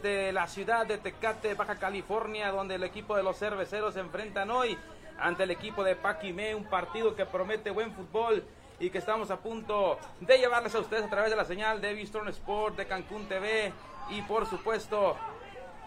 desde 0.00 0.32
la 0.32 0.46
ciudad 0.46 0.86
de 0.86 0.96
Tecate, 0.96 1.52
Baja 1.54 1.76
California, 1.76 2.50
donde 2.50 2.76
el 2.76 2.82
equipo 2.82 3.14
de 3.14 3.22
los 3.22 3.38
cerveceros 3.38 3.92
se 3.92 4.00
enfrentan 4.00 4.50
hoy 4.50 4.78
ante 5.18 5.42
el 5.42 5.50
equipo 5.50 5.84
de 5.84 5.96
Paquimé, 5.96 6.54
un 6.54 6.64
partido 6.64 7.14
que 7.14 7.26
promete 7.26 7.70
buen 7.70 7.92
fútbol 7.92 8.42
y 8.80 8.88
que 8.88 8.98
estamos 8.98 9.30
a 9.30 9.36
punto 9.36 9.98
de 10.20 10.38
llevarles 10.38 10.74
a 10.74 10.80
ustedes 10.80 11.04
a 11.04 11.10
través 11.10 11.30
de 11.30 11.36
la 11.36 11.44
señal 11.44 11.82
de 11.82 11.92
Bistron 11.92 12.26
Sport, 12.28 12.76
de 12.76 12.86
Cancún 12.86 13.28
TV 13.28 13.70
y 14.08 14.22
por 14.22 14.46
supuesto 14.46 15.14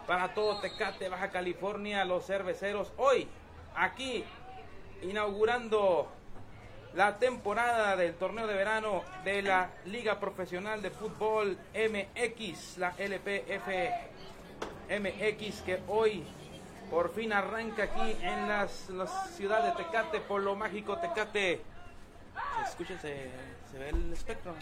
para 0.06 0.36
todo 0.36 0.60
Tecate, 0.60 1.10
Baja 1.10 1.31
California, 1.31 2.06
los 2.06 2.28
cerveceros 2.28 2.94
hoy 2.98 3.28
aquí 3.75 4.24
inaugurando 5.02 6.12
la 6.95 7.18
temporada 7.18 7.95
del 7.97 8.15
torneo 8.15 8.47
de 8.47 8.53
verano 8.53 9.03
de 9.25 9.42
la 9.42 9.69
Liga 9.86 10.19
Profesional 10.19 10.81
de 10.81 10.92
Fútbol 10.92 11.57
MX, 11.74 12.77
la 12.77 12.94
LPF 12.97 13.68
MX, 14.89 15.62
que 15.62 15.81
hoy 15.89 16.24
por 16.89 17.13
fin 17.13 17.33
arranca 17.33 17.83
aquí 17.83 18.15
en 18.21 18.47
las, 18.47 18.89
la 18.89 19.07
ciudad 19.07 19.63
de 19.63 19.83
Tecate, 19.83 20.21
por 20.21 20.42
lo 20.42 20.56
mágico 20.56 20.97
Tecate. 20.97 21.62
Escúchense, 22.65 23.30
se 23.71 23.77
ve 23.77 23.89
el 23.89 24.13
espectro. 24.13 24.53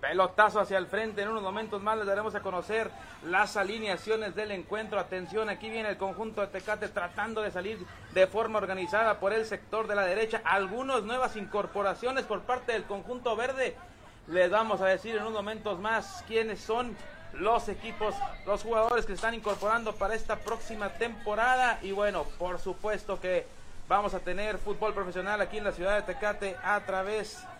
Pelotazo 0.00 0.60
hacia 0.60 0.78
el 0.78 0.86
frente. 0.86 1.22
En 1.22 1.28
unos 1.28 1.42
momentos 1.42 1.82
más 1.82 1.96
les 1.96 2.06
daremos 2.06 2.34
a 2.34 2.40
conocer 2.40 2.90
las 3.24 3.56
alineaciones 3.56 4.34
del 4.34 4.50
encuentro. 4.50 5.00
Atención, 5.00 5.48
aquí 5.48 5.70
viene 5.70 5.88
el 5.88 5.96
conjunto 5.96 6.42
de 6.42 6.48
Tecate 6.48 6.88
tratando 6.88 7.42
de 7.42 7.50
salir 7.50 7.78
de 8.12 8.26
forma 8.26 8.58
organizada 8.58 9.18
por 9.18 9.32
el 9.32 9.46
sector 9.46 9.86
de 9.86 9.94
la 9.94 10.04
derecha. 10.04 10.42
Algunas 10.44 11.02
nuevas 11.02 11.36
incorporaciones 11.36 12.24
por 12.24 12.42
parte 12.42 12.72
del 12.72 12.84
conjunto 12.84 13.34
verde. 13.36 13.74
Les 14.28 14.50
vamos 14.50 14.80
a 14.80 14.86
decir 14.86 15.14
en 15.14 15.22
unos 15.22 15.32
momentos 15.32 15.78
más 15.78 16.24
quiénes 16.26 16.60
son 16.60 16.96
los 17.32 17.68
equipos, 17.68 18.14
los 18.46 18.62
jugadores 18.62 19.04
que 19.06 19.12
se 19.12 19.16
están 19.16 19.34
incorporando 19.34 19.94
para 19.94 20.14
esta 20.14 20.36
próxima 20.36 20.90
temporada. 20.90 21.78
Y 21.82 21.92
bueno, 21.92 22.24
por 22.38 22.58
supuesto 22.58 23.20
que 23.20 23.46
vamos 23.88 24.14
a 24.14 24.20
tener 24.20 24.58
fútbol 24.58 24.94
profesional 24.94 25.40
aquí 25.40 25.58
en 25.58 25.64
la 25.64 25.72
ciudad 25.72 25.96
de 25.96 26.02
Tecate 26.02 26.56
a 26.62 26.80
través 26.80 27.38
de 27.40 27.55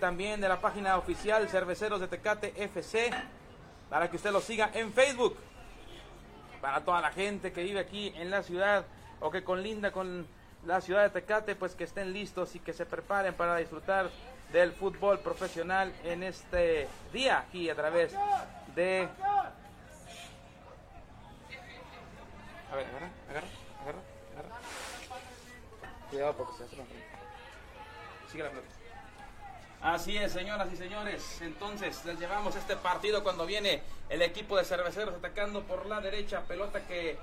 también 0.00 0.40
de 0.40 0.48
la 0.48 0.60
página 0.60 0.96
oficial 0.98 1.48
Cerveceros 1.48 2.00
de 2.00 2.08
Tecate 2.08 2.52
FC 2.56 3.10
para 3.88 4.10
que 4.10 4.16
usted 4.16 4.30
lo 4.30 4.40
siga 4.40 4.70
en 4.74 4.92
Facebook. 4.92 5.36
Para 6.60 6.84
toda 6.84 7.00
la 7.00 7.10
gente 7.10 7.52
que 7.52 7.62
vive 7.62 7.80
aquí 7.80 8.12
en 8.16 8.30
la 8.30 8.42
ciudad 8.42 8.84
o 9.20 9.30
que 9.30 9.42
conlinda 9.42 9.90
con 9.90 10.26
la 10.66 10.80
ciudad 10.80 11.02
de 11.02 11.10
Tecate, 11.10 11.56
pues 11.56 11.74
que 11.74 11.84
estén 11.84 12.12
listos 12.12 12.54
y 12.54 12.60
que 12.60 12.72
se 12.72 12.86
preparen 12.86 13.34
para 13.34 13.56
disfrutar 13.56 14.10
del 14.52 14.72
fútbol 14.72 15.18
profesional 15.20 15.92
en 16.04 16.22
este 16.22 16.88
día 17.12 17.40
aquí 17.40 17.70
a 17.70 17.74
través 17.74 18.12
de... 18.74 19.08
A 22.70 22.76
ver, 22.76 22.86
agarra, 22.86 23.10
agarra, 23.30 23.46
agarra, 23.82 23.98
agarra. 24.32 24.56
Cuidado 26.10 26.36
porque 26.36 26.58
se 26.58 26.64
hace 26.64 26.76
la 26.76 26.84
Sigue 28.30 28.44
la 28.44 28.50
pelota. 28.50 28.81
Así 29.82 30.16
es, 30.16 30.32
señoras 30.32 30.68
y 30.72 30.76
señores. 30.76 31.42
Entonces 31.42 32.04
les 32.04 32.18
llevamos 32.20 32.54
este 32.54 32.76
partido 32.76 33.24
cuando 33.24 33.44
viene 33.44 33.82
el 34.08 34.22
equipo 34.22 34.56
de 34.56 34.64
cerveceros 34.64 35.16
atacando 35.16 35.62
por 35.64 35.86
la 35.86 36.00
derecha. 36.00 36.42
Pelota 36.42 36.86
que 36.86 37.18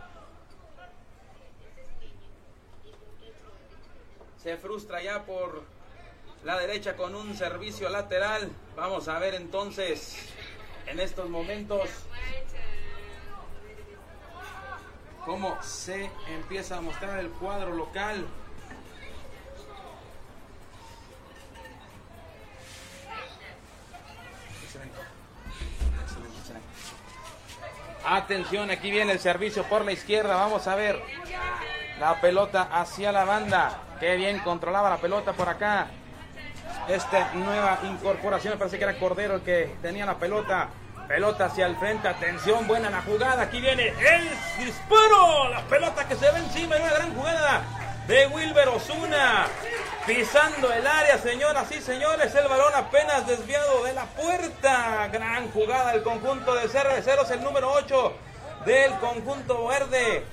se 4.43 4.57
frustra 4.57 5.01
ya 5.01 5.23
por 5.23 5.63
la 6.43 6.57
derecha 6.59 6.97
con 6.97 7.15
un 7.15 7.33
servicio 7.37 7.87
lateral. 7.87 8.51
Vamos 8.75 9.07
a 9.07 9.19
ver 9.19 9.35
entonces 9.35 10.17
en 10.85 10.99
estos 10.99 11.29
momentos 11.29 11.89
cómo 15.25 15.61
se 15.63 16.11
empieza 16.27 16.77
a 16.77 16.81
mostrar 16.81 17.19
el 17.19 17.29
cuadro 17.29 17.73
local. 17.73 18.27
Atención, 28.05 28.71
aquí 28.71 28.89
viene 28.89 29.11
el 29.11 29.19
servicio 29.19 29.63
por 29.65 29.85
la 29.85 29.91
izquierda. 29.91 30.35
Vamos 30.35 30.67
a 30.67 30.75
ver 30.75 30.99
la 31.99 32.19
pelota 32.21 32.69
hacia 32.71 33.11
la 33.11 33.25
banda. 33.25 33.81
Qué 33.99 34.15
bien 34.15 34.39
controlaba 34.39 34.89
la 34.89 34.97
pelota 34.97 35.33
por 35.33 35.49
acá. 35.49 35.87
Esta 36.87 37.33
nueva 37.33 37.79
incorporación, 37.83 38.57
parece 38.57 38.77
que 38.77 38.85
era 38.85 38.97
Cordero 38.97 39.35
el 39.35 39.41
que 39.41 39.75
tenía 39.81 40.05
la 40.05 40.15
pelota. 40.15 40.69
Pelota 41.07 41.45
hacia 41.45 41.65
el 41.65 41.75
frente, 41.77 42.07
atención, 42.07 42.67
buena 42.67 42.89
la 42.89 43.01
jugada. 43.01 43.43
Aquí 43.43 43.59
viene 43.59 43.87
el 43.87 44.29
disparo. 44.63 45.49
La 45.49 45.61
pelota 45.61 46.07
que 46.07 46.15
se 46.15 46.31
ve 46.31 46.39
encima 46.39 46.75
de 46.75 46.81
una 46.81 46.93
gran 46.93 47.15
jugada 47.15 47.61
de 48.07 48.27
Wilber 48.27 48.69
Osuna. 48.69 49.45
Pisando 50.09 50.73
el 50.73 50.87
área, 50.87 51.19
señoras 51.19 51.71
y 51.71 51.79
señores. 51.81 52.33
El 52.33 52.47
balón 52.47 52.73
apenas 52.73 53.27
desviado 53.27 53.83
de 53.83 53.93
la 53.93 54.05
puerta. 54.05 55.07
Gran 55.13 55.51
jugada 55.51 55.91
del 55.91 56.01
conjunto 56.01 56.55
de 56.55 56.67
cerveceros. 56.67 57.29
El 57.29 57.43
número 57.43 57.71
8 57.71 58.13
del 58.65 58.91
conjunto 58.95 59.67
verde. 59.67 60.25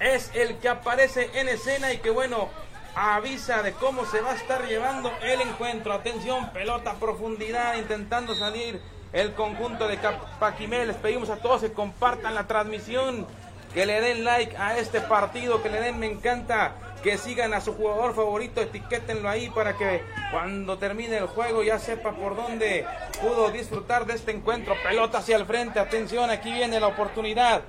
Es 0.00 0.32
el 0.34 0.58
que 0.58 0.68
aparece 0.68 1.30
en 1.34 1.48
escena 1.48 1.92
y 1.92 1.98
que 1.98 2.10
bueno, 2.10 2.48
avisa 2.96 3.62
de 3.62 3.70
cómo 3.74 4.04
se 4.04 4.20
va 4.20 4.32
a 4.32 4.34
estar 4.34 4.66
llevando 4.66 5.12
el 5.22 5.40
encuentro. 5.40 5.92
Atención, 5.92 6.50
pelota 6.50 6.94
profundidad, 6.94 7.76
intentando 7.76 8.34
salir 8.34 8.82
el 9.12 9.32
conjunto 9.34 9.86
de 9.86 9.96
Paquimé. 10.40 10.86
Les 10.86 10.96
pedimos 10.96 11.30
a 11.30 11.36
todos 11.36 11.60
que 11.60 11.72
compartan 11.72 12.34
la 12.34 12.48
transmisión, 12.48 13.28
que 13.72 13.86
le 13.86 14.00
den 14.00 14.24
like 14.24 14.56
a 14.56 14.76
este 14.76 15.00
partido, 15.00 15.62
que 15.62 15.68
le 15.68 15.80
den 15.80 16.00
me 16.00 16.06
encanta, 16.06 16.72
que 17.04 17.18
sigan 17.18 17.52
a 17.52 17.60
su 17.60 17.74
jugador 17.74 18.14
favorito, 18.14 18.62
etiquétenlo 18.62 19.28
ahí 19.28 19.50
para 19.50 19.76
que 19.76 20.02
cuando 20.32 20.78
termine 20.78 21.18
el 21.18 21.26
juego 21.26 21.62
ya 21.62 21.78
sepa 21.78 22.12
por 22.12 22.34
dónde 22.34 22.86
pudo 23.20 23.50
disfrutar 23.50 24.06
de 24.06 24.14
este 24.14 24.32
encuentro. 24.32 24.74
Pelota 24.82 25.18
hacia 25.18 25.36
el 25.36 25.44
frente, 25.44 25.78
atención, 25.78 26.30
aquí 26.30 26.50
viene 26.50 26.80
la 26.80 26.86
oportunidad. 26.86 27.60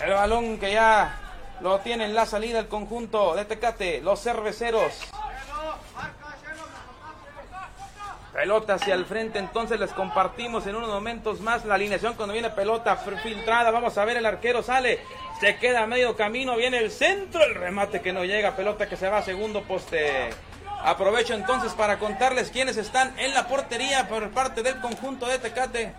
El 0.00 0.12
balón 0.12 0.58
que 0.58 0.70
ya 0.70 1.18
lo 1.60 1.80
tiene 1.80 2.04
en 2.04 2.14
la 2.14 2.26
salida 2.26 2.60
el 2.60 2.68
conjunto 2.68 3.34
de 3.34 3.44
Tecate, 3.44 4.00
los 4.02 4.22
cerveceros. 4.22 4.92
Pelota 8.32 8.74
hacia 8.74 8.94
el 8.94 9.06
frente, 9.06 9.40
entonces 9.40 9.80
les 9.80 9.92
compartimos 9.92 10.64
en 10.68 10.76
unos 10.76 10.90
momentos 10.90 11.40
más 11.40 11.64
la 11.64 11.74
alineación 11.74 12.14
cuando 12.14 12.34
viene 12.34 12.50
pelota 12.50 12.94
filtrada. 12.94 13.72
Vamos 13.72 13.98
a 13.98 14.04
ver, 14.04 14.18
el 14.18 14.26
arquero 14.26 14.62
sale, 14.62 15.00
se 15.40 15.56
queda 15.56 15.82
a 15.82 15.86
medio 15.86 16.16
camino, 16.16 16.56
viene 16.56 16.78
el 16.78 16.90
centro, 16.90 17.44
el 17.44 17.54
remate 17.54 18.00
que 18.00 18.12
no 18.12 18.24
llega, 18.24 18.56
pelota 18.56 18.88
que 18.88 18.96
se 18.96 19.08
va 19.08 19.18
a 19.18 19.22
segundo 19.22 19.62
poste. 19.62 20.30
Aprovecho 20.82 21.34
entonces 21.34 21.72
para 21.72 21.98
contarles 21.98 22.50
quiénes 22.50 22.76
están 22.76 23.18
en 23.18 23.34
la 23.34 23.48
portería 23.48 24.08
por 24.08 24.30
parte 24.30 24.62
del 24.62 24.80
conjunto 24.80 25.26
de 25.26 25.38
Tecate. 25.38 25.94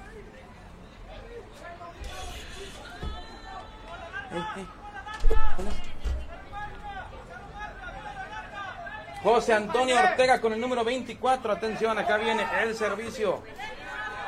José 9.24 9.54
Antonio 9.54 9.98
Ortega 10.00 10.40
con 10.40 10.54
el 10.54 10.62
número 10.62 10.84
24. 10.84 11.52
Atención, 11.52 11.98
acá 11.98 12.18
viene 12.18 12.46
el 12.62 12.76
servicio. 12.76 13.44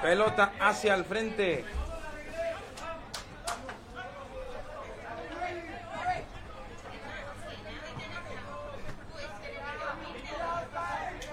Pelota 0.01 0.54
hacia 0.60 0.96
el 0.96 1.06
frente. 1.06 1.63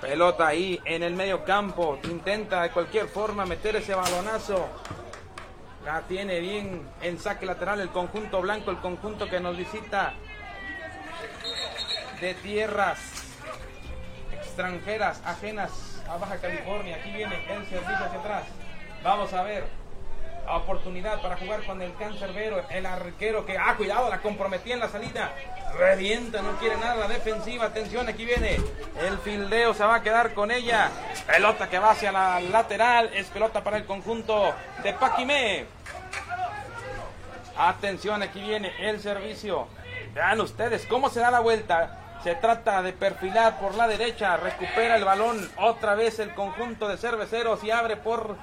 Pelota 0.06 0.46
ahí 0.46 0.80
en 0.84 1.02
el 1.02 1.14
medio 1.14 1.44
campo. 1.44 1.98
Intenta 2.04 2.62
de 2.62 2.70
cualquier 2.70 3.08
forma 3.08 3.44
meter 3.44 3.74
ese 3.74 3.92
balonazo. 3.92 4.68
La 5.84 6.02
tiene 6.02 6.38
bien 6.38 6.88
en 7.02 7.18
saque 7.18 7.44
lateral 7.44 7.80
el 7.80 7.88
conjunto 7.88 8.40
blanco, 8.40 8.70
el 8.70 8.78
conjunto 8.78 9.28
que 9.28 9.40
nos 9.40 9.56
visita 9.56 10.14
de 12.20 12.34
tierras 12.34 13.00
extranjeras 14.30 15.20
ajenas 15.24 16.00
a 16.08 16.16
Baja 16.18 16.36
California. 16.36 16.98
Aquí 17.00 17.10
viene 17.10 17.44
el 17.52 17.66
servicio 17.66 18.04
hacia 18.06 18.20
atrás. 18.20 18.44
Vamos 19.02 19.32
a 19.32 19.42
ver 19.42 19.64
oportunidad 20.48 21.20
para 21.20 21.36
jugar 21.36 21.64
con 21.64 21.82
el 21.82 21.94
cancerbero, 21.96 22.62
el 22.70 22.86
arquero 22.86 23.44
que, 23.44 23.58
ah, 23.58 23.74
cuidado, 23.76 24.08
la 24.08 24.20
comprometía 24.20 24.74
en 24.74 24.80
la 24.80 24.88
salida. 24.88 25.32
Revienta, 25.78 26.42
no 26.42 26.52
quiere 26.58 26.76
nada 26.76 26.96
la 26.96 27.08
defensiva. 27.08 27.66
Atención, 27.66 28.08
aquí 28.08 28.24
viene 28.24 28.58
el 29.00 29.18
fildeo, 29.18 29.74
se 29.74 29.84
va 29.84 29.96
a 29.96 30.02
quedar 30.02 30.34
con 30.34 30.50
ella. 30.50 30.90
Pelota 31.26 31.68
que 31.68 31.78
va 31.78 31.90
hacia 31.90 32.12
la 32.12 32.40
lateral, 32.40 33.10
es 33.14 33.26
pelota 33.28 33.62
para 33.62 33.76
el 33.76 33.84
conjunto 33.84 34.54
de 34.82 34.92
Paquimé. 34.94 35.66
Atención, 37.58 38.22
aquí 38.22 38.40
viene 38.40 38.72
el 38.80 39.00
servicio. 39.00 39.68
Vean 40.14 40.40
ustedes 40.40 40.86
cómo 40.86 41.08
se 41.08 41.20
da 41.20 41.30
la 41.30 41.40
vuelta. 41.40 42.18
Se 42.22 42.34
trata 42.34 42.82
de 42.82 42.92
perfilar 42.92 43.58
por 43.60 43.74
la 43.74 43.86
derecha. 43.86 44.36
Recupera 44.36 44.96
el 44.96 45.04
balón. 45.04 45.50
Otra 45.58 45.94
vez 45.94 46.18
el 46.18 46.34
conjunto 46.34 46.88
de 46.88 46.96
cerveceros 46.96 47.62
y 47.62 47.70
abre 47.70 47.96
por 47.96 48.36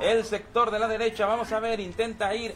el 0.00 0.24
sector 0.24 0.70
de 0.70 0.78
la 0.78 0.88
derecha. 0.88 1.26
Vamos 1.26 1.52
a 1.52 1.60
ver, 1.60 1.80
intenta 1.80 2.34
ir 2.34 2.54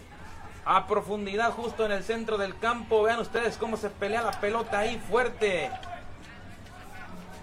a 0.64 0.86
profundidad 0.86 1.52
justo 1.52 1.86
en 1.86 1.92
el 1.92 2.04
centro 2.04 2.38
del 2.38 2.58
campo. 2.58 3.02
Vean 3.02 3.20
ustedes 3.20 3.56
cómo 3.56 3.76
se 3.76 3.90
pelea 3.90 4.22
la 4.22 4.32
pelota 4.32 4.80
ahí 4.80 4.98
fuerte. 4.98 5.70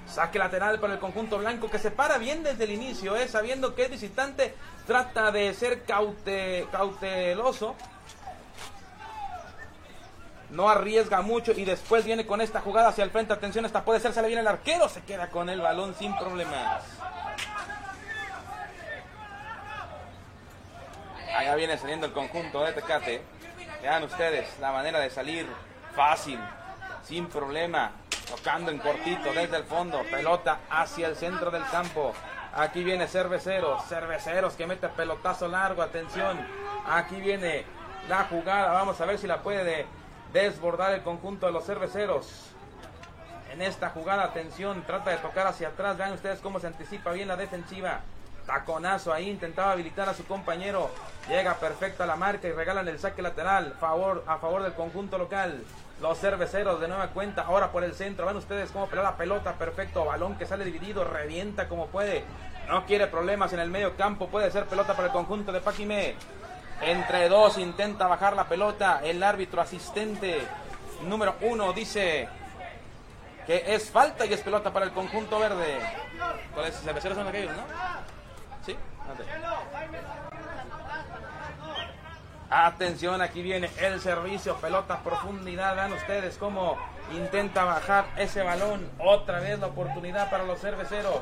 Saque 0.08 0.40
lateral 0.40 0.80
para 0.80 0.94
el 0.94 1.00
conjunto 1.00 1.38
blanco 1.38 1.70
que 1.70 1.80
se 1.80 1.92
para 1.92 2.18
bien 2.18 2.42
desde 2.42 2.64
el 2.64 2.72
inicio, 2.72 3.16
¿eh? 3.16 3.28
sabiendo 3.28 3.76
que 3.76 3.86
el 3.86 3.92
visitante 3.92 4.56
trata 4.86 5.32
de 5.32 5.54
ser 5.54 5.84
caute, 5.84 6.66
cauteloso. 6.72 7.76
No 10.50 10.70
arriesga 10.70 11.22
mucho 11.22 11.52
y 11.52 11.66
después 11.66 12.06
viene 12.06 12.26
con 12.26 12.40
esta 12.40 12.62
jugada 12.62 12.90
hacia 12.90 13.04
el 13.04 13.12
frente. 13.12 13.34
Atención, 13.34 13.66
esta 13.66 13.84
puede 13.84 14.00
ser, 14.00 14.14
sale 14.14 14.30
bien 14.30 14.40
el 14.40 14.48
arquero, 14.48 14.88
se 14.88 15.02
queda 15.02 15.30
con 15.30 15.50
el 15.50 15.60
balón 15.60 15.94
sin 15.94 16.16
problemas. 16.16 16.84
Allá 21.36 21.56
viene 21.56 21.78
saliendo 21.78 22.06
el 22.06 22.14
conjunto 22.14 22.64
de 22.64 22.74
Tecate. 22.74 23.22
Vean 23.82 24.04
ustedes 24.04 24.48
la 24.60 24.72
manera 24.72 25.00
de 25.00 25.10
salir 25.10 25.48
fácil, 25.96 26.40
sin 27.04 27.28
problema, 27.28 27.92
tocando 28.30 28.72
en 28.72 28.80
cortito 28.80 29.34
desde 29.34 29.58
el 29.58 29.64
fondo, 29.64 30.02
pelota 30.10 30.60
hacia 30.70 31.08
el 31.08 31.16
centro 31.16 31.52
del 31.52 31.64
campo. 31.70 32.14
Aquí 32.54 32.84
viene 32.84 33.08
Cerveceros, 33.08 33.86
Cerveceros 33.88 34.56
que 34.56 34.66
mete 34.66 34.90
pelotazo 34.90 35.48
largo, 35.48 35.82
atención. 35.82 36.40
Aquí 36.88 37.16
viene 37.22 37.66
la 38.10 38.24
jugada, 38.26 38.72
vamos 38.72 39.00
a 39.00 39.06
ver 39.06 39.20
si 39.20 39.28
la 39.28 39.42
puede 39.42 39.86
desbordar 40.34 40.94
el 40.94 41.04
conjunto 41.04 41.46
de 41.46 41.52
los 41.52 41.66
Cerveceros. 41.66 42.52
En 43.52 43.62
esta 43.62 43.90
jugada, 43.90 44.24
atención, 44.24 44.84
trata 44.86 45.12
de 45.12 45.18
tocar 45.18 45.48
hacia 45.48 45.70
atrás. 45.70 45.98
Vean 45.98 46.14
ustedes 46.14 46.40
cómo 46.40 46.60
se 46.60 46.68
anticipa 46.68 47.12
bien 47.12 47.28
la 47.28 47.36
defensiva. 47.36 48.02
Taconazo 48.48 49.14
ahí, 49.14 49.30
intentaba 49.30 49.74
habilitar 49.74 50.10
a 50.10 50.16
su 50.16 50.26
compañero. 50.26 50.90
Llega 51.28 51.56
perfecto 51.56 52.04
a 52.04 52.08
la 52.08 52.16
marca 52.16 52.48
y 52.48 52.54
regalan 52.54 52.88
el 52.88 52.98
saque 52.98 53.22
lateral 53.22 53.76
a 53.80 54.38
favor 54.38 54.64
del 54.64 54.74
conjunto 54.74 55.18
local. 55.18 55.64
Los 56.02 56.18
cerveceros 56.20 56.80
de 56.80 56.88
nueva 56.88 57.08
cuenta, 57.10 57.42
ahora 57.42 57.72
por 57.72 57.84
el 57.84 57.94
centro. 57.94 58.26
Ven 58.26 58.38
ustedes 58.38 58.72
cómo 58.72 58.88
pelea 58.88 59.04
la 59.04 59.18
pelota, 59.18 59.54
perfecto. 59.54 60.06
Balón 60.06 60.38
que 60.38 60.46
sale 60.46 60.64
dividido, 60.64 61.04
revienta 61.04 61.68
como 61.68 61.88
puede. 61.88 62.24
No 62.68 62.86
quiere 62.86 63.08
problemas 63.08 63.52
en 63.54 63.60
el 63.60 63.70
medio 63.70 63.96
campo, 63.98 64.28
puede 64.28 64.50
ser 64.50 64.66
pelota 64.66 64.96
para 64.96 65.08
el 65.08 65.14
conjunto 65.14 65.52
de 65.52 65.60
Paquimé. 65.60 66.16
Entre 66.82 67.28
dos 67.28 67.58
intenta 67.58 68.08
bajar 68.08 68.36
la 68.36 68.46
pelota. 68.46 69.02
El 69.04 69.22
árbitro 69.24 69.62
asistente 69.62 70.42
número 71.04 71.36
uno 71.42 71.74
dice 71.74 72.30
que 73.46 73.64
es 73.76 73.90
falta 73.90 74.26
y 74.26 74.34
es 74.34 74.42
pelota 74.42 74.72
para 74.72 74.86
el 74.86 74.92
conjunto 74.92 75.40
verde. 75.40 75.80
¿Cuáles 76.54 76.80
cerveceros 76.80 77.18
son 77.18 77.28
aquellos, 77.28 77.56
no? 77.56 78.17
Atención, 82.50 83.22
aquí 83.22 83.42
viene 83.42 83.70
el 83.80 84.00
servicio, 84.00 84.56
pelota 84.58 85.00
profundidad. 85.00 85.76
Vean 85.76 85.92
ustedes 85.94 86.38
cómo 86.38 86.78
intenta 87.14 87.66
bajar 87.66 88.06
ese 88.18 88.42
balón. 88.42 88.90
Otra 89.00 89.40
vez 89.40 89.60
la 89.60 89.68
oportunidad 89.68 90.30
para 90.30 90.46
los 90.46 90.60
cerveceros. 90.60 91.22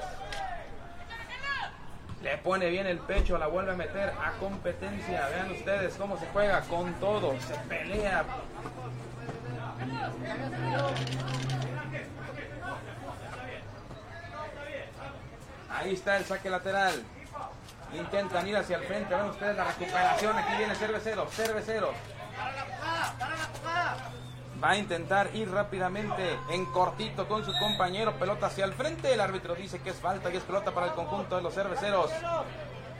Le 2.21 2.37
pone 2.37 2.69
bien 2.69 2.85
el 2.87 2.99
pecho, 2.99 3.37
la 3.37 3.47
vuelve 3.47 3.71
a 3.71 3.75
meter 3.75 4.09
a 4.09 4.31
competencia. 4.39 5.27
Vean 5.29 5.51
ustedes 5.51 5.95
cómo 5.95 6.17
se 6.17 6.27
juega 6.27 6.61
con 6.61 6.93
todo. 6.95 7.33
Se 7.39 7.55
pelea. 7.67 8.23
Ahí 15.69 15.93
está 15.93 16.17
el 16.17 16.25
saque 16.25 16.49
lateral. 16.49 17.03
Intentan 17.93 18.47
ir 18.47 18.57
hacia 18.57 18.77
el 18.77 18.83
frente. 18.83 19.15
Ven 19.15 19.29
ustedes 19.29 19.55
la 19.55 19.63
recuperación. 19.63 20.37
Aquí 20.37 20.57
viene 20.57 20.75
Cervecero. 20.75 21.27
Cervecero. 21.29 21.91
Va 24.63 24.69
a 24.71 24.77
intentar 24.77 25.35
ir 25.35 25.51
rápidamente 25.51 26.39
en 26.49 26.65
cortito 26.71 27.27
con 27.27 27.45
su 27.45 27.51
compañero. 27.59 28.13
Pelota 28.17 28.47
hacia 28.47 28.65
el 28.65 28.73
frente. 28.73 29.13
El 29.13 29.21
árbitro 29.21 29.55
dice 29.55 29.81
que 29.81 29.91
es 29.91 29.97
falta 29.97 30.29
y 30.29 30.37
es 30.37 30.43
pelota 30.43 30.71
para 30.71 30.87
el 30.87 30.93
conjunto 30.93 31.35
de 31.35 31.41
los 31.41 31.53
cerveceros. 31.53 32.11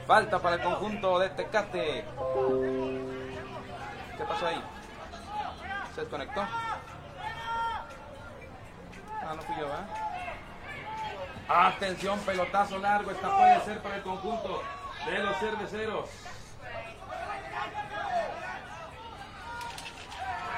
Falta 0.06 0.40
para 0.40 0.58
el 0.58 0.62
conjunto 0.62 1.18
de 1.20 1.30
Tecate. 1.30 2.06
¿Qué 4.18 4.24
pasó 4.28 4.48
ahí? 4.48 4.64
¿Se 5.96 6.02
desconectó? 6.02 6.42
Ah, 9.28 9.34
no 9.36 9.42
fui 9.42 9.56
yo, 9.60 9.68
Atención, 11.48 12.20
pelotazo 12.20 12.80
largo. 12.80 13.12
Esta 13.12 13.38
puede 13.38 13.62
ser 13.66 13.80
para 13.80 13.98
el 13.98 14.02
conjunto 14.02 14.64
de 15.06 15.20
los 15.20 15.38
cerveceros. 15.38 16.10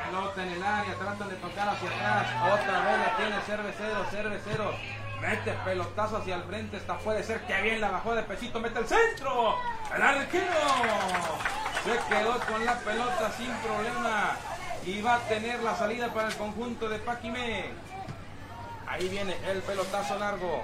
Pelota 0.05 0.43
en 0.43 0.51
el 0.53 0.63
área, 0.63 0.95
tratan 0.95 1.29
de 1.29 1.35
tocar 1.35 1.69
hacia 1.69 1.89
atrás. 1.89 2.27
Otra 2.53 2.79
vez 2.85 2.99
la 2.99 3.17
tiene 3.17 3.41
cervecero, 3.41 4.05
cervecero. 4.05 4.73
Mete 5.19 5.51
pelotazo 5.65 6.17
hacia 6.17 6.35
el 6.35 6.43
frente. 6.43 6.77
Esta 6.77 6.97
puede 6.99 7.23
ser 7.23 7.41
que 7.41 7.61
bien 7.61 7.81
la 7.81 7.91
bajó 7.91 8.15
de 8.15 8.23
pechito. 8.23 8.59
Mete 8.61 8.79
el 8.79 8.87
centro. 8.87 9.55
El 9.93 10.01
arquero 10.01 10.45
se 11.83 12.15
quedó 12.15 12.39
con 12.39 12.65
la 12.65 12.75
pelota 12.79 13.31
sin 13.35 13.51
problema. 13.57 14.37
Y 14.85 15.01
va 15.01 15.15
a 15.15 15.19
tener 15.19 15.61
la 15.61 15.75
salida 15.75 16.13
para 16.13 16.29
el 16.29 16.35
conjunto 16.37 16.87
de 16.87 16.99
Paquimé. 16.99 17.71
Ahí 18.87 19.09
viene 19.09 19.35
el 19.49 19.61
pelotazo 19.63 20.17
largo. 20.17 20.63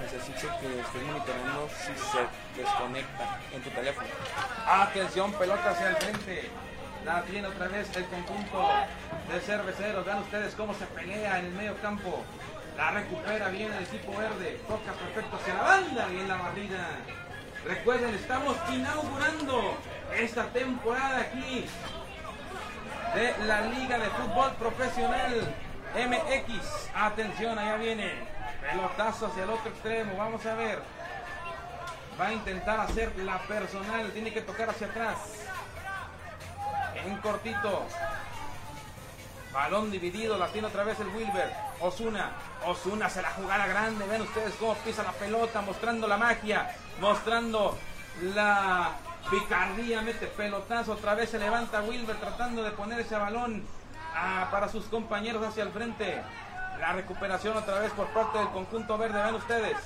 Necesito 0.00 0.48
que 0.60 0.80
estés 0.80 1.02
monitoreando 1.02 1.68
si 1.68 1.92
se 1.94 2.60
desconecta 2.60 3.38
en 3.52 3.62
tu 3.62 3.70
teléfono. 3.70 4.08
Atención, 4.66 5.32
pelota 5.32 5.70
hacia 5.70 5.90
el 5.90 5.96
frente. 5.96 6.50
La 7.04 7.22
tiene 7.22 7.48
otra 7.48 7.68
vez 7.68 7.88
el 7.96 8.04
conjunto 8.06 8.68
de 9.32 9.40
cerveceros. 9.40 10.04
Vean 10.04 10.18
ustedes 10.18 10.54
cómo 10.54 10.74
se 10.74 10.86
pelea 10.86 11.38
en 11.38 11.46
el 11.46 11.52
medio 11.52 11.76
campo. 11.80 12.24
La 12.76 12.90
recupera 12.92 13.48
bien 13.48 13.72
el 13.72 13.84
equipo 13.84 14.16
verde. 14.16 14.60
Toca 14.68 14.92
perfecto 14.92 15.36
hacia 15.36 15.54
la 15.54 15.62
banda. 15.62 16.06
Bien 16.06 16.28
la 16.28 16.36
barrida. 16.36 16.88
Recuerden, 17.64 18.14
estamos 18.14 18.56
inaugurando 18.70 19.76
esta 20.16 20.44
temporada 20.46 21.20
aquí 21.20 21.66
de 23.14 23.46
la 23.46 23.62
Liga 23.62 23.98
de 23.98 24.08
Fútbol 24.10 24.52
Profesional 24.52 25.54
MX. 25.94 26.90
Atención, 26.94 27.58
allá 27.58 27.76
viene. 27.76 28.12
Pelotazo 28.60 29.26
hacia 29.26 29.44
el 29.44 29.50
otro 29.50 29.70
extremo. 29.70 30.16
Vamos 30.16 30.44
a 30.46 30.54
ver. 30.54 30.82
Va 32.20 32.26
a 32.28 32.32
intentar 32.32 32.80
hacer 32.80 33.16
la 33.18 33.38
personal. 33.40 34.10
Tiene 34.12 34.32
que 34.32 34.42
tocar 34.42 34.70
hacia 34.70 34.86
atrás. 34.86 35.16
En 36.94 37.16
cortito. 37.18 37.86
Balón 39.52 39.90
dividido. 39.90 40.38
La 40.38 40.48
tiene 40.48 40.68
otra 40.68 40.84
vez 40.84 41.00
el 41.00 41.08
Wilber. 41.08 41.52
Osuna. 41.80 42.32
Osuna 42.66 43.08
se 43.10 43.22
la 43.22 43.30
jugada 43.30 43.66
grande. 43.66 44.06
Ven 44.06 44.22
ustedes 44.22 44.54
cómo 44.60 44.74
pisa 44.74 45.02
la 45.02 45.12
pelota. 45.12 45.60
Mostrando 45.62 46.06
la 46.06 46.16
magia. 46.16 46.70
Mostrando 47.00 47.76
la 48.22 48.92
picardía. 49.30 50.02
Mete 50.02 50.26
pelotazo. 50.26 50.92
Otra 50.92 51.14
vez 51.14 51.30
se 51.30 51.38
levanta 51.38 51.82
Wilber 51.82 52.16
tratando 52.16 52.62
de 52.62 52.70
poner 52.70 53.00
ese 53.00 53.16
balón 53.16 53.79
Ah, 54.14 54.48
para 54.50 54.68
sus 54.68 54.84
compañeros 54.86 55.46
hacia 55.46 55.62
el 55.62 55.70
frente. 55.70 56.22
La 56.80 56.92
recuperación 56.92 57.56
otra 57.56 57.78
vez 57.78 57.92
por 57.92 58.06
parte 58.08 58.38
del 58.38 58.48
conjunto 58.48 58.96
verde. 58.98 59.22
Ven 59.22 59.34
ustedes. 59.34 59.76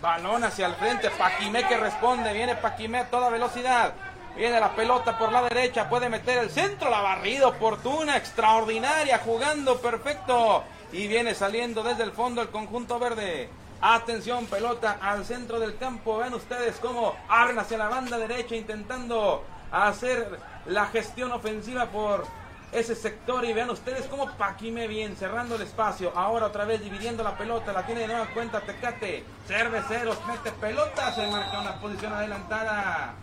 Balón 0.00 0.44
hacia 0.44 0.66
el 0.66 0.74
frente. 0.74 1.10
Paquimé 1.10 1.66
que 1.66 1.76
responde. 1.76 2.32
Viene 2.32 2.56
Paquimé 2.56 2.98
a 2.98 3.10
toda 3.10 3.30
velocidad. 3.30 3.92
Viene 4.36 4.60
la 4.60 4.74
pelota 4.74 5.18
por 5.18 5.32
la 5.32 5.42
derecha. 5.42 5.88
Puede 5.88 6.08
meter 6.08 6.38
el 6.38 6.50
centro. 6.50 6.88
La 6.88 7.00
barrida 7.00 7.48
oportuna. 7.48 8.16
Extraordinaria. 8.16 9.18
Jugando 9.18 9.80
perfecto. 9.80 10.64
Y 10.92 11.06
viene 11.08 11.34
saliendo 11.34 11.82
desde 11.82 12.04
el 12.04 12.12
fondo 12.12 12.42
el 12.42 12.48
conjunto 12.48 12.98
verde. 12.98 13.50
Atención, 13.82 14.44
pelota 14.46 14.98
al 15.00 15.24
centro 15.24 15.58
del 15.58 15.78
campo. 15.78 16.18
Ven 16.18 16.34
ustedes 16.34 16.76
cómo 16.76 17.16
abren 17.28 17.58
hacia 17.58 17.78
la 17.78 17.88
banda 17.88 18.18
derecha 18.18 18.54
intentando 18.54 19.42
hacer 19.72 20.38
la 20.66 20.86
gestión 20.86 21.32
ofensiva 21.32 21.86
por 21.86 22.26
ese 22.72 22.94
sector 22.94 23.44
y 23.44 23.52
vean 23.52 23.70
ustedes 23.70 24.06
cómo 24.06 24.30
Paquime 24.36 24.86
bien 24.86 25.16
cerrando 25.16 25.56
el 25.56 25.62
espacio. 25.62 26.12
Ahora 26.14 26.46
otra 26.46 26.64
vez 26.64 26.80
dividiendo 26.82 27.22
la 27.22 27.36
pelota, 27.36 27.72
la 27.72 27.84
tiene 27.84 28.02
de 28.02 28.06
nueva 28.08 28.26
cuenta 28.32 28.60
Tecate. 28.60 29.24
Cerveceros 29.46 30.18
mete 30.26 30.52
pelota, 30.52 31.12
se 31.12 31.26
marca 31.26 31.60
una 31.60 31.80
posición 31.80 32.12
adelantada. 32.12 33.14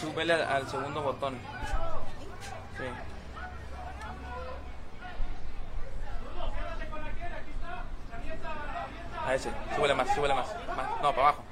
Súbele 0.00 0.34
al, 0.34 0.68
segundo 0.68 1.02
botón. 1.02 1.38
Sí. 2.78 2.84
A 9.26 9.34
ese, 9.34 9.50
súbele 9.74 9.94
más, 9.94 10.14
súbele 10.14 10.34
más. 10.34 10.46
más. 10.76 11.02
No, 11.02 11.10
para 11.10 11.28
abajo. 11.28 11.44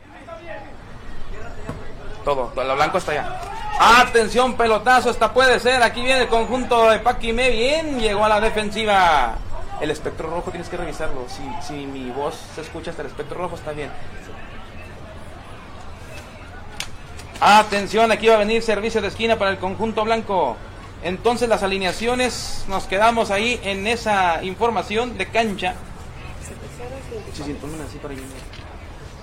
Todo, 2.25 2.53
lo 2.57 2.77
blanco 2.77 2.99
está 2.99 3.13
allá. 3.13 3.41
Atención, 3.79 4.55
pelotazo, 4.55 5.11
esta 5.11 5.33
puede 5.33 5.61
ser. 5.61 5.83
Aquí 5.83 6.03
viene 6.03 6.23
el 6.23 6.29
conjunto 6.29 6.89
de 6.91 7.01
Paquimé. 7.01 7.51
Bien, 7.51 8.01
llegó 8.01 8.25
a 8.25 8.29
la 8.29 8.41
defensiva. 8.41 9.35
El 9.81 9.91
espectro 9.91 10.31
rojo 10.31 10.51
tienes 10.51 10.69
que 10.69 10.77
revisarlo. 10.77 11.27
Si, 11.29 11.43
si 11.67 11.87
mi 11.87 12.11
voz 12.11 12.35
se 12.55 12.61
escucha 12.61 12.91
hasta 12.91 13.03
el 13.03 13.09
espectro 13.09 13.39
rojo, 13.39 13.57
está 13.57 13.73
bien. 13.73 13.91
Atención, 17.41 18.11
aquí 18.11 18.29
va 18.29 18.37
a 18.37 18.39
venir 18.39 18.63
servicio 18.63 19.03
de 19.03 19.09
esquina 19.09 19.37
para 19.37 19.51
el 19.51 19.59
conjunto 19.59 20.05
blanco. 20.05 20.57
Entonces 21.03 21.49
las 21.49 21.63
alineaciones, 21.63 22.65
nos 22.69 22.85
quedamos 22.85 23.31
ahí 23.31 23.61
en 23.63 23.87
esa 23.87 24.43
información 24.43 25.19
de 25.19 25.27
cancha. 25.27 25.75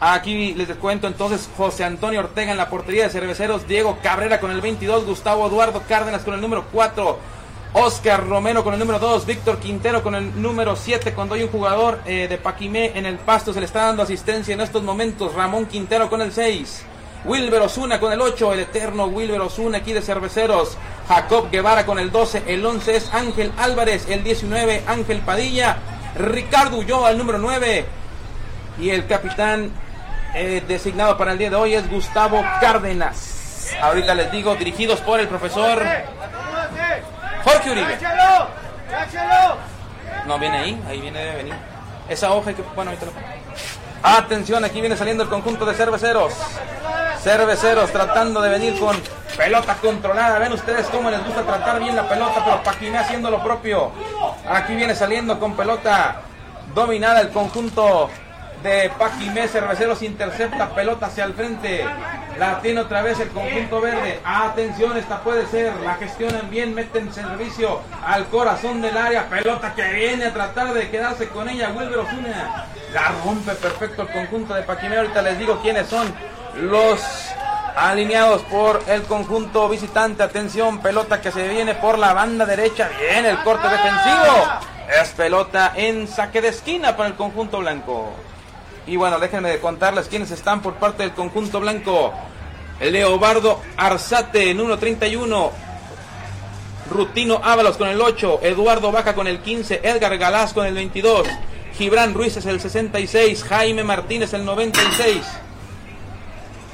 Aquí 0.03 0.55
les 0.55 0.67
cuento 0.77 1.05
entonces 1.05 1.47
José 1.55 1.83
Antonio 1.83 2.21
Ortega 2.21 2.49
en 2.49 2.57
la 2.57 2.71
portería 2.71 3.03
de 3.03 3.11
cerveceros, 3.11 3.67
Diego 3.67 3.99
Cabrera 4.01 4.39
con 4.39 4.49
el 4.49 4.59
22, 4.59 5.05
Gustavo 5.05 5.45
Eduardo 5.45 5.83
Cárdenas 5.87 6.23
con 6.23 6.33
el 6.33 6.41
número 6.41 6.65
4, 6.71 7.19
Oscar 7.73 8.25
Romero 8.27 8.63
con 8.63 8.73
el 8.73 8.79
número 8.79 8.97
2, 8.97 9.27
Víctor 9.27 9.59
Quintero 9.59 10.01
con 10.01 10.15
el 10.15 10.41
número 10.41 10.75
7, 10.75 11.13
cuando 11.13 11.35
hay 11.35 11.43
un 11.43 11.49
jugador 11.49 11.99
eh, 12.07 12.25
de 12.27 12.39
Paquimé 12.39 12.97
en 12.97 13.05
el 13.05 13.19
pasto 13.19 13.53
se 13.53 13.59
le 13.59 13.67
está 13.67 13.83
dando 13.85 14.01
asistencia 14.01 14.55
en 14.55 14.61
estos 14.61 14.81
momentos, 14.81 15.35
Ramón 15.35 15.67
Quintero 15.67 16.09
con 16.09 16.23
el 16.23 16.31
6. 16.31 16.85
Wilber 17.23 17.61
Osuna 17.61 17.99
con 17.99 18.11
el 18.11 18.21
8, 18.21 18.53
el 18.53 18.61
eterno 18.61 19.05
Wilber 19.05 19.41
Osuna 19.41 19.77
aquí 19.77 19.93
de 19.93 20.01
Cerveceros. 20.01 20.79
Jacob 21.07 21.51
Guevara 21.51 21.85
con 21.85 21.99
el 21.99 22.11
12, 22.11 22.41
el 22.47 22.65
11 22.65 22.95
es 22.95 23.13
Ángel 23.13 23.51
Álvarez, 23.55 24.07
el 24.09 24.23
19 24.23 24.81
Ángel 24.87 25.19
Padilla. 25.19 25.77
Ricardo 26.15 26.77
Ulloa, 26.77 27.11
el 27.11 27.19
número 27.19 27.37
9. 27.37 27.85
Y 28.79 28.89
el 28.89 29.05
capitán 29.05 29.71
eh, 30.33 30.63
designado 30.67 31.17
para 31.17 31.33
el 31.33 31.37
día 31.37 31.49
de 31.49 31.55
hoy 31.55 31.73
es 31.75 31.89
Gustavo 31.89 32.43
Cárdenas. 32.59 33.73
Ahorita 33.81 34.15
les 34.15 34.31
digo, 34.31 34.55
dirigidos 34.55 34.99
por 35.01 35.19
el 35.19 35.27
profesor 35.27 35.83
Jorge 37.43 37.71
Uribe. 37.71 37.97
No, 40.25 40.37
viene 40.39 40.57
ahí, 40.57 40.83
ahí 40.87 41.01
viene, 41.01 41.19
debe 41.19 41.37
venir. 41.37 41.55
Esa 42.09 42.33
hoja 42.33 42.53
que, 42.53 42.61
bueno, 42.75 42.91
ahorita 42.91 43.05
lo 43.05 43.11
Atención, 44.03 44.65
aquí 44.65 44.81
viene 44.81 44.97
saliendo 44.97 45.23
el 45.23 45.29
conjunto 45.29 45.65
de 45.65 45.75
cerveceros. 45.75 46.33
Cerveceros 47.21 47.91
tratando 47.91 48.41
de 48.41 48.49
venir 48.49 48.79
con 48.79 48.97
pelota 49.37 49.75
controlada. 49.75 50.39
Ven 50.39 50.53
ustedes 50.53 50.87
cómo 50.87 51.11
les 51.11 51.23
gusta 51.23 51.43
tratar 51.43 51.79
bien 51.79 51.95
la 51.95 52.09
pelota, 52.09 52.43
pero 52.43 52.63
Paquimé 52.63 52.97
haciendo 52.97 53.29
lo 53.29 53.43
propio. 53.43 53.91
Aquí 54.49 54.75
viene 54.75 54.95
saliendo 54.95 55.39
con 55.39 55.55
pelota 55.55 56.21
dominada 56.73 57.21
el 57.21 57.29
conjunto 57.29 58.09
de 58.63 58.91
Paquimé. 58.97 59.47
Cerveceros 59.47 60.01
intercepta 60.01 60.69
pelota 60.69 61.07
hacia 61.07 61.25
el 61.25 61.33
frente. 61.33 61.85
La 62.37 62.59
tiene 62.61 62.81
otra 62.81 63.01
vez 63.01 63.19
el 63.19 63.29
conjunto 63.29 63.81
verde. 63.81 64.19
Atención, 64.23 64.97
esta 64.97 65.19
puede 65.21 65.45
ser. 65.47 65.73
La 65.83 65.95
gestionan 65.95 66.49
bien, 66.49 66.73
meten 66.73 67.13
servicio 67.13 67.81
al 68.05 68.25
corazón 68.27 68.81
del 68.81 68.97
área. 68.97 69.27
Pelota 69.27 69.73
que 69.73 69.87
viene 69.93 70.25
a 70.25 70.33
tratar 70.33 70.73
de 70.73 70.89
quedarse 70.89 71.27
con 71.29 71.49
ella. 71.49 71.71
Wilber 71.75 71.99
Osuna. 71.99 72.67
La 72.93 73.13
rompe 73.23 73.53
perfecto 73.53 74.03
el 74.03 74.09
conjunto 74.09 74.53
de 74.53 74.63
Paquimé. 74.63 74.97
Ahorita 74.97 75.21
les 75.21 75.37
digo 75.37 75.59
quiénes 75.61 75.87
son 75.87 76.13
los 76.55 77.01
alineados 77.75 78.41
por 78.43 78.81
el 78.87 79.03
conjunto 79.03 79.69
visitante. 79.69 80.23
Atención, 80.23 80.79
pelota 80.79 81.21
que 81.21 81.31
se 81.31 81.47
viene 81.47 81.75
por 81.75 81.97
la 81.97 82.13
banda 82.13 82.45
derecha. 82.45 82.89
Bien, 82.99 83.25
el 83.25 83.37
corte 83.43 83.67
defensivo. 83.67 84.47
Es 85.01 85.09
pelota 85.09 85.71
en 85.75 86.07
saque 86.07 86.41
de 86.41 86.49
esquina 86.49 86.97
para 86.97 87.09
el 87.09 87.15
conjunto 87.15 87.59
blanco. 87.59 88.13
Y 88.87 88.95
bueno, 88.95 89.19
déjenme 89.19 89.59
contarles 89.59 90.07
quiénes 90.07 90.31
están 90.31 90.61
por 90.61 90.75
parte 90.75 91.03
del 91.03 91.13
conjunto 91.13 91.59
blanco. 91.59 92.13
Leobardo 92.79 93.61
Arzate, 93.77 94.53
número 94.53 94.77
31. 94.79 95.51
Rutino 96.89 97.41
Ábalos 97.43 97.77
con 97.77 97.87
el 97.87 98.01
8. 98.01 98.39
Eduardo 98.41 98.91
Baja 98.91 99.13
con 99.13 99.27
el 99.27 99.39
15. 99.39 99.81
Edgar 99.83 100.17
Galás 100.17 100.53
con 100.53 100.65
el 100.65 100.73
22. 100.73 101.27
Gibran 101.77 102.13
Ruiz 102.13 102.37
es 102.37 102.45
el 102.45 102.59
66. 102.59 103.43
Jaime 103.43 103.83
Martínez 103.83 104.33
el 104.33 104.45
96. 104.45 105.23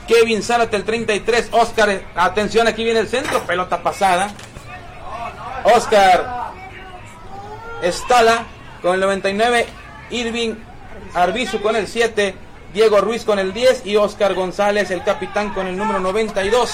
Kevin 0.08 0.42
Zárate 0.42 0.78
el 0.78 0.86
33, 0.86 1.50
Oscar, 1.52 2.02
atención, 2.16 2.66
aquí 2.66 2.84
viene 2.84 3.02
el 3.02 3.10
centro, 3.10 3.42
pelota 3.46 3.84
pasada. 3.84 4.32
Oscar 5.66 6.54
Estala 7.82 8.46
con 8.82 8.96
el 8.96 9.02
99, 9.02 9.68
Irving 10.10 10.56
Arbizu 11.14 11.62
con 11.62 11.76
el 11.76 11.88
7, 11.88 12.36
Diego 12.74 13.02
Ruiz 13.02 13.24
con 13.24 13.40
el 13.40 13.54
10 13.54 13.86
y 13.86 13.96
Oscar 13.96 14.34
González, 14.34 14.92
el 14.92 15.04
capitán 15.04 15.54
con 15.54 15.68
el 15.68 15.78
número 15.78 16.00
92. 16.00 16.72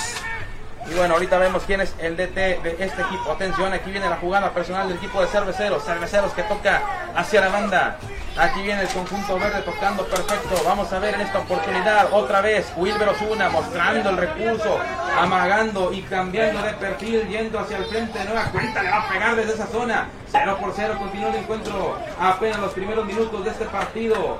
Y 0.90 0.94
bueno, 0.96 1.14
ahorita 1.14 1.38
vemos 1.38 1.64
quién 1.66 1.82
es 1.82 1.96
el 2.00 2.18
DT 2.18 2.36
de 2.36 2.76
este 2.80 3.02
equipo. 3.02 3.32
Atención, 3.32 3.72
aquí 3.74 3.90
viene 3.90 4.10
la 4.10 4.18
jugada 4.18 4.52
personal 4.52 4.88
del 4.88 4.98
equipo 4.98 5.22
de 5.22 5.28
cerveceros. 5.28 5.84
Cerveceros 5.84 6.34
que 6.34 6.44
toca 6.44 6.82
hacia 7.16 7.42
la 7.42 7.50
banda. 7.50 7.98
Aquí 8.38 8.62
viene 8.64 8.82
el 8.82 8.88
conjunto 8.88 9.38
verde 9.38 9.62
tocando 9.62 10.06
perfecto. 10.08 10.62
Vamos 10.66 10.92
a 10.92 11.00
ver 11.00 11.14
en 11.16 11.22
esta 11.22 11.40
oportunidad 11.40 12.08
otra 12.12 12.42
vez 12.42 12.72
Wilber 12.76 13.10
Osuna 13.10 13.50
mostrando 13.50 14.10
el 14.10 14.18
recurso, 14.18 14.80
amagando 15.18 15.94
y 15.94 16.02
cambiando 16.02 16.62
de 16.64 16.74
perfil, 16.74 17.28
yendo 17.28 17.60
hacia 17.60 17.78
el 17.78 17.86
frente 17.86 18.18
de 18.20 18.26
nueva 18.26 18.46
cuenta. 18.46 18.82
Le 18.82 18.90
va 18.90 19.04
a 19.04 19.10
pegar 19.10 19.36
desde 19.36 19.54
esa 19.54 19.68
zona. 19.68 20.08
0 20.32 20.58
por 20.60 20.74
0 20.76 20.96
continúa 20.98 21.30
el 21.30 21.36
encuentro. 21.36 21.98
Apenas 22.20 22.60
los 22.60 22.74
primeros 22.74 23.06
minutos 23.06 23.46
de 23.46 23.52
este 23.52 23.66
partido. 23.66 24.40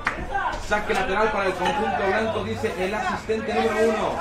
Saque 0.68 0.92
lateral 0.92 1.30
para 1.30 1.46
el 1.46 1.54
conjunto 1.54 2.06
blanco, 2.06 2.44
dice 2.44 2.74
el 2.78 2.94
asistente 2.94 3.54
número 3.54 3.76
uno. 3.90 4.18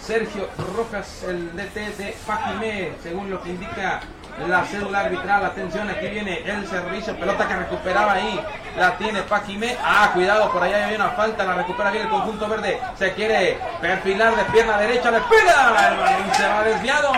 Sergio 0.00 0.48
Rojas, 0.74 1.24
el 1.24 1.56
DT 1.56 1.96
de 1.98 2.16
Paquimé, 2.26 2.92
según 3.02 3.30
lo 3.30 3.42
que 3.42 3.50
indica 3.50 4.00
la 4.48 4.64
cédula 4.64 5.00
arbitral. 5.00 5.44
Atención, 5.44 5.88
aquí 5.90 6.06
viene 6.08 6.38
el 6.46 6.66
servicio, 6.68 7.16
pelota 7.16 7.48
que 7.48 7.56
recuperaba 7.56 8.12
ahí, 8.12 8.40
la 8.76 8.96
tiene 8.96 9.22
Paquimé. 9.22 9.76
Ah, 9.82 10.10
cuidado, 10.14 10.50
por 10.52 10.62
allá 10.62 10.86
hay 10.86 10.94
una 10.94 11.10
falta, 11.10 11.44
la 11.44 11.54
recupera 11.54 11.90
bien 11.90 12.04
el 12.04 12.10
conjunto 12.10 12.48
verde. 12.48 12.80
Se 12.96 13.12
quiere 13.14 13.58
perfilar 13.80 14.36
de 14.36 14.44
pierna 14.44 14.78
derecha, 14.78 15.10
le 15.10 15.20
pega, 15.22 16.16
el 16.16 16.34
se 16.34 16.46
va 16.46 16.62
desviado. 16.62 17.12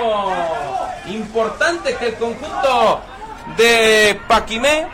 Importante 1.07 1.95
que 1.97 2.09
el 2.09 2.15
conjunto 2.15 3.03
de 3.57 4.21
Paquimé 4.27 4.87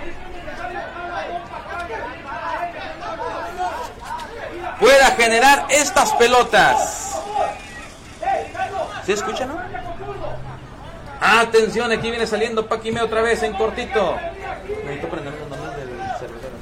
pueda 4.81 5.07
generar 5.13 5.67
estas 5.71 6.13
pelotas. 6.15 7.21
¿Se 9.05 9.13
escucha, 9.13 9.47
no? 9.47 9.57
Atención, 11.21 11.91
aquí 11.93 12.11
viene 12.11 12.27
saliendo 12.27 12.67
Paquime 12.67 13.01
otra 13.01 13.23
vez 13.23 13.43
en 13.43 13.55
cortito. 13.55 14.17
Necesito 14.85 15.09
prender 15.09 15.33
los 15.35 15.49
nombres 15.49 15.77
del 15.77 15.89
cervecero. 16.19 16.57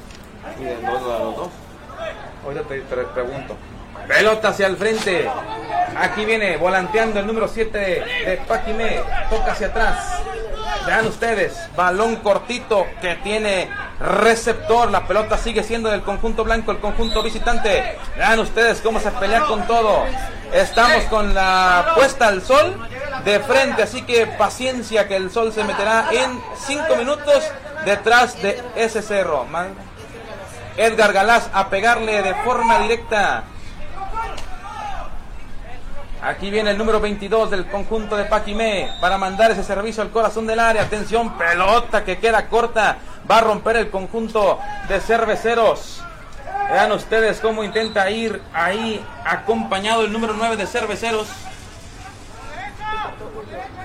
Y 0.59 0.63
de 0.63 0.81
los 0.81 1.01
dos. 1.35 1.49
Ahorita 2.43 2.63
te, 2.63 2.81
te 2.81 2.95
pregunto. 2.95 3.57
Pelota 4.07 4.49
hacia 4.49 4.67
el 4.67 4.77
frente. 4.77 5.29
Aquí 5.97 6.25
viene 6.25 6.57
volanteando 6.57 7.19
el 7.19 7.27
número 7.27 7.47
7 7.47 7.77
de 7.77 8.41
Paquime. 8.47 9.01
Toca 9.29 9.51
hacia 9.51 9.67
atrás. 9.67 10.21
Vean 10.85 11.07
ustedes, 11.07 11.57
balón 11.75 12.17
cortito 12.17 12.85
que 13.01 13.15
tiene 13.15 13.69
receptor. 14.05 14.91
La 14.91 15.07
pelota 15.07 15.37
sigue 15.37 15.63
siendo 15.63 15.89
del 15.89 16.03
conjunto 16.03 16.43
blanco, 16.43 16.71
el 16.71 16.79
conjunto 16.79 17.21
visitante. 17.23 17.97
Vean 18.17 18.39
ustedes 18.39 18.81
cómo 18.81 18.99
se 18.99 19.11
pelea 19.11 19.41
con 19.41 19.65
todo. 19.67 20.03
Estamos 20.53 21.03
con 21.05 21.33
la 21.33 21.93
puesta 21.95 22.27
al 22.27 22.41
sol 22.41 22.77
de 23.25 23.39
frente, 23.39 23.83
así 23.83 24.03
que 24.03 24.27
paciencia 24.27 25.07
que 25.07 25.15
el 25.15 25.31
sol 25.31 25.51
se 25.51 25.63
meterá 25.63 26.07
en 26.11 26.41
5 26.67 26.95
minutos 26.95 27.43
detrás 27.83 28.41
de 28.41 28.61
ese 28.75 29.01
cerro. 29.01 29.45
Edgar 30.77 31.13
Galás 31.13 31.49
a 31.53 31.69
pegarle 31.69 32.21
de 32.21 32.35
forma 32.35 32.79
directa 32.79 33.43
Aquí 36.25 36.49
viene 36.49 36.71
el 36.71 36.77
número 36.79 36.99
22 36.99 37.51
del 37.51 37.67
conjunto 37.67 38.17
de 38.17 38.25
Paquimé 38.25 38.89
para 38.99 39.15
mandar 39.15 39.51
ese 39.51 39.63
servicio 39.63 40.01
al 40.01 40.09
corazón 40.09 40.47
del 40.47 40.59
área. 40.59 40.81
Atención, 40.81 41.37
pelota 41.37 42.03
que 42.03 42.17
queda 42.17 42.47
corta. 42.47 42.97
Va 43.29 43.37
a 43.37 43.41
romper 43.41 43.75
el 43.75 43.91
conjunto 43.91 44.57
de 44.89 44.99
cerveceros. 45.01 46.01
Vean 46.71 46.91
ustedes 46.93 47.39
cómo 47.39 47.63
intenta 47.63 48.09
ir 48.09 48.41
ahí 48.53 49.05
acompañado 49.23 50.03
el 50.03 50.11
número 50.11 50.33
9 50.35 50.57
de 50.57 50.65
cerveceros. 50.65 51.27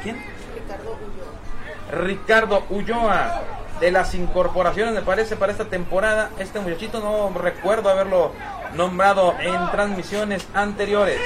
¿Quién? 0.03 0.25
Ricardo 1.93 2.65
Ulloa. 2.71 3.43
De 3.81 3.91
las 3.91 4.15
incorporaciones, 4.15 4.95
me 4.95 5.03
parece, 5.03 5.37
para 5.37 5.53
esta 5.53 5.67
temporada. 5.67 6.31
Este 6.39 6.59
muchachito 6.59 7.01
no 7.01 7.39
recuerdo 7.39 7.91
haberlo 7.91 8.33
nombrado 8.75 9.35
en 9.41 9.71
transmisiones 9.71 10.47
anteriores. 10.55 11.21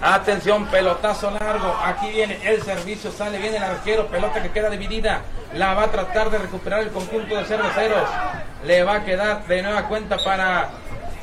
Atención, 0.00 0.66
pelotazo 0.66 1.30
largo. 1.30 1.76
Aquí 1.84 2.10
viene 2.10 2.38
el 2.42 2.62
servicio, 2.62 3.12
sale 3.12 3.38
bien 3.38 3.54
el 3.54 3.62
arquero, 3.62 4.06
pelota 4.06 4.42
que 4.42 4.50
queda 4.50 4.70
dividida. 4.70 5.22
La 5.54 5.74
va 5.74 5.84
a 5.84 5.90
tratar 5.90 6.30
de 6.30 6.38
recuperar 6.38 6.80
el 6.80 6.90
conjunto 6.90 7.36
de 7.36 7.44
cerveceros. 7.44 8.08
Le 8.64 8.84
va 8.84 8.96
a 8.96 9.04
quedar 9.04 9.46
de 9.46 9.62
nueva 9.62 9.88
cuenta 9.88 10.16
para 10.18 10.70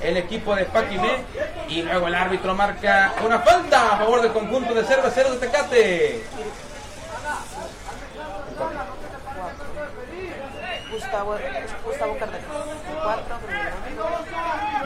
el 0.02 0.18
equipo 0.18 0.56
de 0.56 0.66
Paquimé. 0.66 1.24
Y 1.68 1.82
luego 1.84 2.08
el 2.08 2.16
árbitro 2.16 2.56
marca 2.56 3.14
una 3.26 3.40
falta 3.40 3.94
a 3.94 3.98
favor 3.98 4.22
del 4.22 4.32
conjunto 4.32 4.74
de 4.74 4.84
cerveceros 4.84 5.40
de 5.40 5.48
Tecate. 5.48 6.24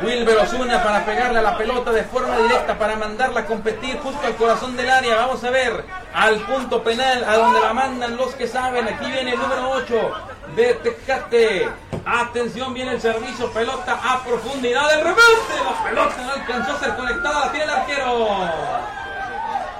Wilber 0.04 0.38
Osuna 0.40 0.84
para 0.84 1.06
pegarle 1.06 1.40
a 1.40 1.42
la 1.42 1.58
pelota 1.58 1.92
de 1.92 2.04
forma 2.04 2.38
directa 2.40 2.78
para 2.78 2.98
mandarla 2.98 3.42
a 3.42 3.46
competir 3.46 3.98
justo 4.00 4.20
al 4.28 4.36
corazón 4.36 4.76
del 4.76 4.90
área. 4.90 5.16
Vamos 5.16 5.42
a 5.46 5.50
ver 5.50 5.86
al 6.14 6.40
punto 6.42 6.84
penal 6.84 7.24
a 7.24 7.38
donde 7.38 7.62
la 7.62 7.74
mandan 7.74 8.18
los 8.18 8.36
que 8.36 8.48
saben. 8.48 8.86
Aquí 8.88 9.10
viene 9.10 9.32
el 9.32 9.40
número 9.40 9.72
8 9.72 10.12
de 10.58 10.74
Tecate. 10.76 11.70
Atención, 12.06 12.74
viene 12.74 12.92
el 12.92 13.02
servicio, 13.02 13.50
pelota 13.54 13.98
a 14.04 14.22
profundidad. 14.24 14.94
El 14.94 15.06
remate, 15.06 15.24
la 15.64 15.84
pelota 15.84 16.18
no 16.18 16.32
alcanzó 16.34 16.74
a 16.74 16.80
ser 16.80 16.96
conectada, 16.96 17.46
la 17.46 17.52
tiene 17.52 17.64
el 17.64 17.70
arquero. 17.70 18.28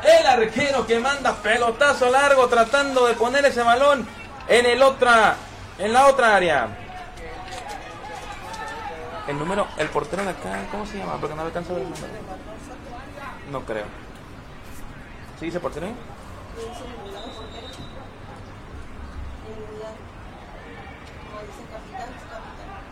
El 0.04 0.26
arquero 0.26 0.88
que 0.88 1.00
manda 1.00 1.34
pelotazo 1.34 2.10
largo 2.10 2.48
tratando 2.48 3.08
de 3.08 3.14
poner 3.16 3.44
ese 3.46 3.62
balón 3.62 4.08
en 4.48 4.66
el 4.66 4.82
otra, 4.82 5.36
en 5.80 5.92
la 5.92 6.08
otra 6.08 6.36
área. 6.36 6.83
El 9.28 9.40
número, 9.40 9.68
el 9.78 9.88
portero 9.90 10.24
de 10.24 10.32
acá, 10.32 10.68
¿cómo 10.70 10.86
se 10.86 10.98
llama? 10.98 11.18
Porque 11.20 11.36
no 11.36 11.44
alcanzo 11.44 11.72
a 11.72 11.76
ver 11.76 11.86
el 11.86 11.90
número. 11.90 12.14
No 13.52 13.62
creo. 13.62 13.86
¿Sí 15.40 15.46
dice 15.46 15.60
portero? 15.60 15.88
ahí? 15.88 15.96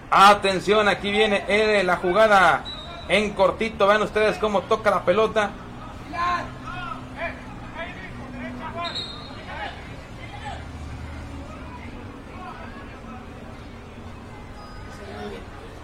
Atención, 0.09 0.87
aquí 0.87 1.09
viene 1.11 1.45
eh, 1.47 1.83
la 1.83 1.97
jugada 1.97 2.63
en 3.07 3.33
cortito. 3.33 3.87
Vean 3.87 4.01
ustedes 4.01 4.37
cómo 4.37 4.61
toca 4.61 4.91
la 4.91 5.03
pelota. 5.03 5.51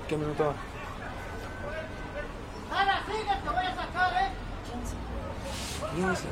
¿Qué 0.08 0.16
minuto 0.16 0.46
va? 0.46 0.54
Quince. 5.96 6.28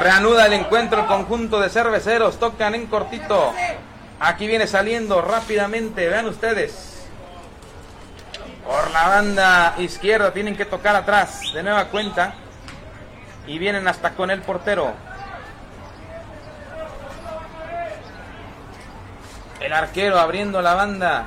Reanuda 0.00 0.46
el 0.46 0.52
encuentro 0.52 1.00
el 1.00 1.06
conjunto 1.06 1.60
de 1.60 1.70
cerveceros. 1.70 2.38
Tocan 2.38 2.74
en 2.74 2.86
cortito. 2.86 3.52
Aquí 4.20 4.46
viene 4.46 4.66
saliendo 4.66 5.20
rápidamente. 5.20 6.08
Vean 6.08 6.26
ustedes. 6.26 7.06
Por 8.64 8.90
la 8.92 9.08
banda 9.08 9.74
izquierda 9.78 10.32
tienen 10.32 10.56
que 10.56 10.66
tocar 10.66 10.94
atrás. 10.94 11.52
De 11.52 11.62
nueva 11.62 11.86
cuenta. 11.86 12.34
Y 13.46 13.58
vienen 13.58 13.88
hasta 13.88 14.10
con 14.14 14.30
el 14.30 14.40
portero. 14.42 15.13
El 19.64 19.72
arquero 19.72 20.20
abriendo 20.20 20.60
la 20.60 20.74
banda. 20.74 21.26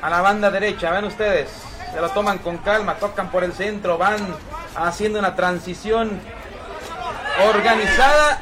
A 0.00 0.08
la 0.08 0.20
banda 0.20 0.52
derecha. 0.52 0.92
Vean 0.92 1.06
ustedes. 1.06 1.50
Se 1.92 2.00
lo 2.00 2.08
toman 2.10 2.38
con 2.38 2.58
calma. 2.58 2.94
Tocan 2.94 3.28
por 3.28 3.42
el 3.42 3.52
centro. 3.52 3.98
Van 3.98 4.24
haciendo 4.76 5.18
una 5.18 5.34
transición 5.34 6.20
organizada. 7.44 8.38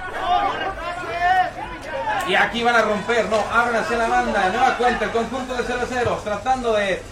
Y 2.28 2.34
aquí 2.34 2.62
van 2.62 2.76
a 2.76 2.82
romper, 2.82 3.28
no, 3.28 3.42
abren 3.52 3.76
hacia 3.76 3.96
la 3.96 4.06
banda, 4.06 4.44
de 4.44 4.50
nueva 4.56 4.76
cuenta 4.76 5.06
el 5.06 5.10
conjunto 5.10 5.54
de 5.56 5.64
cerveceros, 5.64 6.22
tratando 6.22 6.72
de... 6.72 7.02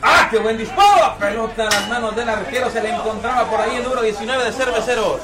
¡Ah, 0.00 0.28
qué 0.30 0.38
buen 0.38 0.56
disparo! 0.56 1.16
Pelota 1.18 1.64
en 1.64 1.68
las 1.68 1.88
manos 1.88 2.14
del 2.14 2.28
arquero, 2.28 2.70
se 2.70 2.80
le 2.80 2.90
encontraba 2.90 3.44
por 3.50 3.60
ahí 3.60 3.74
el 3.74 3.82
número 3.82 4.02
19 4.02 4.44
de 4.44 4.52
cerveceros. 4.52 5.20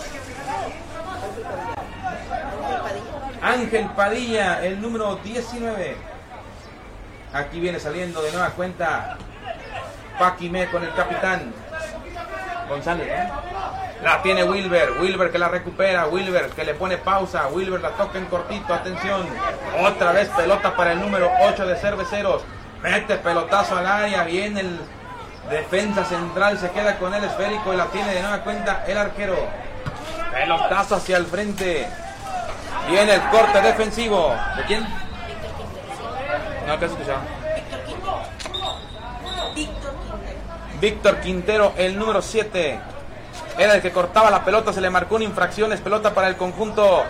Ángel 3.43 3.87
Padilla, 3.97 4.65
el 4.65 4.81
número 4.81 5.17
19. 5.17 5.97
Aquí 7.33 7.59
viene 7.59 7.81
saliendo 7.81 8.23
de 8.23 8.31
nueva 8.31 8.51
cuenta 8.51 9.17
Paquimé 10.17 10.67
con 10.71 10.85
el 10.85 10.95
capitán 10.95 11.53
González. 12.69 13.09
¿eh? 13.09 13.29
La 14.05 14.23
tiene 14.23 14.45
Wilber, 14.45 14.93
Wilber 15.01 15.33
que 15.33 15.39
la 15.39 15.49
recupera, 15.49 16.07
Wilber 16.07 16.51
que 16.51 16.65
le 16.65 16.75
pone 16.75 16.99
pausa, 16.99 17.49
Wilber 17.49 17.81
la 17.81 17.91
toca 17.91 18.19
en 18.19 18.27
cortito, 18.27 18.73
atención. 18.73 19.27
Otra 19.81 20.13
vez 20.13 20.29
pelota 20.29 20.77
para 20.77 20.93
el 20.93 21.01
número 21.01 21.29
8 21.41 21.67
de 21.67 21.77
Cerveceros. 21.77 22.43
Mete 22.81 23.17
pelotazo 23.17 23.77
al 23.77 23.87
área, 23.87 24.23
viene 24.23 24.61
el 24.61 24.81
defensa 25.51 26.05
central, 26.05 26.59
se 26.59 26.71
queda 26.71 26.97
con 26.99 27.13
el 27.13 27.25
esférico 27.25 27.75
y 27.75 27.77
la 27.77 27.87
tiene 27.87 28.15
de 28.15 28.23
nueva 28.23 28.39
cuenta 28.45 28.85
el 28.87 28.99
arquero. 28.99 29.37
Pelotazo 30.33 30.97
hacia 30.97 31.17
el 31.17 31.27
frente. 31.27 31.89
Viene 32.89 33.15
el 33.15 33.23
corte 33.31 33.61
defensivo. 33.61 34.35
¿De 34.57 34.65
quién? 34.65 34.87
No 36.67 36.73
alcanzo 36.73 36.97
a 36.97 36.99
escuchar. 36.99 37.43
Víctor 40.81 41.21
Quintero, 41.21 41.73
el 41.77 41.99
número 41.99 42.21
7. 42.21 42.81
Era 43.57 43.75
el 43.75 43.83
que 43.83 43.93
cortaba 43.93 44.31
la 44.31 44.45
pelota, 44.45 44.73
se 44.73 44.81
le 44.81 44.91
marcó 44.91 45.17
una 45.17 45.25
infracción, 45.25 45.73
es 45.73 45.81
pelota 45.81 46.13
para 46.13 46.29
el 46.29 46.37
conjunto. 46.37 47.05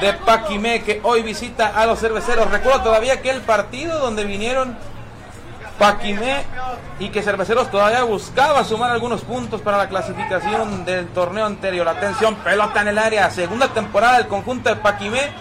De 0.00 0.12
Paquimé 0.12 0.82
que 0.82 1.00
hoy 1.02 1.22
visita 1.22 1.68
a 1.68 1.86
los 1.86 1.98
cerveceros. 1.98 2.50
Recuerdo 2.50 2.82
todavía 2.82 3.20
que 3.22 3.30
el 3.30 3.40
partido 3.42 3.98
donde 3.98 4.24
vinieron 4.24 4.76
Paquimé 5.78 6.44
y 6.98 7.10
que 7.10 7.22
Cerveceros 7.22 7.70
todavía 7.70 8.02
buscaba 8.04 8.64
sumar 8.64 8.90
algunos 8.90 9.22
puntos 9.22 9.60
para 9.60 9.76
la 9.76 9.88
clasificación 9.88 10.84
del 10.84 11.08
torneo 11.08 11.44
anterior. 11.44 11.86
Atención, 11.88 12.34
pelota 12.36 12.80
en 12.80 12.88
el 12.88 12.98
área. 12.98 13.30
Segunda 13.30 13.68
temporada 13.68 14.18
del 14.18 14.26
conjunto 14.26 14.70
de 14.70 14.76
Paquimé. 14.76 15.32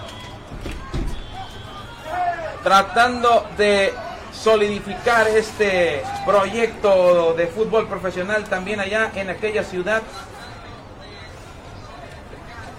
Tratando 2.64 3.48
de 3.58 3.94
solidificar 4.34 5.28
este 5.28 6.04
proyecto 6.26 7.34
de 7.34 7.48
fútbol 7.48 7.88
profesional 7.88 8.44
también 8.44 8.80
allá 8.80 9.12
en 9.16 9.30
aquella 9.30 9.64
ciudad. 9.64 10.02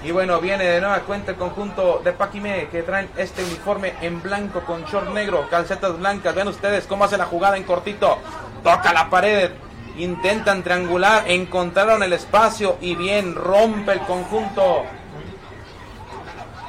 Y 0.02 0.10
bueno, 0.10 0.40
viene 0.40 0.64
de 0.64 0.80
nueva 0.80 1.00
cuenta 1.00 1.32
el 1.32 1.36
conjunto 1.36 2.00
de 2.04 2.12
Paquimé 2.12 2.68
que 2.70 2.82
traen 2.82 3.08
este 3.16 3.42
uniforme 3.42 3.94
en 4.00 4.22
blanco 4.22 4.60
con 4.60 4.84
short 4.84 5.12
negro, 5.12 5.48
calcetas 5.50 5.98
blancas. 5.98 6.34
Vean 6.34 6.48
ustedes 6.48 6.86
cómo 6.86 7.04
hace 7.04 7.16
la 7.16 7.24
jugada 7.24 7.56
en 7.56 7.64
cortito. 7.64 8.18
Toca 8.62 8.92
la 8.92 9.10
pared, 9.10 9.50
intentan 9.96 10.62
triangular, 10.62 11.24
encontraron 11.26 12.02
el 12.02 12.12
espacio 12.12 12.76
y 12.80 12.94
bien 12.94 13.34
rompe 13.34 13.92
el 13.92 14.00
conjunto. 14.00 14.84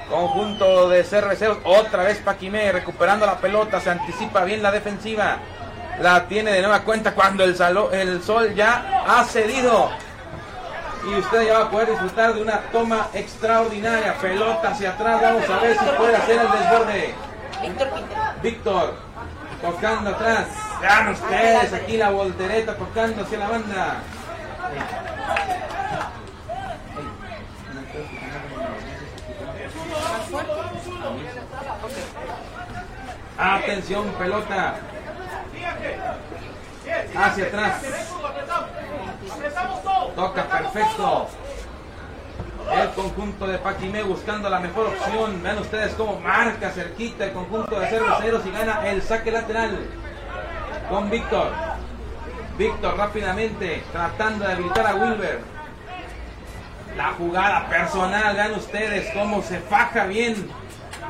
Conjunto 0.10 0.88
de 0.88 1.04
cerveceros, 1.04 1.58
otra 1.66 2.04
vez 2.04 2.20
Paquimé 2.20 2.72
recuperando 2.72 3.26
la 3.26 3.38
pelota, 3.38 3.82
se 3.82 3.90
anticipa 3.90 4.46
bien 4.46 4.64
la 4.64 4.72
defensiva. 4.72 5.40
La 6.00 6.28
tiene 6.28 6.52
de 6.52 6.62
nueva 6.62 6.84
cuenta 6.84 7.14
cuando 7.14 7.44
el, 7.44 7.56
sol 8.24 8.54
ya 8.56 9.04
ha 9.06 9.24
cedido 9.26 9.90
y 11.10 11.16
usted 11.16 11.48
ya 11.48 11.60
va 11.60 11.66
a 11.66 11.72
poder 11.72 11.90
disfrutar 11.92 12.34
de 12.34 12.42
una 12.42 12.60
toma 12.72 13.08
extraordinaria. 13.14 14.14
Pelota 14.16 14.72
hacia 14.72 14.90
atrás, 14.92 15.22
vamos 15.22 15.50
a 15.50 15.60
ver 15.60 15.78
si 15.78 15.86
puede 15.86 16.16
hacer 16.16 16.40
el 16.42 16.52
desborde. 16.52 17.16
Víctor. 17.62 17.88
Víctor, 18.42 18.96
tocando 19.62 20.10
atrás. 20.10 20.48
Vean 20.82 21.08
ustedes 21.10 21.74
aquí 21.74 21.98
la 21.98 22.10
voltereta 22.10 22.76
tocando 22.76 23.24
hacia 23.24 23.38
la 23.40 23.48
banda. 23.48 23.98
Atención, 33.38 34.06
pelota. 34.20 34.76
Hacia 37.16 37.46
atrás. 37.46 37.82
Toca 40.18 40.44
perfecto. 40.46 41.28
El 42.74 42.90
conjunto 42.90 43.46
de 43.46 43.60
Paquimé 43.60 44.02
buscando 44.02 44.50
la 44.50 44.60
mejor 44.60 44.88
opción. 44.88 45.44
Vean 45.44 45.60
ustedes 45.60 45.94
cómo 45.94 46.20
marca 46.20 46.72
cerquita 46.72 47.26
el 47.26 47.34
conjunto 47.34 47.80
de 47.80 47.86
cerveceros 47.86 48.44
y 48.48 48.50
gana 48.50 48.88
el 48.88 49.04
saque 49.04 49.32
lateral. 49.32 49.78
Con 50.90 51.12
Víctor. 51.12 51.52
Víctor 52.58 52.98
rápidamente 52.98 53.84
tratando 53.92 54.48
de 54.48 54.54
habilitar 54.54 54.88
a 54.88 54.96
Wilber. 54.96 55.40
La 56.96 57.12
jugada 57.12 57.70
personal, 57.70 58.36
vean 58.36 58.56
ustedes 58.56 59.14
cómo 59.14 59.44
se 59.44 59.60
faja 59.60 60.06
bien 60.06 60.50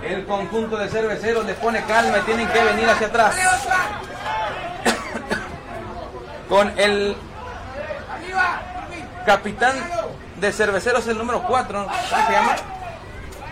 el 0.03 0.25
conjunto 0.25 0.75
de 0.75 0.89
cerveceros. 0.89 1.45
Le 1.45 1.53
pone 1.53 1.81
calma 1.85 2.17
y 2.17 2.21
tienen 2.23 2.49
que 2.49 2.61
venir 2.61 2.89
hacia 2.89 3.07
atrás. 3.07 3.37
Con 6.49 6.77
el 6.77 7.15
capitán 9.27 9.75
de 10.37 10.53
cerveceros, 10.53 11.05
el 11.07 11.17
número 11.17 11.43
4. 11.43 11.83
¿Cómo 11.83 12.25
se 12.25 12.31
llama? 12.31 12.55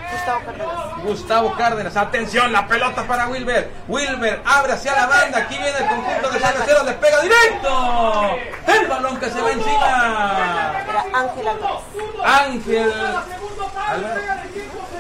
Gustavo 0.10 0.40
Cárdenas. 0.46 1.04
Gustavo 1.04 1.56
Cárdenas. 1.58 1.98
Atención, 1.98 2.54
la 2.54 2.66
pelota 2.66 3.04
para 3.04 3.28
Wilber. 3.28 3.70
Wilber 3.90 4.42
abre 4.46 4.72
hacia 4.72 4.94
la 4.96 5.06
banda. 5.06 5.40
Aquí 5.40 5.56
viene 5.56 5.78
el 5.78 5.86
conjunto 5.86 6.30
de 6.30 6.40
cerveceros. 6.40 6.86
Le 6.86 6.94
pega 6.94 7.22
directo. 7.22 8.38
El 8.68 8.88
balón 8.88 9.20
que 9.20 9.30
se 9.30 9.42
va 9.42 9.52
encima. 9.52 10.74
Era 10.88 11.06
Ángel 11.14 11.48
Álvarez. 11.50 11.82
Ángel 12.24 12.94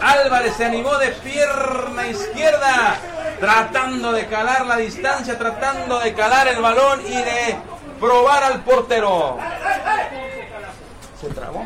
Álvarez 0.01 0.55
se 0.57 0.65
animó 0.65 0.97
de 0.97 1.07
pierna 1.07 2.07
izquierda. 2.07 2.97
Tratando 3.39 4.11
de 4.11 4.27
calar 4.27 4.65
la 4.65 4.75
distancia. 4.75 5.37
Tratando 5.37 5.99
de 5.99 6.13
calar 6.13 6.49
el 6.49 6.61
balón 6.61 7.01
y 7.07 7.15
de 7.15 7.55
probar 7.97 8.43
al 8.43 8.61
portero. 8.65 9.37
Trabó. 11.33 11.65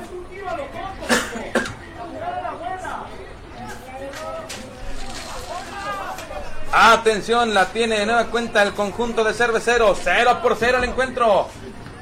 Atención, 6.72 7.54
la 7.54 7.66
tiene 7.66 8.00
de 8.00 8.06
nueva 8.06 8.26
cuenta 8.26 8.64
el 8.64 8.74
conjunto 8.74 9.24
de 9.24 9.34
cerveceros. 9.34 10.00
0 10.04 10.40
por 10.42 10.56
0 10.58 10.78
el 10.78 10.84
encuentro. 10.86 11.48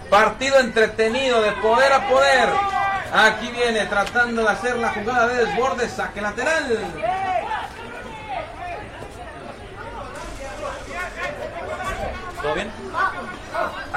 Partido 0.09 0.59
entretenido 0.59 1.41
de 1.41 1.51
poder 1.53 1.91
a 1.93 2.07
poder. 2.07 2.49
Aquí 3.13 3.49
viene 3.51 3.85
tratando 3.85 4.43
de 4.43 4.49
hacer 4.49 4.77
la 4.77 4.89
jugada 4.89 5.27
de 5.27 5.45
desborde, 5.45 5.89
saque 5.89 6.21
lateral. 6.21 6.77
¿Todo 12.41 12.53
bien? 12.53 12.71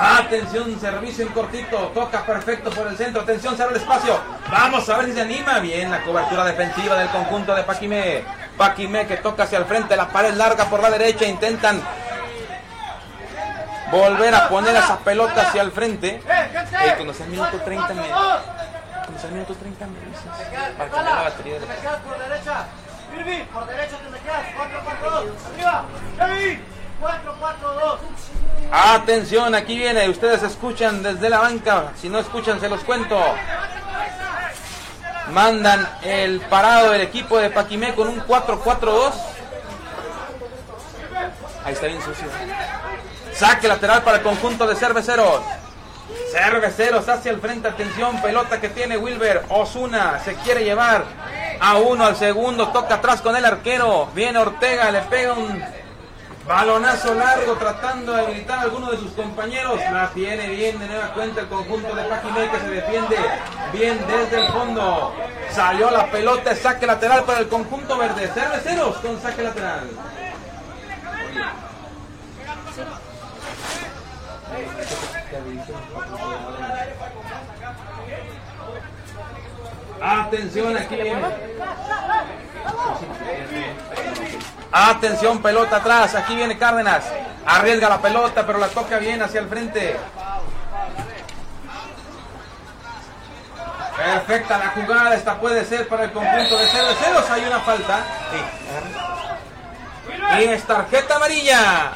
Atención, 0.01 0.81
servicio 0.81 1.27
en 1.27 1.33
cortito. 1.33 1.77
Toca 1.89 2.25
perfecto 2.25 2.71
por 2.71 2.87
el 2.87 2.97
centro. 2.97 3.21
Atención, 3.21 3.55
abre 3.61 3.77
el 3.77 3.83
espacio. 3.83 4.19
Vamos 4.51 4.89
a 4.89 4.97
ver 4.97 5.07
si 5.07 5.13
se 5.13 5.21
anima. 5.21 5.59
Bien 5.59 5.91
la 5.91 6.03
cobertura 6.03 6.43
defensiva 6.45 6.97
del 6.97 7.09
conjunto 7.09 7.55
de 7.55 7.65
Paquimé. 7.65 8.25
Paquimé 8.57 9.07
que 9.07 9.19
toca 9.19 9.43
hacia 9.43 9.59
el 9.59 9.67
frente. 9.67 9.95
La 9.97 10.09
pared 10.09 10.33
larga 10.35 10.65
por 10.65 10.81
la 10.81 10.89
derecha. 10.91 11.27
Intentan 11.27 11.83
volver 13.93 14.35
a 14.35 14.49
poner 14.49 14.75
esa 14.75 14.99
pelota 15.01 15.43
hacia 15.43 15.61
el 15.61 15.71
frente. 15.71 16.23
Ey, 16.27 16.95
cuando 16.97 17.13
sea 17.13 17.27
el 17.27 17.33
minuto 17.33 17.59
30 17.59 17.89
me... 17.89 18.09
Cuando 18.09 19.19
sea 19.19 19.29
el 19.29 19.33
minuto 19.35 19.55
30 19.55 19.87
me 19.87 20.01
dices. 20.07 20.25
Para 20.79 20.91
cambiar 20.91 21.15
la 21.15 21.23
batería 21.23 21.55
de 21.55 21.67
la... 21.67 21.75
por 21.99 22.19
derecha. 22.19 22.67
Por 23.53 23.67
derecha 23.67 23.97
te 23.99 24.09
me 24.09 24.19
quedas. 24.21 24.47
4-4-2. 25.05 25.27
Arriba. 25.53 25.85
Kevin. 26.17 26.65
4-4-2. 26.65 26.80
Atención, 28.73 29.55
aquí 29.55 29.77
viene. 29.77 30.09
Ustedes 30.09 30.43
escuchan 30.43 31.03
desde 31.03 31.29
la 31.29 31.39
banca. 31.39 31.93
Si 32.01 32.09
no 32.09 32.19
escuchan, 32.19 32.61
se 32.61 32.69
los 32.69 32.85
cuento. 32.85 33.19
Mandan 35.33 35.89
el 36.03 36.41
parado 36.41 36.91
del 36.91 37.03
equipo 37.03 37.39
de 37.39 37.51
Paquimé 37.51 37.95
con 37.95 38.09
un 38.09 38.21
4-4-2. 38.21 39.13
Ahí 41.65 41.73
está 41.73 41.87
bien 41.87 42.03
sucio. 42.03 42.27
Saque 43.35 43.69
lateral 43.69 44.03
para 44.03 44.19
el 44.19 44.23
conjunto 44.23 44.67
de 44.67 44.77
cerveceros. 44.77 45.41
Cerveceros 46.33 47.09
hacia 47.09 47.33
el 47.33 47.41
frente, 47.41 47.69
atención, 47.69 48.21
pelota 48.23 48.61
que 48.61 48.69
tiene 48.69 48.97
Wilber. 48.97 49.45
Osuna 49.49 50.21
se 50.25 50.35
quiere 50.37 50.65
llevar 50.65 51.05
a 51.61 51.77
uno 51.77 52.07
al 52.07 52.17
segundo, 52.17 52.69
toca 52.69 52.97
atrás 52.97 53.21
con 53.21 53.37
el 53.37 53.45
arquero. 53.45 54.09
Viene 54.15 54.39
Ortega, 54.39 54.91
le 54.91 55.03
pega 55.03 55.35
un 55.35 55.63
balonazo 56.51 57.15
largo 57.15 57.55
tratando 57.55 58.13
de 58.13 58.23
habilitar 58.23 58.59
a 58.59 58.63
alguno 58.63 58.91
de 58.91 58.97
sus 58.97 59.13
compañeros. 59.13 59.79
La 59.93 60.11
tiene 60.11 60.49
bien 60.49 60.81
de 60.81 60.87
nueva 60.89 61.15
cuenta 61.15 61.43
el 61.43 61.49
conjunto 61.49 61.95
de 61.95 62.03
Paquimé 62.03 62.51
que 62.51 62.59
se 62.59 62.69
defiende 62.71 63.17
bien 63.73 64.01
desde 64.09 64.45
el 64.45 64.53
fondo. 64.53 65.15
Salió 65.53 65.93
la 65.93 66.11
pelota, 66.11 66.57
saque 66.57 66.87
lateral 66.89 67.23
para 67.23 67.39
el 67.39 67.49
conjunto 67.49 67.97
verde. 67.97 68.27
Cerveceros 68.35 68.97
con 68.97 69.23
saque 69.23 69.43
lateral. 69.45 69.91
Atención 80.03 80.77
aquí. 80.77 80.97
Atención, 84.73 85.43
pelota 85.43 85.77
atrás. 85.77 86.15
Aquí 86.15 86.35
viene 86.35 86.57
Cárdenas. 86.59 87.05
Arriesga 87.45 87.89
la 87.89 88.01
pelota, 88.01 88.47
pero 88.47 88.59
la 88.59 88.69
toca 88.69 88.99
bien 88.99 89.23
hacia 89.23 89.41
el 89.41 89.49
frente. 89.49 89.97
Perfecta 93.97 94.59
la 94.59 94.69
jugada. 94.69 95.15
Esta 95.15 95.39
puede 95.39 95.65
ser 95.65 95.89
para 95.89 96.05
el 96.05 96.13
conjunto 96.13 96.57
de 96.57 96.67
cerveceros. 96.69 97.31
Hay 97.31 97.45
una 97.45 97.61
falta. 97.61 98.01
Y 100.39 100.45
es 100.45 100.63
tarjeta 100.65 101.17
amarilla. 101.17 101.93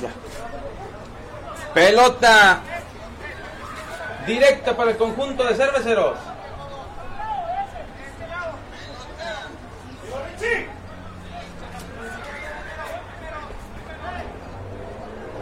Ya. 0.00 0.10
Pelota 1.72 2.60
directa 4.26 4.76
para 4.76 4.90
el 4.90 4.96
conjunto 4.98 5.44
de 5.44 5.54
cerveceros. 5.54 6.18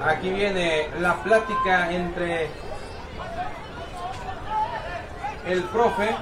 Aquí 0.07 0.31
viene 0.31 0.89
la 1.01 1.15
plática 1.23 1.91
entre 1.91 2.51
el 5.47 5.63
profe 5.65 6.17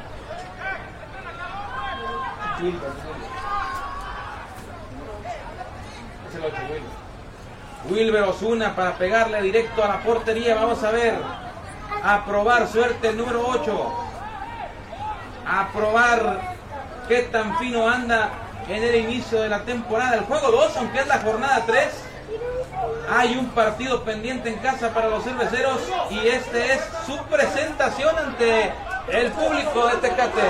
Wilber. 7.91 8.23
Osuna 8.23 8.75
para 8.77 8.95
pegarle 8.95 9.43
directo 9.43 9.83
a 9.83 9.89
la 9.89 10.03
portería. 10.03 10.55
Vamos 10.55 10.83
a 10.83 10.91
ver. 10.91 11.15
A 12.05 12.25
probar 12.25 12.69
suerte 12.69 13.09
el 13.09 13.17
número 13.17 13.45
8. 13.47 13.93
A 15.47 15.69
probar 15.69 16.57
qué 17.09 17.23
tan 17.23 17.59
fino 17.59 17.89
anda 17.89 18.31
en 18.69 18.83
el 18.83 18.95
inicio 18.97 19.41
de 19.43 19.49
la 19.49 19.63
temporada. 19.63 20.15
El 20.15 20.25
juego 20.25 20.51
2, 20.51 20.77
aunque 20.77 21.01
es 21.01 21.07
la 21.07 21.19
jornada 21.19 21.63
3. 21.67 21.89
Hay 23.11 23.37
un 23.37 23.49
partido 23.51 24.05
pendiente 24.05 24.49
en 24.49 24.57
casa 24.59 24.95
para 24.95 25.09
los 25.09 25.25
cerveceros 25.25 25.81
y 26.11 26.27
este 26.29 26.75
es 26.75 26.81
su 27.05 27.19
presentación 27.25 28.17
ante 28.17 28.73
el 29.09 29.33
público 29.33 29.87
de 29.89 29.97
Tecate. 29.97 30.43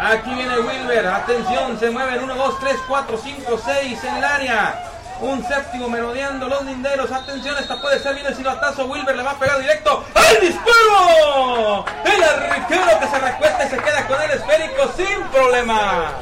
Aquí 0.00 0.32
viene 0.32 0.60
Wilber, 0.60 1.06
atención, 1.08 1.78
se 1.78 1.90
mueven 1.90 2.22
1, 2.22 2.34
2, 2.34 2.60
3, 2.60 2.76
4, 2.86 3.18
5, 3.18 3.60
6 3.64 4.04
en 4.04 4.16
el 4.16 4.24
área. 4.24 4.84
Un 5.20 5.44
séptimo 5.44 5.88
merodeando 5.88 6.48
los 6.48 6.62
linderos. 6.62 7.10
Atención, 7.10 7.56
esta 7.58 7.80
puede 7.80 7.98
ser 7.98 8.14
bien 8.14 8.26
el 8.26 8.36
silbatazo. 8.36 8.86
Wilber 8.86 9.16
le 9.16 9.24
va 9.24 9.32
a 9.32 9.38
pegar 9.38 9.58
directo. 9.58 10.04
¡Al 10.14 10.40
disparo! 10.40 11.84
El 12.04 12.22
arquero 12.22 13.00
que 13.00 13.06
se 13.08 13.18
recuesta 13.18 13.64
y 13.64 13.68
se 13.68 13.78
queda 13.78 14.06
con 14.06 14.22
el 14.22 14.30
esférico 14.30 14.92
sin 14.96 15.20
problema. 15.32 16.12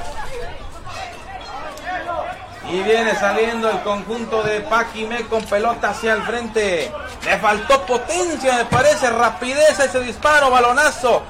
Y 2.71 2.83
viene 2.83 3.15
saliendo 3.15 3.71
el 3.71 3.81
conjunto 3.83 4.43
de 4.43 4.61
Paquimé 4.63 5.23
con 5.29 5.45
pelota 5.45 5.91
hacia 5.91 6.15
el 6.15 6.23
frente. 6.23 6.93
Le 7.25 7.39
faltó 7.39 7.87
potencia, 7.87 8.57
me 8.57 8.65
parece, 8.65 9.09
rapidez 9.11 9.79
ese 9.79 10.01
disparo, 10.01 10.51
balonazo 10.51 11.23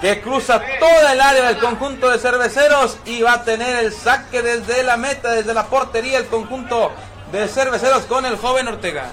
que 0.00 0.20
cruza 0.20 0.60
toda 0.78 1.12
el 1.12 1.20
área 1.20 1.48
del 1.48 1.58
conjunto 1.58 2.10
de 2.10 2.18
cerveceros 2.18 2.98
y 3.06 3.22
va 3.22 3.34
a 3.34 3.44
tener 3.44 3.84
el 3.84 3.92
saque 3.92 4.42
desde 4.42 4.82
la 4.82 4.96
meta, 4.96 5.30
desde 5.30 5.54
la 5.54 5.66
portería, 5.66 6.18
el 6.18 6.26
conjunto 6.26 6.92
de 7.32 7.48
cerveceros 7.48 8.04
con 8.04 8.26
el 8.26 8.36
joven 8.36 8.68
Ortega. 8.68 9.06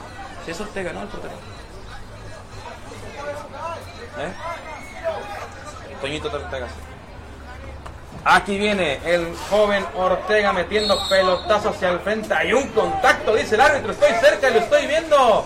Si 0.46 0.52
es 0.52 0.60
Ortega, 0.60 0.92
¿no? 0.92 1.04
El 1.04 1.08
portero. 1.08 1.34
¿Eh? 4.20 4.34
Toñito 6.02 6.32
Ortega. 6.32 6.68
Aquí 8.24 8.58
viene 8.58 9.00
el 9.04 9.36
joven 9.50 9.84
Ortega 9.96 10.54
metiendo 10.54 10.98
pelotazo 11.10 11.70
hacia 11.70 11.90
el 11.90 12.00
frente. 12.02 12.34
Hay 12.34 12.54
un 12.54 12.68
contacto, 12.70 13.36
dice 13.36 13.56
el 13.56 13.62
árbitro. 13.62 13.92
Estoy 13.94 14.12
cerca, 14.22 14.50
lo 14.50 14.60
estoy 14.60 14.86
viendo. 14.86 15.46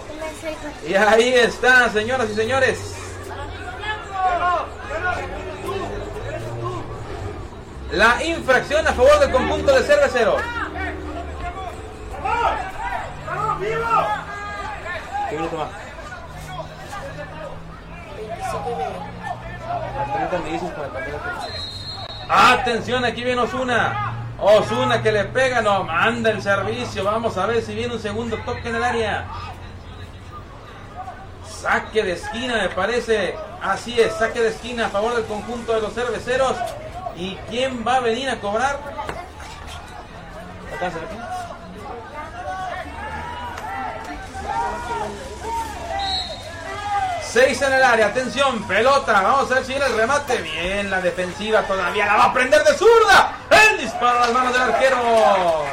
Y 0.86 0.94
ahí 0.94 1.34
está, 1.36 1.90
señoras 1.90 2.30
y 2.30 2.36
señores. 2.36 2.96
La 7.92 8.22
infracción 8.26 8.86
a 8.86 8.94
favor 8.94 9.20
del 9.20 9.32
conjunto 9.32 9.74
de 9.74 9.84
cerveceros. 9.84 10.42
¿Qué 15.30 15.36
minuto 15.38 15.58
va? 15.58 15.70
25 18.18 18.70
y 18.70 18.76
medio. 18.76 19.16
A 19.98 20.14
30 20.14 20.40
me 20.40 20.52
dices 20.52 20.70
para 20.72 20.90
cambiar 20.90 21.65
Atención, 22.30 23.06
aquí 23.06 23.24
viene 23.24 23.42
Osuna. 23.42 24.14
Osuna 24.40 25.02
que 25.02 25.12
le 25.12 25.26
pega, 25.26 25.62
no, 25.62 25.84
manda 25.84 26.30
el 26.30 26.42
servicio. 26.42 27.04
Vamos 27.04 27.38
a 27.38 27.46
ver 27.46 27.62
si 27.62 27.74
viene 27.74 27.94
un 27.94 28.02
segundo 28.02 28.38
toque 28.46 28.70
en 28.70 28.76
el 28.76 28.84
área. 28.84 29.26
Saque 31.48 32.04
de 32.04 32.14
esquina, 32.14 32.64
me 32.64 32.70
parece. 32.70 33.36
Así 33.62 34.00
es, 34.00 34.14
saque 34.14 34.42
de 34.42 34.50
esquina 34.50 34.88
a 34.88 34.90
favor 34.90 35.16
del 35.16 35.26
conjunto 35.26 35.74
de 35.74 35.82
los 35.82 35.94
cerveceros. 35.94 36.56
¿Y 37.16 37.36
quién 37.50 37.86
va 37.88 37.98
a 37.98 38.00
venir 38.02 38.30
a 38.30 38.40
cobrar? 38.40 38.80
¿Alcanza 47.36 47.42
aquí? 47.42 47.56
Seis 47.56 47.62
en 47.62 47.74
el 47.74 47.84
área, 47.84 48.08
atención, 48.08 48.64
pelota, 48.68 49.22
vamos 49.22 49.52
a 49.52 49.56
ver 49.56 49.66
si 49.66 49.74
viene 49.74 49.86
el 49.86 49.98
remate. 49.98 50.38
Bien, 50.38 50.90
la 50.90 51.02
defensiva 51.02 51.62
todavía 51.64 52.06
la 52.06 52.16
va 52.16 52.24
a 52.26 52.34
prender 52.34 52.64
de 52.64 52.74
zurda. 52.74 53.34
El 53.50 53.78
disparo 53.80 54.18
a 54.18 54.22
las 54.22 54.34
manos 54.34 54.54
del 54.54 54.62
arquero. 54.62 55.66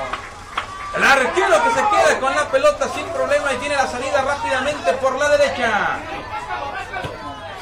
El 0.96 1.04
arquero 1.04 1.64
que 1.64 1.70
se 1.70 1.80
queda 1.80 2.20
con 2.20 2.34
la 2.34 2.48
pelota 2.50 2.88
sin 2.94 3.06
problema 3.06 3.52
y 3.52 3.56
tiene 3.56 3.76
la 3.76 3.86
salida 3.86 4.22
rápidamente 4.22 4.92
por 4.94 5.18
la 5.18 5.28
derecha. 5.30 5.98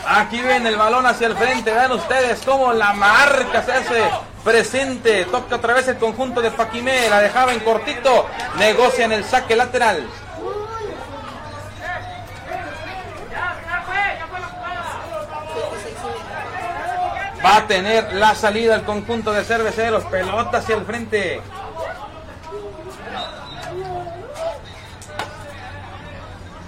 Aquí 0.06 0.40
viene 0.40 0.70
el 0.70 0.76
balón 0.76 1.06
hacia 1.06 1.28
el 1.28 1.36
frente. 1.36 1.70
Vean 1.72 1.92
ustedes 1.92 2.40
cómo 2.44 2.72
la 2.72 2.92
marca 2.94 3.62
se 3.62 3.72
hace 3.72 4.02
presente. 4.42 5.26
Toca 5.26 5.56
otra 5.56 5.74
vez 5.74 5.86
el 5.88 5.98
conjunto 5.98 6.40
de 6.40 6.50
Paquimé. 6.50 7.08
La 7.08 7.20
dejaba 7.20 7.52
en 7.52 7.60
cortito. 7.60 8.26
Negocia 8.58 9.04
en 9.04 9.12
el 9.12 9.24
saque 9.24 9.54
lateral. 9.54 10.08
Va 17.44 17.56
a 17.56 17.66
tener 17.66 18.12
la 18.14 18.34
salida 18.34 18.74
el 18.74 18.82
conjunto 18.82 19.32
de 19.32 19.44
cerveceros. 19.44 20.04
Pelota 20.04 20.58
hacia 20.58 20.76
el 20.76 20.84
frente. 20.84 21.40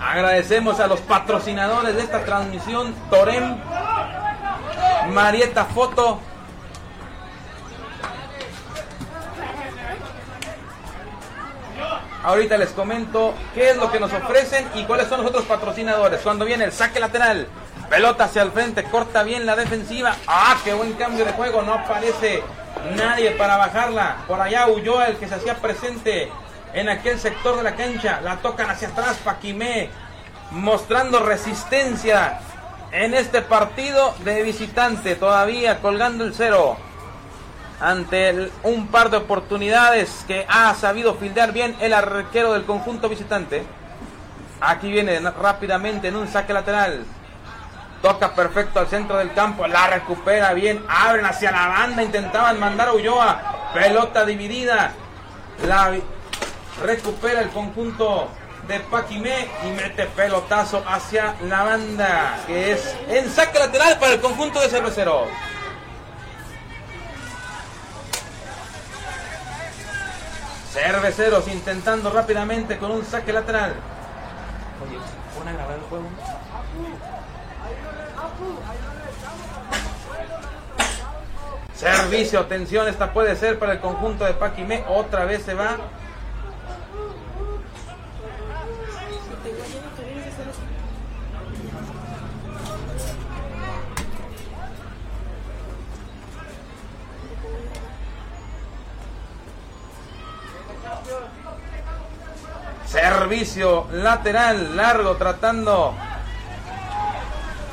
Agradecemos 0.00 0.80
a 0.80 0.86
los 0.86 1.00
patrocinadores 1.00 1.94
de 1.94 2.02
esta 2.02 2.24
transmisión, 2.24 2.94
Torem, 3.08 3.56
Marieta 5.10 5.64
Foto. 5.66 6.20
Ahorita 12.24 12.56
les 12.56 12.70
comento 12.70 13.34
qué 13.54 13.70
es 13.70 13.76
lo 13.76 13.90
que 13.90 13.98
nos 13.98 14.12
ofrecen 14.12 14.68
y 14.74 14.84
cuáles 14.84 15.08
son 15.08 15.20
los 15.20 15.30
otros 15.30 15.44
patrocinadores. 15.44 16.20
Cuando 16.20 16.44
viene 16.44 16.64
el 16.64 16.72
saque 16.72 17.00
lateral, 17.00 17.48
pelota 17.92 18.24
hacia 18.24 18.40
el 18.40 18.52
frente, 18.52 18.84
corta 18.84 19.22
bien 19.22 19.44
la 19.44 19.54
defensiva. 19.54 20.16
¡Ah, 20.26 20.56
qué 20.64 20.72
buen 20.72 20.94
cambio 20.94 21.26
de 21.26 21.32
juego! 21.32 21.60
No 21.60 21.74
aparece 21.74 22.42
nadie 22.96 23.32
para 23.32 23.58
bajarla. 23.58 24.16
Por 24.26 24.40
allá 24.40 24.66
huyó 24.68 25.02
el 25.02 25.18
que 25.18 25.28
se 25.28 25.34
hacía 25.34 25.56
presente 25.56 26.30
en 26.72 26.88
aquel 26.88 27.20
sector 27.20 27.58
de 27.58 27.64
la 27.64 27.76
cancha. 27.76 28.22
La 28.22 28.38
tocan 28.38 28.70
hacia 28.70 28.88
atrás, 28.88 29.18
Paquimé, 29.22 29.90
mostrando 30.52 31.20
resistencia 31.20 32.40
en 32.92 33.12
este 33.12 33.42
partido 33.42 34.14
de 34.24 34.42
visitante, 34.42 35.14
todavía 35.14 35.80
colgando 35.82 36.24
el 36.24 36.32
cero. 36.32 36.78
Ante 37.78 38.50
un 38.62 38.86
par 38.86 39.10
de 39.10 39.18
oportunidades 39.18 40.24
que 40.26 40.46
ha 40.48 40.74
sabido 40.76 41.16
fildear 41.16 41.52
bien 41.52 41.76
el 41.78 41.92
arquero 41.92 42.54
del 42.54 42.64
conjunto 42.64 43.10
visitante. 43.10 43.66
Aquí 44.62 44.90
viene 44.90 45.20
rápidamente 45.20 46.08
en 46.08 46.16
un 46.16 46.26
saque 46.26 46.54
lateral. 46.54 47.04
Toca 48.02 48.34
perfecto 48.34 48.80
al 48.80 48.88
centro 48.88 49.16
del 49.16 49.32
campo, 49.32 49.64
la 49.68 49.86
recupera 49.86 50.52
bien, 50.54 50.84
abren 50.88 51.24
hacia 51.24 51.52
la 51.52 51.68
banda, 51.68 52.02
intentaban 52.02 52.58
mandar 52.58 52.88
a 52.88 52.94
Ulloa, 52.94 53.70
pelota 53.72 54.24
dividida, 54.24 54.90
la 55.64 55.94
recupera 56.82 57.40
el 57.40 57.50
conjunto 57.50 58.28
de 58.66 58.80
Paquimé 58.80 59.48
y 59.64 59.70
mete 59.70 60.06
pelotazo 60.06 60.82
hacia 60.84 61.36
la 61.42 61.62
banda, 61.62 62.38
que 62.44 62.72
es 62.72 62.96
en 63.08 63.30
saque 63.30 63.60
lateral 63.60 63.96
para 64.00 64.14
el 64.14 64.20
conjunto 64.20 64.60
de 64.60 64.68
Cerveceros. 64.68 65.28
Cerveceros 70.72 71.46
intentando 71.46 72.10
rápidamente 72.10 72.78
con 72.78 72.90
un 72.90 73.04
saque 73.04 73.32
lateral. 73.32 73.74
Oye, 74.84 74.98
pon 75.38 75.46
a 75.46 75.52
grabar 75.52 75.76
el 75.76 75.82
juego. 75.82 76.08
Servicio, 81.82 82.38
atención, 82.38 82.86
esta 82.86 83.12
puede 83.12 83.34
ser 83.34 83.58
para 83.58 83.72
el 83.72 83.80
conjunto 83.80 84.24
de 84.24 84.34
Paquimé. 84.34 84.84
Otra 84.88 85.24
vez 85.24 85.42
se 85.42 85.52
va. 85.54 85.78
Servicio 102.86 103.88
lateral 103.90 104.76
largo 104.76 105.16
tratando 105.16 105.96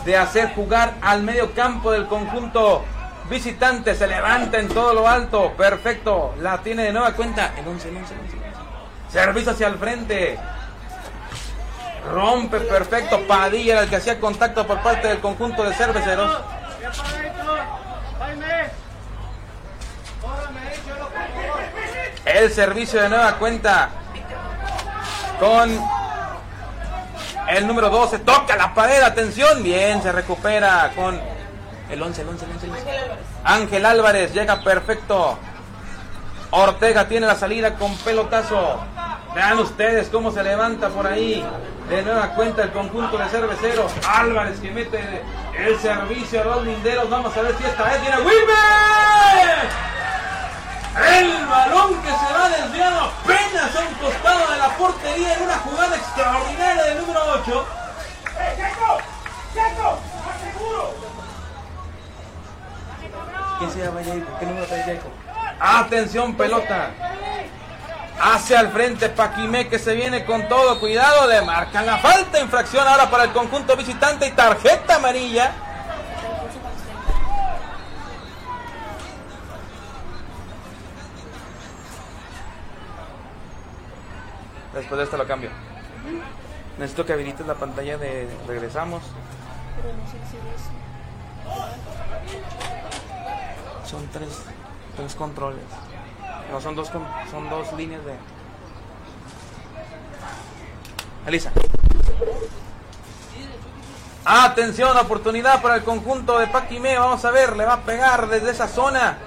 de 0.04 0.18
hacer 0.18 0.56
jugar 0.56 0.96
al 1.04 1.22
medio 1.22 1.54
campo 1.54 1.92
del 1.92 2.08
conjunto 2.08 2.84
visitante. 3.30 3.96
Se 3.96 4.08
levanta 4.08 4.60
en 4.60 4.68
todo 4.68 4.94
lo 4.94 5.08
alto. 5.08 5.54
Perfecto. 5.54 6.36
La 6.40 6.58
tiene 6.60 6.84
de 6.84 6.94
nueva 6.94 7.14
cuenta. 7.14 7.54
El 7.58 7.68
11, 7.68 7.90
el 7.90 7.98
11, 7.98 8.14
el 8.14 8.20
11, 8.22 8.38
el 8.38 8.44
11. 8.44 8.60
Servicio 9.12 9.52
hacia 9.52 9.68
el 9.68 9.78
frente. 9.78 10.40
Rompe 12.12 12.60
perfecto. 12.62 13.20
Padilla 13.28 13.74
era 13.74 13.84
el 13.84 13.90
que 13.90 13.98
hacía 13.98 14.20
contacto 14.20 14.66
por 14.66 14.82
parte 14.82 15.08
del 15.08 15.20
conjunto 15.20 15.64
de 15.64 15.74
cerveceros. 15.74 16.38
El 22.26 22.52
servicio 22.52 23.02
de 23.02 23.10
nueva 23.10 23.36
cuenta 23.38 23.90
con 25.40 25.82
el 27.50 27.68
número 27.68 27.90
12. 27.90 28.20
Toca 28.20 28.56
la 28.56 28.74
pared, 28.74 29.02
atención. 29.02 29.64
Bien, 29.64 30.02
se 30.02 30.12
recupera 30.12 30.92
con 30.96 31.20
el 31.90 32.02
11, 32.02 32.22
el 32.22 32.30
11, 32.30 32.46
el 32.46 32.52
11. 32.52 32.66
el 32.66 32.72
11. 32.72 32.84
Ángel 32.84 32.98
Álvarez. 33.00 33.26
Ángel 33.44 33.86
Álvarez 33.86 34.34
llega 34.34 34.64
perfecto. 34.64 35.40
Ortega 36.52 37.08
tiene 37.08 37.28
la 37.28 37.36
salida 37.36 37.76
con 37.76 37.96
pelotazo. 37.98 38.80
Vean 39.36 39.60
ustedes 39.60 40.10
cómo 40.10 40.32
se 40.32 40.44
levanta 40.44 40.90
por 40.90 41.06
ahí. 41.06 41.46
De 41.90 42.02
nueva 42.04 42.30
cuenta 42.30 42.64
el 42.64 42.72
conjunto 42.72 43.18
de 43.18 43.28
cerveceros. 43.30 43.92
Álvarez 44.08 44.60
que 44.60 44.72
mete 44.72 45.00
el 45.58 45.80
servicio 45.80 46.42
a 46.42 46.46
los 46.46 46.66
linderos. 46.66 47.10
Vamos 47.10 47.36
a 47.36 47.42
ver 47.42 47.56
si 47.58 47.64
esta 47.64 47.84
vez 47.84 48.02
viene 48.02 48.18
Wilmer. 48.18 49.90
El 51.18 51.46
balón 51.46 52.02
que 52.02 52.10
se 52.10 52.34
va 52.34 52.50
desviado 52.50 53.12
apenas 53.24 53.76
a 53.76 53.80
un 53.80 53.94
costado 53.96 54.52
de 54.52 54.58
la 54.58 54.70
portería 54.78 55.34
en 55.36 55.44
una 55.44 55.58
jugada 55.60 55.96
extraordinaria 55.96 56.84
del 56.84 56.98
número 57.00 57.22
8. 57.44 57.79
Atención, 65.60 66.36
pelota. 66.36 66.92
Hacia 68.22 68.60
el 68.60 68.70
frente 68.70 69.10
Paquimé 69.10 69.68
que 69.70 69.80
se 69.80 69.94
viene 69.94 70.26
con 70.26 70.48
todo. 70.48 70.80
Cuidado, 70.80 71.28
le 71.28 71.42
marcan 71.42 71.86
la 71.86 71.98
falta. 71.98 72.40
Infracción 72.40 72.88
ahora 72.88 73.10
para 73.10 73.26
el 73.26 73.32
conjunto 73.32 73.76
visitante 73.76 74.28
y 74.28 74.32
tarjeta 74.32 74.96
amarilla. 74.96 75.52
Después 84.74 84.98
de 84.98 85.04
esto 85.04 85.18
lo 85.18 85.28
cambio. 85.28 85.50
Necesito 86.78 87.06
que 87.06 87.14
habilites 87.14 87.46
la 87.46 87.56
pantalla 87.56 87.98
de 87.98 88.30
regresamos. 88.48 89.04
Son 93.90 94.08
tres, 94.14 94.30
tres 94.96 95.16
controles. 95.16 95.64
No, 96.52 96.62
son 96.62 96.76
dos, 96.76 96.90
son 97.32 97.50
dos 97.50 97.74
líneas 97.74 98.02
de... 98.06 98.14
Elisa. 101.26 101.52
Atención, 104.26 104.96
oportunidad 104.96 105.62
para 105.62 105.78
el 105.78 105.84
conjunto 105.84 106.38
de 106.38 106.46
Paquimé. 106.48 107.00
Vamos 107.00 107.26
a 107.26 107.32
ver, 107.32 107.56
le 107.56 107.66
va 107.66 107.74
a 107.74 107.82
pegar 107.82 108.28
desde 108.28 108.52
esa 108.52 108.68
zona. 108.68 109.18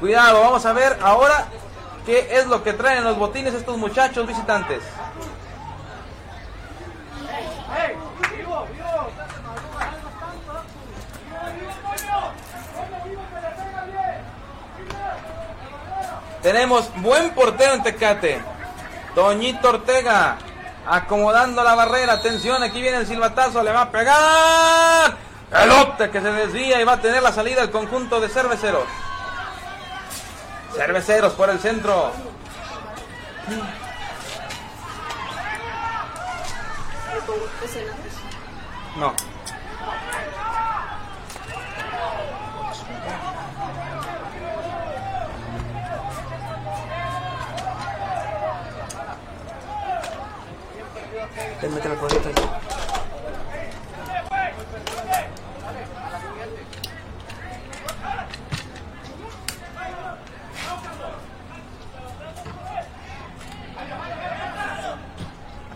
Cuidado, 0.00 0.42
vamos 0.42 0.66
a 0.66 0.72
ver 0.74 0.98
ahora 1.02 1.46
qué 2.04 2.28
es 2.32 2.46
lo 2.46 2.62
que 2.62 2.74
traen 2.74 3.04
los 3.04 3.18
botines 3.18 3.54
estos 3.54 3.78
muchachos 3.78 4.26
visitantes. 4.26 4.82
Tenemos 16.42 16.90
buen 16.96 17.30
portero 17.30 17.74
en 17.74 17.82
Tecate. 17.82 18.40
Toñito 19.14 19.70
Ortega 19.70 20.38
acomodando 20.86 21.62
la 21.62 21.74
barrera. 21.74 22.14
Atención, 22.14 22.62
aquí 22.62 22.80
viene 22.80 22.98
el 22.98 23.06
silbatazo, 23.06 23.62
le 23.62 23.72
va 23.72 23.82
a 23.82 23.90
pegar. 23.90 25.16
Pelote 25.50 26.10
que 26.10 26.20
se 26.20 26.30
desvía 26.30 26.80
y 26.80 26.84
va 26.84 26.94
a 26.94 27.00
tener 27.00 27.22
la 27.22 27.32
salida 27.32 27.62
el 27.62 27.70
conjunto 27.70 28.20
de 28.20 28.28
cerveceros. 28.28 28.84
Cerveceros 30.74 31.32
por 31.32 31.50
el 31.50 31.58
centro. 31.58 32.12
No. 38.96 39.14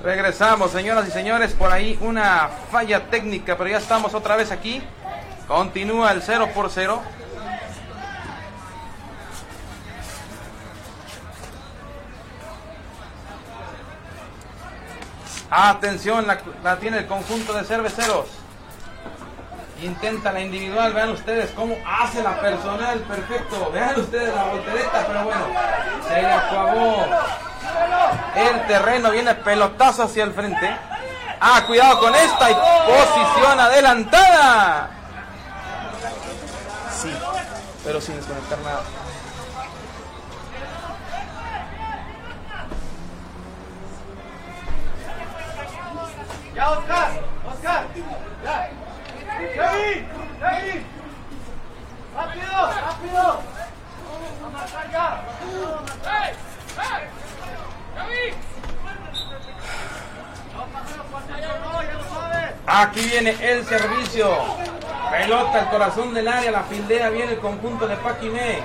Regresamos, 0.02 0.70
señoras 0.70 1.08
y 1.08 1.10
señores, 1.10 1.52
por 1.52 1.72
ahí 1.72 1.98
una 2.00 2.48
falla 2.70 3.06
técnica, 3.10 3.56
pero 3.56 3.70
ya 3.70 3.78
estamos 3.78 4.14
otra 4.14 4.36
vez 4.36 4.52
aquí. 4.52 4.82
Continúa 5.48 6.12
el 6.12 6.22
0 6.22 6.50
por 6.54 6.70
0. 6.70 7.02
Atención, 15.54 16.26
la, 16.26 16.76
tiene 16.76 17.00
el 17.00 17.06
conjunto 17.06 17.52
de 17.52 17.62
cerveceros. 17.64 18.24
Intenta 19.82 20.32
la 20.32 20.40
individual, 20.40 20.94
vean 20.94 21.10
ustedes 21.10 21.50
cómo 21.50 21.76
hace 21.86 22.22
la 22.22 22.40
personal, 22.40 22.98
perfecto. 23.00 23.70
Vean 23.70 24.00
ustedes 24.00 24.34
la 24.34 24.44
voltereta, 24.44 25.04
pero 25.06 25.24
bueno, 25.24 25.44
se 26.08 26.22
le 26.22 26.32
acabó 26.32 27.04
el 28.34 28.66
terreno, 28.66 29.10
viene 29.10 29.34
pelotazo 29.34 30.04
hacia 30.04 30.24
el 30.24 30.32
frente. 30.32 30.74
Ah, 31.38 31.62
cuidado 31.66 32.00
con 32.00 32.14
esta 32.14 32.50
y 32.50 32.54
posición 32.54 33.60
adelantada. 33.60 34.88
Sí, 36.98 37.12
pero 37.84 38.00
sin 38.00 38.16
desconectar 38.16 38.58
nada. 38.60 39.01
¡Ya, 46.54 46.70
Oscar! 46.70 47.10
¡Oscar! 47.50 47.86
¡Ya! 48.44 48.70
¡Kevin! 49.38 50.08
¡Kevin! 50.38 50.86
¡Rápido! 52.14 52.52
¡Rápido! 52.86 53.40
¡A 54.44 54.50
marcar 54.50 54.90
ya! 54.90 55.22
¡Ya 55.40 55.56
lo 61.94 62.04
sabes! 62.04 62.52
Aquí 62.66 63.00
viene 63.00 63.30
el 63.40 63.64
servicio. 63.64 64.30
Pelota 65.10 65.60
al 65.60 65.70
corazón 65.70 66.14
del 66.14 66.28
área, 66.28 66.50
la 66.50 66.62
fildea 66.62 67.10
viene 67.10 67.32
el 67.32 67.38
conjunto 67.38 67.86
de 67.86 67.96
Paquimé. 67.96 68.62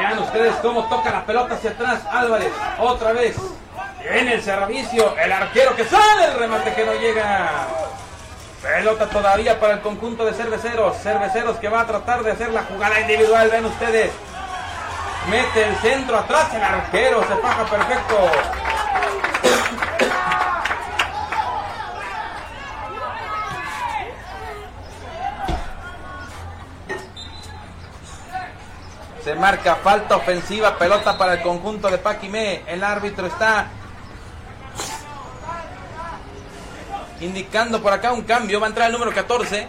Vean 0.00 0.18
ustedes 0.18 0.54
cómo 0.62 0.88
toca 0.88 1.10
la 1.10 1.26
pelota 1.26 1.56
hacia 1.56 1.72
atrás 1.72 2.00
Álvarez. 2.10 2.50
Otra 2.78 3.12
vez. 3.12 3.36
Viene 4.02 4.32
el 4.32 4.42
servicio, 4.42 5.14
el 5.18 5.30
arquero 5.30 5.76
que 5.76 5.84
sale, 5.84 6.24
el 6.24 6.38
remate 6.38 6.72
que 6.72 6.86
no 6.86 6.94
llega. 6.94 7.66
Pelota 8.62 9.06
todavía 9.10 9.60
para 9.60 9.74
el 9.74 9.80
conjunto 9.80 10.24
de 10.24 10.32
cerveceros. 10.32 10.96
Cerveceros 11.02 11.58
que 11.58 11.68
va 11.68 11.82
a 11.82 11.86
tratar 11.86 12.22
de 12.22 12.32
hacer 12.32 12.50
la 12.50 12.62
jugada 12.62 12.98
individual. 12.98 13.50
Ven 13.50 13.66
ustedes. 13.66 14.10
Mete 15.28 15.64
el 15.64 15.76
centro 15.76 16.16
atrás 16.16 16.48
el 16.54 16.62
arquero. 16.62 17.20
Se 17.20 17.36
faja 17.36 17.64
perfecto. 17.66 18.30
Se 29.24 29.34
marca 29.34 29.76
falta 29.76 30.16
ofensiva, 30.16 30.78
pelota 30.78 31.18
para 31.18 31.34
el 31.34 31.42
conjunto 31.42 31.90
de 31.90 31.98
Paquimé. 31.98 32.62
El 32.66 32.82
árbitro 32.82 33.26
está 33.26 33.68
indicando 37.20 37.82
por 37.82 37.92
acá 37.92 38.12
un 38.12 38.22
cambio. 38.22 38.60
Va 38.60 38.66
a 38.66 38.70
entrar 38.70 38.86
el 38.86 38.92
número 38.92 39.12
14. 39.12 39.68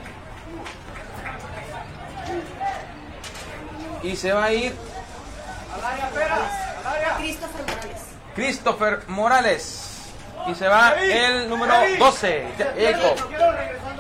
Y 4.04 4.16
se 4.16 4.32
va 4.32 4.46
a 4.46 4.54
ir. 4.54 4.76
Christopher 7.18 7.66
Morales. 7.66 8.02
Christopher 8.36 9.00
Morales. 9.08 9.88
Y 10.48 10.56
se 10.56 10.68
va 10.68 10.94
el 10.94 11.50
número 11.50 11.74
12. 12.00 12.48
Jacob. 12.58 13.18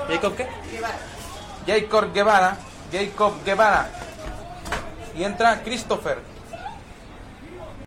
¿Jacob 0.09 0.35
qué? 0.35 0.47
Guevara. 0.71 0.97
Jacob 1.67 2.13
Guevara. 2.13 2.57
Jacob 2.91 3.43
Guevara. 3.43 3.89
Y 5.15 5.23
entra 5.23 5.61
Christopher. 5.63 6.19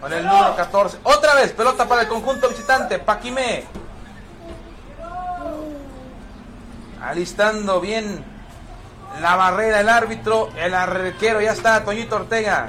Con 0.01 0.13
el 0.13 0.25
número 0.27 0.55
14. 0.57 0.99
Otra 1.03 1.35
vez, 1.35 1.53
pelota 1.53 1.89
para 1.89 2.03
el 2.03 2.09
conjunto 2.09 2.49
visitante. 2.49 2.99
Paquimé. 2.99 3.65
Alistando 7.01 7.81
bien 7.81 8.25
la 9.21 9.37
barrera 9.37 9.81
el 9.81 9.89
árbitro. 9.89 10.51
El 10.57 10.75
arquero 10.75 11.41
ya 11.41 11.53
está, 11.53 11.85
Toñito 11.85 12.17
Ortega. 12.17 12.67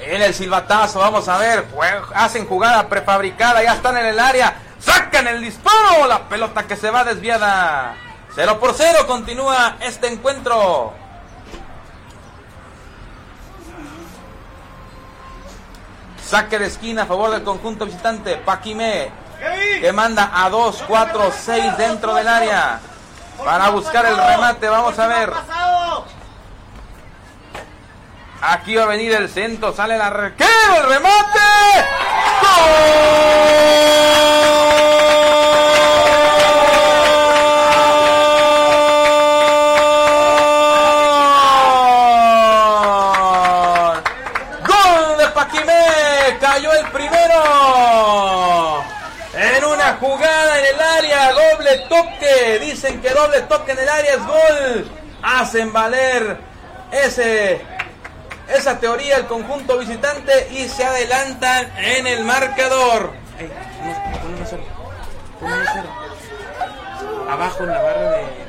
En 0.00 0.22
el 0.22 0.32
silbatazo, 0.32 1.00
vamos 1.00 1.28
a 1.28 1.38
ver. 1.38 1.66
Hacen 2.14 2.46
jugada 2.46 2.88
prefabricada, 2.88 3.62
ya 3.62 3.74
están 3.74 3.96
en 3.96 4.06
el 4.06 4.20
área. 4.20 4.56
Sacan 4.78 5.26
el 5.26 5.40
disparo. 5.40 6.06
La 6.06 6.28
pelota 6.28 6.62
que 6.64 6.76
se 6.76 6.90
va 6.90 7.02
desviada. 7.02 7.96
0 8.36 8.60
por 8.60 8.74
0 8.74 9.06
continúa 9.06 9.76
este 9.80 10.08
encuentro. 10.08 10.92
Saque 16.22 16.58
de 16.58 16.66
esquina 16.66 17.04
a 17.04 17.06
favor 17.06 17.30
del 17.30 17.44
conjunto 17.44 17.86
visitante. 17.86 18.36
Paquimé 18.36 19.10
que 19.80 19.90
manda 19.90 20.30
a 20.34 20.50
2, 20.50 20.84
4, 20.86 21.32
6 21.44 21.78
dentro 21.78 22.14
del 22.14 22.28
área. 22.28 22.78
Para 23.42 23.70
buscar 23.70 24.04
el 24.04 24.18
remate, 24.18 24.68
vamos 24.68 24.98
a 24.98 25.06
ver. 25.06 25.32
Aquí 28.42 28.74
va 28.74 28.82
a 28.82 28.86
venir 28.86 29.14
el 29.14 29.30
centro, 29.30 29.72
sale 29.72 29.94
el 29.94 30.02
arquero, 30.02 30.76
el 30.76 30.88
remate. 30.90 31.40
¡Gol! 32.42 34.65
Toque. 51.78 52.58
Dicen 52.60 53.00
que 53.00 53.10
doble 53.10 53.42
toque 53.42 53.72
en 53.72 53.78
el 53.78 53.88
área 53.88 54.12
es 54.14 54.26
gol. 54.26 54.90
Hacen 55.22 55.72
valer 55.72 56.38
ese 56.92 57.60
esa 58.48 58.78
teoría 58.78 59.16
el 59.16 59.26
conjunto 59.26 59.78
visitante 59.78 60.48
y 60.52 60.68
se 60.68 60.84
adelantan 60.84 61.72
en 61.78 62.06
el 62.06 62.24
marcador. 62.24 63.12
Abajo 67.28 67.64
en 67.64 67.70
la 67.70 67.82
barra 67.82 68.10
de. 68.12 68.45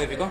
Modificó? 0.00 0.30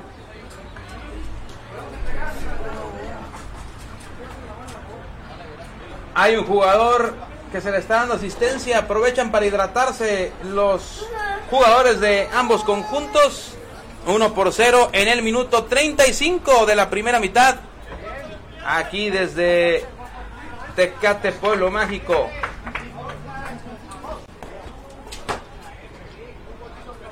Hay 6.15 6.35
un 6.35 6.45
jugador 6.45 7.13
que 7.51 7.61
se 7.61 7.71
le 7.71 7.77
está 7.77 7.97
dando 7.97 8.15
asistencia. 8.15 8.79
Aprovechan 8.79 9.31
para 9.31 9.45
hidratarse 9.45 10.31
los 10.43 11.05
jugadores 11.49 11.99
de 11.99 12.27
ambos 12.33 12.63
conjuntos. 12.63 13.53
1 14.07 14.33
por 14.33 14.51
0 14.51 14.89
en 14.93 15.07
el 15.07 15.21
minuto 15.21 15.65
35 15.65 16.65
de 16.65 16.75
la 16.75 16.89
primera 16.89 17.19
mitad. 17.19 17.57
Aquí 18.65 19.09
desde 19.09 19.85
Tecate, 20.75 21.31
Pueblo 21.33 21.69
Mágico. 21.69 22.29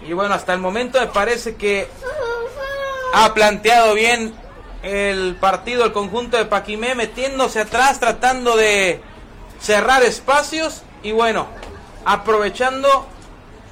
Y 0.08 0.14
bueno, 0.14 0.34
hasta 0.34 0.54
el 0.54 0.60
momento 0.60 1.00
me 1.00 1.08
parece 1.08 1.56
que 1.56 1.90
ha 3.14 3.34
planteado 3.34 3.94
bien 3.94 4.34
el 4.84 5.36
partido, 5.36 5.86
el 5.86 5.94
conjunto 5.94 6.38
de 6.38 6.46
Paquimé, 6.46 6.96
metiéndose 6.96 7.62
atrás, 7.62 8.00
tratando 8.00 8.56
de 8.56 9.02
cerrar 9.60 10.04
espacios 10.04 10.84
y 11.04 11.12
bueno, 11.12 11.48
aprovechando 12.06 13.08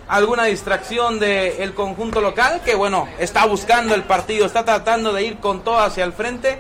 alguna 0.08 0.46
distracción 0.46 1.20
del 1.20 1.74
conjunto 1.74 2.22
local 2.22 2.62
que 2.64 2.76
bueno, 2.76 3.08
está 3.20 3.46
buscando 3.46 3.96
el 3.96 4.04
partido, 4.04 4.46
está 4.46 4.64
tratando 4.64 5.14
de 5.14 5.24
ir 5.24 5.38
con 5.38 5.64
todo 5.64 5.80
hacia 5.80 6.04
el 6.04 6.14
frente 6.14 6.60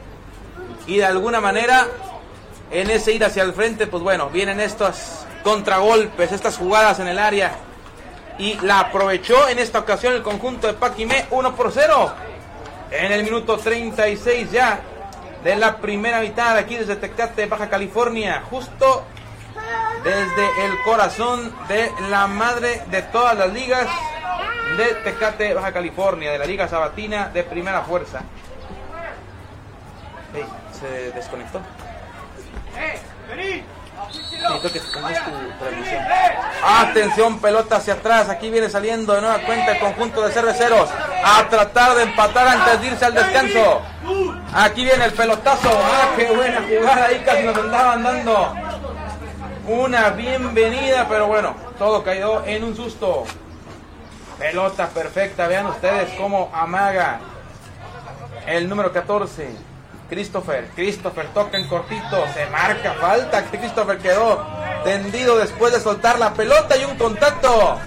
y 0.88 0.98
de 0.98 1.06
alguna 1.06 1.42
manera 1.42 1.88
en 2.72 2.90
ese 2.90 3.14
ir 3.14 3.24
hacia 3.24 3.44
el 3.44 3.54
frente, 3.54 3.88
pues 3.88 4.02
bueno, 4.02 4.30
vienen 4.30 4.60
estos 4.60 5.26
contragolpes, 5.44 6.32
estas 6.32 6.58
jugadas 6.58 7.00
en 7.00 7.08
el 7.08 7.20
área 7.20 7.56
y 8.40 8.56
la 8.62 8.80
aprovechó 8.80 9.48
en 9.48 9.60
esta 9.60 9.80
ocasión 9.80 10.14
el 10.14 10.24
conjunto 10.24 10.68
de 10.68 10.74
Paquimé 10.74 11.26
1 11.30 11.56
por 11.56 11.72
0 11.72 12.12
en 12.98 13.12
el 13.12 13.24
minuto 13.24 13.58
36 13.58 14.52
ya 14.52 14.80
de 15.44 15.56
la 15.56 15.78
primera 15.78 16.22
mitad 16.22 16.58
aquí 16.58 16.76
desde 16.76 16.96
Tecate, 16.96 17.46
Baja 17.46 17.70
California, 17.70 18.44
justo 18.50 19.04
desde 20.04 20.66
el 20.66 20.82
corazón 20.84 21.54
de 21.68 21.92
la 22.10 22.28
madre 22.28 22.82
de 22.88 23.02
todas 23.04 23.38
las 23.38 23.52
ligas 23.54 23.88
de 24.78 24.86
Tecate, 25.04 25.54
Baja 25.54 25.72
California, 25.72 26.32
de 26.32 26.38
la 26.38 26.46
Liga 26.46 26.68
Sabatina 26.68 27.30
de 27.30 27.44
Primera 27.44 27.82
Fuerza. 27.82 28.22
Ey, 30.34 30.46
se 30.80 31.12
desconectó. 31.12 31.62
Necesito 34.08 34.62
que 34.74 34.80
tu 34.80 34.92
transmisión. 34.92 36.02
Atención, 36.64 37.40
pelota 37.40 37.78
hacia 37.78 37.94
atrás. 37.94 38.30
Aquí 38.30 38.50
viene 38.50 38.70
saliendo 38.70 39.14
de 39.14 39.22
nueva 39.22 39.40
cuenta 39.40 39.72
el 39.72 39.80
conjunto 39.80 40.22
de 40.22 40.32
cerveceros 40.32 40.90
a 41.26 41.50
tratar 41.50 41.96
de 41.96 42.04
empatar 42.04 42.48
antes 42.48 42.82
de 42.82 42.88
irse 42.88 43.06
al 43.06 43.16
descanso. 43.16 43.82
Aquí 44.54 44.86
viene 44.86 45.06
el 45.06 45.14
pelotazo. 45.14 45.70
Ah, 45.72 46.10
qué 46.16 46.32
buena 46.32 46.62
jugada. 46.62 47.06
Ahí 47.08 47.24
casi 47.26 47.44
nos 47.44 47.58
andaban 47.58 48.04
dando 48.04 48.54
una 49.68 50.10
bienvenida, 50.12 51.08
pero 51.10 51.26
bueno, 51.26 51.56
todo 51.80 52.04
cayó 52.04 52.46
en 52.46 52.64
un 52.64 52.76
susto. 52.76 53.24
Pelota 54.38 54.88
perfecta. 54.90 55.48
Vean 55.48 55.66
ustedes 55.66 56.12
cómo 56.20 56.52
amaga 56.54 57.20
el 58.46 58.70
número 58.70 58.94
14. 58.94 59.50
Christopher, 60.08 60.70
Christopher 60.76 61.26
toca 61.34 61.58
en 61.58 61.68
cortito, 61.68 62.26
se 62.32 62.46
marca 62.52 62.94
falta, 62.94 63.44
Christopher 63.46 63.98
quedó 63.98 64.46
tendido 64.84 65.36
después 65.38 65.74
de 65.74 65.80
soltar 65.80 66.20
la 66.20 66.32
pelota 66.32 66.78
y 66.78 66.86
un 66.86 66.96
contacto. 66.96 67.80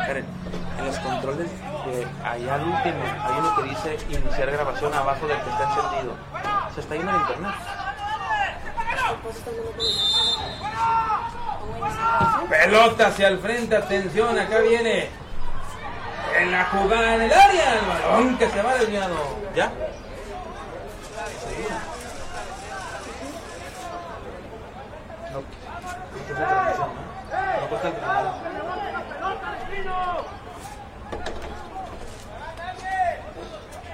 Esperen, 0.00 0.26
en 0.78 0.84
los 0.84 0.98
controles 0.98 1.50
de 1.86 2.06
allá 2.34 2.54
al 2.54 2.64
último 2.64 3.04
hay 3.22 3.38
uno 3.38 3.56
que 3.56 3.62
dice 3.62 3.96
iniciar 4.08 4.50
grabación 4.50 4.92
abajo 4.92 5.26
del 5.26 5.40
que 5.40 5.50
está 5.50 5.64
encendido. 5.64 6.14
Se 6.74 6.80
está 6.80 6.96
yendo 6.96 7.10
el 7.12 7.20
internet. 7.20 7.54
Pelota 12.48 13.06
hacia 13.06 13.28
el 13.28 13.38
frente, 13.38 13.76
atención, 13.76 14.38
acá 14.38 14.58
viene. 14.60 15.08
En 16.36 16.50
la 16.50 16.64
jugada 16.64 17.14
en 17.14 17.22
el 17.22 17.32
área, 17.32 17.74
el 17.74 17.86
balón 17.86 18.38
que 18.38 18.48
se 18.48 18.62
va 18.62 18.74
desviado. 18.74 19.14
¿Ya? 19.54 19.70
No, 25.32 25.40
no 25.40 25.46
¿no? 26.78 27.04
No 27.60 27.68
corta 27.68 27.88
el 27.88 27.94
canal. 27.94 28.54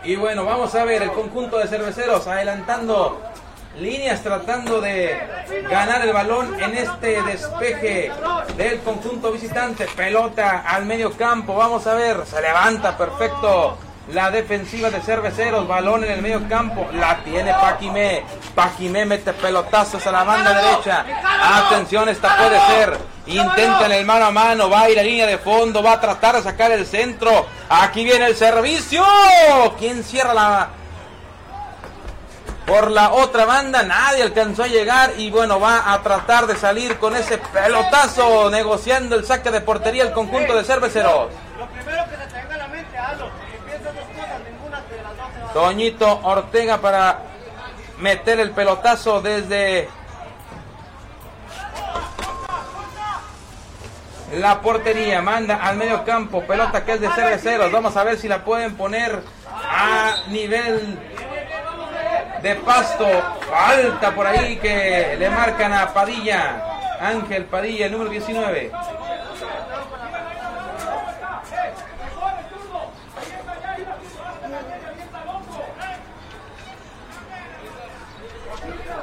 Y 0.04 0.16
bueno, 0.16 0.44
vamos 0.44 0.74
a 0.74 0.84
ver 0.84 1.02
el 1.02 1.12
conjunto 1.12 1.58
de 1.58 1.68
cerveceros 1.68 2.26
adelantando 2.26 3.20
líneas 3.78 4.22
tratando 4.22 4.80
de 4.80 5.16
ganar 5.70 6.02
el 6.02 6.12
balón 6.12 6.60
en 6.60 6.76
este 6.76 7.22
despeje 7.22 8.10
del 8.56 8.80
conjunto 8.80 9.32
visitante. 9.32 9.86
Pelota 9.96 10.60
al 10.60 10.86
medio 10.86 11.12
campo, 11.12 11.54
vamos 11.54 11.86
a 11.86 11.94
ver, 11.94 12.24
se 12.26 12.40
levanta 12.40 12.96
perfecto 12.96 13.78
la 14.12 14.30
defensiva 14.30 14.90
de 14.90 15.00
cerveceros, 15.00 15.66
balón 15.66 16.04
en 16.04 16.12
el 16.12 16.22
medio 16.22 16.48
campo, 16.48 16.88
la 16.92 17.22
tiene 17.24 17.52
Paquimé, 17.52 18.24
Paquimé 18.54 19.04
mete 19.04 19.32
pelotazos 19.32 20.06
a 20.06 20.12
la 20.12 20.24
banda 20.24 20.54
derecha, 20.54 21.04
atención, 21.66 22.08
esta 22.08 22.36
puede 22.36 22.60
ser, 22.66 22.98
intenta 23.26 23.86
en 23.86 23.92
el 23.92 24.04
mano 24.04 24.26
a 24.26 24.30
mano, 24.30 24.70
va 24.70 24.82
a 24.82 24.90
ir 24.90 24.98
a 24.98 25.02
línea 25.02 25.26
de 25.26 25.38
fondo, 25.38 25.82
va 25.82 25.92
a 25.92 26.00
tratar 26.00 26.36
de 26.36 26.42
sacar 26.42 26.72
el 26.72 26.86
centro, 26.86 27.46
aquí 27.68 28.04
viene 28.04 28.26
el 28.26 28.36
servicio, 28.36 29.04
¿quién 29.78 30.02
cierra 30.02 30.34
la 30.34 30.70
por 32.70 32.88
la 32.88 33.12
otra 33.12 33.46
banda, 33.46 33.82
nadie 33.82 34.22
alcanzó 34.22 34.62
a 34.62 34.68
llegar 34.68 35.14
y 35.18 35.28
bueno, 35.28 35.58
va 35.58 35.92
a 35.92 36.02
tratar 36.02 36.46
de 36.46 36.54
salir 36.54 36.98
con 36.98 37.16
ese 37.16 37.36
pelotazo, 37.38 38.48
negociando 38.48 39.16
el 39.16 39.26
saque 39.26 39.50
de 39.50 39.60
portería 39.60 40.04
el 40.04 40.12
conjunto 40.12 40.54
de 40.54 40.62
cerveceros. 40.62 41.30
Lo 41.58 41.66
primero 41.66 42.04
que 42.04 42.16
se 42.16 42.26
te 42.28 42.40
venga 42.40 42.54
a 42.54 42.58
la 42.58 42.68
mente, 42.68 42.96
hazlo. 42.96 43.26
Si 43.26 43.68
piensas 43.68 43.92
dos 43.92 44.04
cosas, 44.04 44.40
ninguna 44.48 44.80
de 44.82 45.02
las 45.02 45.16
dos 45.16 45.26
se 45.34 45.40
va 45.40 45.49
a 45.49 45.49
Toñito 45.60 46.20
Ortega 46.22 46.78
para 46.78 47.18
meter 47.98 48.40
el 48.40 48.50
pelotazo 48.52 49.20
desde 49.20 49.90
la 54.38 54.62
portería. 54.62 55.20
Manda 55.20 55.56
al 55.56 55.76
medio 55.76 56.02
campo, 56.02 56.42
pelota 56.46 56.82
que 56.82 56.92
es 56.92 57.00
de 57.02 57.10
cerveceros. 57.10 57.70
Vamos 57.70 57.94
a 57.94 58.04
ver 58.04 58.16
si 58.16 58.26
la 58.26 58.42
pueden 58.42 58.74
poner 58.74 59.22
a 59.46 60.22
nivel 60.28 60.98
de 62.40 62.54
pasto. 62.54 63.06
Falta 63.50 64.14
por 64.14 64.26
ahí 64.26 64.56
que 64.56 65.14
le 65.18 65.28
marcan 65.28 65.74
a 65.74 65.92
Padilla. 65.92 66.64
Ángel 67.02 67.44
Padilla, 67.44 67.84
el 67.84 67.92
número 67.92 68.08
19. 68.08 68.72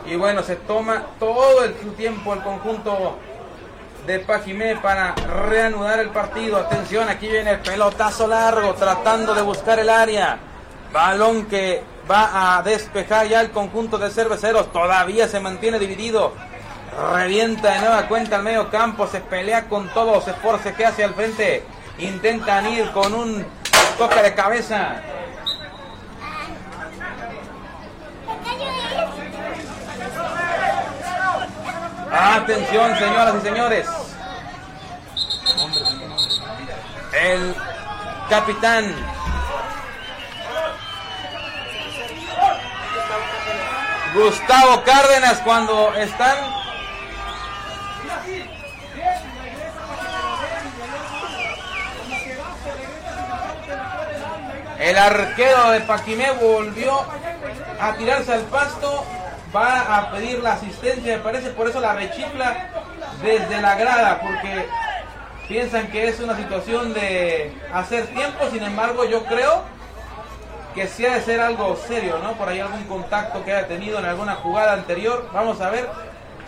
Y 0.08 0.16
bueno, 0.16 0.42
se 0.42 0.56
toma 0.56 1.04
todo 1.20 1.66
el 1.66 1.74
tiempo 1.96 2.34
el 2.34 2.42
conjunto 2.42 3.18
de 4.06 4.20
Pajimé 4.20 4.78
para 4.78 5.14
reanudar 5.16 6.00
el 6.00 6.10
partido. 6.10 6.58
Atención, 6.58 7.10
aquí 7.10 7.28
viene 7.28 7.52
el 7.52 7.60
pelotazo 7.60 8.26
largo, 8.26 8.74
tratando 8.76 9.36
de 9.36 9.42
buscar 9.42 9.80
el 9.80 9.90
área. 9.90 10.38
Balón 10.94 11.46
que 11.48 11.84
va 12.10 12.58
a 12.58 12.64
despejar 12.64 13.28
ya 13.28 13.42
el 13.42 13.52
conjunto 13.52 13.98
de 13.98 14.10
cerveceros. 14.10 14.72
Todavía 14.72 15.28
se 15.28 15.42
mantiene 15.42 15.78
dividido. 15.78 16.32
Revienta 17.14 17.74
de 17.74 17.80
nueva 17.80 18.08
cuenta 18.08 18.38
al 18.38 18.44
medio 18.44 18.70
campo. 18.70 19.08
Se 19.08 19.20
pelea 19.20 19.68
con 19.68 19.90
todo. 19.90 20.22
Se 20.22 20.32
forcejea 20.34 20.90
hacia 20.90 21.06
el 21.06 21.14
frente. 21.14 21.64
Intentan 22.00 22.66
ir 22.72 22.90
con 22.92 23.14
un 23.14 23.46
toque 23.98 24.22
de 24.22 24.34
cabeza. 24.34 25.02
Atención, 32.20 32.98
señoras 32.98 33.36
y 33.36 33.42
señores. 33.42 33.88
El 37.14 37.56
capitán. 38.28 38.96
Gustavo 44.16 44.84
Cárdenas 44.84 45.38
cuando 45.44 45.94
están. 45.94 46.38
El 54.80 54.98
arquero 54.98 55.72
de 55.72 55.82
Paquimé 55.82 56.32
volvió 56.32 57.00
a 57.80 57.94
tirarse 57.94 58.34
al 58.34 58.42
pasto 58.44 59.06
va 59.56 59.98
a 59.98 60.12
pedir 60.12 60.40
la 60.40 60.54
asistencia, 60.54 61.18
me 61.18 61.24
parece, 61.24 61.50
por 61.52 61.68
eso 61.68 61.80
la 61.80 61.94
rechifla 61.94 62.70
desde 63.22 63.62
la 63.62 63.76
grada, 63.76 64.20
porque 64.22 64.68
piensan 65.48 65.88
que 65.88 66.08
es 66.08 66.20
una 66.20 66.36
situación 66.36 66.94
de 66.94 67.54
hacer 67.74 68.08
tiempo, 68.08 68.50
sin 68.52 68.64
embargo 68.64 69.06
yo 69.06 69.24
creo 69.26 69.64
que 70.76 70.88
sí 70.88 71.06
ha 71.06 71.16
de 71.16 71.22
ser 71.22 71.40
algo 71.40 71.76
serio, 71.88 72.20
¿no? 72.22 72.34
Por 72.34 72.50
ahí 72.50 72.60
algún 72.60 72.84
contacto 72.84 73.44
que 73.44 73.52
haya 73.52 73.68
tenido 73.68 73.98
en 73.98 74.06
alguna 74.06 74.36
jugada 74.36 74.74
anterior. 74.74 75.28
Vamos 75.34 75.60
a 75.60 75.72
ver 75.72 75.90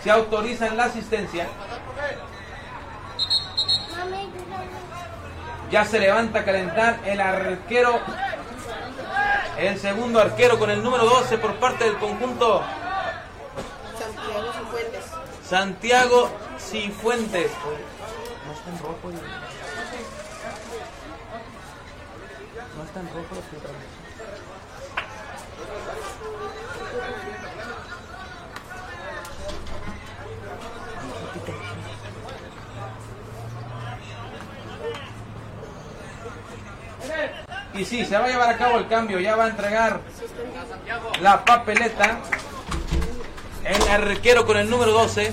si 0.04 0.10
autorizan 0.12 0.78
la 0.78 0.84
asistencia. 0.86 1.48
Ya 5.72 5.84
se 5.86 6.00
levanta 6.00 6.40
a 6.40 6.46
calentar 6.46 7.00
el 7.06 7.20
arquero, 7.20 8.00
el 9.58 9.80
segundo 9.80 10.20
arquero 10.20 10.60
con 10.60 10.70
el 10.70 10.84
número 10.84 11.06
12 11.06 11.38
por 11.40 11.56
parte 11.56 11.86
del 11.86 11.98
conjunto 11.98 12.64
Santiago 14.40 14.52
Cifuentes. 14.54 15.06
Santiago 15.50 16.30
Cifuentes. 16.60 17.52
No 18.46 18.54
está 18.54 18.70
en 18.70 18.80
rojo. 18.80 19.12
No 22.78 22.84
está 22.84 23.00
en 23.00 23.08
rojo 23.08 23.36
los. 23.36 23.46
Y 37.74 37.86
sí, 37.86 38.06
se 38.06 38.18
va 38.18 38.26
a 38.26 38.28
llevar 38.28 38.50
a 38.50 38.58
cabo 38.58 38.78
el 38.78 38.88
cambio, 38.88 39.20
ya 39.20 39.36
va 39.36 39.46
a 39.46 39.50
entregar 39.50 40.02
la 41.22 41.46
papeleta 41.46 42.20
el 43.70 43.88
arquero 43.88 44.46
con 44.46 44.58
el 44.58 44.70
número 44.70 44.92
12. 44.92 45.32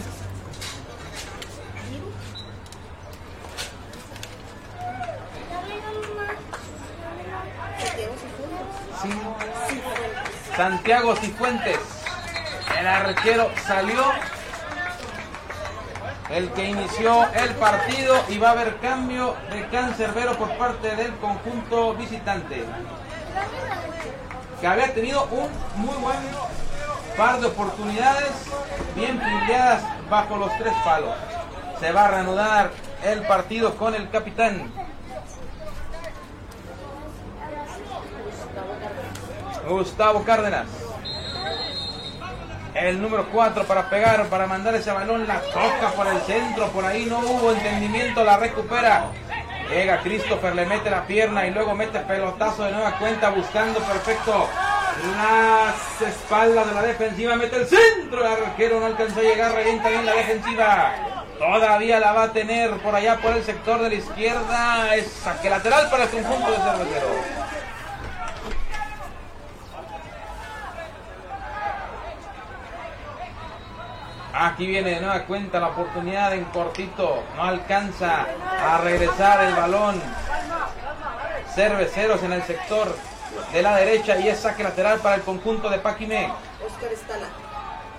Santiago 10.55 11.16
Cifuentes. 11.16 11.78
El 12.78 12.87
arquero 12.87 13.51
salió. 13.66 14.05
El 16.28 16.51
que 16.51 16.64
inició 16.64 17.24
el 17.34 17.55
partido 17.55 18.22
y 18.28 18.39
va 18.39 18.49
a 18.49 18.53
haber 18.53 18.76
cambio 18.78 19.37
de 19.51 19.66
cancerbero 19.68 20.37
por 20.37 20.51
parte 20.59 20.95
del 20.97 21.14
conjunto 21.16 21.95
visitante. 21.95 22.64
Que 24.61 24.66
había 24.66 24.93
tenido 24.93 25.24
un 25.26 25.49
muy 25.76 25.95
buen 25.99 26.18
par 27.17 27.41
de 27.41 27.47
oportunidades 27.47 28.33
bien 28.95 29.19
peleadas 29.19 29.83
bajo 30.11 30.37
los 30.37 30.51
tres 30.59 30.75
palos. 30.85 31.14
Se 31.81 31.93
va 31.93 32.07
a 32.07 32.09
reanudar 32.09 32.71
el 33.05 33.23
partido 33.23 33.75
con 33.77 33.95
el 33.95 34.11
capitán. 34.11 34.71
Gustavo 39.69 40.23
Cárdenas. 40.25 40.86
El 42.77 43.01
número 43.01 43.27
4 43.33 43.64
para 43.64 43.89
pegar, 43.89 44.27
para 44.27 44.47
mandar 44.47 44.74
ese 44.74 44.93
balón, 44.93 45.27
la 45.27 45.41
toca 45.41 45.93
por 45.97 46.07
el 46.07 46.20
centro, 46.20 46.68
por 46.68 46.85
ahí 46.85 47.07
no 47.07 47.20
hubo 47.20 47.53
entendimiento, 47.53 48.22
la 48.22 48.37
recupera. 48.37 49.07
Llega 49.70 50.01
Christopher, 50.01 50.55
le 50.55 50.66
mete 50.66 50.91
la 50.91 51.07
pierna 51.07 51.47
y 51.47 51.51
luego 51.53 51.74
mete 51.74 51.99
pelotazo 52.01 52.64
de 52.64 52.72
nueva 52.72 52.99
cuenta 52.99 53.31
buscando 53.31 53.81
perfecto 53.81 54.49
las 55.16 56.09
espaldas 56.09 56.66
de 56.66 56.74
la 56.74 56.83
defensiva, 56.83 57.37
mete 57.37 57.57
el 57.57 57.66
centro, 57.66 58.20
el 58.20 58.45
arquero 58.45 58.81
no 58.81 58.87
alcanzó 58.87 59.20
a 59.20 59.22
llegar, 59.22 59.53
revienta 59.53 59.89
bien 59.89 60.07
la 60.07 60.14
defensiva. 60.14 60.93
Todavía 61.39 61.99
la 61.99 62.12
va 62.12 62.22
a 62.24 62.33
tener 62.33 62.70
por 62.79 62.95
allá 62.95 63.16
por 63.18 63.33
el 63.33 63.43
sector 63.43 63.81
de 63.83 63.89
la 63.89 63.95
izquierda, 63.95 64.95
es 64.95 65.11
saque 65.22 65.51
lateral 65.51 65.91
para 65.91 66.05
el 66.05 66.11
conjunto 66.11 66.51
de 66.51 66.57
Cervecero. 66.57 67.56
Aquí 74.39 74.66
viene 74.66 74.91
de 74.91 75.01
nueva 75.01 75.22
cuenta 75.22 75.59
la 75.59 75.68
oportunidad 75.68 76.34
en 76.34 76.45
cortito. 76.45 77.22
No 77.37 77.43
alcanza 77.43 78.26
a 78.61 78.78
regresar 78.78 79.43
el 79.45 79.55
balón. 79.55 80.03
Cerveceros 81.55 82.22
en 82.22 82.34
el 82.34 82.43
sector 82.43 82.95
de 83.51 83.62
la 83.62 83.76
derecha 83.76 84.18
y 84.18 84.28
es 84.28 84.41
saque 84.41 84.62
lateral 84.62 84.99
para 84.99 85.14
el 85.14 85.22
conjunto 85.22 85.70
de 85.70 85.78
Paquimé. 85.78 86.30
Oscar 86.66 86.93
Estala. 86.93 87.26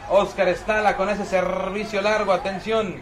Oscar 0.09 0.47
Estala 0.49 0.95
con 0.95 1.09
ese 1.09 1.25
servicio 1.25 2.03
largo. 2.03 2.31
Atención. 2.31 3.01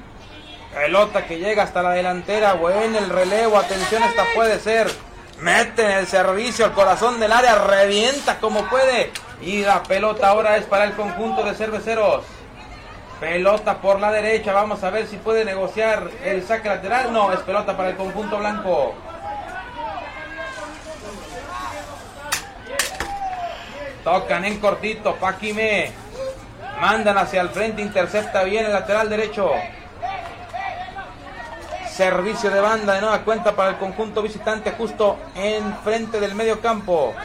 Pelota 0.74 1.26
que 1.26 1.38
llega 1.38 1.64
hasta 1.64 1.84
la 1.84 1.92
delantera. 1.92 2.54
Buen 2.54 2.96
el 2.96 3.10
relevo. 3.10 3.58
Atención, 3.58 4.02
esta 4.04 4.24
puede 4.34 4.60
ser. 4.60 4.90
Mete 5.42 5.84
en 5.84 5.92
el 5.92 6.08
servicio 6.08 6.64
al 6.64 6.74
corazón 6.74 7.20
del 7.20 7.34
área. 7.34 7.56
Revienta 7.56 8.40
como 8.40 8.64
puede. 8.70 9.12
Y 9.42 9.64
la 9.64 9.84
pelota 9.84 10.30
ahora 10.30 10.56
es 10.56 10.64
para 10.64 10.86
el 10.86 10.94
conjunto 10.94 11.44
de 11.44 11.54
cerveceros. 11.54 12.24
Pelota 13.20 13.78
por 13.82 14.00
la 14.00 14.12
derecha. 14.12 14.54
Vamos 14.54 14.84
a 14.84 14.90
ver 14.90 15.08
si 15.08 15.18
puede 15.18 15.46
negociar 15.46 16.10
el 16.24 16.46
saque 16.46 16.68
lateral. 16.68 17.14
No, 17.14 17.32
es 17.32 17.40
pelota 17.40 17.76
para 17.76 17.90
el 17.90 17.96
conjunto 17.96 18.38
blanco. 18.38 18.94
Tocan 24.04 24.46
en 24.46 24.60
cortito. 24.60 25.16
Paquime. 25.16 25.92
Mandan 26.80 27.18
hacia 27.18 27.42
el 27.42 27.50
frente. 27.50 27.82
Intercepta 27.82 28.44
bien 28.44 28.66
el 28.66 28.74
lateral 28.74 29.10
derecho. 29.10 29.52
Servicio 31.90 32.50
de 32.50 32.60
banda 32.60 32.96
de 32.96 33.02
nueva 33.02 33.22
cuenta 33.22 33.56
para 33.56 33.70
el 33.70 33.78
conjunto 33.78 34.22
visitante 34.22 34.72
justo 34.72 35.18
en 35.34 35.78
frente 35.78 36.20
del 36.20 36.36
medio 36.36 36.60
campo. 36.60 37.16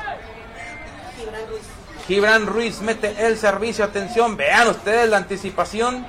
Gibran 2.10 2.44
Ruiz. 2.44 2.80
Mete 2.80 3.14
el 3.24 3.38
servicio, 3.38 3.84
atención, 3.84 4.36
vean 4.36 4.66
ustedes 4.66 5.08
la 5.08 5.18
anticipación. 5.18 6.04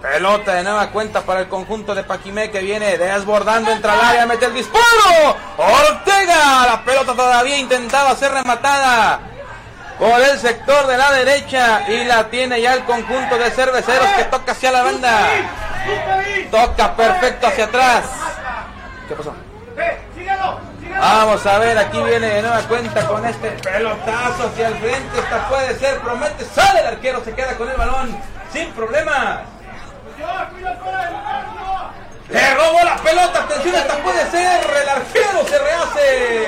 Pelota 0.00 0.54
de 0.54 0.62
nueva 0.62 0.88
cuenta 0.88 1.20
para 1.20 1.40
el 1.40 1.48
conjunto 1.48 1.94
de 1.94 2.02
Paquimé 2.02 2.50
que 2.50 2.60
viene 2.60 2.96
desbordando, 2.96 3.72
entra 3.72 3.92
al 3.92 4.00
área, 4.00 4.24
mete 4.24 4.46
el 4.46 4.54
disparo. 4.54 5.36
Ortega, 5.58 6.64
la 6.64 6.82
pelota 6.82 7.14
todavía 7.14 7.58
intentaba 7.58 8.16
ser 8.16 8.32
rematada 8.32 9.20
por 9.98 10.18
el 10.18 10.38
sector 10.38 10.86
de 10.86 10.96
la 10.96 11.12
derecha 11.12 11.90
y 11.90 12.04
la 12.04 12.30
tiene 12.30 12.62
ya 12.62 12.72
el 12.72 12.84
conjunto 12.84 13.36
de 13.36 13.50
cerveceros 13.50 14.08
que 14.16 14.24
toca 14.24 14.52
hacia 14.52 14.72
la 14.72 14.82
banda. 14.82 15.28
Toca 16.50 16.96
perfecto 16.96 17.46
hacia 17.48 17.64
atrás. 17.66 18.04
¿Qué 19.08 19.14
pasó? 19.14 19.34
Vamos 20.98 21.46
a 21.46 21.58
ver, 21.58 21.78
aquí 21.78 21.98
viene 22.02 22.26
de 22.26 22.42
nueva 22.42 22.60
cuenta 22.62 23.06
con 23.06 23.24
este 23.26 23.50
pelotazo 23.50 24.48
hacia 24.48 24.68
el 24.68 24.74
frente. 24.76 25.18
Esta 25.18 25.48
puede 25.48 25.78
ser, 25.78 26.00
promete, 26.00 26.44
sale 26.44 26.80
el 26.80 26.86
arquero, 26.86 27.22
se 27.24 27.34
queda 27.34 27.56
con 27.56 27.68
el 27.68 27.76
balón 27.76 28.18
sin 28.52 28.70
problemas. 28.72 29.40
Le 32.28 32.54
robó 32.54 32.82
la 32.82 32.96
pelota, 32.96 33.42
atención, 33.42 33.74
esta 33.74 33.96
puede 33.98 34.30
ser. 34.30 34.60
El 34.82 34.88
arquero 34.88 35.44
se 35.46 35.58
rehace. 35.58 36.46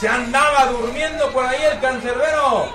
Se 0.00 0.08
andaba 0.08 0.66
durmiendo 0.66 1.30
por 1.30 1.44
ahí 1.46 1.62
el 1.62 1.80
cancerbero. 1.80 2.68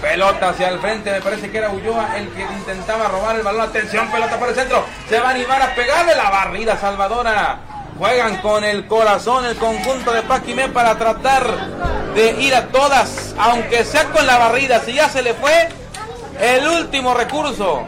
Pelota 0.00 0.50
hacia 0.50 0.68
el 0.68 0.78
frente, 0.78 1.10
me 1.10 1.20
parece 1.20 1.50
que 1.50 1.58
era 1.58 1.70
Ulloa 1.70 2.16
el 2.16 2.28
que 2.30 2.42
intentaba 2.42 3.08
robar 3.08 3.36
el 3.36 3.42
balón. 3.42 3.62
Atención, 3.62 4.10
pelota 4.10 4.38
por 4.38 4.48
el 4.48 4.54
centro. 4.54 4.84
Se 5.08 5.18
va 5.18 5.28
a 5.28 5.30
animar 5.30 5.60
a 5.60 5.74
pegarle 5.74 6.14
la 6.14 6.30
barrida 6.30 6.78
salvadora. 6.78 7.58
Juegan 7.98 8.36
con 8.36 8.62
el 8.62 8.86
corazón 8.86 9.44
el 9.44 9.56
conjunto 9.56 10.12
de 10.12 10.22
Paquimé 10.22 10.68
para 10.68 10.96
tratar 10.96 11.44
de 12.14 12.30
ir 12.40 12.54
a 12.54 12.68
todas, 12.68 13.34
aunque 13.38 13.84
sea 13.84 14.04
con 14.04 14.24
la 14.24 14.38
barrida. 14.38 14.78
Si 14.80 14.92
ya 14.92 15.08
se 15.08 15.20
le 15.20 15.34
fue, 15.34 15.68
el 16.40 16.68
último 16.68 17.12
recurso. 17.14 17.84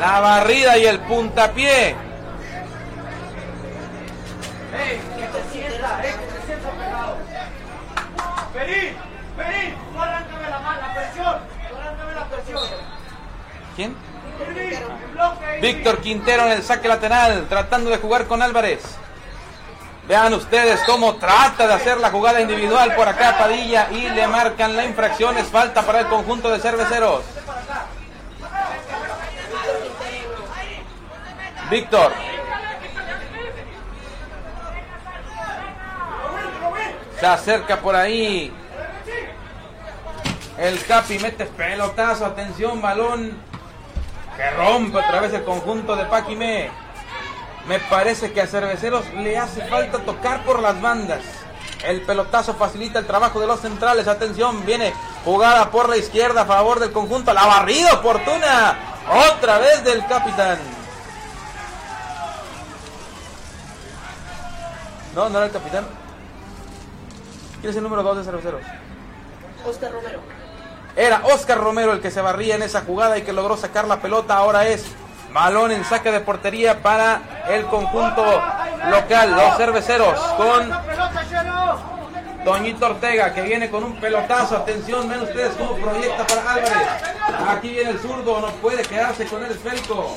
La 0.00 0.20
barrida 0.20 0.76
y 0.76 0.86
el 0.86 0.98
puntapié. 1.00 1.94
¡Que 4.76 5.00
se 5.22 5.42
sienta! 5.52 6.00
¡Eh! 6.04 6.14
¡Que 6.14 6.40
se 6.40 6.46
sienta 6.46 6.70
pegado! 6.72 7.16
¡Vení! 8.54 8.96
¡Vení! 9.36 9.74
¡No 9.94 10.02
arráncame 10.02 10.50
la 10.50 10.58
mano! 10.58 10.80
¡La 10.80 10.94
presión! 10.94 11.36
¡No 11.70 11.78
arráncame 11.78 12.14
la 12.14 12.24
presión! 12.26 12.62
¿Quién? 13.76 13.94
Víctor 15.60 16.00
Quintero 16.00 16.46
en 16.46 16.52
el 16.52 16.62
saque 16.62 16.88
lateral, 16.88 17.46
tratando 17.48 17.90
de 17.90 17.98
jugar 17.98 18.26
con 18.26 18.40
Álvarez. 18.40 18.82
Vean 20.08 20.32
ustedes 20.32 20.80
cómo 20.86 21.16
trata 21.16 21.66
de 21.66 21.74
hacer 21.74 21.98
la 21.98 22.10
jugada 22.10 22.40
individual 22.40 22.94
por 22.94 23.06
acá 23.08 23.36
Padilla 23.38 23.88
y 23.90 24.08
le 24.08 24.26
marcan 24.28 24.76
la 24.76 24.84
infracción. 24.84 25.36
Es 25.36 25.48
falta 25.48 25.82
para 25.82 26.00
el 26.00 26.06
conjunto 26.06 26.50
de 26.50 26.58
cerveceros. 26.58 27.22
Víctor. 31.68 32.12
Se 37.20 37.26
acerca 37.26 37.78
por 37.78 37.96
ahí. 37.96 38.52
El 40.56 40.82
Capi 40.84 41.18
mete 41.18 41.44
pelotazo, 41.46 42.24
atención, 42.24 42.80
balón 42.80 43.55
que 44.36 44.50
rompe 44.50 44.98
otra 44.98 45.20
vez 45.20 45.32
el 45.32 45.44
conjunto 45.44 45.96
de 45.96 46.04
Paquimé. 46.04 46.70
Me 47.66 47.80
parece 47.80 48.32
que 48.32 48.40
a 48.40 48.46
Cerveceros 48.46 49.12
le 49.14 49.36
hace 49.38 49.66
falta 49.66 49.98
tocar 49.98 50.44
por 50.44 50.60
las 50.60 50.80
bandas. 50.80 51.20
El 51.84 52.02
pelotazo 52.02 52.54
facilita 52.54 52.98
el 52.98 53.06
trabajo 53.06 53.40
de 53.40 53.46
los 53.46 53.60
centrales. 53.60 54.08
Atención, 54.08 54.64
viene 54.64 54.92
jugada 55.24 55.70
por 55.70 55.88
la 55.88 55.96
izquierda 55.96 56.42
a 56.42 56.46
favor 56.46 56.80
del 56.80 56.92
conjunto. 56.92 57.32
La 57.32 57.46
barrida 57.46 57.94
oportuna. 57.94 58.78
Otra 59.32 59.58
vez 59.58 59.84
del 59.84 60.06
capitán. 60.06 60.58
No, 65.14 65.28
no 65.28 65.38
era 65.38 65.46
el 65.46 65.52
capitán. 65.52 65.86
¿Quién 67.60 67.70
es 67.70 67.76
el 67.76 67.82
número 67.82 68.02
2 68.02 68.18
de 68.18 68.24
Cerveceros? 68.24 68.62
Oscar 69.64 69.92
Romero. 69.92 70.35
Era 70.96 71.20
Oscar 71.24 71.58
Romero 71.58 71.92
el 71.92 72.00
que 72.00 72.10
se 72.10 72.22
barría 72.22 72.54
en 72.54 72.62
esa 72.62 72.80
jugada 72.80 73.18
y 73.18 73.22
que 73.22 73.34
logró 73.34 73.58
sacar 73.58 73.86
la 73.86 74.00
pelota. 74.00 74.34
Ahora 74.34 74.66
es 74.66 74.86
balón 75.30 75.70
en 75.70 75.84
saque 75.84 76.10
de 76.10 76.20
portería 76.20 76.82
para 76.82 77.20
el 77.50 77.66
conjunto 77.66 78.24
local, 78.88 79.30
los 79.32 79.56
cerveceros, 79.58 80.18
con 80.18 80.72
Toñito 82.46 82.86
Ortega 82.86 83.34
que 83.34 83.42
viene 83.42 83.68
con 83.68 83.84
un 83.84 83.96
pelotazo. 83.96 84.56
Atención, 84.56 85.06
ven 85.08 85.20
ustedes 85.20 85.54
cómo 85.56 85.74
proyecta 85.76 86.26
para 86.26 86.52
Álvarez. 86.52 86.88
Aquí 87.48 87.68
viene 87.68 87.90
el 87.90 87.98
zurdo, 87.98 88.40
no 88.40 88.48
puede 88.62 88.82
quedarse 88.82 89.26
con 89.26 89.44
el 89.44 89.50
esférico. 89.50 90.16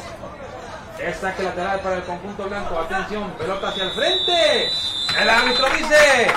Es 1.02 1.18
saque 1.18 1.44
lateral 1.44 1.80
para 1.80 1.96
el 1.96 2.04
conjunto 2.04 2.44
blanco. 2.44 2.78
Atención, 2.78 3.32
pelota 3.32 3.70
hacia 3.70 3.84
el 3.84 3.92
frente. 3.92 4.70
El 5.20 5.30
árbitro 5.30 5.68
dice, 5.70 6.28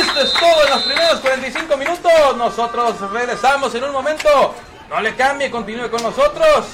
esto 0.00 0.20
es 0.20 0.32
todo 0.34 0.64
en 0.64 0.70
los 0.70 0.82
primeros 0.82 1.20
45 1.20 1.76
minutos. 1.76 2.36
Nosotros 2.36 3.00
regresamos 3.10 3.74
en 3.74 3.84
un 3.84 3.92
momento. 3.92 4.54
No 4.90 5.00
le 5.00 5.14
cambie, 5.14 5.50
continúe 5.50 5.90
con 5.90 6.02
nosotros 6.02 6.66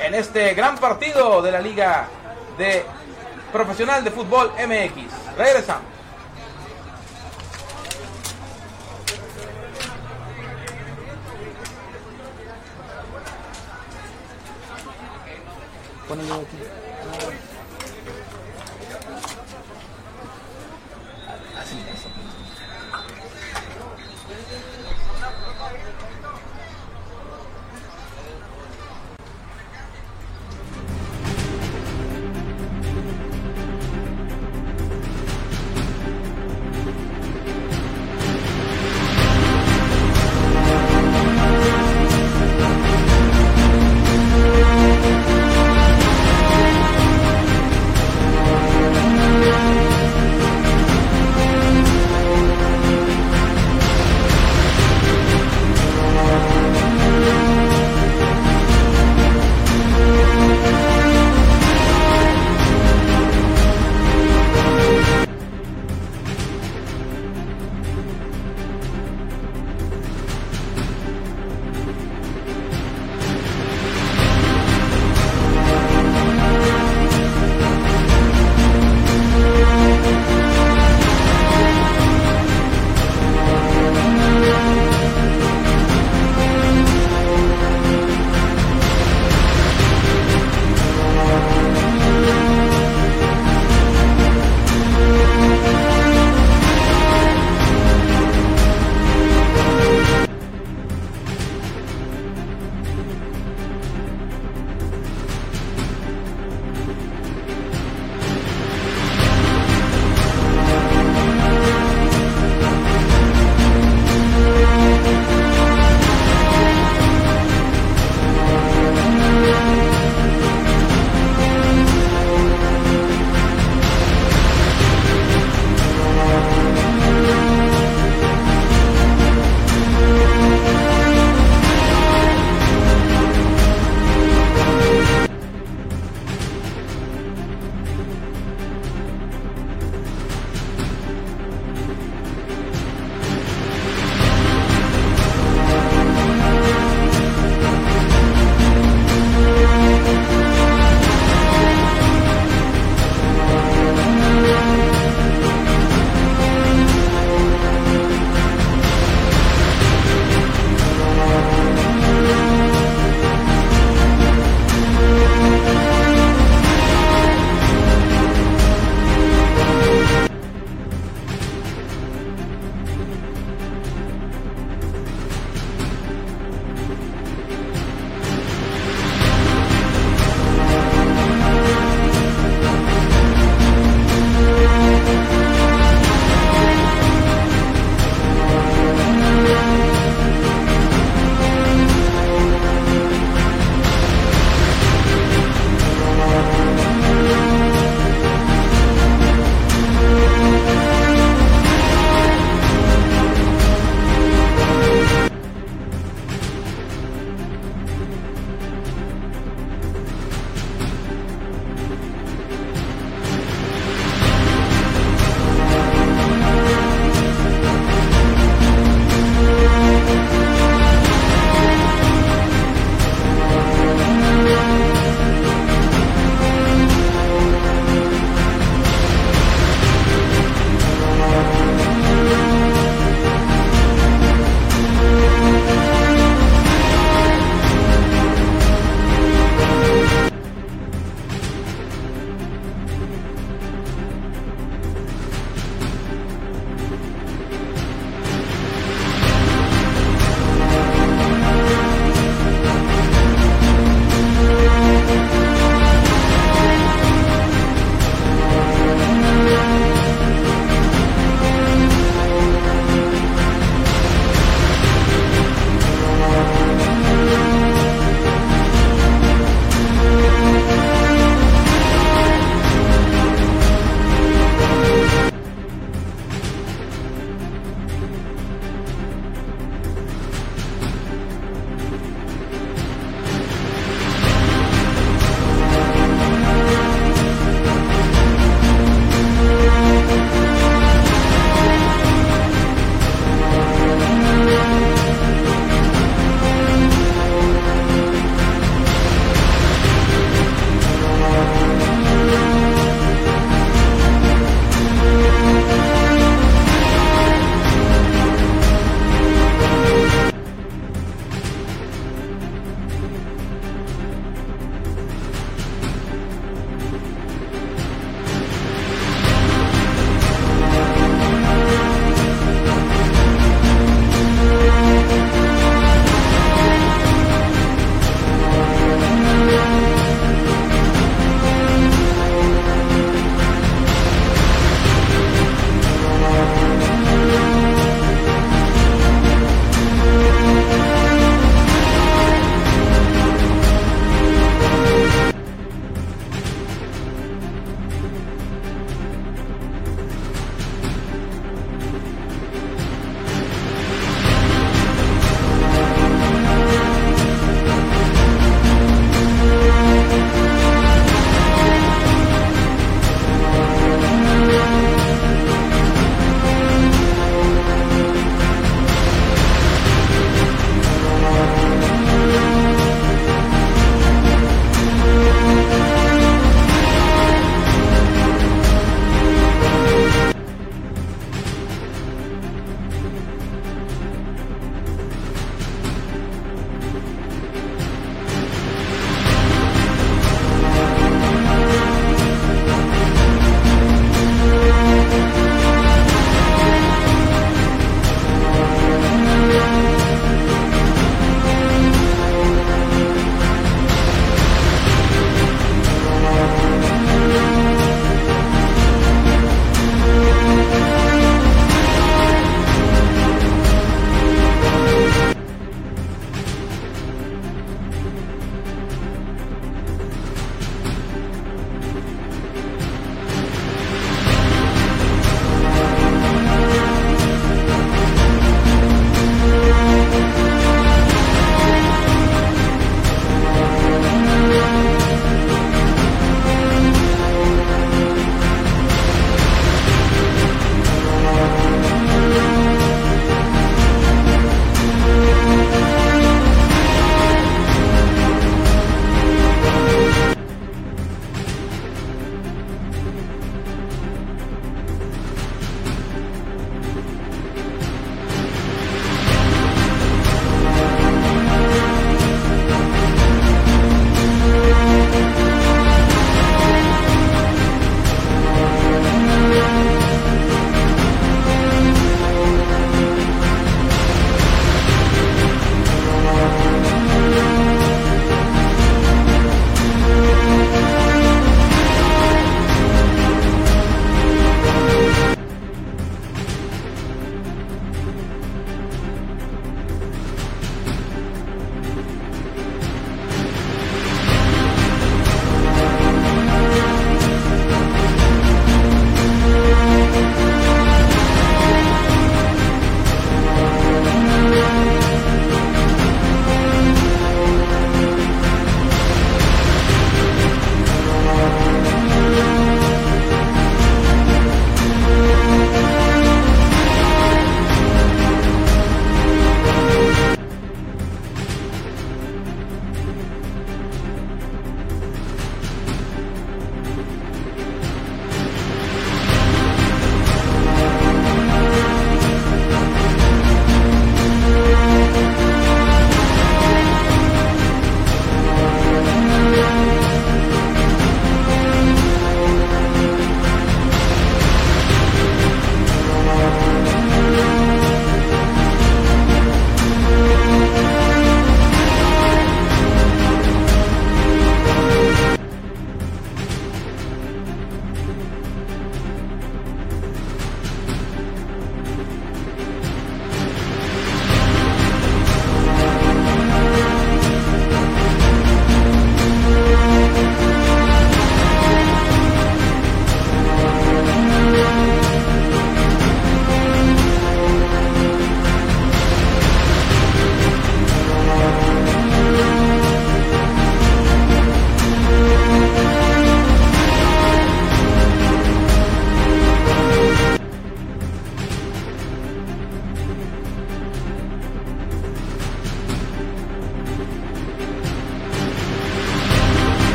en 0.00 0.14
este 0.14 0.54
gran 0.54 0.78
partido 0.78 1.42
de 1.42 1.52
la 1.52 1.60
Liga 1.60 2.08
de 2.56 2.84
Profesional 3.52 4.02
de 4.02 4.10
Fútbol 4.10 4.50
MX. 4.52 5.36
Regresamos. 5.36 5.97
Quando 16.08 16.22
eu 16.22 16.40
aqui. 16.40 16.77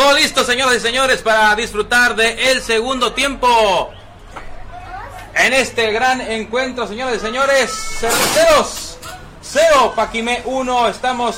Todo 0.00 0.14
listo, 0.14 0.44
señoras 0.44 0.76
y 0.76 0.80
señores, 0.80 1.20
para 1.20 1.54
disfrutar 1.54 2.16
de 2.16 2.52
el 2.52 2.62
segundo 2.62 3.12
tiempo. 3.12 3.90
En 5.34 5.52
este 5.52 5.92
gran 5.92 6.22
encuentro, 6.22 6.86
señoras 6.86 7.16
y 7.16 7.20
señores, 7.20 7.70
cerveceros 8.00 8.96
0, 9.42 9.92
Paquimé 9.94 10.40
1. 10.46 10.88
Estamos 10.88 11.36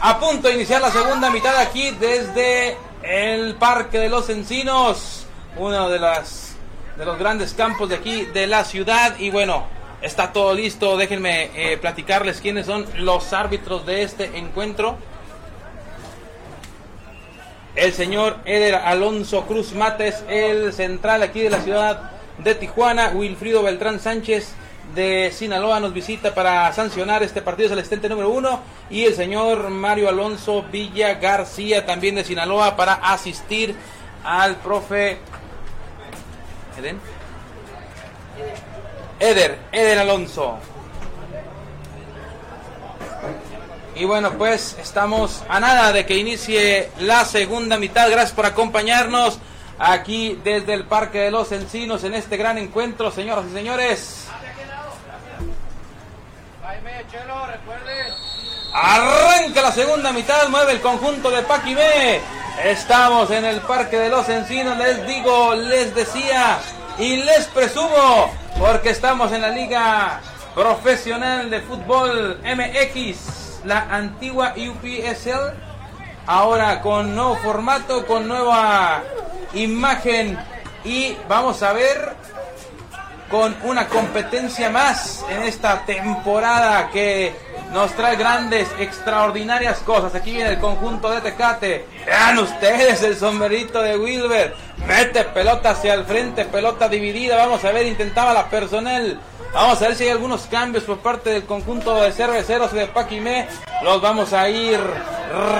a 0.00 0.18
punto 0.18 0.48
de 0.48 0.54
iniciar 0.54 0.80
la 0.80 0.90
segunda 0.90 1.28
mitad 1.28 1.54
aquí 1.58 1.90
desde 1.90 2.78
el 3.02 3.56
Parque 3.56 3.98
de 3.98 4.08
los 4.08 4.30
Encinos, 4.30 5.26
uno 5.58 5.90
de 5.90 5.98
las 5.98 6.56
de 6.96 7.04
los 7.04 7.18
grandes 7.18 7.52
campos 7.52 7.90
de 7.90 7.96
aquí 7.96 8.24
de 8.24 8.46
la 8.46 8.64
ciudad 8.64 9.18
y 9.18 9.28
bueno, 9.28 9.66
está 10.00 10.32
todo 10.32 10.54
listo. 10.54 10.96
Déjenme 10.96 11.50
eh, 11.54 11.76
platicarles 11.76 12.40
quiénes 12.40 12.64
son 12.64 12.86
los 12.96 13.34
árbitros 13.34 13.84
de 13.84 14.02
este 14.02 14.38
encuentro. 14.38 14.96
El 17.74 17.94
señor 17.94 18.36
Eder 18.44 18.74
Alonso 18.74 19.46
Cruz 19.46 19.72
Mates, 19.72 20.22
el 20.28 20.74
central 20.74 21.22
aquí 21.22 21.40
de 21.40 21.48
la 21.48 21.60
ciudad 21.60 22.10
de 22.36 22.54
Tijuana. 22.54 23.12
Wilfrido 23.14 23.62
Beltrán 23.62 23.98
Sánchez 23.98 24.52
de 24.94 25.32
Sinaloa 25.32 25.80
nos 25.80 25.94
visita 25.94 26.34
para 26.34 26.70
sancionar 26.74 27.22
este 27.22 27.40
partido, 27.40 27.68
es 27.68 27.72
el 27.72 27.78
asistente 27.78 28.10
número 28.10 28.28
uno. 28.28 28.60
Y 28.90 29.04
el 29.04 29.14
señor 29.14 29.70
Mario 29.70 30.10
Alonso 30.10 30.64
Villa 30.70 31.14
García, 31.14 31.86
también 31.86 32.16
de 32.16 32.24
Sinaloa, 32.24 32.76
para 32.76 32.92
asistir 32.92 33.74
al 34.22 34.56
profe. 34.56 35.18
¿Eden? 36.78 37.00
Eder, 39.18 39.58
Eder 39.72 39.98
Alonso. 39.98 40.58
Y 43.94 44.04
bueno, 44.04 44.32
pues 44.32 44.76
estamos 44.80 45.42
a 45.48 45.60
nada 45.60 45.92
de 45.92 46.06
que 46.06 46.16
inicie 46.16 46.90
la 46.98 47.24
segunda 47.24 47.76
mitad. 47.78 48.10
Gracias 48.10 48.32
por 48.32 48.46
acompañarnos 48.46 49.38
aquí 49.78 50.38
desde 50.42 50.74
el 50.74 50.84
Parque 50.84 51.18
de 51.18 51.30
los 51.30 51.52
Encinos 51.52 52.04
en 52.04 52.14
este 52.14 52.36
gran 52.36 52.56
encuentro, 52.56 53.10
señoras 53.10 53.44
y 53.50 53.54
señores. 53.54 54.26
Arranca 58.74 59.60
la 59.60 59.72
segunda 59.72 60.12
mitad, 60.12 60.48
mueve 60.48 60.72
el 60.72 60.80
conjunto 60.80 61.30
de 61.30 61.42
Paquimé. 61.42 62.20
Estamos 62.64 63.30
en 63.30 63.44
el 63.44 63.60
Parque 63.60 63.98
de 63.98 64.08
los 64.08 64.28
Encinos, 64.28 64.78
les 64.78 65.06
digo, 65.06 65.54
les 65.54 65.94
decía 65.94 66.58
y 66.98 67.16
les 67.16 67.46
presumo, 67.46 68.32
porque 68.58 68.90
estamos 68.90 69.32
en 69.32 69.42
la 69.42 69.50
Liga 69.50 70.20
Profesional 70.54 71.50
de 71.50 71.60
Fútbol 71.60 72.40
MX, 72.42 73.41
la 73.64 73.86
antigua 73.90 74.54
UPSL, 74.56 75.54
ahora 76.26 76.80
con 76.80 77.14
nuevo 77.14 77.36
formato, 77.36 78.06
con 78.06 78.28
nueva 78.28 79.02
imagen 79.54 80.38
y 80.84 81.16
vamos 81.28 81.62
a 81.62 81.72
ver 81.72 82.16
con 83.30 83.56
una 83.64 83.88
competencia 83.88 84.68
más 84.68 85.24
en 85.30 85.42
esta 85.44 85.86
temporada 85.86 86.90
que 86.90 87.34
nos 87.72 87.90
trae 87.92 88.16
grandes, 88.16 88.68
extraordinarias 88.78 89.78
cosas. 89.78 90.14
Aquí 90.14 90.32
viene 90.32 90.50
el 90.50 90.58
conjunto 90.58 91.10
de 91.10 91.22
Tecate. 91.22 91.86
Vean 92.04 92.38
ustedes 92.38 93.02
el 93.02 93.16
sombrerito 93.16 93.80
de 93.80 93.96
Wilber. 93.96 94.54
Mete 94.86 95.24
pelota 95.24 95.70
hacia 95.70 95.94
el 95.94 96.04
frente, 96.04 96.44
pelota 96.44 96.88
dividida. 96.90 97.38
Vamos 97.38 97.64
a 97.64 97.72
ver, 97.72 97.86
intentaba 97.86 98.34
la 98.34 98.50
personal. 98.50 99.18
Vamos 99.52 99.82
a 99.82 99.88
ver 99.88 99.96
si 99.96 100.04
hay 100.04 100.10
algunos 100.10 100.46
cambios 100.46 100.84
por 100.84 100.98
parte 100.98 101.28
del 101.28 101.44
conjunto 101.44 101.94
de 101.94 102.10
cerveceros 102.12 102.72
y 102.72 102.76
de 102.76 102.86
Paquimé. 102.86 103.48
Los 103.82 104.00
vamos 104.00 104.32
a 104.32 104.48
ir 104.48 104.80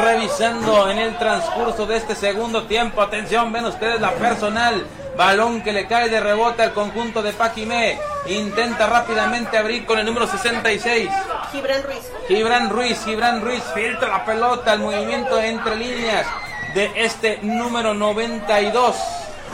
revisando 0.02 0.90
en 0.90 0.98
el 0.98 1.18
transcurso 1.18 1.84
de 1.86 1.98
este 1.98 2.14
segundo 2.14 2.64
tiempo. 2.64 3.02
Atención, 3.02 3.52
ven 3.52 3.66
ustedes 3.66 4.00
la 4.00 4.12
personal. 4.12 4.86
Balón 5.14 5.62
que 5.62 5.74
le 5.74 5.86
cae 5.86 6.08
de 6.08 6.20
rebote 6.20 6.62
al 6.62 6.72
conjunto 6.72 7.22
de 7.22 7.34
Paquimé. 7.34 7.98
Intenta 8.26 8.86
rápidamente 8.86 9.58
abrir 9.58 9.84
con 9.84 9.98
el 9.98 10.06
número 10.06 10.26
66. 10.26 11.10
Gibran 11.52 11.82
Ruiz. 11.82 12.12
Gibran 12.28 12.70
Ruiz, 12.70 13.04
Gibran 13.04 13.42
Ruiz 13.42 13.62
filtra 13.74 14.08
la 14.08 14.24
pelota, 14.24 14.72
el 14.72 14.80
movimiento 14.80 15.38
entre 15.38 15.76
líneas 15.76 16.26
de 16.74 16.90
este 16.96 17.40
número 17.42 17.92
92 17.92 18.96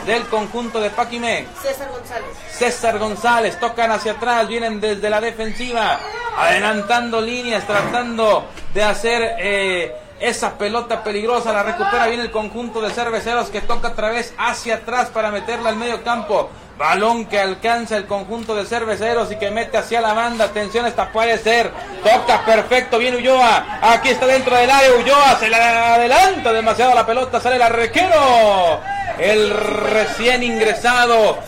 del 0.05 0.25
conjunto 0.27 0.79
de 0.79 0.89
Paquimé. 0.89 1.47
César 1.61 1.89
González. 1.89 2.29
César 2.51 2.99
González, 2.99 3.59
tocan 3.59 3.91
hacia 3.91 4.13
atrás, 4.13 4.47
vienen 4.47 4.79
desde 4.79 5.09
la 5.09 5.21
defensiva, 5.21 5.99
adelantando 6.37 7.21
líneas, 7.21 7.65
tratando 7.65 8.45
de 8.73 8.83
hacer 8.83 9.35
eh, 9.39 9.95
esa 10.19 10.57
pelota 10.57 11.03
peligrosa, 11.03 11.53
la 11.53 11.63
recupera 11.63 12.07
bien 12.07 12.19
el 12.19 12.31
conjunto 12.31 12.81
de 12.81 12.91
cerveceros 12.91 13.49
que 13.49 13.61
toca 13.61 13.89
otra 13.89 14.09
vez 14.09 14.33
hacia 14.37 14.75
atrás 14.75 15.09
para 15.09 15.31
meterla 15.31 15.69
al 15.69 15.75
medio 15.75 16.03
campo. 16.03 16.49
Balón 16.79 17.25
que 17.25 17.37
alcanza 17.37 17.97
el 17.97 18.05
conjunto 18.05 18.55
de 18.55 18.65
cerveceros 18.65 19.29
y 19.33 19.35
que 19.35 19.51
mete 19.51 19.77
hacia 19.77 19.99
la 19.99 20.13
banda. 20.13 20.45
Atención, 20.45 20.85
esta 20.85 21.11
puede 21.11 21.37
ser. 21.37 21.69
Toca 22.01 22.45
perfecto, 22.45 22.97
bien 22.97 23.15
Ulloa. 23.15 23.79
Aquí 23.81 24.07
está 24.07 24.25
dentro 24.25 24.55
del 24.55 24.71
área 24.71 24.93
Ulloa. 24.93 25.37
Se 25.37 25.49
le 25.49 25.57
adelanta 25.57 26.53
demasiado 26.53 26.95
la 26.95 27.05
pelota. 27.05 27.41
Sale 27.41 27.57
el 27.57 27.63
arrequero. 27.63 28.79
El 29.17 29.49
recién 29.49 30.41
ingresado. 30.41 31.39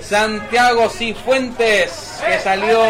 Santiago 0.00 0.88
Cifuentes. 0.88 2.22
Que 2.26 2.38
salió. 2.40 2.80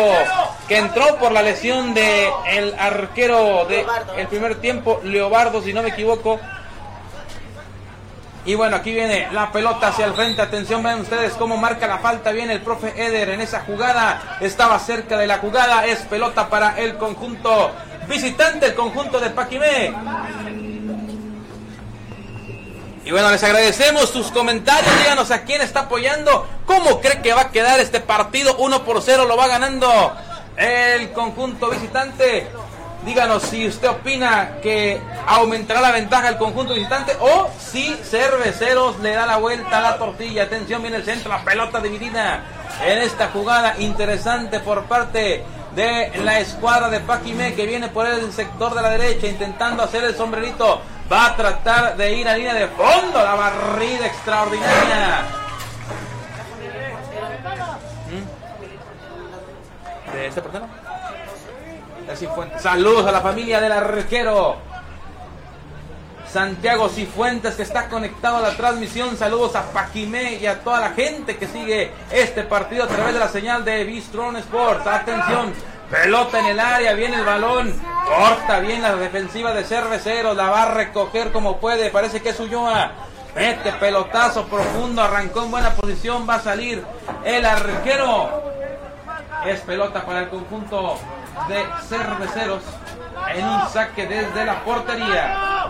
Que 0.69 0.79
entró 0.79 1.17
por 1.17 1.33
la 1.33 1.43
lesión 1.43 1.95
de 1.95 2.31
el 2.49 2.77
arquero 2.79 3.65
de 3.65 3.85
el 4.17 4.29
primer 4.29 4.61
tiempo. 4.61 5.01
Leobardo, 5.03 5.61
si 5.63 5.73
no 5.73 5.83
me 5.83 5.89
equivoco. 5.89 6.39
Y 8.47 8.55
bueno, 8.55 8.77
aquí 8.77 8.93
viene 8.93 9.29
la 9.33 9.51
pelota 9.51 9.89
hacia 9.89 10.07
el 10.07 10.15
frente. 10.15 10.41
Atención, 10.41 10.81
vean 10.81 11.01
ustedes 11.01 11.33
cómo 11.33 11.57
marca 11.57 11.89
la 11.89 11.99
falta. 11.99 12.31
Viene 12.31 12.53
el 12.53 12.61
profe 12.61 12.95
Eder 12.97 13.31
en 13.31 13.41
esa 13.41 13.63
jugada. 13.63 14.39
Estaba 14.41 14.79
cerca 14.79 15.19
de 15.19 15.27
la 15.27 15.39
jugada. 15.39 15.85
Es 15.85 15.99
pelota 16.03 16.49
para 16.49 16.79
el 16.79 16.97
conjunto 16.97 17.73
visitante, 18.09 18.67
el 18.67 18.75
conjunto 18.77 19.19
de 19.19 19.31
Paquimé. 19.31 19.93
Y 23.05 23.11
bueno, 23.11 23.31
les 23.33 23.43
agradecemos 23.43 24.11
sus 24.11 24.31
comentarios. 24.31 24.97
Díganos 25.01 25.33
a 25.33 25.43
quién 25.43 25.61
está 25.61 25.81
apoyando. 25.81 26.47
¿Cómo 26.67 27.01
cree 27.01 27.21
que 27.23 27.33
va 27.33 27.43
a 27.43 27.51
quedar 27.51 27.81
este 27.81 27.99
partido? 27.99 28.57
1 28.59 28.85
por 28.85 29.03
0 29.03 29.25
lo 29.25 29.37
va 29.37 29.49
ganando 29.49 30.13
el 30.57 31.11
conjunto 31.13 31.69
visitante. 31.69 32.49
Díganos 33.05 33.45
si 33.45 33.69
usted 33.69 33.89
opina 33.89 34.59
que 34.63 35.01
aumentará 35.27 35.81
la 35.81 35.93
ventaja 35.93 36.29
el 36.29 36.39
conjunto 36.39 36.75
visitante 36.75 37.17
o 37.21 37.49
si 37.59 37.95
Cerveceros 38.03 38.99
le 38.99 39.13
da 39.13 39.27
la 39.27 39.37
vuelta 39.37 39.79
a 39.79 39.81
la 39.81 39.99
tortilla. 39.99 40.45
Atención, 40.45 40.83
viene 40.83 40.97
el 40.97 41.05
centro, 41.05 41.31
la 41.31 41.45
pelota 41.45 41.81
dividida 41.81 42.43
en 42.85 42.99
esta 42.99 43.29
jugada 43.29 43.77
interesante 43.79 44.61
por 44.61 44.85
parte 44.85 45.45
de 45.77 46.11
la 46.25 46.41
escuadra 46.41 46.89
de 46.89 46.99
Paquimé 47.01 47.55
que 47.55 47.67
viene 47.67 47.89
por 47.89 48.07
el 48.07 48.33
sector 48.33 48.75
de 48.75 48.83
la 48.83 48.91
derecha 48.91 49.27
intentando 49.27 49.83
hacer 49.83 50.05
el 50.05 50.17
sombrerito. 50.17 50.81
Va 51.13 51.27
a 51.27 51.37
tratar 51.37 51.97
de 51.97 52.15
ir 52.15 52.29
a 52.29 52.37
línea 52.37 52.55
de 52.55 52.69
fondo. 52.69 53.23
La 53.23 53.35
barrida 53.35 54.07
extraordinaria. 54.07 55.25
¿Mm? 58.11 60.13
¿De 60.13 60.27
esta 60.27 60.43
persona? 60.43 60.86
Saludos 62.59 63.07
a 63.07 63.13
la 63.13 63.21
familia 63.21 63.61
del 63.61 63.73
arquero. 63.73 64.57
Santiago 66.33 66.89
Cifuentes 66.89 67.55
que 67.55 67.63
está 67.63 67.89
conectado 67.89 68.39
a 68.39 68.41
la 68.41 68.57
transmisión. 68.57 69.17
Saludos 69.19 69.55
a 69.55 69.71
Paquimé 69.71 70.35
y 70.35 70.47
a 70.47 70.61
toda 70.61 70.81
la 70.81 70.91
gente 70.91 71.37
que 71.37 71.47
sigue 71.47 71.93
este 72.11 72.43
partido 72.43 72.85
a 72.85 72.89
través 72.89 73.13
de 73.13 73.21
la 73.21 73.29
señal 73.29 73.65
de 73.65 73.85
Bistron 73.85 74.37
Sports. 74.37 74.87
Atención, 74.87 75.53
pelota 75.91 76.41
en 76.41 76.47
el 76.47 76.61
área, 76.61 76.95
viene 76.95 77.17
el 77.17 77.25
balón, 77.25 77.75
corta 78.07 78.61
bien 78.61 78.83
la 78.83 78.97
defensiva 78.97 79.53
de 79.53 79.65
Cerveceros, 79.65 80.37
la 80.37 80.49
va 80.49 80.63
a 80.63 80.75
recoger 80.75 81.33
como 81.33 81.59
puede. 81.59 81.91
Parece 81.91 82.23
que 82.23 82.31
es 82.31 82.41
Ulloa. 82.41 82.93
Mete 83.35 83.73
pelotazo 83.73 84.47
profundo, 84.47 85.03
arrancó 85.03 85.43
en 85.43 85.51
buena 85.51 85.75
posición, 85.75 86.27
va 86.27 86.37
a 86.37 86.41
salir 86.41 86.83
el 87.25 87.45
arquero. 87.45 88.43
Es 89.47 89.61
pelota 89.61 90.05
para 90.05 90.21
el 90.21 90.29
conjunto 90.29 90.99
de 91.49 91.65
Cerveceros 91.89 92.63
en 93.35 93.45
un 93.47 93.69
saque 93.69 94.07
desde 94.07 94.45
la 94.45 94.65
portería. 94.65 95.67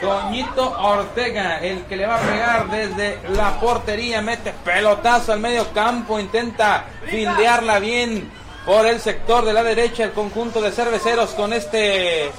Toñito 0.00 0.70
Ortega, 0.80 1.60
el 1.60 1.84
que 1.84 1.96
le 1.96 2.06
va 2.06 2.16
a 2.16 2.20
pegar 2.20 2.68
desde 2.68 3.20
la 3.30 3.60
portería, 3.60 4.20
mete 4.20 4.52
pelotazo 4.64 5.32
al 5.32 5.40
medio 5.40 5.72
campo, 5.72 6.18
intenta 6.18 6.84
fildearla 7.06 7.78
bien 7.78 8.30
por 8.66 8.86
el 8.86 9.00
sector 9.00 9.44
de 9.44 9.52
la 9.52 9.62
derecha 9.62 10.04
el 10.04 10.12
conjunto 10.12 10.60
de 10.60 10.72
cerveceros 10.72 11.30
con 11.30 11.52
este 11.52 12.30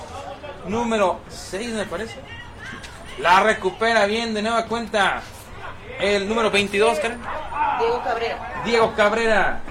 número 0.68 1.22
6 1.30 1.69
me 1.69 1.86
parece. 1.86 2.19
La 3.19 3.40
recupera 3.41 4.06
bien 4.06 4.34
de 4.34 4.41
nueva 4.41 4.65
cuenta 4.65 5.22
el 5.99 6.27
número 6.27 6.51
22, 6.51 6.99
Karen. 6.99 7.22
Diego 7.80 8.03
Cabrera. 8.03 8.61
Diego 8.65 8.93
Cabrera. 8.95 9.61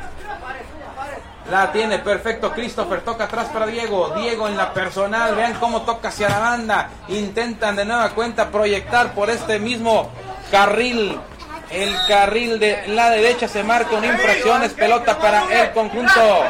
La 1.50 1.72
tiene 1.72 1.98
perfecto 1.98 2.52
Christopher, 2.52 3.02
toca 3.02 3.24
atrás 3.24 3.48
para 3.52 3.66
Diego. 3.66 4.14
Diego 4.16 4.48
en 4.48 4.56
la 4.56 4.72
personal, 4.72 5.34
vean 5.34 5.54
cómo 5.54 5.82
toca 5.82 6.08
hacia 6.08 6.28
la 6.28 6.38
banda. 6.38 6.90
Intentan 7.08 7.76
de 7.76 7.84
nueva 7.84 8.10
cuenta 8.10 8.50
proyectar 8.50 9.12
por 9.12 9.28
este 9.28 9.58
mismo 9.58 10.10
carril. 10.50 11.20
El 11.70 11.94
carril 12.08 12.58
de 12.58 12.86
la 12.88 13.10
derecha 13.10 13.48
se 13.48 13.62
marca 13.62 13.96
una 13.96 14.06
impresión, 14.06 14.62
es 14.62 14.72
pelota 14.72 15.18
para 15.18 15.44
el 15.62 15.72
conjunto 15.72 16.44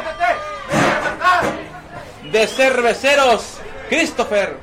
de 2.23 2.47
cerveceros. 2.47 3.59
Christopher 3.89 4.57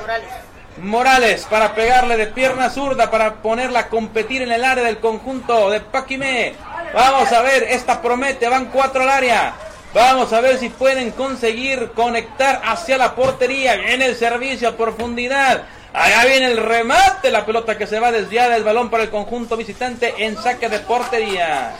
Morales. 0.00 0.41
Morales 0.82 1.46
para 1.48 1.76
pegarle 1.76 2.16
de 2.16 2.26
pierna 2.26 2.68
zurda 2.68 3.08
para 3.08 3.34
ponerla 3.34 3.80
a 3.80 3.88
competir 3.88 4.42
en 4.42 4.50
el 4.50 4.64
área 4.64 4.82
del 4.82 4.98
conjunto 4.98 5.70
de 5.70 5.78
Paquimé. 5.78 6.54
Vamos 6.92 7.30
a 7.30 7.40
ver, 7.40 7.62
esta 7.62 8.02
promete, 8.02 8.48
van 8.48 8.66
cuatro 8.66 9.04
al 9.04 9.08
área. 9.08 9.54
Vamos 9.94 10.32
a 10.32 10.40
ver 10.40 10.58
si 10.58 10.70
pueden 10.70 11.12
conseguir 11.12 11.92
conectar 11.92 12.60
hacia 12.64 12.98
la 12.98 13.14
portería. 13.14 13.76
Viene 13.76 14.06
el 14.06 14.16
servicio 14.16 14.70
a 14.70 14.76
profundidad. 14.76 15.62
Allá 15.92 16.24
viene 16.24 16.46
el 16.46 16.56
remate, 16.56 17.30
la 17.30 17.46
pelota 17.46 17.78
que 17.78 17.86
se 17.86 18.00
va 18.00 18.10
desviada, 18.10 18.56
el 18.56 18.64
balón 18.64 18.90
para 18.90 19.04
el 19.04 19.10
conjunto 19.10 19.56
visitante 19.56 20.14
en 20.18 20.36
saque 20.36 20.68
de 20.68 20.80
portería. 20.80 21.74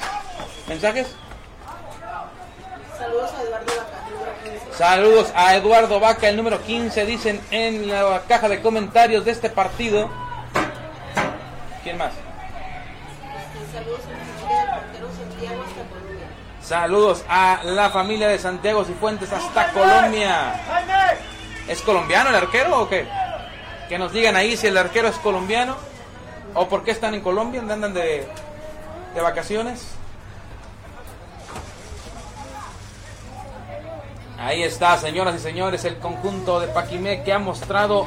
¿Mensajes? 0.69 1.09
Saludos 2.97 3.31
a 3.37 3.43
Eduardo. 3.43 4.02
Número 4.73 4.79
15. 4.79 4.79
Saludos 4.79 5.33
a 5.35 5.57
Eduardo 5.57 6.01
Vaca, 6.01 6.29
el 6.29 6.37
número 6.37 6.63
15, 6.63 7.07
dicen 7.07 7.41
en 7.51 7.89
la 7.89 8.23
caja 8.29 8.49
de 8.49 8.61
comentarios 8.61 9.25
de 9.25 9.31
este 9.31 9.51
partido. 9.51 10.11
¿Quién 11.83 11.99
más? 11.99 12.13
Saludos 16.63 17.23
a 17.29 17.65
la 17.65 17.91
familia. 17.91 18.09
Saludos 18.09 18.19
a 18.21 18.25
la 18.25 18.29
de 18.29 18.39
Santiago 18.39 18.85
Cifuentes 18.85 19.33
hasta 19.33 19.73
Colombia. 19.73 20.61
¿Es 21.69 21.81
colombiano 21.83 22.31
el 22.31 22.37
arquero 22.37 22.83
o 22.83 22.89
qué? 22.89 23.07
Que 23.89 23.99
nos 23.99 24.13
digan 24.13 24.37
ahí 24.37 24.57
si 24.57 24.69
el 24.69 24.77
arquero 24.77 25.09
es 25.09 25.17
colombiano 25.17 25.77
o 26.55 26.69
por 26.69 26.85
qué 26.85 26.91
están 26.91 27.15
en 27.15 27.21
Colombia, 27.21 27.61
¿Dónde 27.61 27.75
andan 27.75 27.95
de, 27.95 28.27
de 29.15 29.21
vacaciones. 29.21 30.02
Ahí 34.39 34.63
está, 34.63 34.97
señoras 34.97 35.37
y 35.37 35.39
señores, 35.39 35.85
el 35.85 35.99
conjunto 35.99 36.59
de 36.59 36.69
Paquimé 36.69 37.23
que 37.23 37.33
ha 37.33 37.39
mostrado 37.39 38.07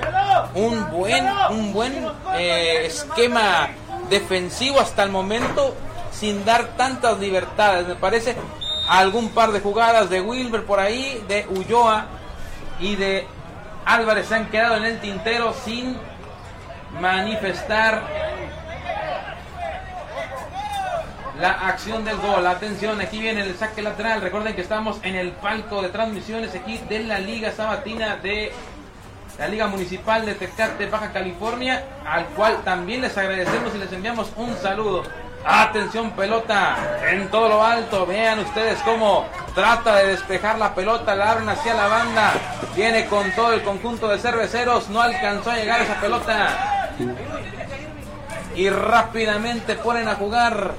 un 0.53 0.89
buen, 0.91 1.25
un 1.49 1.71
buen 1.71 2.07
eh, 2.37 2.85
esquema 2.85 3.69
defensivo 4.09 4.79
hasta 4.79 5.03
el 5.03 5.11
momento, 5.11 5.73
sin 6.11 6.43
dar 6.43 6.75
tantas 6.75 7.19
libertades. 7.19 7.87
Me 7.87 7.95
parece 7.95 8.35
algún 8.89 9.29
par 9.29 9.51
de 9.51 9.61
jugadas 9.61 10.09
de 10.09 10.21
Wilber 10.21 10.65
por 10.65 10.79
ahí, 10.79 11.23
de 11.27 11.47
Ulloa 11.49 12.05
y 12.79 12.95
de 12.95 13.27
Álvarez 13.85 14.27
se 14.27 14.35
han 14.35 14.49
quedado 14.49 14.77
en 14.77 14.85
el 14.85 14.99
tintero 14.99 15.53
sin 15.63 15.97
manifestar 16.99 18.01
la 21.39 21.51
acción 21.51 22.05
del 22.05 22.17
gol. 22.17 22.45
Atención, 22.45 22.99
aquí 23.01 23.19
viene 23.19 23.41
el 23.41 23.55
saque 23.55 23.81
lateral. 23.81 24.21
Recuerden 24.21 24.55
que 24.55 24.61
estamos 24.61 24.97
en 25.03 25.15
el 25.15 25.31
palco 25.31 25.81
de 25.81 25.89
transmisiones 25.89 26.55
aquí 26.55 26.79
de 26.89 27.03
la 27.03 27.19
Liga 27.19 27.51
Sabatina 27.51 28.17
de 28.17 28.51
la 29.37 29.47
Liga 29.47 29.67
Municipal 29.67 30.25
de 30.25 30.35
Tecate, 30.35 30.85
Baja 30.85 31.11
California, 31.11 31.83
al 32.05 32.25
cual 32.27 32.63
también 32.63 33.01
les 33.01 33.17
agradecemos 33.17 33.75
y 33.75 33.79
les 33.79 33.91
enviamos 33.91 34.31
un 34.37 34.55
saludo. 34.57 35.03
Atención, 35.47 36.11
pelota 36.11 36.75
en 37.07 37.29
todo 37.29 37.49
lo 37.49 37.63
alto. 37.63 38.05
Vean 38.05 38.39
ustedes 38.39 38.79
cómo 38.79 39.25
trata 39.53 39.97
de 39.97 40.07
despejar 40.07 40.57
la 40.57 40.73
pelota, 40.73 41.15
la 41.15 41.31
abren 41.31 41.49
hacia 41.49 41.73
la 41.73 41.87
banda. 41.87 42.33
Viene 42.75 43.05
con 43.05 43.29
todo 43.31 43.53
el 43.53 43.61
conjunto 43.61 44.07
de 44.07 44.17
cerveceros, 44.17 44.89
no 44.89 45.01
alcanzó 45.01 45.51
a 45.51 45.57
llegar 45.57 45.81
esa 45.81 45.99
pelota. 46.01 46.89
Y 48.55 48.69
rápidamente 48.69 49.75
ponen 49.75 50.07
a 50.07 50.15
jugar 50.15 50.73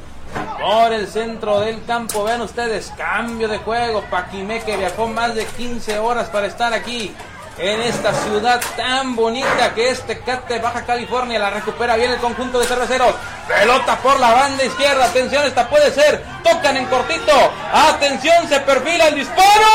por 0.61 0.93
el 0.93 1.07
centro 1.07 1.61
del 1.61 1.85
campo. 1.85 2.25
Vean 2.25 2.43
ustedes, 2.43 2.93
cambio 2.97 3.49
de 3.49 3.59
juego. 3.59 4.03
Paquimé 4.11 4.63
que 4.63 4.77
viajó 4.77 5.09
más 5.09 5.35
de 5.35 5.45
15 5.45 5.99
horas 5.99 6.29
para 6.29 6.47
estar 6.47 6.73
aquí 6.73 7.15
en 7.59 7.81
esta 7.83 8.13
ciudad 8.13 8.61
tan 8.77 9.17
bonita 9.17 9.73
que 9.75 9.91
es 9.91 10.03
Tecate, 10.03 10.59
Baja 10.59 10.85
California. 10.85 11.39
La 11.39 11.51
recupera 11.51 11.97
bien 11.97 12.13
el 12.13 12.19
conjunto 12.19 12.59
de 12.59 12.67
cerveceros. 12.67 13.15
Pelota 13.49 13.97
por 13.99 14.19
la 14.21 14.33
banda 14.33 14.65
izquierda. 14.65 15.07
Atención, 15.07 15.47
esta 15.47 15.69
puede 15.69 15.91
ser. 15.91 16.23
Tocan 16.43 16.77
en 16.77 16.87
cortito. 16.87 17.33
Atención, 17.73 18.49
se 18.49 18.61
perfila 18.61 19.09
el 19.09 19.15
disparo. 19.15 19.67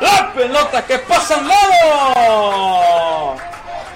La 0.00 0.32
pelota 0.34 0.84
que 0.84 0.98
pasa 0.98 1.34
a 1.34 1.38
un 1.38 1.48
lado 1.48 3.51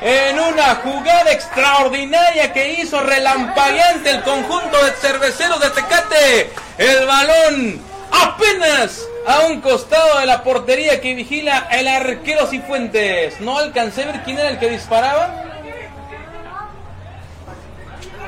en 0.07 0.39
una 0.39 0.77
jugada 0.77 1.33
extraordinaria 1.33 2.53
que 2.53 2.75
hizo 2.75 3.01
relampagueante 3.01 4.11
el 4.11 4.23
conjunto 4.23 4.85
de 4.85 4.93
cerveceros 4.93 5.59
de 5.59 5.71
Tecate. 5.71 6.53
El 6.79 7.07
balón 7.07 7.81
apenas 8.13 9.05
a 9.27 9.41
un 9.47 9.61
costado 9.61 10.21
de 10.21 10.27
la 10.27 10.45
portería 10.45 11.01
que 11.01 11.17
vigila 11.17 11.67
el 11.73 11.89
arquero 11.89 12.47
Cifuentes. 12.47 13.41
No 13.41 13.59
alcancé 13.59 14.05
a 14.05 14.07
ver 14.07 14.23
quién 14.23 14.39
era 14.39 14.51
el 14.51 14.61
que 14.61 14.71
disparaba. 14.71 15.43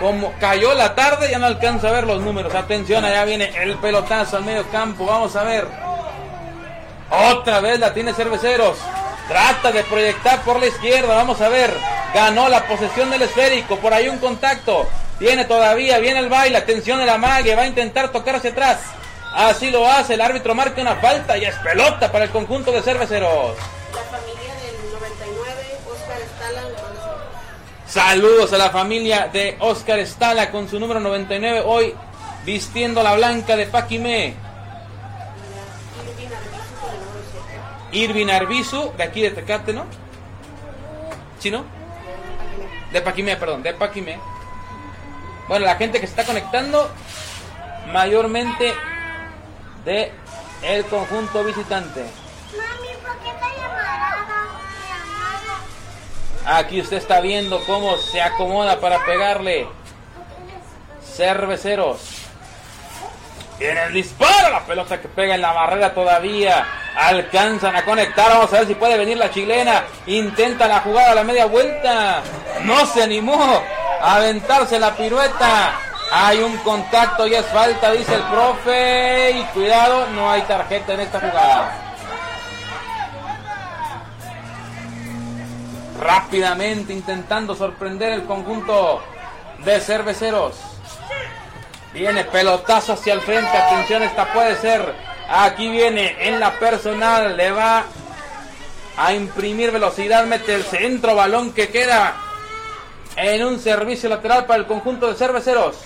Como 0.01 0.33
cayó 0.41 0.75
la 0.75 0.97
tarde, 0.97 1.31
ya 1.31 1.39
no 1.39 1.47
alcanza 1.47 1.91
a 1.91 1.93
ver 1.93 2.09
los 2.09 2.21
números. 2.21 2.53
Atención, 2.57 3.05
allá 3.05 3.25
viene 3.25 3.53
el 3.63 3.77
pelotazo 3.77 4.37
al 4.37 4.45
medio 4.45 4.69
campo. 4.73 5.07
Vamos 5.07 5.37
a 5.37 5.45
ver. 5.45 5.69
Otra 7.09 7.61
vez 7.61 7.79
la 7.79 7.95
tiene 7.95 8.13
Cerveceros. 8.15 8.79
Trata 9.29 9.71
de 9.71 9.85
proyectar 9.85 10.41
por 10.43 10.59
la 10.59 10.67
izquierda. 10.67 11.15
Vamos 11.15 11.41
a 11.41 11.49
ver. 11.49 11.73
Ganó 12.15 12.49
la 12.49 12.67
posesión 12.67 13.11
del 13.11 13.23
esférico. 13.23 13.77
Por 13.77 13.93
ahí 13.93 14.09
un 14.09 14.19
contacto. 14.19 14.89
Tiene 15.19 15.45
todavía. 15.45 15.99
Viene 15.99 16.21
el 16.21 16.31
baile. 16.31 16.57
Atención 16.57 16.99
de 16.99 17.07
la 17.07 17.19
mague. 17.19 17.55
Va 17.55 17.63
a 17.63 17.67
intentar 17.67 18.11
tocar 18.11 18.37
hacia 18.37 18.51
atrás. 18.51 18.79
Así 19.35 19.71
lo 19.71 19.87
hace. 19.87 20.15
El 20.15 20.23
árbitro 20.23 20.55
marca 20.55 20.81
una 20.81 20.97
falta. 20.97 21.37
Y 21.37 21.45
es 21.45 21.55
pelota 21.57 22.11
para 22.11 22.25
el 22.25 22.31
conjunto 22.31 22.73
de 22.73 22.81
cerveceros. 22.81 23.55
La 23.95 24.19
familia 24.19 24.55
del 24.55 24.93
99, 24.93 25.79
Oscar 25.93 26.21
Estala. 26.21 26.63
Saludos 27.87 28.53
a 28.55 28.59
la 28.59 28.71
familia 28.71 29.29
de 29.31 29.57
Oscar 29.61 29.99
Estala 29.99 30.51
con 30.51 30.71
su 30.71 30.81
número 30.81 31.01
99. 31.01 31.63
Hoy 31.67 31.95
vistiendo 32.47 33.03
la 33.03 33.15
blanca 33.15 33.57
de 33.57 33.67
Paquimé. 33.67 34.48
Irvin 37.99 38.31
Arbizu, 38.31 38.93
de 38.97 39.03
aquí 39.03 39.23
de 39.23 39.31
Tecate, 39.31 39.73
¿no? 39.73 39.85
¿Sí, 41.39 41.51
no? 41.51 41.65
De 42.93 43.01
Paquimé, 43.01 43.37
perdón, 43.37 43.63
de 43.63 43.75
Paquimé. 43.75 44.19
Bueno, 45.49 45.67
la 45.67 45.77
gente 45.77 46.01
que 46.01 46.07
se 46.07 46.13
está 46.13 46.25
conectando, 46.25 46.91
mayormente 47.93 48.75
de 49.85 50.13
el 50.63 50.85
conjunto 50.87 51.45
visitante. 51.45 52.03
Mami, 52.57 52.89
¿por 53.03 53.19
qué 53.19 53.29
está? 53.31 53.49
Aquí 56.51 56.81
usted 56.81 56.97
está 56.97 57.21
viendo 57.21 57.63
cómo 57.67 57.97
se 57.99 58.23
acomoda 58.23 58.81
para 58.81 59.05
pegarle. 59.05 59.69
Cerveceros. 61.05 62.18
Viene 63.59 63.83
el 63.87 63.93
disparo, 63.93 64.51
la 64.51 64.65
pelota 64.65 65.01
que 65.01 65.09
pega 65.09 65.35
en 65.35 65.43
la 65.43 65.53
barrera 65.53 65.93
todavía. 65.93 66.65
Alcanzan 66.97 67.75
a 67.75 67.85
conectar, 67.85 68.31
vamos 68.31 68.53
a 68.53 68.59
ver 68.59 68.69
si 68.69 68.75
puede 68.77 68.97
venir 68.97 69.17
la 69.17 69.31
chilena. 69.31 69.85
Intenta 70.07 70.69
la 70.69 70.81
jugada 70.81 71.13
a 71.13 71.15
la 71.17 71.25
media 71.25 71.47
vuelta. 71.47 72.23
No 72.63 72.87
se 72.87 73.03
animó 73.03 73.61
a 74.01 74.15
aventarse 74.17 74.79
la 74.79 74.95
pirueta. 74.95 75.73
Hay 76.13 76.39
un 76.39 76.57
contacto 76.59 77.27
y 77.27 77.35
es 77.35 77.47
falta, 77.47 77.93
dice 77.93 78.15
el 78.15 78.23
profe. 78.23 79.33
Y 79.33 79.43
cuidado, 79.47 80.07
no 80.15 80.31
hay 80.31 80.43
tarjeta 80.43 80.95
en 80.95 81.01
esta 81.01 81.19
jugada. 81.19 81.73
Rápidamente 86.01 86.93
intentando 86.93 87.57
sorprender 87.57 88.13
el 88.13 88.25
conjunto 88.25 89.03
de 89.65 89.81
cerveceros. 89.81 90.55
Viene 91.93 92.25
pelotazo 92.25 92.93
hacia 92.93 93.15
el 93.15 93.21
frente. 93.21 93.57
Atención, 93.57 94.03
esta 94.03 94.33
puede 94.33 94.57
ser. 94.57 94.95
Aquí 95.29 95.69
viene 95.69 96.17
en 96.29 96.39
la 96.39 96.59
personal. 96.59 97.37
Le 97.37 97.51
va 97.51 97.85
a 98.97 99.13
imprimir 99.15 99.71
velocidad. 99.71 100.27
Mete 100.27 100.55
el 100.55 100.65
centro 100.65 101.15
balón 101.15 101.53
que 101.53 101.69
queda 101.69 102.17
en 103.17 103.45
un 103.45 103.59
servicio 103.59 104.09
lateral 104.09 104.47
para 104.47 104.61
el 104.61 104.67
conjunto 104.67 105.09
de 105.09 105.17
cerveceros. 105.17 105.77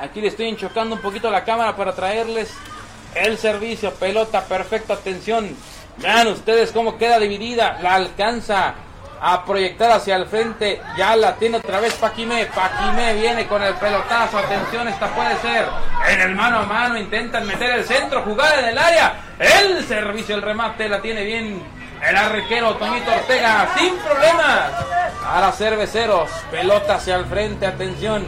Aquí 0.00 0.20
le 0.20 0.28
estoy 0.28 0.48
enchocando 0.48 0.94
un 0.94 1.00
poquito 1.00 1.30
la 1.30 1.44
cámara 1.44 1.74
para 1.74 1.94
traerles 1.94 2.52
el 3.14 3.38
servicio. 3.38 3.92
Pelota 3.94 4.44
perfecta. 4.44 4.94
Atención. 4.94 5.56
Vean 5.98 6.28
ustedes 6.28 6.70
cómo 6.70 6.96
queda 6.96 7.18
dividida. 7.18 7.78
La 7.82 7.94
alcanza 7.94 8.74
a 9.20 9.44
proyectar 9.44 9.90
hacia 9.90 10.16
el 10.16 10.26
frente. 10.26 10.80
Ya 10.96 11.16
la 11.16 11.36
tiene 11.36 11.58
otra 11.58 11.80
vez 11.80 11.94
Paquimé. 11.94 12.46
Paquimé 12.46 13.14
viene 13.14 13.46
con 13.46 13.62
el 13.62 13.74
pelotazo. 13.74 14.38
Atención, 14.38 14.88
esta 14.88 15.08
puede 15.08 15.36
ser. 15.38 15.66
En 16.08 16.20
el 16.20 16.34
mano 16.34 16.60
a 16.60 16.62
mano 16.64 16.98
intentan 16.98 17.46
meter 17.46 17.70
el 17.70 17.84
centro, 17.84 18.22
jugar 18.22 18.58
en 18.58 18.66
el 18.66 18.78
área. 18.78 19.14
El 19.38 19.84
servicio, 19.86 20.36
el 20.36 20.42
remate 20.42 20.88
la 20.88 21.00
tiene 21.00 21.24
bien 21.24 21.62
el 22.06 22.16
arrequero 22.16 22.76
Toñito 22.76 23.12
Ortega. 23.12 23.68
Sin 23.76 23.96
problemas. 23.96 24.72
A 25.26 25.40
las 25.40 25.56
cerveceros. 25.56 26.30
Pelota 26.50 26.96
hacia 26.96 27.16
el 27.16 27.26
frente. 27.26 27.66
Atención. 27.66 28.26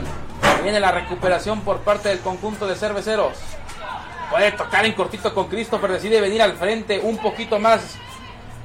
Viene 0.62 0.80
la 0.80 0.90
recuperación 0.90 1.60
por 1.60 1.80
parte 1.80 2.08
del 2.08 2.20
conjunto 2.20 2.66
de 2.66 2.74
cerveceros. 2.74 3.32
Puede 4.30 4.52
tocar 4.52 4.84
en 4.84 4.92
cortito 4.92 5.34
con 5.34 5.48
Christopher. 5.48 5.92
Decide 5.92 6.20
venir 6.20 6.42
al 6.42 6.54
frente 6.54 7.00
un 7.02 7.18
poquito 7.18 7.58
más 7.58 7.96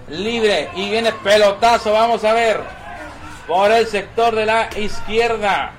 libre 0.10 0.70
y 0.76 0.90
viene 0.90 1.12
pelotazo, 1.12 1.94
vamos 1.94 2.24
a 2.24 2.34
ver, 2.34 2.60
por 3.48 3.72
el 3.72 3.88
sector 3.88 4.36
de 4.36 4.46
la 4.46 4.70
izquierda. 4.78 5.74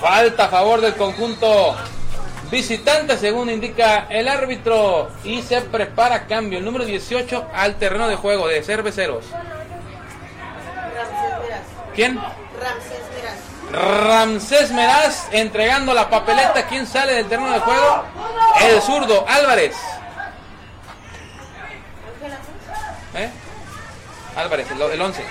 Falta 0.00 0.46
a 0.46 0.48
favor 0.48 0.80
del 0.80 0.96
conjunto 0.96 1.76
visitante, 2.50 3.16
según 3.16 3.50
indica 3.50 4.06
el 4.10 4.26
árbitro, 4.26 5.10
y 5.22 5.42
se 5.42 5.60
prepara 5.60 6.26
cambio. 6.26 6.58
El 6.58 6.64
número 6.64 6.84
18 6.84 7.48
al 7.54 7.76
terreno 7.76 8.08
de 8.08 8.16
juego 8.16 8.48
de 8.48 8.62
cerveceros. 8.62 9.24
¿Quién? 11.94 12.16
Ramsés 12.16 13.02
Ramsés 13.72 14.70
Meraz 14.70 15.28
entregando 15.32 15.94
la 15.94 16.10
papeleta. 16.10 16.66
¿Quién 16.66 16.86
sale 16.86 17.14
del 17.14 17.26
terreno 17.26 17.50
de 17.52 17.60
juego? 17.60 18.04
El 18.60 18.82
zurdo 18.82 19.24
Álvarez. 19.26 19.74
¿Eh? 23.14 23.30
Álvarez, 24.36 24.70
el, 24.70 24.80
11. 24.80 25.24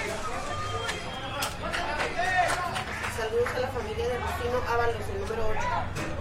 Saludos 3.15 3.47
a 3.55 3.59
la 3.59 3.67
familia 3.69 4.05
de 4.07 4.19
Rufino 4.19 4.61
Ábalos, 4.71 5.03
el 5.13 5.19
número 5.21 5.49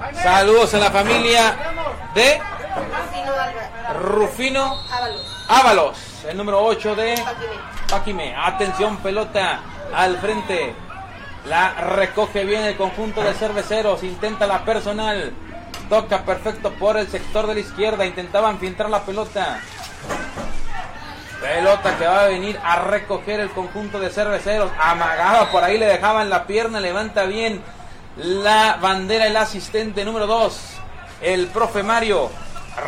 8. 0.08 0.22
Saludos 0.22 0.74
a 0.74 0.78
la 0.78 0.90
familia 0.90 1.56
de 2.14 2.40
Rufino. 3.94 4.82
Ábalos, 5.48 5.98
el 6.26 6.36
número 6.36 6.64
8 6.64 6.94
de 6.94 7.22
Paquime. 7.90 8.34
Atención, 8.36 8.98
pelota 8.98 9.60
al 9.94 10.18
frente. 10.18 10.74
La 11.46 11.72
recoge 11.72 12.44
bien 12.44 12.64
el 12.64 12.76
conjunto 12.76 13.22
de 13.22 13.32
cerveceros. 13.34 14.02
Intenta 14.02 14.46
la 14.46 14.64
personal. 14.64 15.32
Toca 15.88 16.24
perfecto 16.24 16.72
por 16.74 16.96
el 16.96 17.08
sector 17.08 17.46
de 17.46 17.54
la 17.54 17.60
izquierda. 17.60 18.06
Intentaban 18.06 18.58
filtrar 18.58 18.90
la 18.90 19.02
pelota. 19.02 19.60
Pelota 21.40 21.96
que 21.96 22.06
va 22.06 22.24
a 22.24 22.28
venir 22.28 22.60
a 22.62 22.76
recoger 22.76 23.40
el 23.40 23.50
conjunto 23.50 23.98
de 23.98 24.10
cerveceros. 24.10 24.70
Amagaba 24.78 25.50
por 25.50 25.64
ahí, 25.64 25.78
le 25.78 25.86
dejaban 25.86 26.28
la 26.28 26.46
pierna. 26.46 26.78
Levanta 26.78 27.24
bien 27.24 27.62
la 28.16 28.76
bandera 28.80 29.26
el 29.26 29.36
asistente 29.36 30.04
número 30.04 30.26
2. 30.26 30.60
El 31.22 31.46
profe 31.46 31.82
Mario. 31.82 32.30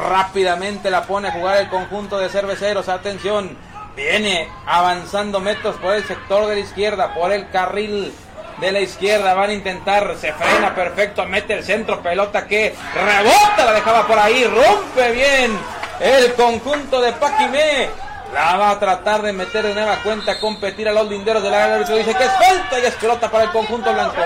Rápidamente 0.08 0.90
la 0.90 1.04
pone 1.04 1.28
a 1.28 1.32
jugar 1.32 1.56
el 1.56 1.68
conjunto 1.68 2.18
de 2.18 2.28
cerveceros. 2.28 2.88
Atención. 2.88 3.56
Viene 3.96 4.48
avanzando 4.66 5.40
metros 5.40 5.76
por 5.76 5.94
el 5.94 6.04
sector 6.04 6.46
de 6.46 6.54
la 6.54 6.60
izquierda, 6.60 7.12
por 7.12 7.30
el 7.30 7.50
carril 7.50 8.14
de 8.62 8.72
la 8.72 8.80
izquierda. 8.80 9.34
Van 9.34 9.50
a 9.50 9.52
intentar, 9.52 10.16
se 10.18 10.32
frena 10.32 10.74
perfecto, 10.74 11.26
mete 11.26 11.54
el 11.54 11.64
centro, 11.64 12.00
pelota 12.00 12.46
que 12.46 12.74
rebota, 12.94 13.64
la 13.64 13.72
dejaba 13.72 14.06
por 14.06 14.18
ahí, 14.18 14.44
rompe 14.44 15.10
bien 15.10 15.58
el 16.00 16.32
conjunto 16.34 17.00
de 17.00 17.12
Paquimé. 17.12 17.90
La 18.32 18.56
va 18.56 18.70
a 18.70 18.78
tratar 18.78 19.20
de 19.20 19.32
meter 19.34 19.62
de 19.62 19.74
nueva 19.74 19.96
cuenta, 20.02 20.40
competir 20.40 20.88
a 20.88 20.92
los 20.92 21.06
linderos 21.10 21.42
del 21.42 21.52
área. 21.52 21.78
dice 21.78 22.14
que 22.14 22.24
es 22.24 22.32
falta 22.32 22.78
y 22.78 22.86
es 22.86 22.94
pelota 22.94 23.30
para 23.30 23.44
el 23.44 23.50
conjunto 23.50 23.92
blanco. 23.92 24.16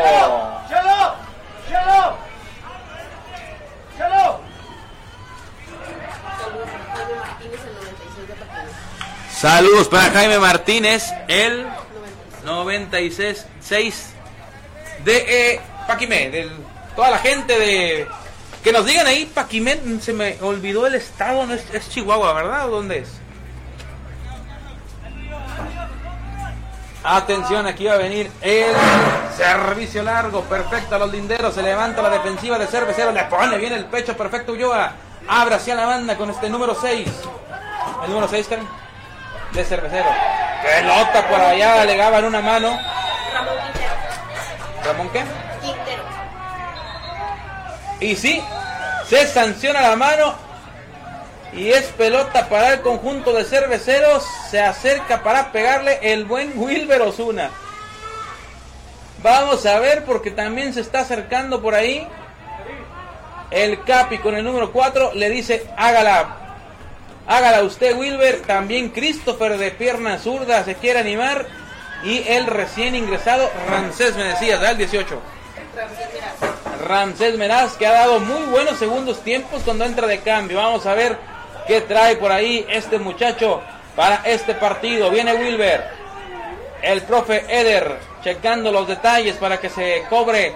Saludos 9.33 9.89
para 9.89 10.11
Jaime 10.11 10.39
Martínez, 10.39 11.13
el 11.29 11.67
96 12.45 13.47
6 13.61 14.16
de 15.07 15.53
eh, 15.53 15.61
Paquimé, 15.87 16.31
de 16.31 16.51
toda 16.97 17.11
la 17.11 17.19
gente 17.19 17.59
de... 17.59 18.09
Que 18.63 18.73
nos 18.73 18.85
digan 18.85 19.07
ahí, 19.07 19.25
Paquimé, 19.25 19.81
se 20.01 20.13
me 20.13 20.37
olvidó 20.43 20.85
el 20.89 20.97
estado, 20.97 21.47
no 21.47 21.55
es, 21.55 21.89
Chihuahua, 21.89 22.33
¿verdad? 22.33 22.67
¿O 22.67 22.71
dónde 22.73 22.99
es? 22.99 23.09
Atención, 27.05 27.69
aquí 27.69 27.85
va 27.85 27.95
a 27.95 27.99
venir 27.99 28.29
el 28.41 28.75
servicio 29.37 30.03
largo, 30.03 30.43
perfecto 30.43 30.97
a 30.97 30.99
los 30.99 31.13
linderos, 31.13 31.55
se 31.55 31.63
levanta 31.63 32.03
la 32.03 32.11
defensiva 32.11 32.59
de 32.59 32.67
Cervecero, 32.67 33.13
le 33.13 33.23
pone 33.27 33.59
bien 33.59 33.75
el 33.75 33.85
pecho, 33.85 34.17
perfecto 34.17 34.53
Ulloa, 34.53 34.93
abre 35.29 35.55
hacia 35.55 35.77
la 35.77 35.87
banda 35.87 36.17
con 36.17 36.31
este 36.31 36.51
número 36.51 36.75
6. 36.75 37.07
El 38.03 38.11
número 38.11 38.27
6, 38.27 38.49
de 39.53 39.65
Cervecero. 39.65 40.09
Pelota 40.65 41.29
por 41.29 41.41
allá, 41.41 41.85
le 41.85 41.93
en 41.93 42.25
una 42.25 42.41
mano. 42.41 42.77
¿Ramón 44.87 45.09
qué? 45.11 45.25
Quintero. 45.63 46.03
Y 48.01 48.17
sí, 48.17 48.43
se 49.09 49.27
sanciona 49.27 49.81
la 49.81 49.97
mano 49.97 50.35
y 51.53 51.71
es 51.71 51.87
pelota 51.87 52.49
para 52.49 52.75
el 52.75 52.81
conjunto 52.83 53.33
de 53.33 53.45
cerveceros. 53.45 54.25
Se 54.51 54.61
acerca 54.61 55.23
para 55.23 55.53
pegarle 55.53 55.99
el 56.03 56.25
buen 56.25 56.53
Wilber 56.57 57.03
Osuna. 57.03 57.51
Vamos 59.23 59.65
a 59.65 59.81
ver 59.81 60.05
porque 60.05 60.31
también 60.31 60.75
se 60.75 60.81
está 60.81 61.01
acercando 61.01 61.63
por 61.63 61.75
ahí. 61.75 62.07
El 63.51 63.83
Capi 63.85 64.19
con 64.19 64.37
el 64.37 64.45
número 64.45 64.73
4 64.73 65.13
le 65.15 65.31
dice 65.31 65.67
hágala. 65.77 66.37
Hágala 67.27 67.63
usted 67.63 67.97
Wilber. 67.97 68.43
También 68.43 68.91
Christopher 68.91 69.57
de 69.57 69.71
pierna 69.71 70.19
zurda 70.19 70.63
se 70.65 70.75
quiere 70.75 71.01
animar. 71.01 71.47
Y 72.03 72.27
el 72.29 72.47
recién 72.47 72.95
ingresado 72.95 73.51
Ramsés, 73.69 74.17
me 74.17 74.25
decías, 74.25 74.61
¿verdad? 74.61 74.77
18. 74.77 75.21
Ramsés 76.87 77.37
Meraz, 77.37 77.77
que 77.77 77.87
ha 77.87 77.93
dado 77.93 78.21
muy 78.21 78.43
buenos 78.47 78.79
segundos 78.79 79.23
tiempos 79.23 79.63
cuando 79.65 79.85
entra 79.85 80.07
de 80.07 80.21
cambio. 80.21 80.59
Vamos 80.59 80.87
a 80.87 80.95
ver 80.95 81.19
qué 81.67 81.81
trae 81.81 82.17
por 82.17 82.31
ahí 82.31 82.65
este 82.69 82.99
muchacho 82.99 83.61
para 83.95 84.23
este 84.25 84.55
partido. 84.55 85.11
Viene 85.11 85.35
Wilber, 85.35 85.85
el 86.83 87.03
profe 87.03 87.45
Eder, 87.49 87.99
checando 88.23 88.71
los 88.71 88.87
detalles 88.87 89.37
para 89.37 89.59
que 89.59 89.69
se 89.69 90.05
cobre 90.09 90.55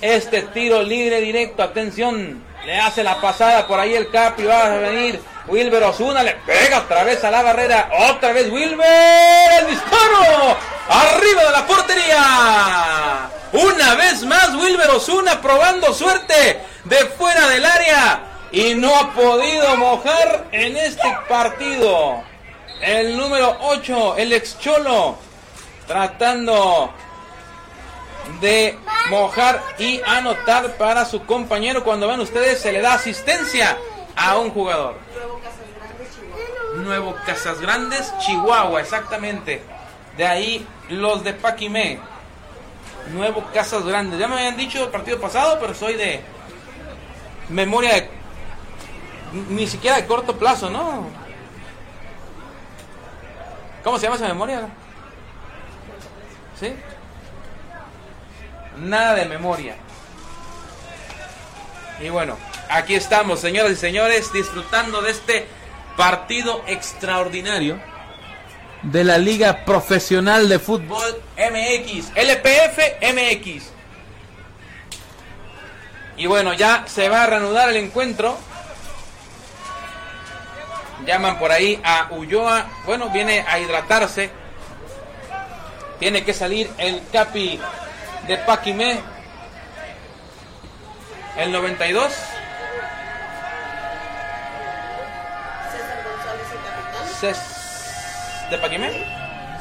este 0.00 0.42
tiro 0.42 0.82
libre 0.82 1.20
directo. 1.20 1.62
Atención, 1.62 2.42
le 2.64 2.78
hace 2.78 3.02
la 3.02 3.20
pasada 3.20 3.66
por 3.66 3.78
ahí 3.78 3.94
el 3.94 4.10
Capi, 4.10 4.44
va 4.44 4.64
a 4.64 4.78
venir 4.78 5.20
Wilber 5.48 5.82
Osuna, 5.84 6.22
le 6.22 6.34
pega 6.46 6.80
otra 6.80 7.04
vez 7.04 7.22
a 7.22 7.30
la 7.30 7.42
barrera, 7.42 7.88
otra 8.10 8.32
vez 8.32 8.50
Wilber, 8.50 9.52
el 9.60 9.66
disparo, 9.68 10.56
arriba 10.88 11.44
de 11.44 11.50
la 11.52 11.66
portería. 11.66 13.30
Una 13.52 13.94
vez 13.94 14.22
más 14.24 14.54
Wilber 14.56 14.90
Osuna 14.90 15.40
probando 15.40 15.94
suerte 15.94 16.60
de 16.84 16.96
fuera 17.16 17.48
del 17.48 17.64
área 17.64 18.20
y 18.50 18.74
no 18.74 18.94
ha 18.94 19.12
podido 19.12 19.76
mojar 19.76 20.46
en 20.50 20.76
este 20.76 21.16
partido. 21.28 22.22
El 22.80 23.16
número 23.16 23.56
8, 23.60 24.16
el 24.18 24.32
ex 24.32 24.58
Cholo, 24.58 25.16
tratando 25.86 26.92
de 28.40 28.76
mojar 29.10 29.62
y 29.78 30.00
anotar 30.04 30.76
para 30.76 31.04
su 31.04 31.24
compañero. 31.24 31.84
Cuando 31.84 32.08
ven 32.08 32.20
ustedes, 32.20 32.60
se 32.60 32.72
le 32.72 32.80
da 32.80 32.94
asistencia 32.94 33.78
a 34.16 34.38
un 34.38 34.50
jugador. 34.50 34.96
Nuevo 36.76 37.14
Casas 37.24 37.60
Grandes, 37.60 38.12
Chihuahua, 38.18 38.80
exactamente. 38.80 39.62
De 40.16 40.26
ahí 40.26 40.66
los 40.88 41.22
de 41.22 41.32
Paquimé. 41.34 41.98
Nuevo 43.12 43.44
Casas 43.52 43.84
Grandes. 43.84 44.18
Ya 44.18 44.26
me 44.26 44.36
habían 44.36 44.56
dicho 44.56 44.84
el 44.84 44.90
partido 44.90 45.20
pasado, 45.20 45.58
pero 45.60 45.74
soy 45.74 45.94
de 45.94 46.22
memoria 47.48 47.94
de, 47.94 48.10
ni 49.50 49.66
siquiera 49.66 49.96
de 49.96 50.06
corto 50.06 50.36
plazo, 50.36 50.70
¿no? 50.70 51.06
¿Cómo 53.84 53.98
se 53.98 54.04
llama 54.04 54.16
esa 54.16 54.28
memoria? 54.28 54.68
¿Sí? 56.58 56.74
Nada 58.78 59.14
de 59.14 59.26
memoria. 59.26 59.76
Y 62.00 62.08
bueno, 62.08 62.36
aquí 62.70 62.94
estamos, 62.94 63.40
señoras 63.40 63.72
y 63.72 63.76
señores, 63.76 64.32
disfrutando 64.32 65.02
de 65.02 65.10
este 65.10 65.46
partido 65.96 66.62
extraordinario 66.66 67.80
de 68.82 69.04
la 69.04 69.18
Liga 69.18 69.64
Profesional 69.64 70.48
de 70.48 70.58
Fútbol 70.58 71.22
MX, 71.36 72.12
LPF 72.14 72.78
MX. 73.02 73.70
Y 76.18 76.26
bueno, 76.26 76.54
ya 76.54 76.84
se 76.86 77.08
va 77.08 77.24
a 77.24 77.26
reanudar 77.26 77.68
el 77.68 77.76
encuentro 77.76 78.38
Llaman 81.04 81.38
por 81.38 81.52
ahí 81.52 81.80
a 81.84 82.08
Ulloa. 82.10 82.66
Bueno, 82.86 83.10
viene 83.10 83.44
a 83.46 83.58
hidratarse. 83.58 84.30
Tiene 85.98 86.24
que 86.24 86.32
salir 86.32 86.70
el 86.78 87.02
Capi 87.12 87.60
de 88.26 88.36
Paquimé. 88.38 89.00
El 91.36 91.52
92. 91.52 92.12
César 92.12 92.32
González, 96.04 96.46
el 96.50 96.58
capitán. 96.64 97.05
Cés- 97.20 98.48
de 98.50 98.58
Paquimé. 98.58 98.90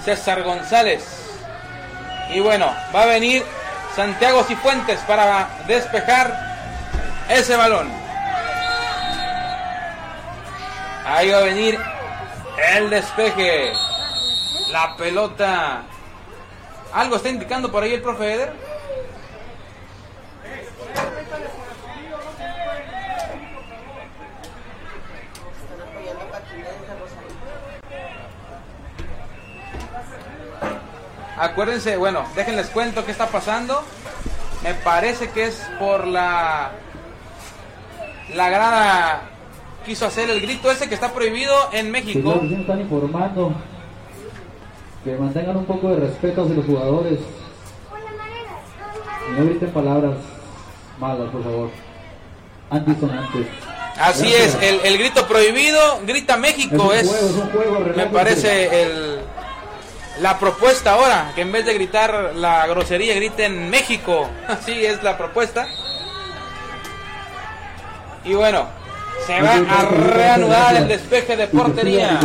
César 0.03 0.44
González. 0.44 1.03
Y 2.30 2.40
bueno, 2.40 2.73
va 2.94 3.03
a 3.03 3.06
venir 3.07 3.44
Santiago 3.95 4.44
Cifuentes 4.44 4.99
para 5.02 5.48
despejar 5.68 6.36
ese 7.30 7.56
balón. 7.56 7.90
Ahí 11.07 11.30
va 11.30 11.38
a 11.38 11.41
venir 11.41 11.80
el 12.76 12.90
despeje. 12.90 13.72
La 14.72 14.95
pelota. 14.98 15.84
¿Algo 16.94 17.15
está 17.18 17.30
indicando 17.30 17.72
por 17.72 17.84
ahí 17.84 17.94
el 17.94 18.02
profe 18.02 18.34
Eder? 18.34 18.53
Están 24.45 25.82
apoyando 25.82 26.22
a 26.23 26.32
Paquimé 26.32 26.64
desde 26.64 26.99
Rosario. 26.99 28.36
Acuérdense, 31.38 31.98
bueno, 31.98 32.24
déjenles 32.36 32.68
cuento 32.68 33.06
qué 33.06 33.12
está 33.12 33.28
pasando. 33.28 33.84
Me 34.64 34.74
parece 34.74 35.30
que 35.30 35.45
es 35.45 35.62
por 35.80 36.07
la 36.07 36.72
la 38.34 38.49
grada 38.49 39.22
quiso 39.86 40.07
hacer 40.07 40.30
el 40.30 40.41
grito 40.41 40.72
ese 40.72 40.90
que 40.90 40.95
está 40.95 41.14
prohibido 41.14 41.53
en 41.72 41.91
México. 41.91 42.40
Sí 42.41 42.56
están 42.56 42.82
informando 42.82 43.53
que 45.03 45.16
mantengan 45.16 45.57
un 45.57 45.66
poco 45.66 45.90
de 45.90 45.98
respeto 45.98 46.44
hacia 46.44 46.56
los 46.56 46.66
jugadores. 46.66 47.20
No 49.38 49.45
griten 49.45 49.70
palabras 49.72 50.16
malas, 50.99 51.30
por 51.30 51.44
favor. 51.44 51.70
Antisonantes. 52.70 53.48
Así 53.99 54.30
Gracias. 54.30 54.56
es, 54.56 54.64
el, 54.64 54.80
el 54.86 54.98
grito 54.98 55.28
prohibido, 55.28 56.02
grita 56.06 56.36
México, 56.38 56.91
Es 56.91 57.07
juego, 57.07 57.28
es 57.28 57.52
juego, 57.53 57.80
me 57.95 58.06
parece 58.07 58.82
el, 58.84 59.14
la 60.21 60.39
propuesta 60.39 60.93
ahora, 60.93 61.31
que 61.35 61.41
en 61.41 61.51
vez 61.51 61.65
de 61.65 61.73
gritar 61.73 62.31
la 62.35 62.65
grosería 62.67 63.15
griten 63.15 63.69
México, 63.69 64.29
así 64.47 64.85
es 64.85 65.03
la 65.03 65.17
propuesta. 65.17 65.67
Y 68.23 68.33
bueno, 68.33 68.67
se 69.25 69.41
va 69.41 69.53
a 69.53 69.85
reanudar 69.85 70.75
el 70.75 70.87
despeje 70.87 71.35
de 71.35 71.47
portería. 71.47 72.19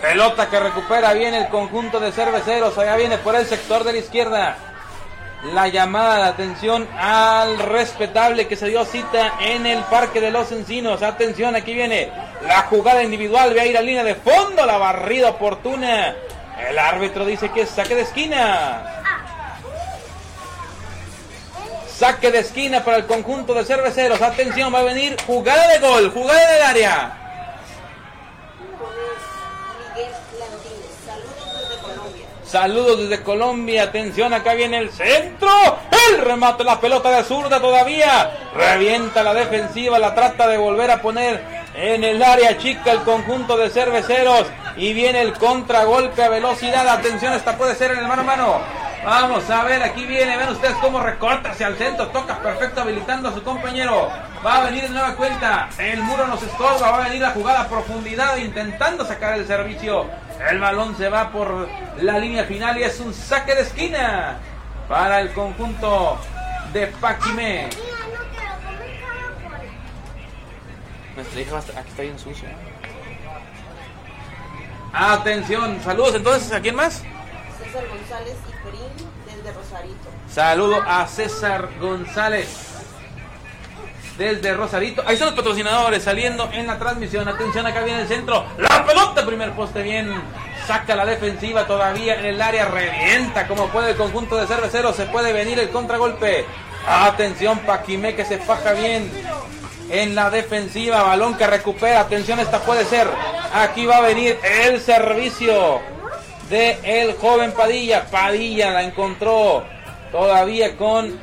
Pelota 0.00 0.48
que 0.48 0.58
recupera 0.58 1.12
bien 1.12 1.34
el 1.34 1.48
conjunto 1.48 2.00
de 2.00 2.12
cerveceros. 2.12 2.76
Allá 2.78 2.96
viene 2.96 3.18
por 3.18 3.34
el 3.34 3.46
sector 3.46 3.84
de 3.84 3.92
la 3.92 3.98
izquierda. 3.98 4.56
La 5.54 5.68
llamada 5.68 6.16
de 6.16 6.24
atención 6.24 6.86
al 6.98 7.58
respetable 7.58 8.46
que 8.46 8.56
se 8.56 8.66
dio 8.66 8.84
cita 8.84 9.34
en 9.40 9.66
el 9.66 9.82
Parque 9.84 10.20
de 10.20 10.30
los 10.30 10.52
Encinos. 10.52 11.02
Atención, 11.02 11.56
aquí 11.56 11.74
viene 11.74 12.10
la 12.46 12.62
jugada 12.62 13.02
individual. 13.02 13.52
Ve 13.54 13.60
a 13.60 13.66
ir 13.66 13.76
a 13.76 13.82
línea 13.82 14.04
de 14.04 14.14
fondo. 14.14 14.64
La 14.66 14.78
barrida 14.78 15.30
oportuna. 15.30 16.14
El 16.68 16.78
árbitro 16.78 17.24
dice 17.24 17.50
que 17.50 17.62
es 17.62 17.70
saque 17.70 17.94
de 17.94 18.02
esquina. 18.02 19.02
Saque 21.96 22.30
de 22.30 22.38
esquina 22.38 22.84
para 22.84 22.98
el 22.98 23.06
conjunto 23.06 23.54
de 23.54 23.64
cerveceros. 23.64 24.22
Atención, 24.22 24.72
va 24.72 24.80
a 24.80 24.84
venir 24.84 25.16
jugada 25.26 25.68
de 25.68 25.78
gol. 25.78 26.10
Jugada 26.10 26.52
del 26.52 26.62
área. 26.62 27.16
Miguel 29.94 30.12
Landines. 30.38 30.96
Saludos 31.04 31.68
desde 31.68 31.82
Colombia. 31.82 32.26
Saludos 32.50 32.98
desde 32.98 33.22
Colombia, 33.22 33.84
atención, 33.84 34.34
acá 34.34 34.54
viene 34.54 34.78
el 34.78 34.90
centro, 34.90 35.48
el 36.08 36.20
remate, 36.20 36.64
la 36.64 36.80
pelota 36.80 37.08
de 37.12 37.22
zurda 37.22 37.60
todavía, 37.60 38.50
revienta 38.52 39.22
la 39.22 39.32
defensiva, 39.32 40.00
la 40.00 40.16
trata 40.16 40.48
de 40.48 40.56
volver 40.56 40.90
a 40.90 41.00
poner 41.00 41.44
en 41.76 42.02
el 42.02 42.20
área 42.20 42.58
chica 42.58 42.90
el 42.90 43.02
conjunto 43.02 43.56
de 43.56 43.70
cerveceros. 43.70 44.46
Y 44.76 44.92
viene 44.94 45.20
el 45.20 45.34
contragolpe 45.34 46.24
a 46.24 46.28
velocidad, 46.28 46.88
atención, 46.88 47.34
esta 47.34 47.56
puede 47.56 47.76
ser 47.76 47.92
en 47.92 47.98
el 47.98 48.08
mano 48.08 48.22
a 48.22 48.24
mano. 48.24 48.60
Vamos 49.04 49.48
a 49.48 49.64
ver, 49.64 49.82
aquí 49.82 50.04
viene, 50.04 50.36
ven 50.36 50.50
ustedes 50.50 50.74
cómo 50.76 51.00
recorta 51.00 51.50
hacia 51.52 51.68
el 51.68 51.76
centro, 51.76 52.08
toca 52.08 52.38
perfecto 52.38 52.82
habilitando 52.82 53.30
a 53.30 53.32
su 53.32 53.42
compañero. 53.42 54.10
Va 54.44 54.56
a 54.58 54.64
venir 54.66 54.82
de 54.82 54.88
nueva 54.90 55.14
cuenta, 55.16 55.68
el 55.78 56.02
muro 56.02 56.26
nos 56.26 56.42
estorba, 56.42 56.90
va 56.90 57.04
a 57.04 57.08
venir 57.08 57.22
la 57.22 57.30
jugada 57.30 57.62
a 57.62 57.68
profundidad 57.68 58.36
intentando 58.36 59.06
sacar 59.06 59.38
el 59.38 59.46
servicio. 59.46 60.06
El 60.50 60.58
balón 60.58 60.96
se 60.96 61.08
va 61.08 61.30
por 61.30 61.68
la 62.00 62.18
línea 62.18 62.44
final 62.44 62.76
y 62.78 62.82
es 62.82 63.00
un 63.00 63.14
saque 63.14 63.54
de 63.54 63.62
esquina 63.62 64.36
para 64.88 65.20
el 65.20 65.32
conjunto 65.32 66.18
de 66.72 66.86
Paquimé. 66.88 67.68
Nuestra 71.16 71.40
hija 71.40 71.52
va 71.52 71.58
a 71.58 71.60
estar- 71.60 71.78
aquí 71.78 71.88
está 71.88 72.02
bien 72.02 72.18
sucio. 72.18 72.48
Atención, 74.92 75.80
saludos 75.82 76.14
entonces, 76.16 76.52
¿a 76.52 76.60
quién 76.60 76.74
más? 76.74 77.02
César 77.62 77.84
González 77.88 78.36
desde. 79.52 80.10
Saludo 80.32 80.82
a 80.86 81.06
César 81.06 81.68
González 81.80 82.70
desde 84.20 84.52
Rosarito. 84.52 85.02
Ahí 85.06 85.16
son 85.16 85.28
los 85.28 85.34
patrocinadores 85.34 86.04
saliendo 86.04 86.48
en 86.52 86.66
la 86.66 86.78
transmisión. 86.78 87.26
Atención, 87.26 87.66
acá 87.66 87.80
viene 87.82 88.02
el 88.02 88.08
centro. 88.08 88.44
La 88.58 88.84
pelota, 88.84 89.24
primer 89.24 89.52
poste 89.52 89.82
bien. 89.82 90.12
Saca 90.66 90.94
la 90.94 91.06
defensiva 91.06 91.66
todavía 91.66 92.16
en 92.16 92.26
el 92.26 92.42
área. 92.42 92.66
Revienta 92.66 93.48
como 93.48 93.68
puede 93.68 93.92
el 93.92 93.96
conjunto 93.96 94.36
de 94.36 94.46
cerveceros. 94.46 94.94
Se 94.94 95.06
puede 95.06 95.32
venir 95.32 95.58
el 95.58 95.70
contragolpe. 95.70 96.44
Atención, 96.86 97.58
Paquimé 97.60 98.14
que 98.14 98.24
se 98.24 98.38
faja 98.38 98.72
bien 98.72 99.10
en 99.90 100.14
la 100.14 100.28
defensiva. 100.30 101.02
Balón 101.02 101.36
que 101.36 101.46
recupera. 101.46 102.00
Atención, 102.00 102.38
esta 102.40 102.60
puede 102.60 102.84
ser. 102.84 103.08
Aquí 103.54 103.86
va 103.86 103.96
a 103.96 104.02
venir 104.02 104.38
el 104.44 104.80
servicio 104.80 105.80
de 106.50 106.78
el 106.82 107.14
joven 107.14 107.52
Padilla. 107.52 108.06
Padilla 108.10 108.70
la 108.72 108.82
encontró 108.82 109.64
todavía 110.12 110.76
con 110.76 111.18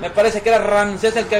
me 0.00 0.08
parece 0.08 0.40
que 0.40 0.48
era 0.48 0.58
Ramsés 0.58 1.14
el 1.16 1.26
que 1.26 1.36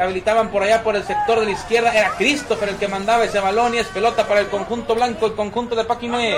habilitaban 0.00 0.48
por 0.50 0.62
allá 0.62 0.84
por 0.84 0.94
el 0.94 1.02
sector 1.02 1.40
de 1.40 1.46
la 1.46 1.52
izquierda. 1.52 1.92
Era 1.92 2.10
Christopher 2.10 2.68
el 2.68 2.76
que 2.76 2.86
mandaba 2.86 3.24
ese 3.24 3.40
balón 3.40 3.74
y 3.74 3.78
es 3.78 3.88
pelota 3.88 4.26
para 4.28 4.40
el 4.40 4.46
conjunto 4.46 4.94
blanco, 4.94 5.26
el 5.26 5.34
conjunto 5.34 5.74
de 5.74 5.84
Paquimé. 5.84 6.32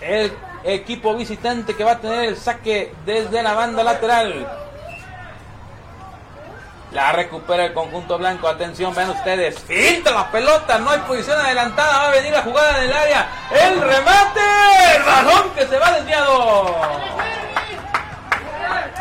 El 0.00 0.32
equipo 0.62 1.16
visitante 1.16 1.74
que 1.74 1.82
va 1.82 1.92
a 1.92 2.00
tener 2.00 2.26
el 2.26 2.36
saque 2.36 2.94
desde 3.04 3.42
la 3.42 3.54
banda 3.54 3.82
lateral. 3.82 4.46
La 6.94 7.10
recupera 7.10 7.64
el 7.64 7.74
conjunto 7.74 8.16
blanco. 8.18 8.46
Atención, 8.46 8.94
vean 8.94 9.10
ustedes. 9.10 9.58
Filtra 9.58 10.12
la 10.12 10.30
pelota. 10.30 10.78
No 10.78 10.90
hay 10.90 11.00
posición 11.00 11.38
adelantada. 11.40 11.98
Va 11.98 12.08
a 12.08 12.10
venir 12.12 12.32
la 12.32 12.42
jugada 12.42 12.78
del 12.78 12.92
área. 12.92 13.28
El 13.50 13.80
remate. 13.80 14.40
El 14.96 15.02
balón 15.02 15.50
que 15.56 15.66
se 15.66 15.76
va 15.76 15.90
desviado. 15.90 16.76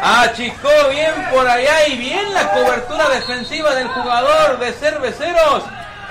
Achicó 0.02 0.90
bien 0.90 1.14
por 1.32 1.48
allá 1.48 1.88
y 1.88 1.98
bien 1.98 2.34
la 2.34 2.52
cobertura 2.52 3.10
defensiva 3.10 3.76
del 3.76 3.88
jugador 3.88 4.57
de 4.57 4.74
cerveceros. 4.74 5.64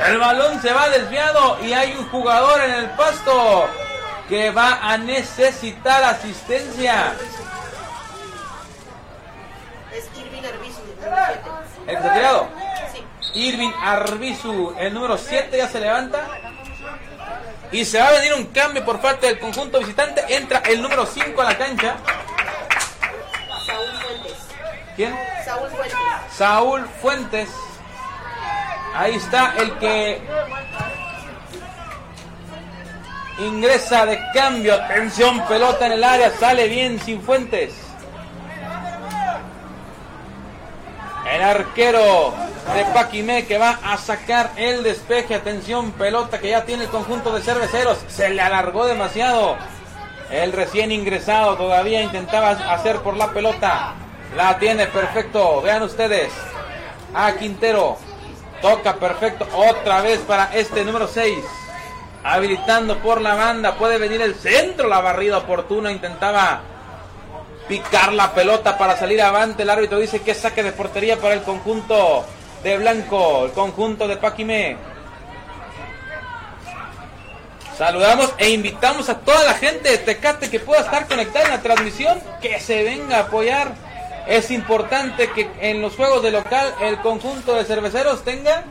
El 0.07 0.19
balón 0.19 0.63
se 0.63 0.73
va 0.73 0.89
desviado 0.89 1.59
y 1.63 1.73
hay 1.73 1.93
un 1.95 2.09
jugador 2.09 2.63
en 2.63 2.71
el 2.71 2.91
pasto 2.91 3.69
que 4.29 4.51
va 4.51 4.79
a 4.83 4.97
necesitar 4.97 6.03
asistencia. 6.05 7.13
Es 9.93 10.07
Irving 10.19 10.43
Arbizu, 10.47 10.81
número 10.81 11.17
7. 11.27 11.63
¿El 11.87 11.97
que 11.97 12.09
tirado? 12.09 12.49
Sí. 12.93 13.05
Irving 13.35 13.73
Arbizu, 13.81 14.75
el 14.79 14.95
número 14.95 15.17
7 15.19 15.57
ya 15.57 15.69
se 15.69 15.81
levanta. 15.81 16.27
Y 17.71 17.85
se 17.87 17.99
va 17.99 18.09
a 18.09 18.13
venir 18.13 18.35
un 18.35 18.45
cambio 18.47 18.85
por 18.85 19.01
parte 19.01 19.27
del 19.27 19.39
conjunto 19.39 19.79
visitante. 19.79 20.23
Entra 20.29 20.59
el 20.67 20.83
número 20.83 21.07
5 21.07 21.41
a 21.41 21.45
la 21.45 21.57
cancha. 21.57 21.97
Saúl 23.67 23.91
Fuentes. 24.03 24.39
¿Quién? 24.97 25.19
Saúl 25.45 25.69
Fuentes. 25.71 25.99
Saúl 26.37 26.89
Fuentes. 27.01 27.49
Ahí 28.95 29.15
está 29.15 29.55
el 29.57 29.79
que 29.79 30.23
ingresa 33.39 34.05
de 34.05 34.21
cambio. 34.35 34.75
Atención, 34.75 35.43
pelota 35.47 35.87
en 35.87 35.93
el 35.93 36.05
área. 36.05 36.31
Sale 36.31 36.69
bien 36.69 37.01
sin 37.01 37.23
Fuentes. 37.23 37.73
El 41.33 41.41
arquero 41.41 42.35
de 42.75 42.85
Paquimé 42.93 43.47
que 43.47 43.57
va 43.57 43.79
a 43.83 43.97
sacar 43.97 44.51
el 44.57 44.83
despeje. 44.83 45.35
Atención, 45.35 45.93
pelota 45.93 46.39
que 46.39 46.51
ya 46.51 46.67
tiene 46.67 46.85
el 46.85 46.91
conjunto 46.91 47.33
de 47.33 47.41
cerveceros. 47.41 47.97
Se 48.09 48.29
le 48.29 48.43
alargó 48.43 48.85
demasiado. 48.85 49.57
El 50.31 50.53
recién 50.53 50.93
ingresado 50.93 51.57
todavía 51.57 52.03
intentaba 52.03 52.51
hacer 52.51 52.99
por 52.99 53.17
la 53.17 53.33
pelota. 53.33 53.95
La 54.37 54.59
tiene 54.59 54.87
perfecto. 54.87 55.63
Vean 55.63 55.83
ustedes. 55.83 56.31
A 57.15 57.33
Quintero. 57.33 57.97
Toca 58.61 58.97
perfecto 58.97 59.49
otra 59.55 60.03
vez 60.03 60.19
para 60.21 60.55
este 60.55 60.85
número 60.85 61.09
6. 61.09 61.39
Habilitando 62.25 62.99
por 62.99 63.23
la 63.23 63.35
banda. 63.35 63.77
Puede 63.77 63.97
venir 63.97 64.21
el 64.21 64.35
centro. 64.35 64.87
La 64.87 65.01
barrida 65.01 65.39
oportuna. 65.39 65.91
Intentaba 65.91 66.61
picar 67.73 68.13
la 68.13 68.35
pelota 68.35 68.77
para 68.77 68.99
salir 68.99 69.23
avante. 69.23 69.63
El 69.63 69.71
árbitro 69.71 69.99
dice 69.99 70.21
que 70.21 70.35
saque 70.35 70.63
de 70.63 70.73
portería 70.73 71.17
para 71.17 71.33
el 71.33 71.41
conjunto 71.41 72.23
de 72.63 72.77
Blanco. 72.77 73.47
El 73.47 73.53
conjunto 73.53 74.07
de 74.07 74.19
Paquimé. 74.19 74.77
Saludamos 77.79 78.35
e 78.37 78.51
invitamos 78.51 79.09
a 79.09 79.21
toda 79.21 79.43
la 79.45 79.55
gente 79.55 79.89
de 79.89 79.97
Tecate 79.97 80.51
que 80.51 80.61
pueda 80.61 80.83
estar 80.83 81.09
conectada 81.09 81.47
en 81.47 81.51
la 81.53 81.63
transmisión. 81.63 82.21
Que 82.43 82.61
se 82.61 82.85
venga 82.85 83.17
a 83.17 83.21
apoyar 83.21 83.73
es 84.27 84.51
importante 84.51 85.31
que 85.31 85.51
en 85.63 85.81
los 85.81 85.97
juegos 85.97 86.23
de 86.23 86.31
local 86.31 86.75
el 86.83 86.99
conjunto 86.99 87.55
de 87.55 87.65
cerveceros 87.65 88.23
tenga 88.23 88.65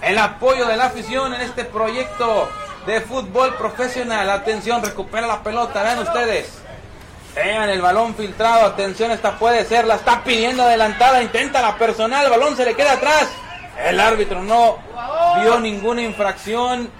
el 0.00 0.16
apoyo 0.16 0.64
de 0.64 0.78
la 0.78 0.86
afición 0.86 1.34
en 1.34 1.42
este 1.42 1.66
proyecto 1.66 2.48
de 2.86 3.02
fútbol 3.02 3.54
profesional. 3.56 4.30
Atención, 4.30 4.82
recupera 4.82 5.26
la 5.26 5.42
pelota, 5.42 5.82
vean 5.82 5.98
ustedes. 5.98 6.62
Vean 7.44 7.68
el 7.68 7.80
balón 7.80 8.16
filtrado, 8.16 8.66
atención, 8.66 9.12
esta 9.12 9.38
puede 9.38 9.64
ser, 9.64 9.86
la 9.86 9.94
está 9.94 10.24
pidiendo 10.24 10.64
adelantada, 10.64 11.22
intenta 11.22 11.62
la 11.62 11.76
personal, 11.76 12.24
el 12.24 12.30
balón 12.30 12.56
se 12.56 12.64
le 12.64 12.74
queda 12.74 12.94
atrás. 12.94 13.28
El 13.86 14.00
árbitro 14.00 14.42
no 14.42 14.78
vio 15.40 15.60
ninguna 15.60 16.02
infracción. 16.02 16.90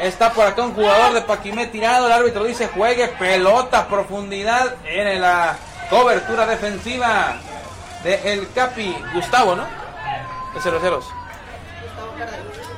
Está 0.00 0.32
por 0.32 0.44
acá 0.44 0.62
un 0.62 0.74
jugador 0.74 1.12
de 1.12 1.20
Paquimé 1.20 1.68
tirado, 1.68 2.06
el 2.06 2.12
árbitro 2.12 2.44
dice 2.44 2.66
juegue 2.66 3.06
pelota, 3.08 3.86
profundidad 3.86 4.74
en 4.84 5.20
la 5.20 5.56
Cobertura 5.88 6.46
defensiva 6.46 7.36
de 8.02 8.32
el 8.32 8.50
Capi 8.52 8.96
Gustavo, 9.14 9.54
¿no? 9.54 9.66
De 10.52 10.60
Cerveceros. 10.60 11.04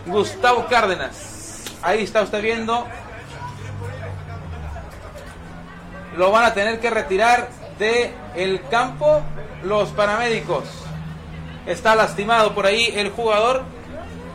Gustavo 0.04 0.66
Cárdenas. 0.66 1.70
Ahí 1.80 2.04
está 2.04 2.20
usted 2.20 2.42
viendo. 2.42 2.86
Lo 6.16 6.30
van 6.30 6.44
a 6.44 6.54
tener 6.54 6.80
que 6.80 6.90
retirar 6.90 7.48
de 7.78 8.12
el 8.34 8.62
campo 8.68 9.22
los 9.62 9.90
paramédicos. 9.90 10.64
Está 11.66 11.94
lastimado 11.94 12.54
por 12.54 12.66
ahí 12.66 12.92
el 12.96 13.10
jugador. 13.10 13.62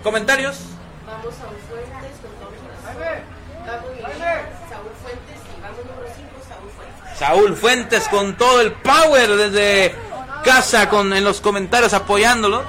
¿Comentarios? 0.03 0.59
Vamos 1.05 1.33
a 1.39 1.47
un 1.47 1.57
Fuentes 1.67 2.15
con 2.21 2.39
Vamos 3.65 3.83
Saúl 4.69 4.91
Fuentes 5.01 5.39
y 5.57 5.61
vamos 5.61 5.77
número 5.85 6.07
5, 6.15 6.29
Saúl 6.47 6.69
Fuentes. 6.69 7.17
Saúl 7.17 7.55
Fuentes 7.55 8.07
con 8.07 8.37
todo 8.37 8.61
el 8.61 8.71
power 8.73 9.35
desde 9.35 9.95
casa 10.43 10.89
con 10.89 11.13
en 11.13 11.23
los 11.23 11.41
comentarios 11.41 11.93
apoyándolo. 11.93 12.63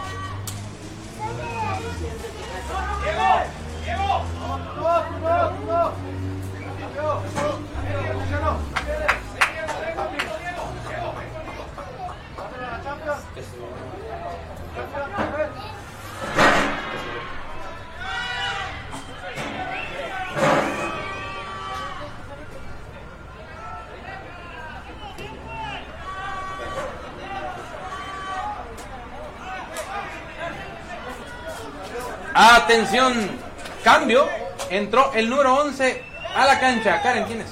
Atención, 32.40 33.28
cambio. 33.82 34.28
Entró 34.70 35.10
el 35.12 35.28
número 35.28 35.56
11 35.56 36.04
a 36.36 36.46
la 36.46 36.60
cancha. 36.60 37.02
Karen, 37.02 37.24
¿quién 37.24 37.40
es? 37.40 37.48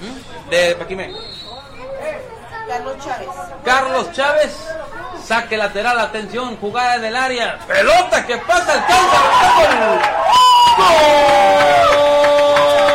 ¿Mm? 0.00 0.48
De 0.48 0.74
Paquimé. 0.76 1.12
Carlos 2.66 2.96
Chávez. 3.04 3.28
Carlos 3.62 4.12
Chávez. 4.12 4.56
Saque 5.22 5.58
lateral, 5.58 6.00
atención, 6.00 6.56
jugada 6.56 6.96
en 6.96 7.04
el 7.04 7.14
área. 7.14 7.58
Pelota 7.66 8.24
que 8.26 8.38
pasa, 8.38 8.72
alcanza. 8.72 9.18
¡Gol! 10.78 10.88
Gol 11.98 12.87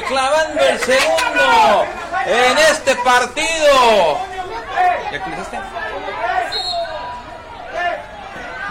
Clavando 0.00 0.60
el 0.64 0.78
segundo 0.80 1.84
en 2.24 2.58
este 2.58 2.94
partido. 2.96 4.18
¿Ya 5.10 5.18
actualizaste? 5.18 5.58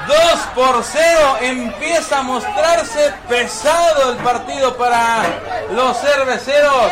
2 0.08 0.18
por 0.56 0.84
0 0.84 1.38
empieza 1.42 2.20
a 2.20 2.24
mostrarse 2.24 3.14
pesado 3.30 4.12
el 4.12 4.18
partido 4.18 4.76
para 4.78 5.24
los 5.72 5.96
cerveceros. 6.00 6.92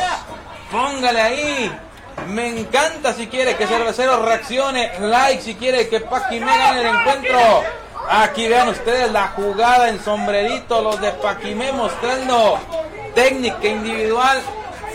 Póngale 0.72 1.22
ahí. 1.22 1.80
Me 2.28 2.50
encanta 2.50 3.14
si 3.14 3.28
quiere 3.28 3.56
que 3.56 3.66
Cerveceros 3.66 4.24
reaccione. 4.24 4.92
Like 5.00 5.42
si 5.42 5.56
quiere 5.56 5.90
que 5.90 6.02
Paquimé 6.02 6.56
gane 6.56 6.82
el 6.82 6.88
encuentro. 6.88 7.64
Aquí 8.10 8.48
vean 8.48 8.70
ustedes 8.70 9.12
la 9.12 9.30
jugada 9.30 9.90
en 9.90 10.04
sombrerito. 10.04 10.82
Los 10.82 11.02
de 11.02 11.12
Paquimé 11.14 11.72
mostrando 11.72 12.60
técnica 13.20 13.68
individual. 13.68 14.42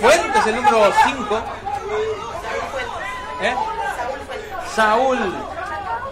Fuentes 0.00 0.46
el 0.46 0.56
número 0.56 0.92
5. 1.04 1.42
¿Eh? 3.42 3.54
Saúl 4.74 5.18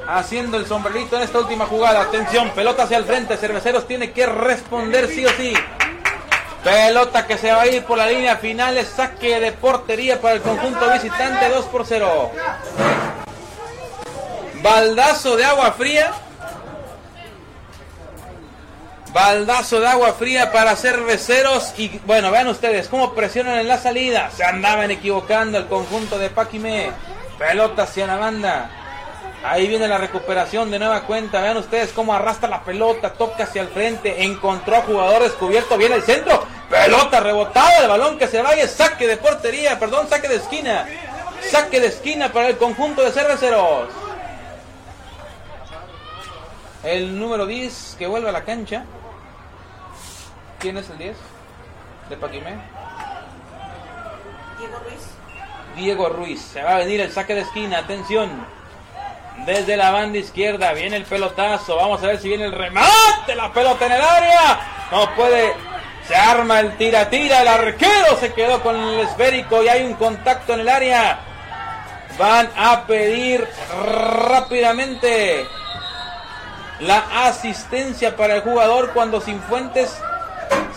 haciendo 0.07 0.59
el 0.59 0.67
sombrerito 0.67 1.17
en 1.17 1.23
esta 1.23 1.39
última 1.39 1.67
jugada. 1.67 2.03
Atención, 2.03 2.51
pelota 2.51 2.83
hacia 2.83 2.99
el 2.99 3.05
frente. 3.05 3.37
Cerveceros 3.37 3.87
tiene 3.87 4.13
que 4.13 4.27
responder 4.27 5.09
sí 5.09 5.25
o 5.25 5.31
sí. 5.31 5.55
Pelota 6.63 7.27
que 7.27 7.39
se 7.39 7.51
va 7.51 7.63
a 7.63 7.67
ir 7.67 7.83
por 7.85 7.97
la 7.97 8.07
línea 8.07 8.37
final. 8.37 8.79
Saque 8.85 9.41
de 9.41 9.53
portería 9.53 10.21
para 10.21 10.35
el 10.35 10.43
conjunto 10.43 10.91
visitante 10.93 11.49
2 11.49 11.65
por 11.67 11.87
0. 11.87 12.31
Baldazo 14.63 15.37
de 15.37 15.45
agua 15.45 15.73
fría. 15.73 16.13
Baldazo 19.13 19.79
de 19.81 19.89
agua 19.89 20.15
fría 20.15 20.51
para 20.53 20.75
cerveceros. 20.75 21.75
Y 21.77 22.01
bueno, 22.07 22.31
vean 22.31 22.49
ustedes 22.49 22.89
cómo 22.89 23.13
presionan 23.13 23.59
en 23.59 23.69
la 23.69 23.79
salida. 23.79 24.31
Se 24.35 24.45
andaban 24.45 24.91
equivocando 24.91 25.59
el 25.59 25.67
conjunto 25.67 26.19
de 26.19 26.31
Paquimé. 26.31 26.91
Pelota 27.39 27.83
hacia 27.83 28.07
la 28.07 28.17
banda. 28.17 28.71
Ahí 29.45 29.67
viene 29.67 29.89
la 29.89 29.99
recuperación 29.99 30.71
de 30.71 30.79
nueva 30.79 31.03
cuenta. 31.03 31.43
Vean 31.43 31.57
ustedes 31.57 31.91
cómo 31.93 32.15
arrastra 32.15 32.49
la 32.49 32.63
pelota, 32.63 33.13
toca 33.13 33.45
hacia 33.45 33.63
el 33.63 33.69
frente, 33.69 34.23
encontró 34.23 34.77
a 34.77 34.83
jugador 34.83 35.23
descubierto, 35.25 35.77
viene 35.77 35.97
el 35.97 36.03
centro, 36.03 36.47
pelota 36.71 37.19
rebotada, 37.19 37.79
el 37.79 37.89
balón 37.89 38.19
que 38.19 38.29
se 38.29 38.41
vaya, 38.41 38.69
saque 38.69 39.09
de 39.09 39.17
portería, 39.17 39.81
perdón, 39.81 40.09
saque 40.09 40.29
de 40.29 40.37
esquina. 40.37 40.87
Saque 41.51 41.81
de 41.81 41.89
esquina 41.89 42.33
para 42.33 42.49
el 42.49 42.57
conjunto 42.57 43.03
de 43.03 43.11
cerveceros. 43.11 43.89
El 46.85 47.19
número 47.19 47.45
10 47.45 47.97
que 47.99 48.07
vuelve 48.07 48.29
a 48.29 48.33
la 48.33 48.45
cancha. 48.45 48.85
¿Quién 50.63 50.77
es 50.77 50.89
el 50.91 50.99
10? 50.99 51.17
De 52.09 52.17
Paquimé. 52.17 52.55
Diego 54.61 54.79
Ruiz. 54.79 55.03
Diego 55.75 56.09
Ruiz. 56.09 56.41
Se 56.41 56.63
va 56.63 56.77
a 56.77 56.79
venir 56.79 57.01
el 57.01 57.11
saque 57.11 57.35
de 57.35 57.41
esquina. 57.41 57.79
Atención. 57.79 58.31
Desde 59.45 59.77
la 59.77 59.91
banda 59.91 60.19
izquierda 60.19 60.73
viene 60.73 60.99
el 60.99 61.05
pelotazo. 61.05 61.75
Vamos 61.75 62.01
a 62.05 62.07
ver 62.07 62.19
si 62.21 62.29
viene 62.29 62.45
el 62.45 62.53
remate. 62.53 63.35
La 63.35 63.53
pelota 63.53 63.87
en 63.87 63.93
el 63.93 64.03
área. 64.03 64.61
No 64.93 65.13
puede. 65.17 65.53
Se 66.07 66.15
arma 66.15 66.61
el 66.61 66.77
tira-tira. 66.77 67.43
El 67.43 67.49
arquero 67.49 68.17
se 68.21 68.33
quedó 68.33 68.63
con 68.63 68.77
el 68.77 69.01
esférico 69.01 69.65
y 69.65 69.69
hay 69.69 69.83
un 69.83 69.95
contacto 69.95 70.55
en 70.55 70.61
el 70.61 70.69
área. 70.69 71.19
Van 72.17 72.49
a 72.57 72.87
pedir 72.87 73.49
rápidamente 73.85 75.45
la 76.79 77.27
asistencia 77.27 78.17
para 78.17 78.37
el 78.37 78.43
jugador 78.43 78.93
cuando 78.93 79.21
Sinfuentes 79.21 80.01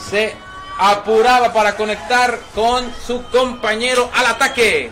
se 0.09 0.35
apuraba 0.77 1.53
para 1.53 1.75
conectar 1.75 2.39
con 2.53 2.93
su 3.05 3.23
compañero 3.29 4.09
al 4.13 4.25
ataque. 4.27 4.91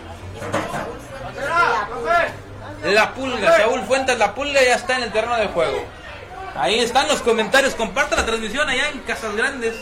La 2.83 3.13
pulga, 3.13 3.57
Saúl 3.57 3.81
Fuentes, 3.83 4.17
la 4.17 4.33
pulga 4.33 4.61
ya 4.61 4.75
está 4.75 4.97
en 4.97 5.03
el 5.03 5.11
terreno 5.11 5.37
de 5.37 5.47
juego. 5.47 5.85
Ahí 6.55 6.79
están 6.79 7.07
los 7.07 7.21
comentarios, 7.21 7.75
compartan 7.75 8.19
la 8.19 8.25
transmisión 8.25 8.67
allá 8.69 8.89
en 8.89 8.99
Casas 8.99 9.35
Grandes. 9.35 9.75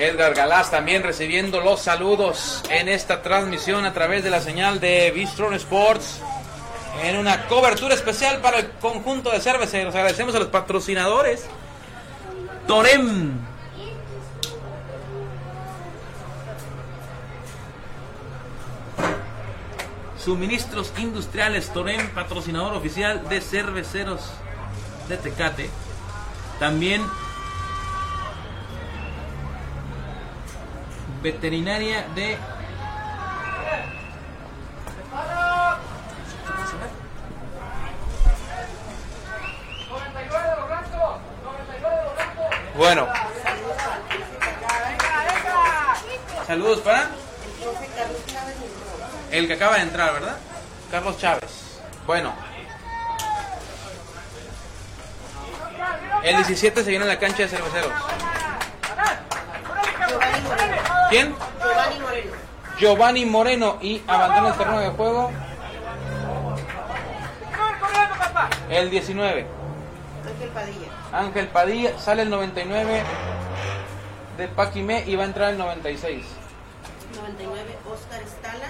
Edgar 0.00 0.32
Galás 0.32 0.70
también 0.70 1.02
recibiendo 1.02 1.60
los 1.60 1.82
saludos 1.82 2.62
en 2.70 2.88
esta 2.88 3.20
transmisión 3.20 3.84
a 3.84 3.92
través 3.92 4.24
de 4.24 4.30
la 4.30 4.40
señal 4.40 4.80
de 4.80 5.10
Bistron 5.10 5.52
Sports. 5.52 6.22
En 7.02 7.18
una 7.18 7.46
cobertura 7.48 7.94
especial 7.94 8.40
para 8.40 8.60
el 8.60 8.70
conjunto 8.80 9.30
de 9.30 9.40
cerveceros. 9.40 9.94
Agradecemos 9.94 10.34
a 10.34 10.38
los 10.38 10.48
patrocinadores. 10.48 11.44
Torem. 12.66 13.40
Suministros 20.18 20.94
Industriales 20.96 21.70
Torem, 21.74 22.08
patrocinador 22.10 22.72
oficial 22.72 23.28
de 23.28 23.42
cerveceros 23.42 24.22
de 25.10 25.18
Tecate. 25.18 25.68
También 26.58 27.02
veterinaria 31.22 32.06
de 32.14 32.38
Bueno. 42.76 43.06
Saludos 46.46 46.80
para 46.80 47.10
el 49.30 49.46
que 49.46 49.52
acaba 49.52 49.76
de 49.76 49.82
entrar, 49.82 50.14
¿verdad? 50.14 50.36
Carlos 50.90 51.18
Chávez. 51.18 51.80
Bueno. 52.06 52.32
El 56.22 56.36
17 56.36 56.84
se 56.84 56.90
viene 56.90 57.04
a 57.04 57.08
la 57.08 57.18
cancha 57.18 57.42
de 57.42 57.48
cerveceros. 57.48 57.92
¿Quién? 61.10 61.34
Giovanni 61.60 61.98
Moreno. 61.98 62.32
Giovanni 62.78 63.26
Moreno 63.26 63.78
y 63.82 64.02
abandona 64.06 64.48
el 64.48 64.54
terreno 64.54 64.80
de 64.80 64.88
juego 64.90 65.30
el 68.70 68.90
19. 68.90 69.46
Ángel 70.24 70.48
Padilla. 70.50 70.88
Ángel 71.12 71.48
Padilla 71.48 71.98
sale 71.98 72.22
el 72.22 72.30
99 72.30 73.02
de 74.38 74.48
Paquimé 74.48 75.04
y 75.06 75.16
va 75.16 75.24
a 75.24 75.26
entrar 75.26 75.50
el 75.50 75.58
96. 75.58 76.24
99, 77.16 77.78
Oscar 77.92 78.22
Estala. 78.22 78.68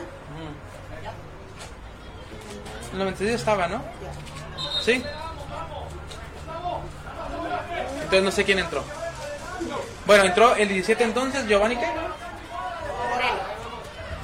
El 2.92 2.98
96 2.98 3.38
estaba, 3.38 3.68
¿no? 3.68 3.82
¿Sí? 4.82 5.04
Entonces 7.94 8.22
no 8.22 8.30
sé 8.30 8.44
quién 8.44 8.58
entró. 8.58 8.82
Bueno, 10.06 10.24
entró 10.24 10.56
el 10.56 10.68
17 10.68 11.04
entonces, 11.04 11.46
Giovanni 11.46 11.76
qué? 11.76 11.86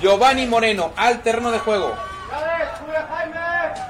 Giovanni 0.00 0.46
Moreno 0.46 0.92
al 0.96 1.22
terreno 1.22 1.50
de 1.50 1.58
juego. 1.58 1.96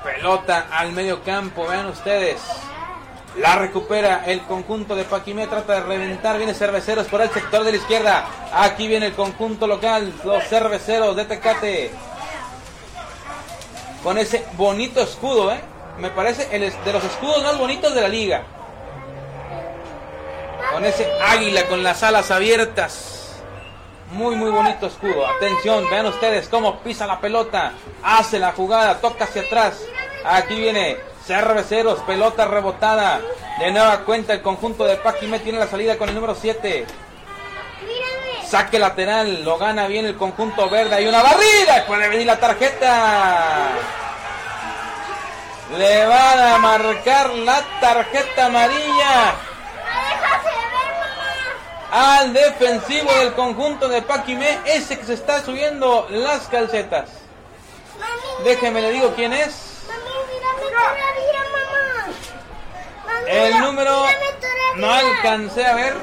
Pelota 0.04 0.66
al 0.70 0.92
medio 0.92 1.22
campo, 1.22 1.66
vean 1.66 1.86
ustedes. 1.86 2.40
La 3.36 3.56
recupera 3.56 4.22
el 4.24 4.40
conjunto 4.42 4.94
de 4.94 5.04
Paquimé, 5.04 5.46
trata 5.46 5.74
de 5.74 5.80
reventar, 5.80 6.38
viene 6.38 6.54
Cerveceros 6.54 7.06
por 7.08 7.20
el 7.20 7.30
sector 7.30 7.64
de 7.64 7.72
la 7.72 7.76
izquierda. 7.76 8.24
Aquí 8.52 8.88
viene 8.88 9.06
el 9.06 9.14
conjunto 9.14 9.66
local, 9.66 10.14
los 10.24 10.44
Cerveceros 10.44 11.16
de 11.16 11.24
Tecate. 11.26 11.90
Con 14.02 14.16
ese 14.16 14.46
bonito 14.52 15.02
escudo, 15.02 15.52
¿eh? 15.52 15.60
Me 15.98 16.10
parece 16.10 16.48
el 16.54 16.72
de 16.84 16.92
los 16.92 17.04
escudos 17.04 17.42
más 17.42 17.58
bonitos 17.58 17.94
de 17.94 18.00
la 18.00 18.08
liga. 18.08 18.42
Con 20.72 20.84
ese 20.84 21.06
águila 21.26 21.66
con 21.66 21.82
las 21.82 22.02
alas 22.02 22.30
abiertas. 22.30 23.25
Muy, 24.12 24.36
muy 24.36 24.50
bonito 24.50 24.86
escudo. 24.86 25.26
Atención, 25.26 25.84
vean 25.90 26.06
ustedes 26.06 26.48
cómo 26.48 26.78
pisa 26.80 27.06
la 27.06 27.20
pelota. 27.20 27.72
Hace 28.02 28.38
la 28.38 28.52
jugada, 28.52 29.00
toca 29.00 29.24
hacia 29.24 29.42
atrás. 29.42 29.82
Aquí 30.24 30.54
viene 30.54 30.96
Cerveceros, 31.26 32.00
pelota 32.00 32.44
rebotada. 32.44 33.20
De 33.58 33.70
nueva 33.72 34.00
cuenta 34.00 34.32
el 34.32 34.42
conjunto 34.42 34.84
de 34.84 34.96
Paquimé 34.96 35.40
tiene 35.40 35.58
la 35.58 35.66
salida 35.66 35.98
con 35.98 36.08
el 36.08 36.14
número 36.14 36.34
7. 36.34 36.86
Saque 38.46 38.78
lateral, 38.78 39.42
lo 39.42 39.58
gana 39.58 39.88
bien 39.88 40.06
el 40.06 40.16
conjunto 40.16 40.70
verde. 40.70 40.94
Hay 40.94 41.06
una 41.08 41.22
barrida, 41.22 41.84
puede 41.86 42.08
venir 42.08 42.26
la 42.26 42.38
tarjeta. 42.38 43.70
Le 45.76 46.06
van 46.06 46.38
a 46.38 46.58
marcar 46.58 47.30
la 47.34 47.60
tarjeta 47.80 48.46
amarilla 48.46 49.34
al 51.90 52.32
defensivo 52.32 53.12
del 53.14 53.34
conjunto 53.34 53.88
de 53.88 54.02
Paquimé, 54.02 54.58
ese 54.66 54.98
que 54.98 55.04
se 55.04 55.14
está 55.14 55.44
subiendo 55.44 56.06
las 56.10 56.48
calcetas. 56.48 57.10
Déjeme 58.44 58.82
le 58.82 58.92
digo 58.92 59.12
quién 59.14 59.32
es. 59.32 59.76
El 63.26 63.58
número 63.58 64.06
no 64.76 64.90
alcancé 64.92 65.66
a 65.66 65.74
ver. 65.74 65.94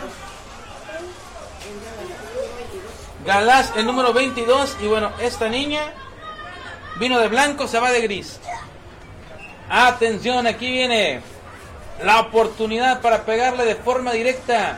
Galás, 3.25 3.71
el 3.77 3.85
número 3.85 4.13
22. 4.13 4.77
Y 4.81 4.87
bueno, 4.87 5.11
esta 5.19 5.47
niña 5.47 5.81
vino 6.99 7.19
de 7.19 7.29
blanco, 7.29 7.67
se 7.67 7.79
va 7.79 7.91
de 7.91 8.01
gris. 8.01 8.39
Atención, 9.69 10.45
aquí 10.47 10.69
viene 10.69 11.21
la 12.03 12.19
oportunidad 12.19 13.01
para 13.01 13.23
pegarle 13.23 13.65
de 13.65 13.75
forma 13.75 14.11
directa. 14.11 14.77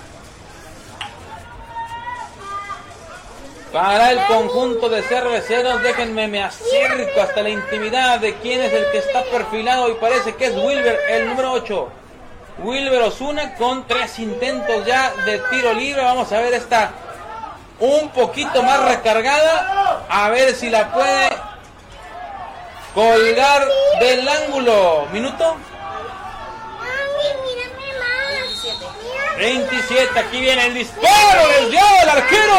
Para 3.72 4.12
el 4.12 4.26
conjunto 4.26 4.88
de 4.88 5.02
cerveceros, 5.04 5.84
déjenme 5.84 6.28
me 6.28 6.44
acerco 6.44 7.22
hasta 7.22 7.42
la 7.42 7.50
intimidad 7.50 8.20
de 8.20 8.36
quién 8.36 8.62
es 8.62 8.72
el 8.72 8.90
que 8.92 9.00
está 9.00 9.24
perfilado 9.24 9.90
y 9.90 9.96
parece 9.96 10.36
que 10.36 10.46
es 10.46 10.56
Wilber, 10.56 10.98
el 11.10 11.28
número 11.28 11.52
8. 11.52 11.90
Wilber 12.60 13.02
Osuna 13.02 13.56
con 13.56 13.86
tres 13.86 14.18
intentos 14.20 14.86
ya 14.86 15.14
de 15.26 15.40
tiro 15.50 15.74
libre. 15.74 16.02
Vamos 16.04 16.32
a 16.32 16.40
ver 16.40 16.54
esta 16.54 16.92
un 17.80 18.10
poquito 18.10 18.64
más 18.64 18.86
recargada. 18.86 20.06
A 20.10 20.30
ver 20.30 20.56
si 20.56 20.70
la 20.70 20.94
puede 20.94 21.30
colgar 22.94 23.68
del 24.00 24.28
ángulo. 24.28 25.06
Minuto 25.12 25.58
27. 29.38 30.20
Aquí 30.20 30.42
viene 30.42 30.68
el 30.68 30.74
disparo. 30.74 31.48
Les 31.50 31.72
dio 31.72 31.82
el 32.04 32.10
arquero. 32.10 32.56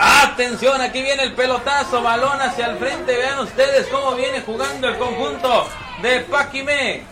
Atención, 0.00 0.80
aquí 0.80 1.02
viene 1.02 1.24
el 1.24 1.34
pelotazo, 1.34 2.00
balón 2.00 2.40
hacia 2.40 2.66
el 2.66 2.78
frente. 2.78 3.16
Vean 3.16 3.40
ustedes 3.40 3.88
cómo 3.88 4.12
viene 4.12 4.40
jugando 4.42 4.88
el 4.88 4.96
conjunto 4.96 5.68
de 6.00 6.20
Paquimé. 6.20 7.02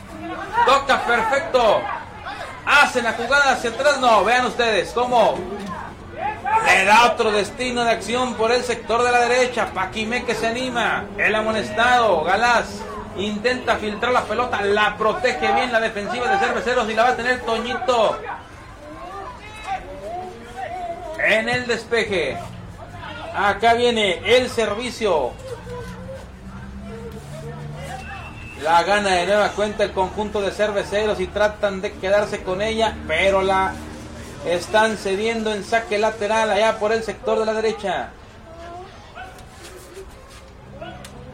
Toca 0.65 1.05
perfecto. 1.05 1.83
Hacen 2.65 3.05
la 3.05 3.13
jugada 3.15 3.53
hacia 3.53 3.71
atrás. 3.71 3.99
No, 3.99 4.25
vean 4.25 4.47
ustedes 4.47 4.93
cómo 4.93 5.39
le 6.67 6.85
da 6.85 7.13
otro 7.13 7.31
destino 7.31 7.85
de 7.85 7.91
acción 7.91 8.35
por 8.35 8.53
el 8.53 8.63
sector 8.63 9.03
de 9.03 9.13
la 9.13 9.21
derecha. 9.21 9.71
Paquimé 9.73 10.25
que 10.25 10.35
se 10.35 10.47
anima. 10.47 11.05
El 11.17 11.35
amonestado, 11.35 12.23
Galás. 12.25 12.67
Intenta 13.17 13.77
filtrar 13.77 14.13
la 14.13 14.25
pelota. 14.25 14.63
La 14.63 14.97
protege 14.97 15.53
bien 15.53 15.73
la 15.73 15.81
defensiva 15.81 16.31
de 16.31 16.39
Cerveceros 16.39 16.89
y 16.91 16.95
la 16.95 17.03
va 17.05 17.09
a 17.11 17.17
tener 17.17 17.41
Toñito. 17.41 18.19
En 21.27 21.49
el 21.49 21.67
despeje. 21.67 22.37
Acá 23.35 23.75
viene 23.75 24.21
el 24.25 24.49
servicio. 24.49 25.33
La 28.63 28.83
gana 28.83 29.11
de 29.11 29.27
nueva 29.27 29.51
cuenta 29.51 29.85
el 29.85 29.93
conjunto 29.93 30.41
de 30.41 30.51
cerveceros 30.51 31.21
y 31.21 31.27
tratan 31.27 31.83
de 31.83 31.93
quedarse 31.93 32.43
con 32.43 32.63
ella, 32.63 32.97
pero 33.07 33.43
la 33.43 33.75
están 34.47 34.97
cediendo 34.97 35.53
en 35.53 35.65
saque 35.65 35.99
lateral 35.99 36.51
allá 36.51 36.79
por 36.79 36.93
el 36.93 37.03
sector 37.03 37.39
de 37.39 37.47
la 37.47 37.53
derecha. 37.53 38.11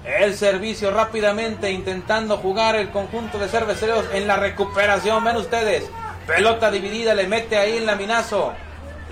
El 0.05 0.35
servicio 0.35 0.91
rápidamente 0.91 1.71
intentando 1.71 2.39
jugar 2.39 2.75
el 2.75 2.91
conjunto 2.91 3.39
de 3.39 3.49
cerveceros 3.49 4.05
en 4.13 4.27
la 4.27 4.37
recuperación. 4.37 5.23
Ven 5.23 5.37
ustedes, 5.37 5.85
pelota 6.27 6.71
dividida, 6.71 7.15
le 7.15 7.29
mete 7.29 7.57
ahí 7.57 7.77
el 7.77 7.87
laminazo. 7.87 8.53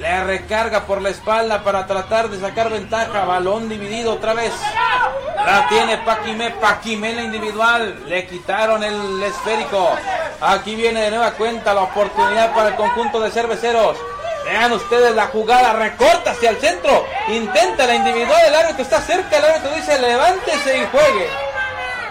Le 0.01 0.25
recarga 0.25 0.87
por 0.87 1.03
la 1.03 1.11
espalda 1.11 1.63
para 1.63 1.87
tratar 1.87 2.31
de 2.31 2.41
sacar 2.41 2.71
ventaja. 2.71 3.27
Balón 3.27 3.69
dividido 3.69 4.15
otra 4.15 4.33
vez. 4.33 4.51
La 5.37 5.69
tiene 5.69 5.99
Paquimé. 5.99 6.53
Paquimé 6.53 7.13
la 7.13 7.23
individual. 7.23 8.05
Le 8.07 8.27
quitaron 8.27 8.83
el 8.83 9.23
esférico. 9.23 9.91
Aquí 10.41 10.75
viene 10.75 11.03
de 11.03 11.11
nueva 11.11 11.33
cuenta 11.33 11.75
la 11.75 11.83
oportunidad 11.83 12.55
para 12.55 12.71
el 12.71 12.77
conjunto 12.77 13.21
de 13.21 13.31
cerveceros. 13.31 13.99
Vean 14.47 14.73
ustedes 14.73 15.15
la 15.15 15.27
jugada. 15.27 15.75
Recorta 15.75 16.31
hacia 16.31 16.49
el 16.49 16.57
centro. 16.57 17.05
Intenta 17.29 17.87
la 17.87 17.97
individual. 17.97 18.41
El 18.47 18.55
árbitro 18.55 18.83
está 18.83 19.03
cerca. 19.03 19.37
El 19.37 19.45
árbitro 19.45 19.77
dice 19.77 20.01
levántese 20.01 20.79
y 20.79 20.87
juegue. 20.87 21.29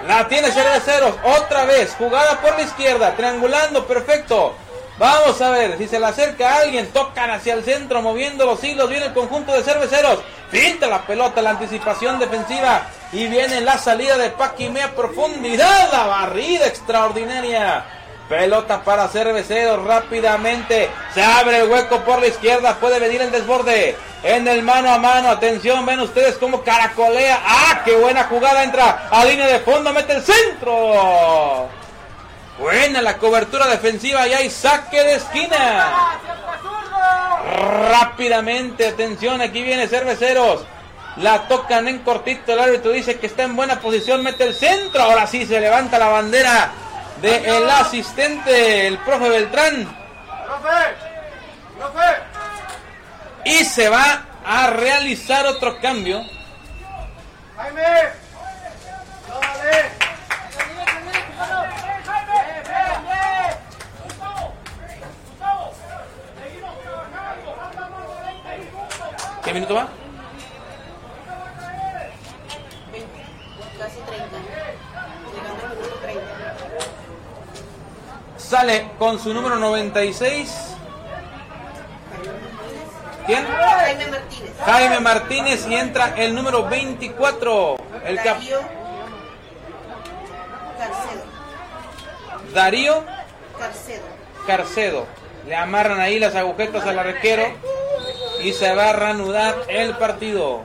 La 0.07 0.28
tiene 0.28 0.52
Cerveceros. 0.52 1.16
Otra 1.24 1.66
vez. 1.66 1.95
Jugada 1.98 2.40
por 2.40 2.56
la 2.56 2.61
izquierda. 2.61 3.16
Triangulando. 3.16 3.88
Perfecto. 3.88 4.56
Vamos 4.99 5.41
a 5.41 5.49
ver 5.51 5.77
si 5.77 5.88
se 5.88 5.97
le 5.97 6.07
acerca 6.07 6.49
a 6.49 6.57
alguien. 6.57 6.91
Tocan 6.91 7.31
hacia 7.31 7.53
el 7.53 7.63
centro. 7.63 8.01
Moviendo 8.01 8.45
los 8.45 8.61
hilos. 8.61 8.89
Viene 8.89 9.05
el 9.05 9.13
conjunto 9.13 9.53
de 9.53 9.63
Cerveceros. 9.63 10.19
Pinta 10.51 10.88
la 10.88 11.03
pelota. 11.03 11.41
La 11.41 11.51
anticipación 11.51 12.19
defensiva. 12.19 12.81
Y 13.13 13.27
viene 13.27 13.61
la 13.61 13.77
salida 13.77 14.17
de 14.17 14.30
Paquimé 14.31 14.84
a 14.84 14.91
profundidad. 14.93 15.89
La 15.93 16.05
barrida 16.05 16.67
extraordinaria. 16.67 17.85
Pelota 18.27 18.84
para 18.84 19.07
Cerveceros 19.07 19.85
rápidamente. 19.85 20.89
Se 21.13 21.23
abre 21.23 21.61
el 21.61 21.69
hueco 21.69 22.01
por 22.01 22.19
la 22.19 22.27
izquierda. 22.27 22.76
Puede 22.76 22.99
venir 22.99 23.21
el 23.21 23.31
desborde. 23.31 23.95
En 24.21 24.49
el 24.49 24.63
mano 24.63 24.91
a 24.91 24.97
mano. 24.97 25.30
Atención, 25.30 25.85
ven 25.85 26.01
ustedes 26.01 26.38
cómo 26.38 26.61
caracolea. 26.61 27.41
¡Ah! 27.41 27.81
¡Qué 27.85 27.95
buena 27.95 28.26
jugada! 28.26 28.65
Entra 28.65 29.07
a 29.09 29.23
línea 29.23 29.47
de 29.47 29.59
fondo. 29.59 29.93
Mete 29.93 30.11
el 30.11 30.23
centro. 30.23 31.78
Buena 32.60 33.02
la 33.02 33.18
cobertura 33.18 33.68
defensiva. 33.68 34.27
Y 34.27 34.34
hay 34.34 34.49
saque 34.49 35.02
de 35.03 35.15
esquina. 35.15 36.19
Rápidamente. 37.90 38.88
Atención. 38.88 39.41
Aquí 39.41 39.64
viene 39.64 39.88
Cerveceros. 39.88 40.65
La 41.18 41.48
tocan 41.48 41.88
en 41.88 41.99
cortito. 41.99 42.53
El 42.53 42.60
árbitro 42.60 42.91
dice 42.91 43.19
que 43.19 43.27
está 43.27 43.44
en 43.44 43.56
buena 43.56 43.80
posición. 43.80 44.23
Mete 44.23 44.44
el 44.44 44.53
centro. 44.53 45.02
Ahora 45.02 45.26
sí 45.26 45.45
se 45.45 45.60
levanta 45.60 45.98
la 45.98 46.10
bandera 46.10 46.72
de 47.22 47.57
el 47.57 47.69
asistente, 47.69 48.88
el 48.88 48.98
profe 48.99 49.30
Beltrán. 49.30 49.86
¡Profe! 50.45 50.95
¡Profe! 51.77 52.07
Y 53.45 53.65
se 53.65 53.90
va 53.90 54.26
a 54.45 54.68
realizar 54.68 55.45
otro 55.48 55.80
cambio. 55.80 56.22
¡Jaime! 57.57 57.81
¡Dale! 59.27 60.09
¿Qué 69.49 69.53
minuto 69.55 69.73
va? 69.73 69.88
20, 72.91 73.07
casi 73.80 73.99
30. 74.01 74.38
Llegando 75.34 75.65
al 75.65 75.76
minuto 75.76 75.95
30. 76.03 76.21
Sale 78.38 78.91
con 78.99 79.17
su 79.17 79.34
número 79.34 79.55
96. 79.55 80.76
¿Quién? 83.26 83.47
Jaime 83.47 84.05
Martínez. 84.05 84.53
Jaime 84.63 84.99
Martínez 84.99 85.67
y 85.67 85.73
entra 85.73 86.13
el 86.15 86.35
número 86.35 86.69
24. 86.69 87.77
El 88.05 88.17
Darío 88.17 88.59
Carcedo. 90.77 91.23
Darío 92.53 93.03
Carcedo. 93.57 94.05
Carcedo. 94.45 95.07
Le 95.47 95.55
amarran 95.55 95.99
ahí 95.99 96.19
las 96.19 96.35
agujetas 96.35 96.85
al 96.85 96.99
arquero 96.99 97.51
y 98.41 98.53
se 98.53 98.74
va 98.76 98.90
a 98.90 98.94
reanudar 98.94 99.56
el 99.68 99.95
partido. 99.98 100.64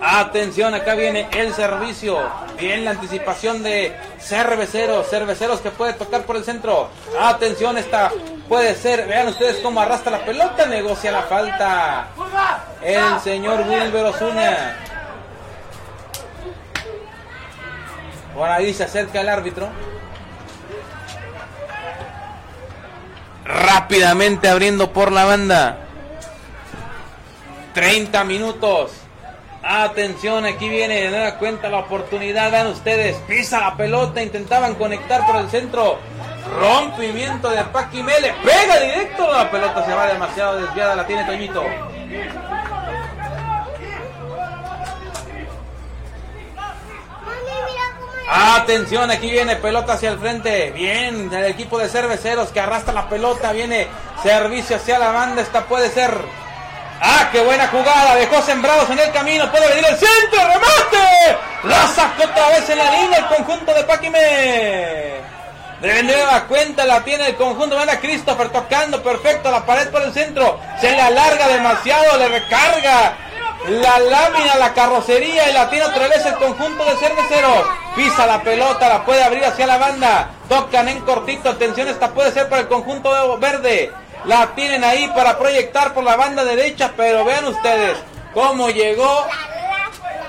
Atención, 0.00 0.74
acá 0.74 0.94
viene 0.94 1.28
el 1.32 1.52
servicio. 1.54 2.18
Bien 2.58 2.84
la 2.84 2.92
anticipación 2.92 3.62
de 3.62 3.96
Cerveceros. 4.20 5.08
Cerveceros 5.08 5.60
que 5.60 5.70
puede 5.70 5.92
tocar 5.94 6.22
por 6.22 6.36
el 6.36 6.44
centro. 6.44 6.88
Atención, 7.20 7.76
esta 7.78 8.12
puede 8.48 8.74
ser. 8.74 9.06
Vean 9.08 9.28
ustedes 9.28 9.56
cómo 9.56 9.80
arrastra 9.80 10.18
la 10.18 10.24
pelota. 10.24 10.66
Negocia 10.66 11.10
la 11.10 11.22
falta. 11.22 12.08
El 12.82 13.20
señor 13.20 13.66
Wilber 13.68 14.04
Osuna. 14.06 14.76
Por 18.34 18.48
ahí 18.48 18.72
se 18.72 18.84
acerca 18.84 19.20
el 19.20 19.28
árbitro. 19.28 19.68
Rápidamente 23.44 24.48
abriendo 24.48 24.92
por 24.92 25.10
la 25.10 25.24
banda. 25.24 25.87
30 27.78 28.24
minutos. 28.24 28.90
Atención, 29.62 30.44
aquí 30.44 30.68
viene 30.68 31.00
de 31.00 31.10
nueva 31.10 31.38
cuenta 31.38 31.68
la 31.68 31.78
oportunidad. 31.78 32.50
Dan 32.50 32.66
ustedes, 32.66 33.16
pisa 33.28 33.60
la 33.60 33.76
pelota, 33.76 34.20
intentaban 34.20 34.74
conectar 34.74 35.24
por 35.24 35.36
el 35.36 35.48
centro. 35.48 36.00
Rompimiento 36.58 37.48
de 37.48 37.62
Paquimé, 37.62 38.18
le 38.20 38.32
pega 38.32 38.80
directo. 38.80 39.32
La 39.32 39.48
pelota 39.48 39.86
se 39.86 39.94
va 39.94 40.08
demasiado 40.08 40.60
desviada, 40.60 40.96
la 40.96 41.06
tiene 41.06 41.24
Toñito. 41.24 41.62
Atención, 48.28 49.08
aquí 49.12 49.30
viene 49.30 49.54
pelota 49.54 49.92
hacia 49.92 50.10
el 50.10 50.18
frente. 50.18 50.72
Bien, 50.72 51.32
el 51.32 51.44
equipo 51.44 51.78
de 51.78 51.88
cerveceros 51.88 52.48
que 52.48 52.58
arrastra 52.58 52.92
la 52.92 53.08
pelota. 53.08 53.52
Viene 53.52 53.86
servicio 54.20 54.74
hacia 54.74 54.98
la 54.98 55.12
banda. 55.12 55.42
Esta 55.42 55.66
puede 55.66 55.90
ser. 55.90 56.47
¡Ah, 57.00 57.28
qué 57.30 57.40
buena 57.40 57.68
jugada! 57.68 58.16
Dejó 58.16 58.42
sembrados 58.42 58.90
en 58.90 58.98
el 58.98 59.12
camino. 59.12 59.50
Puede 59.50 59.68
venir 59.68 59.84
el 59.88 59.96
centro. 59.96 60.38
¡Remate! 60.38 61.38
La 61.64 61.86
sacó 61.88 62.24
otra 62.24 62.48
vez 62.48 62.68
en 62.70 62.78
la 62.78 62.90
línea 62.90 63.18
el 63.18 63.26
conjunto 63.26 63.74
de 63.74 63.84
Paquimé. 63.84 65.20
De 65.80 66.02
nueva 66.02 66.44
cuenta 66.44 66.84
la 66.84 67.04
tiene 67.04 67.28
el 67.28 67.36
conjunto. 67.36 67.76
Van 67.76 67.90
a 67.90 68.00
Christopher 68.00 68.48
tocando 68.48 69.02
perfecto 69.02 69.50
la 69.50 69.64
pared 69.64 69.88
por 69.90 70.02
el 70.02 70.12
centro. 70.12 70.58
Se 70.80 70.90
le 70.90 71.00
alarga 71.00 71.48
demasiado, 71.48 72.18
le 72.18 72.28
recarga 72.28 73.16
la 73.68 73.98
lámina, 73.98 74.56
la 74.56 74.72
carrocería 74.72 75.50
y 75.50 75.52
la 75.52 75.68
tiene 75.68 75.86
otra 75.86 76.08
vez 76.08 76.24
el 76.26 76.34
conjunto 76.34 76.84
de 76.84 76.96
cerveceros. 76.96 77.66
Pisa 77.94 78.26
la 78.26 78.42
pelota, 78.42 78.88
la 78.88 79.04
puede 79.04 79.22
abrir 79.22 79.44
hacia 79.44 79.66
la 79.66 79.78
banda. 79.78 80.30
Tocan 80.48 80.88
en 80.88 81.00
cortito. 81.00 81.50
Atención, 81.50 81.88
esta 81.88 82.10
puede 82.10 82.32
ser 82.32 82.48
para 82.48 82.62
el 82.62 82.68
conjunto 82.68 83.38
verde. 83.38 83.92
La 84.24 84.54
tienen 84.54 84.84
ahí 84.84 85.08
para 85.14 85.38
proyectar 85.38 85.94
por 85.94 86.04
la 86.04 86.16
banda 86.16 86.44
derecha, 86.44 86.92
pero 86.96 87.24
vean 87.24 87.46
ustedes 87.46 87.96
cómo 88.34 88.70
llegó 88.70 89.26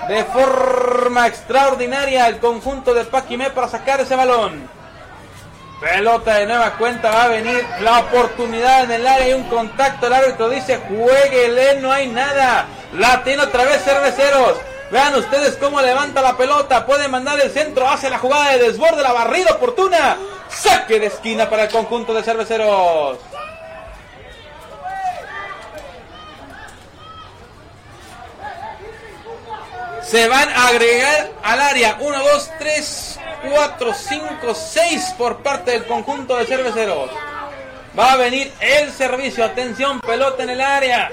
de 0.07 0.23
forma 0.25 1.27
extraordinaria 1.27 2.27
el 2.27 2.39
conjunto 2.39 2.93
de 2.93 3.05
Paquimé 3.05 3.51
para 3.51 3.67
sacar 3.67 4.01
ese 4.01 4.15
balón. 4.15 4.69
Pelota 5.79 6.35
de 6.35 6.45
nueva 6.45 6.71
cuenta, 6.73 7.09
va 7.09 7.23
a 7.23 7.27
venir 7.29 7.65
la 7.81 7.99
oportunidad 7.99 8.83
en 8.83 8.91
el 8.91 9.07
área 9.07 9.29
y 9.29 9.33
un 9.33 9.43
contacto. 9.43 10.07
El 10.07 10.13
árbitro 10.13 10.49
dice, 10.49 10.77
jueguele, 10.77 11.79
no 11.79 11.91
hay 11.91 12.07
nada. 12.07 12.67
La 12.93 13.23
tiene 13.23 13.43
otra 13.43 13.63
vez 13.63 13.83
Cerveceros. 13.83 14.57
Vean 14.91 15.15
ustedes 15.15 15.55
cómo 15.55 15.79
levanta 15.79 16.21
la 16.21 16.35
pelota. 16.35 16.85
Puede 16.85 17.07
mandar 17.07 17.39
el 17.39 17.51
centro, 17.51 17.87
hace 17.87 18.09
la 18.09 18.17
jugada 18.17 18.51
de 18.51 18.59
desborde, 18.59 19.03
la 19.03 19.13
barrida 19.13 19.53
oportuna. 19.53 20.17
Saque 20.49 20.99
de 20.99 21.05
esquina 21.05 21.49
para 21.49 21.63
el 21.63 21.69
conjunto 21.69 22.13
de 22.13 22.23
Cerveceros. 22.23 23.19
Se 30.09 30.27
van 30.27 30.49
a 30.49 30.69
agregar 30.69 31.29
al 31.43 31.61
área 31.61 31.97
1, 31.99 32.17
2, 32.17 32.51
3, 32.57 33.19
4, 33.53 33.93
5, 33.93 34.55
6 34.55 35.13
por 35.19 35.43
parte 35.43 35.69
del 35.69 35.85
conjunto 35.85 36.35
de 36.35 36.47
cerveceros. 36.47 37.11
Va 37.97 38.13
a 38.13 38.15
venir 38.15 38.51
el 38.59 38.91
servicio. 38.91 39.45
Atención, 39.45 39.99
pelota 40.01 40.41
en 40.41 40.49
el 40.49 40.61
área. 40.61 41.11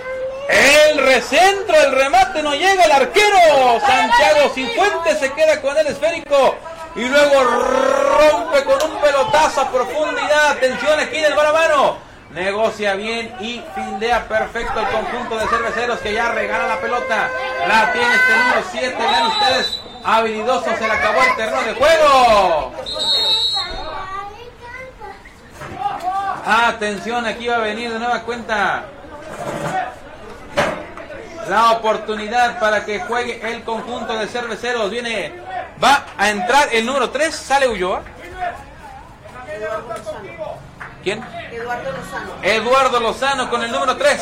El 0.49 0.97
recentro, 0.97 1.77
el 1.77 1.93
remate 1.93 2.43
no 2.43 2.55
llega 2.55 2.85
el 2.85 2.93
arquero. 2.93 3.81
Santiago 3.81 4.49
Cifuentes 4.55 5.19
se 5.19 5.31
queda 5.33 5.61
con 5.61 5.77
el 5.77 5.89
esférico. 5.89 6.57
Y 6.95 7.05
luego 7.05 7.45
rompe 7.45 8.65
con 8.65 8.91
un 8.91 8.99
pelotazo 9.03 9.61
a 9.61 9.71
profundidad. 9.71 10.53
Atención 10.53 10.99
aquí 11.01 11.21
del 11.21 11.35
mano 11.35 12.06
Negocia 12.37 12.95
bien 12.97 13.35
y 13.41 13.65
findea 13.75 14.29
perfecto 14.29 14.79
el 14.79 14.87
conjunto 14.89 15.39
de 15.39 15.47
cerveceros 15.47 15.99
que 16.01 16.13
ya 16.13 16.33
regala 16.33 16.67
la 16.67 16.81
pelota. 16.83 17.31
La 17.67 17.91
tiene 17.95 18.15
este 18.15 18.37
número 18.37 18.63
7. 18.73 18.95
Vean 18.99 19.27
ustedes, 19.29 19.81
habilidoso, 20.05 20.77
se 20.77 20.87
le 20.87 20.93
acabó 20.93 21.23
el 21.23 21.37
terreno 21.37 21.63
de 21.63 21.73
juego. 21.73 22.73
Atención, 26.45 27.25
aquí 27.25 27.49
va 27.49 27.57
a 27.57 27.61
venir 27.61 27.91
de 27.91 27.99
nueva 27.99 28.21
cuenta 28.21 28.85
la 31.49 31.71
oportunidad 31.73 32.61
para 32.61 32.85
que 32.85 33.01
juegue 33.01 33.51
el 33.51 33.65
conjunto 33.65 34.15
de 34.15 34.27
cerveceros. 34.27 34.91
Viene, 34.91 35.33
va 35.83 36.05
a 36.19 36.29
entrar 36.29 36.69
el 36.71 36.85
número 36.85 37.09
3, 37.09 37.35
sale 37.35 37.67
Ulloa. 37.67 38.03
Eduardo 41.13 41.23
Lozano. 41.23 41.23
¿Quién? 41.23 41.25
Eduardo 41.53 41.93
Lozano. 41.93 42.33
Eduardo 42.43 43.01
Lozano 43.01 43.51
con 43.51 43.63
el 43.63 43.71
número 43.71 43.97
3. 43.97 44.21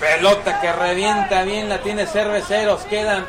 Pelota 0.00 0.60
que 0.60 0.72
revienta 0.72 1.42
bien, 1.42 1.68
la 1.68 1.78
tiene 1.78 2.06
Cerveceros. 2.06 2.82
Quedan 2.82 3.26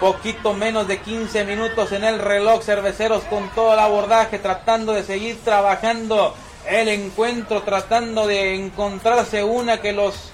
poquito 0.00 0.54
menos 0.54 0.88
de 0.88 1.00
15 1.00 1.44
minutos 1.44 1.92
en 1.92 2.04
el 2.04 2.18
reloj. 2.18 2.62
Cerveceros 2.62 3.24
con 3.24 3.48
todo 3.50 3.74
el 3.74 3.80
abordaje, 3.80 4.38
tratando 4.38 4.92
de 4.94 5.02
seguir 5.02 5.42
trabajando 5.44 6.34
el 6.66 6.88
encuentro 6.88 7.62
tratando 7.62 8.26
de 8.26 8.54
encontrarse 8.54 9.42
una 9.42 9.80
que 9.80 9.92
los 9.92 10.32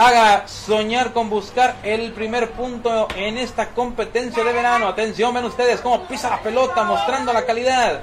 haga 0.00 0.48
soñar 0.48 1.12
con 1.12 1.28
buscar 1.28 1.76
el 1.82 2.12
primer 2.12 2.52
punto 2.52 3.06
en 3.16 3.36
esta 3.36 3.68
competencia 3.68 4.42
de 4.42 4.50
verano. 4.50 4.88
Atención, 4.88 5.34
ven 5.34 5.44
ustedes 5.44 5.82
cómo 5.82 6.04
pisa 6.08 6.30
la 6.30 6.40
pelota 6.40 6.84
mostrando 6.84 7.34
la 7.34 7.44
calidad. 7.44 8.00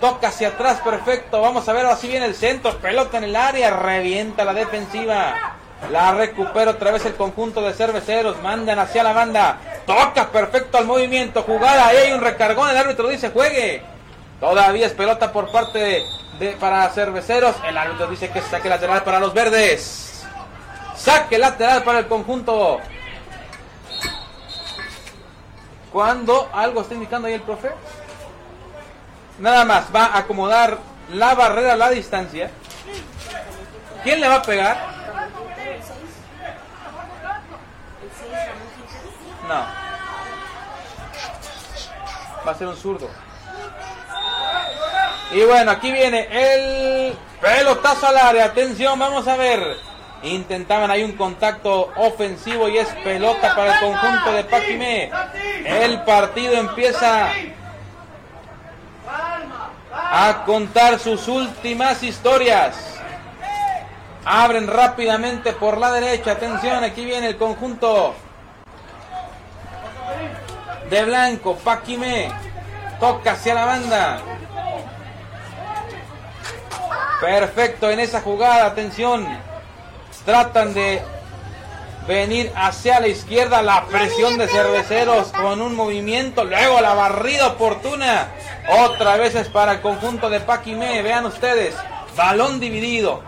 Toca 0.00 0.28
hacia 0.28 0.48
atrás, 0.48 0.78
perfecto. 0.84 1.40
Vamos 1.40 1.68
a 1.68 1.72
ver 1.72 1.84
así 1.86 2.06
viene 2.06 2.26
el 2.26 2.36
centro. 2.36 2.78
Pelota 2.78 3.18
en 3.18 3.24
el 3.24 3.34
área, 3.34 3.70
revienta 3.70 4.44
la 4.44 4.54
defensiva. 4.54 5.56
La 5.90 6.12
recupera 6.12 6.70
otra 6.70 6.92
vez 6.92 7.04
el 7.06 7.16
conjunto 7.16 7.60
de 7.60 7.72
cerveceros. 7.72 8.40
Mandan 8.40 8.78
hacia 8.78 9.02
la 9.02 9.12
banda. 9.12 9.58
Toca 9.84 10.30
perfecto 10.30 10.78
al 10.78 10.86
movimiento. 10.86 11.42
Jugada. 11.42 11.88
Ahí 11.88 11.96
hay 11.96 12.12
un 12.12 12.20
recargón. 12.20 12.70
El 12.70 12.76
árbitro 12.76 13.08
dice 13.08 13.30
juegue. 13.30 13.82
Todavía 14.38 14.86
es 14.86 14.92
pelota 14.92 15.32
por 15.32 15.50
parte 15.50 16.04
de, 16.38 16.52
para 16.60 16.88
cerveceros. 16.90 17.56
El 17.66 17.76
árbitro 17.76 18.06
dice 18.06 18.30
que 18.30 18.40
saque 18.42 18.68
lateral 18.68 19.02
para 19.02 19.18
los 19.18 19.34
verdes. 19.34 20.11
Saque 20.96 21.38
lateral 21.38 21.82
para 21.82 22.00
el 22.00 22.06
conjunto. 22.06 22.80
Cuando 25.92 26.48
algo 26.52 26.80
está 26.80 26.94
indicando 26.94 27.28
ahí 27.28 27.34
el 27.34 27.42
profe. 27.42 27.70
Nada 29.38 29.64
más 29.64 29.84
va 29.94 30.06
a 30.06 30.18
acomodar 30.18 30.78
la 31.12 31.34
barrera 31.34 31.74
a 31.74 31.76
la 31.76 31.90
distancia. 31.90 32.50
¿Quién 34.02 34.20
le 34.20 34.28
va 34.28 34.36
a 34.36 34.42
pegar? 34.42 34.76
No. 39.48 39.66
Va 42.46 42.52
a 42.52 42.54
ser 42.54 42.66
un 42.66 42.76
zurdo. 42.76 43.08
Y 45.32 45.44
bueno, 45.44 45.70
aquí 45.70 45.90
viene 45.90 46.28
el 46.30 47.16
pelotazo 47.40 48.06
al 48.06 48.16
área. 48.16 48.44
Atención, 48.46 48.98
vamos 48.98 49.26
a 49.28 49.36
ver. 49.36 49.91
Intentaban 50.22 50.90
ahí 50.90 51.02
un 51.02 51.12
contacto 51.12 51.92
ofensivo 51.96 52.68
y 52.68 52.78
es 52.78 52.88
pelota 53.02 53.56
para 53.56 53.74
el 53.74 53.80
conjunto 53.80 54.32
de 54.32 54.44
Paquimé. 54.44 55.10
El 55.64 56.02
partido 56.02 56.54
empieza 56.54 57.30
a 59.94 60.44
contar 60.44 61.00
sus 61.00 61.26
últimas 61.26 62.02
historias. 62.02 63.00
Abren 64.24 64.68
rápidamente 64.68 65.52
por 65.52 65.78
la 65.78 65.90
derecha. 65.90 66.32
Atención, 66.32 66.84
aquí 66.84 67.04
viene 67.04 67.28
el 67.28 67.36
conjunto 67.36 68.14
de 70.88 71.04
blanco. 71.04 71.56
Paquimé 71.56 72.30
toca 73.00 73.32
hacia 73.32 73.54
la 73.54 73.64
banda. 73.64 74.20
Perfecto 77.20 77.90
en 77.90 77.98
esa 77.98 78.20
jugada. 78.20 78.66
Atención. 78.66 79.51
Tratan 80.24 80.74
de 80.74 81.02
venir 82.06 82.52
hacia 82.54 83.00
la 83.00 83.08
izquierda. 83.08 83.62
La 83.62 83.84
presión 83.86 84.38
de 84.38 84.48
cerveceros 84.48 85.28
con 85.32 85.60
un 85.60 85.74
movimiento. 85.74 86.44
Luego 86.44 86.80
la 86.80 86.94
barrida 86.94 87.48
oportuna. 87.48 88.28
Otra 88.84 89.16
vez 89.16 89.34
es 89.34 89.48
para 89.48 89.72
el 89.72 89.80
conjunto 89.80 90.30
de 90.30 90.40
Paquimé. 90.40 91.02
Vean 91.02 91.26
ustedes. 91.26 91.74
Balón 92.16 92.60
dividido. 92.60 93.22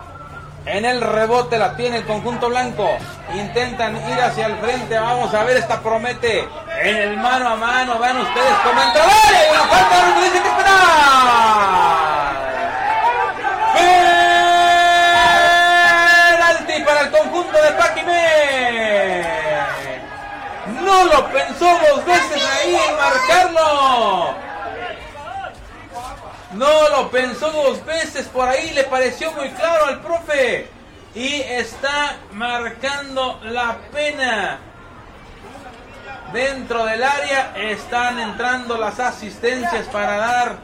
En 0.65 0.83
el 0.83 0.99
rebote 0.99 1.59
la 1.59 1.75
tiene 1.75 1.97
el 1.97 2.05
conjunto 2.05 2.49
blanco. 2.49 2.89
Intentan 3.35 3.95
ir 3.95 4.19
hacia 4.19 4.47
el 4.47 4.57
frente. 4.57 4.97
Vamos 4.97 5.33
a 5.33 5.43
ver, 5.43 5.57
esta 5.57 5.79
promete. 5.81 6.47
En 6.81 6.95
el 6.95 7.17
mano 7.17 7.49
a 7.49 7.55
mano. 7.55 7.99
Vean 7.99 8.17
ustedes 8.17 8.53
cómo 8.63 8.81
árbitro 8.81 10.23
dice 10.23 10.41
que 10.41 10.49
penal. 10.49 12.34
Lo 21.15 21.29
pensó 21.29 21.65
dos 21.65 22.05
veces 22.05 22.45
ahí 22.45 22.75
en 22.75 22.97
marcarlo. 22.97 24.35
No 26.53 26.89
lo 26.89 27.09
pensó 27.09 27.51
dos 27.51 27.85
veces, 27.85 28.27
por 28.27 28.47
ahí 28.47 28.71
le 28.71 28.83
pareció 28.85 29.31
muy 29.33 29.49
claro 29.49 29.85
al 29.85 30.01
profe. 30.01 30.69
Y 31.13 31.41
está 31.41 32.17
marcando 32.31 33.39
la 33.43 33.77
pena. 33.91 34.59
Dentro 36.33 36.85
del 36.85 37.03
área 37.03 37.53
están 37.55 38.19
entrando 38.19 38.77
las 38.77 38.99
asistencias 38.99 39.87
para 39.87 40.17
dar. 40.17 40.55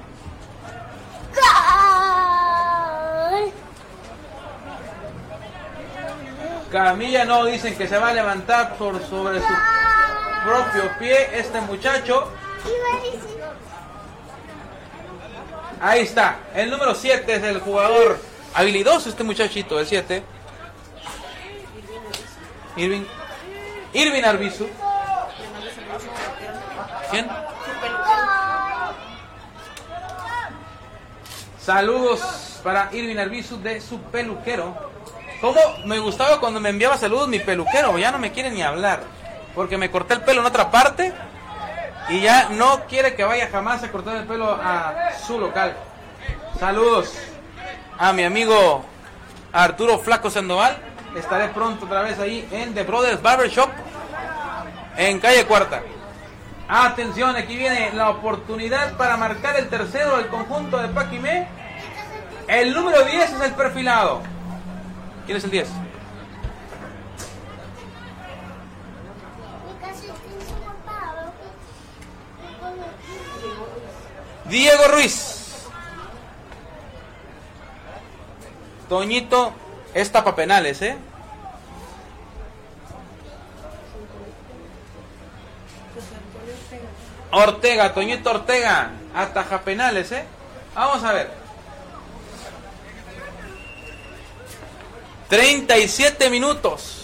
Camilla 6.71 7.25
no 7.25 7.45
dicen 7.45 7.77
que 7.77 7.87
se 7.87 7.97
va 7.97 8.09
a 8.09 8.13
levantar 8.13 8.75
por 8.75 9.01
sobre 9.07 9.39
su 9.39 9.53
propio 10.43 10.97
pie 10.99 11.39
este 11.39 11.61
muchacho. 11.61 12.31
Ahí 15.79 16.01
está, 16.01 16.39
el 16.53 16.69
número 16.69 16.93
7 16.93 17.33
es 17.33 17.43
el 17.43 17.59
jugador 17.59 18.19
habilidoso 18.53 19.09
este 19.09 19.23
muchachito, 19.23 19.79
el 19.79 19.87
7. 19.87 20.23
Irving 22.77 23.03
Irving 23.93 24.23
Arbizu. 24.23 24.67
¿Quién? 27.09 27.27
Saludos 31.59 32.59
para 32.63 32.89
Irving 32.91 33.17
Arbizu 33.17 33.57
de 33.61 33.81
su 33.81 33.99
peluquero. 34.03 34.91
¿Cómo 35.41 35.59
me 35.85 35.99
gustaba 35.99 36.39
cuando 36.39 36.59
me 36.59 36.69
enviaba 36.69 36.97
saludos 36.97 37.27
mi 37.27 37.39
peluquero? 37.39 37.97
Ya 37.97 38.11
no 38.11 38.19
me 38.19 38.31
quiere 38.31 38.51
ni 38.51 38.61
hablar. 38.61 39.03
Porque 39.55 39.77
me 39.77 39.91
corté 39.91 40.13
el 40.13 40.21
pelo 40.21 40.41
en 40.41 40.47
otra 40.47 40.71
parte 40.71 41.13
y 42.09 42.21
ya 42.21 42.49
no 42.49 42.81
quiere 42.85 43.15
que 43.15 43.23
vaya 43.23 43.49
jamás 43.51 43.83
a 43.83 43.91
cortar 43.91 44.17
el 44.17 44.25
pelo 44.25 44.51
a 44.51 45.11
su 45.25 45.39
local. 45.39 45.75
Saludos 46.59 47.13
a 47.97 48.13
mi 48.13 48.23
amigo 48.23 48.85
Arturo 49.53 49.99
Flaco 49.99 50.29
Sandoval. 50.29 50.77
Estaré 51.15 51.49
pronto 51.49 51.85
otra 51.85 52.01
vez 52.01 52.19
ahí 52.19 52.47
en 52.51 52.73
The 52.73 52.83
Brothers 52.83 53.21
Barber 53.21 53.49
Shop 53.49 53.69
en 54.97 55.19
calle 55.19 55.45
Cuarta. 55.45 55.81
Atención, 56.67 57.35
aquí 57.35 57.57
viene 57.57 57.91
la 57.93 58.09
oportunidad 58.09 58.93
para 58.93 59.17
marcar 59.17 59.57
el 59.57 59.67
tercero 59.67 60.17
del 60.17 60.27
conjunto 60.27 60.77
de 60.77 60.87
Paquimé. 60.87 61.47
El 62.47 62.73
número 62.73 63.03
10 63.03 63.33
es 63.33 63.41
el 63.41 63.51
perfilado. 63.51 64.21
¿Quién 65.25 65.37
es 65.37 65.43
el 65.43 65.51
10? 65.51 65.67
Diego 74.51 74.83
Ruiz. 74.89 75.37
Toñito, 78.89 79.53
es 79.93 80.11
tapa 80.11 80.35
penales, 80.35 80.81
¿eh? 80.81 80.97
Ortega, 87.31 87.93
Toñito 87.93 88.29
Ortega, 88.29 88.91
ataja 89.15 89.61
penales, 89.61 90.11
¿eh? 90.11 90.25
Vamos 90.75 91.01
a 91.01 91.13
ver. 91.13 91.31
37 95.29 96.29
minutos. 96.29 97.00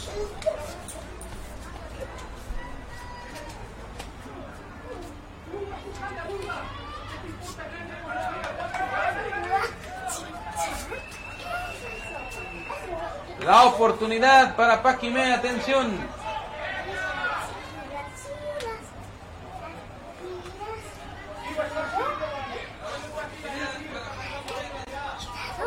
La 13.47 13.63
oportunidad 13.63 14.57
para 14.57 14.83
Paquimé, 14.83 15.33
atención. 15.33 15.97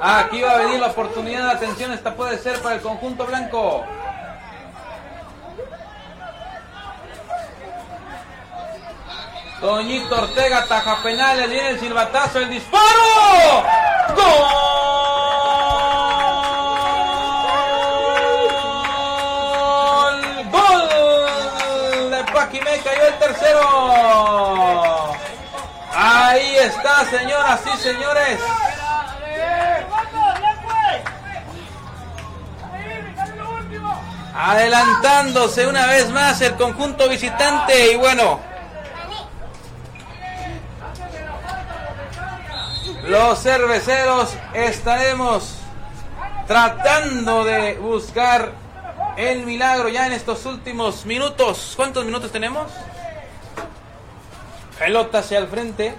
Aquí 0.02 0.42
va 0.42 0.50
a 0.50 0.56
venir 0.58 0.78
la 0.78 0.88
oportunidad, 0.88 1.48
atención, 1.48 1.92
esta 1.92 2.14
puede 2.14 2.36
ser 2.36 2.60
para 2.60 2.74
el 2.74 2.82
conjunto 2.82 3.24
blanco. 3.24 3.82
Toñito 9.58 10.20
Ortega, 10.20 10.66
taja 10.66 11.02
penales, 11.02 11.48
viene 11.48 11.70
el 11.70 11.80
silbatazo, 11.80 12.40
el 12.40 12.50
disparo. 12.50 12.84
¡Gol! 14.14 14.99
tercero. 23.32 25.14
Ahí 25.92 26.56
está, 26.56 27.04
señoras 27.04 27.60
y 27.74 27.78
señores. 27.78 28.40
Adelantándose 34.34 35.66
una 35.66 35.86
vez 35.86 36.08
más 36.10 36.40
el 36.40 36.54
conjunto 36.54 37.08
visitante 37.08 37.92
y 37.92 37.96
bueno. 37.96 38.40
Los 43.04 43.42
cerveceros 43.42 44.34
estaremos 44.54 45.56
tratando 46.46 47.44
de 47.44 47.74
buscar 47.74 48.52
el 49.16 49.44
milagro 49.44 49.88
ya 49.88 50.06
en 50.06 50.12
estos 50.12 50.46
últimos 50.46 51.04
minutos. 51.06 51.74
¿Cuántos 51.76 52.04
minutos 52.04 52.30
tenemos? 52.30 52.70
Pelota 54.80 55.18
hacia 55.18 55.38
el 55.38 55.46
frente. 55.46 55.94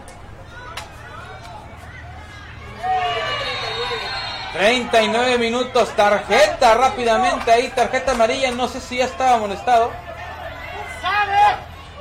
39 4.53 5.37
minutos, 5.37 5.95
tarjeta 5.95 6.73
rápidamente 6.73 7.51
ahí, 7.51 7.69
tarjeta 7.69 8.11
amarilla, 8.11 8.51
no 8.51 8.67
sé 8.67 8.81
si 8.81 8.97
ya 8.97 9.05
estaba 9.05 9.37
molestado. 9.37 9.91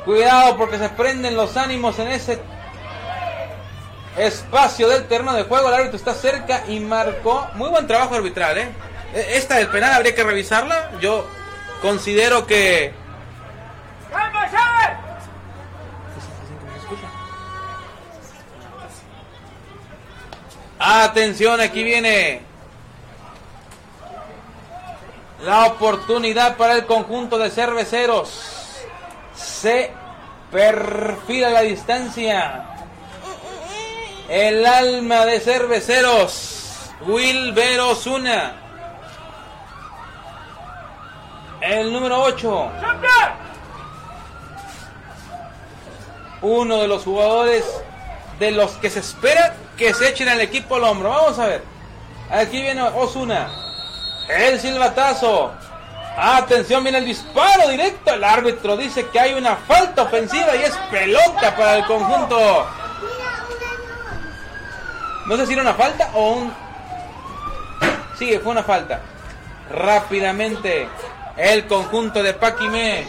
Cuidado 0.04 0.56
porque 0.56 0.78
se 0.78 0.88
prenden 0.88 1.36
los 1.36 1.56
ánimos 1.56 1.98
en 1.98 2.08
ese 2.08 2.40
espacio 4.16 4.88
del 4.88 5.06
terreno 5.06 5.34
de 5.34 5.44
juego, 5.44 5.68
el 5.68 5.74
árbitro 5.74 5.96
está 5.96 6.14
cerca 6.14 6.62
y 6.66 6.80
marcó. 6.80 7.46
Muy 7.54 7.68
buen 7.68 7.86
trabajo 7.86 8.14
arbitral, 8.16 8.58
¿eh? 8.58 8.68
E- 9.14 9.36
Esta 9.36 9.56
del 9.56 9.68
penal 9.68 9.92
habría 9.92 10.14
que 10.14 10.24
revisarla. 10.24 10.90
Yo 11.00 11.26
considero 11.82 12.46
que... 12.46 12.92
Atención, 20.82 21.60
aquí 21.60 21.84
viene 21.84 22.40
la 25.44 25.66
oportunidad 25.66 26.56
para 26.56 26.72
el 26.72 26.86
conjunto 26.86 27.36
de 27.36 27.50
cerveceros. 27.50 28.78
Se 29.36 29.92
perfila 30.50 31.50
la 31.50 31.60
distancia. 31.60 32.64
El 34.30 34.64
alma 34.64 35.26
de 35.26 35.40
cerveceros. 35.40 36.90
Wilber 37.02 37.80
Osuna. 37.80 38.54
El 41.60 41.92
número 41.92 42.22
8. 42.22 42.70
Uno 46.40 46.78
de 46.78 46.88
los 46.88 47.04
jugadores 47.04 47.66
de 48.38 48.50
los 48.52 48.70
que 48.78 48.88
se 48.88 49.00
espera 49.00 49.56
que 49.80 49.94
se 49.94 50.10
echen 50.10 50.28
al 50.28 50.42
equipo 50.42 50.76
al 50.76 50.84
hombro. 50.84 51.08
Vamos 51.08 51.38
a 51.38 51.46
ver. 51.46 51.62
Aquí 52.30 52.60
viene 52.60 52.82
Osuna. 52.82 53.48
El 54.28 54.60
silbatazo. 54.60 55.52
Atención, 56.18 56.82
viene 56.82 56.98
el 56.98 57.06
disparo 57.06 57.66
directo. 57.66 58.12
El 58.12 58.22
árbitro 58.22 58.76
dice 58.76 59.06
que 59.08 59.18
hay 59.18 59.32
una 59.32 59.56
falta 59.56 60.02
ofensiva 60.02 60.54
y 60.54 60.64
es 60.64 60.76
pelota 60.90 61.56
para 61.56 61.78
el 61.78 61.86
conjunto. 61.86 62.66
No 65.24 65.36
sé 65.38 65.46
si 65.46 65.54
era 65.54 65.62
una 65.62 65.74
falta 65.74 66.10
o 66.12 66.32
un... 66.32 66.54
Sí, 68.18 68.38
fue 68.42 68.52
una 68.52 68.62
falta. 68.62 69.00
Rápidamente 69.70 70.90
el 71.38 71.66
conjunto 71.66 72.22
de 72.22 72.34
Paquimé 72.34 73.06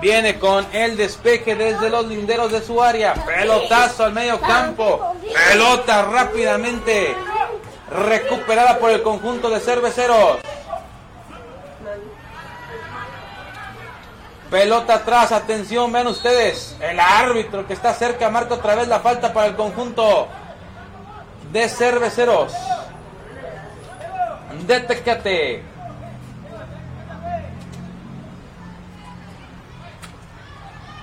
viene 0.00 0.38
con 0.38 0.66
el 0.72 0.96
despeje 0.96 1.54
desde 1.54 1.90
los 1.90 2.06
linderos 2.06 2.52
de 2.52 2.62
su 2.62 2.82
área. 2.82 3.14
Pelotazo 3.14 4.04
al 4.04 4.12
medio 4.12 4.40
campo. 4.40 5.14
Pelota 5.50 6.02
rápidamente 6.02 7.14
recuperada 7.90 8.78
por 8.78 8.90
el 8.90 9.02
conjunto 9.02 9.48
de 9.50 9.60
cerveceros. 9.60 10.38
Pelota 14.50 14.94
atrás, 14.94 15.32
atención, 15.32 15.90
vean 15.92 16.06
ustedes. 16.06 16.76
El 16.80 17.00
árbitro 17.00 17.66
que 17.66 17.72
está 17.72 17.92
cerca 17.94 18.30
marca 18.30 18.54
otra 18.54 18.76
vez 18.76 18.86
la 18.86 19.00
falta 19.00 19.32
para 19.32 19.48
el 19.48 19.56
conjunto 19.56 20.28
de 21.50 21.68
cerveceros. 21.68 22.52
De 24.66 24.80
Tecate. 24.80 25.75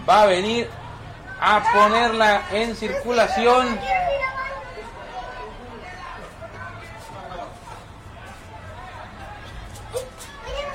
Va 0.08 0.24
a 0.24 0.26
venir 0.26 0.70
a 1.40 1.64
ponerla 1.72 2.42
en 2.52 2.76
circulación. 2.76 3.80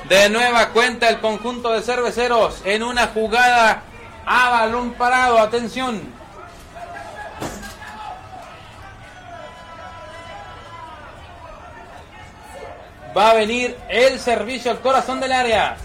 De 0.09 0.31
nueva 0.31 0.71
cuenta 0.71 1.11
el 1.11 1.21
conjunto 1.21 1.73
de 1.73 1.83
cerveceros 1.83 2.63
en 2.65 2.83
una 2.83 3.09
jugada 3.09 3.83
a 4.25 4.51
balón 4.51 4.93
parado. 4.93 5.39
Atención. 5.39 6.15
Va 13.17 13.31
a 13.31 13.35
venir 13.35 13.77
el 13.89 14.21
servicio 14.21 14.71
al 14.71 14.81
corazón 14.81 15.21
del 15.21 15.33
área. 15.33 15.77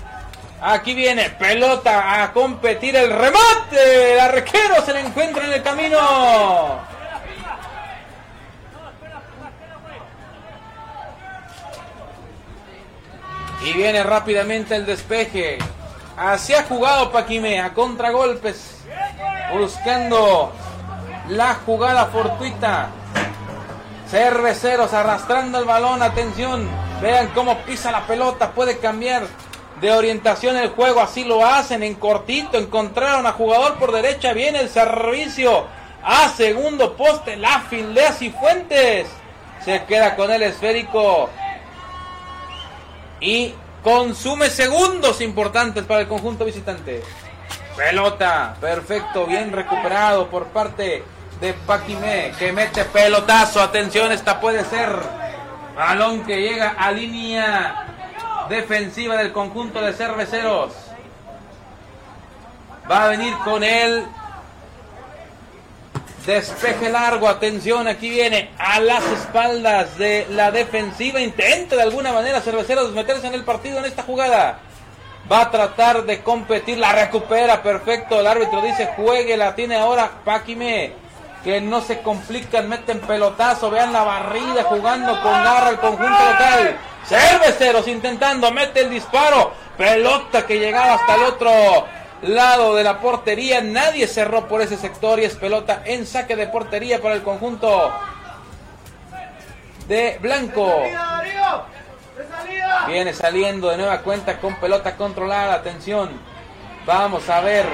Aquí 0.65 0.93
viene 0.93 1.29
pelota 1.31 2.23
a 2.23 2.31
competir 2.31 2.95
el 2.95 3.09
remate. 3.09 4.13
El 4.13 4.19
arquero 4.21 4.81
se 4.85 4.93
le 4.93 5.01
encuentra 5.01 5.43
en 5.43 5.51
el 5.51 5.61
camino. 5.61 6.79
Y 13.65 13.73
viene 13.73 14.03
rápidamente 14.03 14.75
el 14.75 14.85
despeje. 14.85 15.57
Así 16.15 16.53
ha 16.53 16.63
jugado 16.63 17.11
Paquime 17.11 17.59
a 17.59 17.73
contragolpes. 17.73 18.85
Buscando 19.51 20.53
la 21.27 21.55
jugada 21.55 22.05
fortuita. 22.05 22.87
Cerveceros 24.09 24.93
arrastrando 24.93 25.59
el 25.59 25.65
balón. 25.65 26.01
Atención. 26.01 26.69
Vean 27.01 27.27
cómo 27.35 27.57
pisa 27.63 27.91
la 27.91 28.07
pelota. 28.07 28.51
Puede 28.51 28.77
cambiar 28.77 29.23
de 29.81 29.91
orientación 29.91 30.57
el 30.57 30.69
juego. 30.69 31.01
Así 31.01 31.23
lo 31.23 31.45
hacen 31.45 31.83
en 31.83 31.95
cortito. 31.95 32.57
Encontraron 32.57 33.25
a 33.25 33.33
jugador 33.33 33.75
por 33.75 33.91
derecha. 33.91 34.33
Viene 34.33 34.59
el 34.59 34.69
servicio 34.69 35.65
a 36.03 36.29
segundo 36.29 36.95
poste. 36.95 37.35
La 37.35 37.61
fildea 37.61 38.11
Cifuentes. 38.11 39.07
Se 39.63 39.83
queda 39.85 40.15
con 40.15 40.31
el 40.31 40.43
esférico. 40.43 41.29
Y 43.19 43.53
consume 43.83 44.49
segundos 44.49 45.21
importantes 45.21 45.83
para 45.83 46.01
el 46.01 46.07
conjunto 46.07 46.45
visitante. 46.45 47.01
Pelota. 47.75 48.55
Perfecto. 48.59 49.25
Bien 49.25 49.51
recuperado 49.51 50.27
por 50.27 50.47
parte 50.47 51.03
de 51.39 51.53
Paquimé. 51.53 52.33
Que 52.37 52.51
mete 52.51 52.85
pelotazo. 52.85 53.61
Atención. 53.61 54.11
Esta 54.11 54.39
puede 54.39 54.63
ser. 54.65 54.89
Balón 55.75 56.23
que 56.23 56.39
llega 56.39 56.75
a 56.77 56.91
línea 56.91 57.92
defensiva 58.49 59.17
del 59.17 59.31
conjunto 59.31 59.81
de 59.81 59.93
cerveceros. 59.93 60.73
Va 62.89 63.05
a 63.05 63.07
venir 63.07 63.33
con 63.43 63.63
él. 63.63 64.05
Despeje 66.25 66.89
largo, 66.89 67.27
atención, 67.27 67.85
aquí 67.87 68.09
viene 68.09 68.51
a 68.57 68.79
las 68.79 69.03
espaldas 69.07 69.97
de 69.97 70.25
la 70.29 70.51
defensiva. 70.51 71.19
Intenta 71.19 71.75
de 71.75 71.81
alguna 71.81 72.13
manera 72.13 72.39
Cerveceros 72.39 72.91
meterse 72.91 73.27
en 73.27 73.33
el 73.33 73.43
partido 73.43 73.79
en 73.79 73.85
esta 73.85 74.03
jugada. 74.03 74.59
Va 75.29 75.41
a 75.41 75.51
tratar 75.51 76.03
de 76.03 76.21
competir, 76.21 76.77
la 76.77 76.93
recupera, 76.93 77.61
perfecto. 77.61 78.19
El 78.19 78.27
árbitro 78.27 78.61
dice 78.61 78.93
juegue, 78.95 79.35
la 79.35 79.55
tiene 79.55 79.75
ahora 79.75 80.11
Paquime. 80.23 80.93
Que 81.43 81.59
no 81.59 81.81
se 81.81 82.01
complican, 82.01 82.69
meten 82.69 83.01
pelotazo, 83.01 83.69
vean 83.69 83.91
la 83.91 84.03
barrida 84.03 84.63
jugando 84.63 85.21
con 85.21 85.43
garra 85.43 85.71
el 85.71 85.77
conjunto 85.77 86.07
local. 86.07 86.77
Cerveceros 87.07 87.87
intentando, 87.87 88.51
mete 88.51 88.81
el 88.81 88.89
disparo. 88.89 89.51
Pelota 89.77 90.45
que 90.45 90.59
llegaba 90.59 90.93
hasta 90.93 91.15
el 91.15 91.23
otro 91.23 91.51
lado 92.21 92.75
de 92.75 92.83
la 92.83 92.99
portería. 92.99 93.61
Nadie 93.61 94.07
cerró 94.07 94.47
por 94.47 94.61
ese 94.61 94.77
sector 94.77 95.19
y 95.19 95.25
es 95.25 95.35
pelota 95.35 95.81
en 95.85 96.05
saque 96.05 96.35
de 96.35 96.47
portería 96.47 97.01
para 97.01 97.15
el 97.15 97.23
conjunto 97.23 97.91
de 99.87 100.17
Blanco. 100.21 100.83
Viene 102.87 103.13
saliendo 103.13 103.69
de 103.69 103.77
nueva 103.77 103.99
cuenta 103.99 104.37
con 104.37 104.55
pelota 104.55 104.95
controlada. 104.95 105.55
Atención. 105.55 106.09
Vamos 106.85 107.29
a 107.29 107.41
ver. 107.41 107.65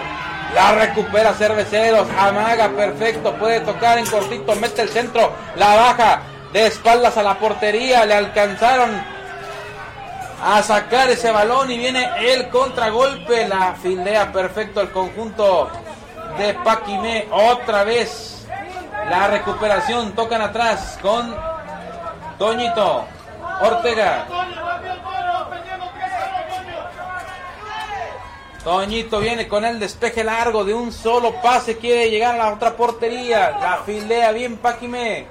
La 0.54 0.74
recupera 0.74 1.34
Cerveceros. 1.34 2.08
Amaga 2.18 2.70
perfecto. 2.70 3.34
Puede 3.34 3.60
tocar 3.62 3.98
en 3.98 4.06
cortito. 4.06 4.56
Mete 4.56 4.82
el 4.82 4.90
centro. 4.90 5.34
La 5.56 5.76
baja 5.76 6.22
de 6.54 6.68
espaldas 6.68 7.18
a 7.18 7.24
la 7.24 7.38
portería. 7.38 8.06
Le 8.06 8.16
alcanzaron 8.16 9.19
a 10.42 10.64
sacar 10.64 11.10
ese 11.10 11.32
balón 11.32 11.72
y 11.72 11.78
viene 11.78 12.10
el 12.20 12.50
contragolpe. 12.50 13.48
La 13.48 13.74
fildea 13.74 14.32
perfecto 14.32 14.82
el 14.82 14.92
conjunto 14.92 15.70
de 16.38 16.54
Paquimé. 16.56 17.28
Otra 17.32 17.84
vez 17.84 18.48
la 19.10 19.28
recuperación. 19.28 20.14
Tocan 20.14 20.42
atrás 20.42 20.98
con 21.02 21.36
Toñito 22.38 23.06
Ortega. 23.62 24.28
Toñito 28.64 29.20
viene 29.20 29.48
con 29.48 29.64
el 29.64 29.80
despeje 29.80 30.24
largo 30.24 30.66
de 30.66 30.74
un 30.74 30.92
solo 30.92 31.42
pase, 31.42 31.78
quiere 31.78 32.10
llegar 32.10 32.36
a 32.36 32.38
la 32.38 32.54
otra 32.54 32.76
portería. 32.76 33.52
La 33.52 33.78
filea 33.86 34.32
bien 34.32 34.58
Paquime. 34.58 35.28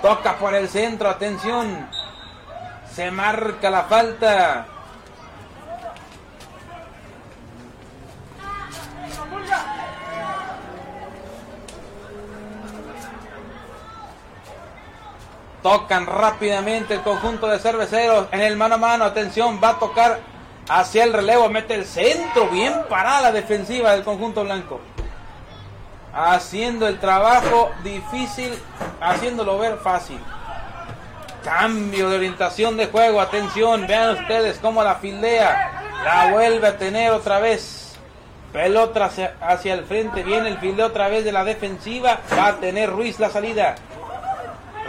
Toca 0.00 0.36
por 0.36 0.54
el 0.54 0.68
centro, 0.68 1.08
atención. 1.08 1.97
Se 2.98 3.12
marca 3.12 3.70
la 3.70 3.84
falta. 3.84 4.66
Tocan 15.62 16.06
rápidamente 16.06 16.94
el 16.94 17.02
conjunto 17.02 17.46
de 17.46 17.60
cerveceros 17.60 18.26
en 18.32 18.40
el 18.40 18.56
mano 18.56 18.74
a 18.74 18.78
mano. 18.78 19.04
Atención, 19.04 19.60
va 19.62 19.68
a 19.68 19.78
tocar 19.78 20.18
hacia 20.68 21.04
el 21.04 21.12
relevo. 21.12 21.48
Mete 21.48 21.74
el 21.76 21.84
centro. 21.84 22.48
Bien 22.48 22.82
parada 22.88 23.20
la 23.20 23.30
defensiva 23.30 23.92
del 23.92 24.02
conjunto 24.02 24.42
blanco. 24.42 24.80
Haciendo 26.12 26.88
el 26.88 26.98
trabajo 26.98 27.70
difícil, 27.84 28.58
haciéndolo 29.00 29.56
ver 29.56 29.78
fácil. 29.78 30.18
Cambio 31.48 32.10
de 32.10 32.16
orientación 32.16 32.76
de 32.76 32.86
juego. 32.86 33.22
Atención, 33.22 33.86
vean 33.86 34.18
ustedes 34.18 34.58
cómo 34.58 34.84
la 34.84 34.96
fildea. 34.96 35.82
La 36.04 36.30
vuelve 36.30 36.68
a 36.68 36.76
tener 36.76 37.10
otra 37.12 37.38
vez. 37.38 37.96
Pelota 38.52 39.06
hacia, 39.06 39.34
hacia 39.40 39.72
el 39.72 39.84
frente. 39.84 40.22
Viene 40.22 40.50
el 40.50 40.58
fildeo 40.58 40.88
otra 40.88 41.08
vez 41.08 41.24
de 41.24 41.32
la 41.32 41.44
defensiva. 41.44 42.20
Va 42.36 42.48
a 42.48 42.56
tener 42.56 42.90
Ruiz 42.90 43.18
la 43.18 43.30
salida 43.30 43.76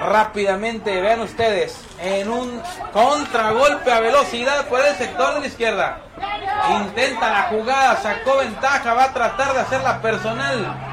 rápidamente, 0.05 1.01
vean 1.01 1.19
ustedes, 1.21 1.77
en 2.01 2.29
un 2.29 2.61
contragolpe 2.93 3.91
a 3.91 3.99
velocidad 3.99 4.65
por 4.67 4.79
el 4.79 4.95
sector 4.95 5.33
de 5.33 5.39
la 5.41 5.47
izquierda. 5.47 5.97
Intenta 6.81 7.29
la 7.29 7.41
jugada, 7.43 7.97
sacó 7.97 8.37
ventaja, 8.37 8.93
va 8.93 9.05
a 9.05 9.13
tratar 9.13 9.53
de 9.53 9.59
hacerla 9.59 10.01
personal. 10.01 10.88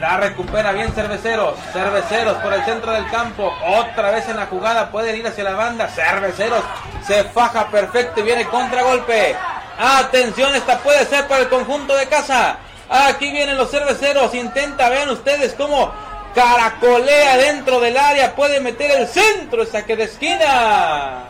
La 0.00 0.16
recupera 0.16 0.72
bien 0.72 0.90
Cerveceros. 0.94 1.58
Cerveceros 1.74 2.38
por 2.38 2.54
el 2.54 2.64
centro 2.64 2.90
del 2.92 3.08
campo. 3.10 3.54
Otra 3.66 4.10
vez 4.10 4.26
en 4.30 4.36
la 4.36 4.46
jugada. 4.46 4.90
Pueden 4.90 5.14
ir 5.14 5.26
hacia 5.26 5.44
la 5.44 5.52
banda. 5.52 5.88
Cerveceros 5.88 6.64
se 7.06 7.24
faja 7.24 7.68
perfecto 7.68 8.20
y 8.20 8.22
viene 8.22 8.46
contragolpe. 8.46 9.36
Atención, 9.78 10.54
esta 10.54 10.78
puede 10.78 11.04
ser 11.04 11.28
para 11.28 11.42
el 11.42 11.50
conjunto 11.50 11.94
de 11.94 12.06
casa. 12.06 12.56
Aquí 12.88 13.30
vienen 13.30 13.58
los 13.58 13.70
cerveceros. 13.70 14.34
Intenta, 14.34 14.88
vean 14.88 15.10
ustedes 15.10 15.52
cómo 15.52 15.92
Caracolea 16.34 17.36
dentro 17.36 17.78
del 17.78 17.98
área. 17.98 18.34
Puede 18.34 18.58
meter 18.58 18.90
el 18.92 19.06
centro. 19.06 19.66
Saque 19.66 19.96
de 19.96 20.04
esquina. 20.04 21.24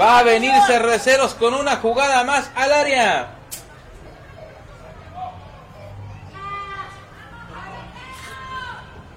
Va 0.00 0.18
a 0.18 0.22
venir 0.24 0.52
Cerveceros 0.66 1.34
con 1.34 1.54
una 1.54 1.76
jugada 1.76 2.24
más 2.24 2.50
al 2.56 2.72
área. 2.72 3.37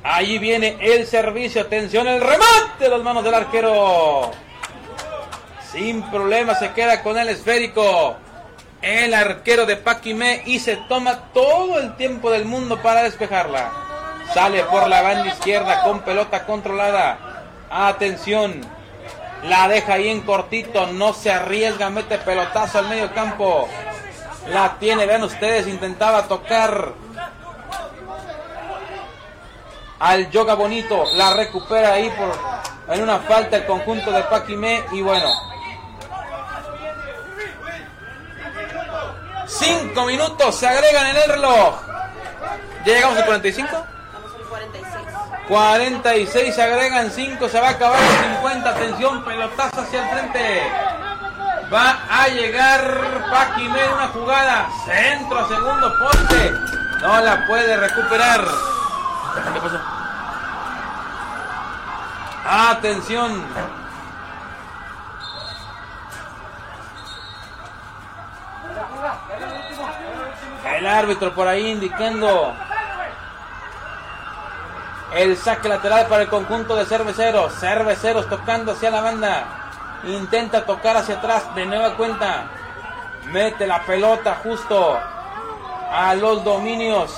Allí 0.04 0.40
viene 0.40 0.78
el 0.80 1.06
servicio. 1.06 1.62
Atención, 1.62 2.08
el 2.08 2.22
remate 2.22 2.86
de 2.86 2.90
las 2.90 3.02
manos 3.02 3.24
del 3.24 3.34
arquero. 3.34 4.32
Sin 5.72 6.02
problema 6.10 6.56
se 6.56 6.72
queda 6.72 7.04
con 7.04 7.18
el 7.18 7.30
esférico. 7.30 8.16
El 8.82 9.14
arquero 9.14 9.68
de 9.68 9.78
Paquimé 9.78 10.42
y 10.46 10.60
se 10.60 10.76
toma 10.76 11.26
todo 11.34 11.80
el 11.80 11.96
tiempo 11.98 12.32
del 12.32 12.46
mundo 12.46 12.82
para 12.82 13.04
despejarla. 13.04 13.72
Sale 14.34 14.64
por 14.64 14.88
la 14.88 15.02
banda 15.02 15.28
izquierda 15.28 15.84
con 15.84 16.02
pelota 16.02 16.46
controlada. 16.46 17.46
Atención. 17.70 18.62
La 19.44 19.68
deja 19.68 19.94
ahí 19.94 20.10
en 20.10 20.22
cortito. 20.22 20.88
No 20.88 21.14
se 21.14 21.32
arriesga. 21.32 21.92
Mete 21.92 22.18
pelotazo 22.18 22.80
al 22.80 22.90
medio 22.90 23.14
campo. 23.14 23.68
La 24.48 24.78
tiene, 24.80 25.06
vean 25.06 25.24
ustedes. 25.24 25.68
Intentaba 25.68 26.24
tocar 26.24 26.94
al 30.02 30.30
Yoga 30.32 30.56
Bonito. 30.56 31.06
La 31.14 31.34
recupera 31.34 31.94
ahí 31.94 32.10
por 32.10 32.38
en 32.94 33.04
una 33.04 33.20
falta 33.20 33.56
el 33.56 33.66
conjunto 33.66 34.12
de 34.12 34.24
Paquimé. 34.24 34.84
Y 34.92 35.02
bueno, 35.02 35.30
Cinco 39.48 40.06
minutos 40.06 40.56
se 40.56 40.68
agregan 40.68 41.08
en 41.08 41.18
el 41.18 41.30
reloj. 41.30 41.82
¿Ya 42.86 42.94
llegamos 42.94 43.18
al 43.18 43.26
45? 43.26 43.70
Vamos 43.72 44.32
al 44.34 44.44
46. 44.48 45.08
46 45.48 46.56
se 46.56 46.62
agregan 46.62 47.12
5, 47.12 47.50
se 47.50 47.60
va 47.60 47.68
a 47.68 47.72
acabar 47.72 48.00
el 48.00 48.36
50. 48.36 48.70
Atención, 48.70 49.26
pelotazo 49.26 49.82
hacia 49.82 50.04
el 50.04 50.10
frente. 50.10 50.62
Va 51.72 52.00
a 52.10 52.28
llegar 52.30 53.30
Paquimé 53.30 53.82
una 53.94 54.08
jugada. 54.08 54.70
Centro 54.86 55.40
a 55.40 55.48
segundo 55.50 55.94
poste. 56.00 56.52
No 57.02 57.20
la 57.20 57.46
puede 57.46 57.76
recuperar. 57.76 58.48
Atención. 62.46 63.44
El 70.66 70.88
árbitro 70.88 71.34
por 71.34 71.48
ahí 71.48 71.68
indicando 71.70 72.54
el 75.14 75.38
saque 75.38 75.70
lateral 75.70 76.08
para 76.08 76.24
el 76.24 76.30
conjunto 76.30 76.76
de 76.76 76.86
cerveceros. 76.86 77.54
Cerveceros 77.54 78.28
tocando 78.28 78.74
hacia 78.74 78.92
la 78.92 79.02
banda. 79.02 79.46
Intenta 80.06 80.66
tocar 80.66 80.98
hacia 80.98 81.16
atrás 81.16 81.54
de 81.56 81.66
nueva 81.66 81.96
cuenta. 81.96 82.46
Mete 83.26 83.68
la 83.68 83.84
pelota 83.84 84.40
justo 84.44 85.00
a 85.92 86.16
los 86.16 86.44
dominios 86.44 87.14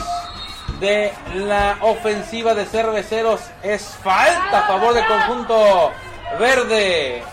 de 0.84 1.14
la 1.34 1.78
ofensiva 1.80 2.54
de 2.54 2.66
cerveceros. 2.66 3.40
Es 3.64 3.98
falta 4.04 4.60
a 4.60 4.68
favor 4.68 4.94
del 4.94 5.08
conjunto 5.08 5.94
verde. 6.38 7.24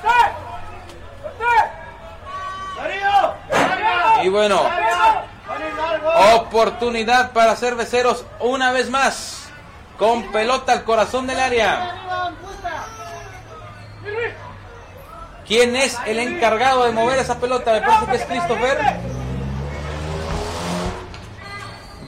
Y 4.22 4.28
bueno, 4.28 4.62
oportunidad 6.36 7.32
para 7.32 7.56
cerveceros 7.56 8.24
una 8.38 8.70
vez 8.70 8.88
más. 8.88 9.50
Con 9.98 10.30
pelota 10.30 10.72
al 10.72 10.84
corazón 10.84 11.26
del 11.26 11.40
área. 11.40 11.96
¿Quién 15.44 15.74
es 15.74 15.98
el 16.06 16.20
encargado 16.20 16.84
de 16.84 16.92
mover 16.92 17.18
esa 17.18 17.38
pelota? 17.38 17.72
Me 17.72 17.80
parece 17.80 18.06
que 18.06 18.16
es 18.16 18.24
Christopher. 18.26 18.78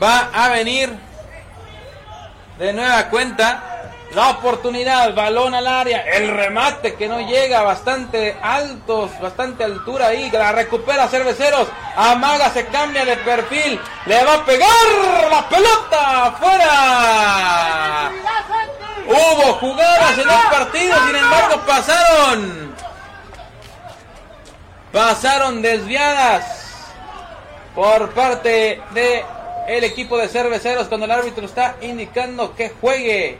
Va 0.00 0.30
a 0.32 0.48
venir 0.48 1.11
de 2.62 2.72
nueva 2.72 3.08
cuenta 3.08 3.90
la 4.14 4.30
oportunidad, 4.30 5.12
balón 5.16 5.52
al 5.52 5.66
área, 5.66 6.02
el 6.02 6.28
remate 6.28 6.94
que 6.94 7.08
no 7.08 7.18
llega, 7.18 7.62
bastante 7.62 8.36
altos, 8.40 9.10
bastante 9.20 9.64
altura 9.64 10.06
ahí, 10.06 10.30
la 10.30 10.52
recupera 10.52 11.08
Cerveceros, 11.08 11.66
Amaga 11.96 12.50
se 12.50 12.66
cambia 12.66 13.04
de 13.04 13.16
perfil, 13.16 13.80
le 14.06 14.24
va 14.24 14.34
a 14.34 14.44
pegar 14.44 14.68
la 15.28 15.48
pelota 15.48 16.26
afuera. 16.26 18.12
Hubo 19.08 19.54
jugadas 19.54 20.18
en 20.18 20.30
el 20.30 20.50
partido, 20.50 20.96
sin 21.06 21.16
embargo 21.16 21.62
pasaron. 21.66 22.76
Pasaron 24.92 25.62
desviadas 25.62 26.44
por 27.74 28.10
parte 28.10 28.80
de 28.92 29.24
el 29.66 29.84
equipo 29.84 30.18
de 30.18 30.28
cerveceros 30.28 30.88
cuando 30.88 31.06
el 31.06 31.12
árbitro 31.12 31.46
está 31.46 31.76
indicando 31.80 32.54
que 32.54 32.70
juegue. 32.80 33.38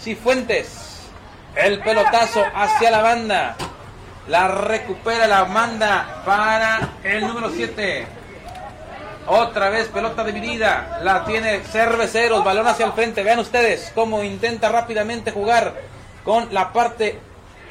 Cifuentes. 0.00 1.08
El 1.54 1.80
pelotazo 1.80 2.42
hacia 2.54 2.90
la 2.90 3.02
banda. 3.02 3.56
La 4.28 4.48
recupera 4.48 5.26
la 5.26 5.44
manda 5.44 6.22
para 6.24 6.90
el 7.02 7.26
número 7.26 7.50
7. 7.50 8.06
Otra 9.26 9.68
vez 9.68 9.88
pelota 9.88 10.24
dividida. 10.24 11.00
La 11.02 11.24
tiene 11.24 11.60
Cerveceros. 11.60 12.44
Balón 12.44 12.66
hacia 12.66 12.86
el 12.86 12.92
frente. 12.92 13.22
Vean 13.22 13.40
ustedes 13.40 13.92
cómo 13.94 14.22
intenta 14.22 14.68
rápidamente 14.68 15.32
jugar 15.32 15.74
con 16.24 16.52
la 16.52 16.72
parte 16.72 17.18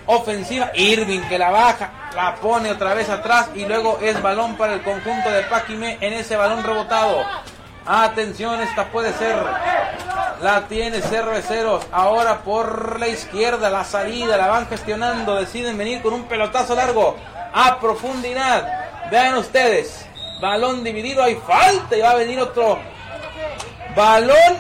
ofensiva. 0.06 0.72
Irving 0.76 1.22
que 1.22 1.40
la 1.40 1.50
baja. 1.50 2.12
La 2.16 2.36
pone 2.36 2.72
otra 2.72 2.94
vez 2.94 3.10
atrás. 3.10 3.50
Y 3.56 3.66
luego 3.66 3.98
es 4.02 4.22
balón 4.22 4.56
para 4.58 4.74
el 4.74 4.84
conjunto 4.84 5.32
de 5.32 5.44
Paquime 5.44 5.98
en 6.02 6.14
ese 6.14 6.36
balón 6.36 6.64
rebotado. 6.64 7.26
Atención, 7.86 8.62
esta 8.62 8.86
puede 8.86 9.14
ser. 9.14 9.38
La 10.42 10.68
tiene 10.68 11.02
Cerveceros. 11.02 11.86
Ahora 11.92 12.42
por 12.42 13.00
la 13.00 13.08
izquierda, 13.08 13.70
la 13.70 13.84
salida, 13.84 14.38
la 14.38 14.48
van 14.48 14.68
gestionando. 14.68 15.36
Deciden 15.36 15.78
venir 15.78 16.02
con 16.02 16.14
un 16.14 16.24
pelotazo 16.24 16.76
largo 16.76 17.18
a 17.54 17.80
profundidad. 17.80 19.10
Vean 19.12 19.36
ustedes. 19.36 20.06
Balón 20.42 20.84
dividido, 20.84 21.24
hay 21.24 21.36
falta 21.36 21.98
y 21.98 22.02
va 22.02 22.12
a 22.12 22.16
venir 22.16 22.40
otro 22.40 22.80
balón 23.96 24.58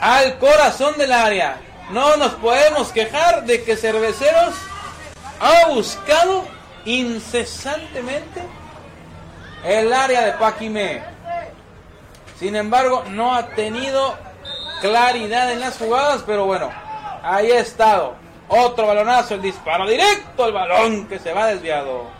al 0.00 0.38
corazón 0.38 0.98
del 0.98 1.12
área. 1.12 1.56
No 1.90 2.16
nos 2.16 2.32
podemos 2.32 2.92
quejar 2.92 3.44
de 3.44 3.62
que 3.64 3.76
Cerveceros 3.76 4.54
ha 5.40 5.68
buscado 5.68 6.44
incesantemente 6.84 8.42
el 9.64 9.92
área 9.92 10.22
de 10.22 10.32
Paquime. 10.32 11.11
Sin 12.42 12.56
embargo, 12.56 13.04
no 13.08 13.36
ha 13.36 13.50
tenido 13.50 14.18
claridad 14.80 15.52
en 15.52 15.60
las 15.60 15.78
jugadas, 15.78 16.24
pero 16.26 16.44
bueno, 16.44 16.72
ahí 17.22 17.52
ha 17.52 17.60
estado. 17.60 18.16
Otro 18.48 18.88
balonazo, 18.88 19.34
el 19.34 19.42
disparo 19.42 19.86
directo, 19.86 20.46
el 20.46 20.52
balón 20.52 21.06
que 21.06 21.20
se 21.20 21.32
va 21.32 21.46
desviado. 21.46 22.10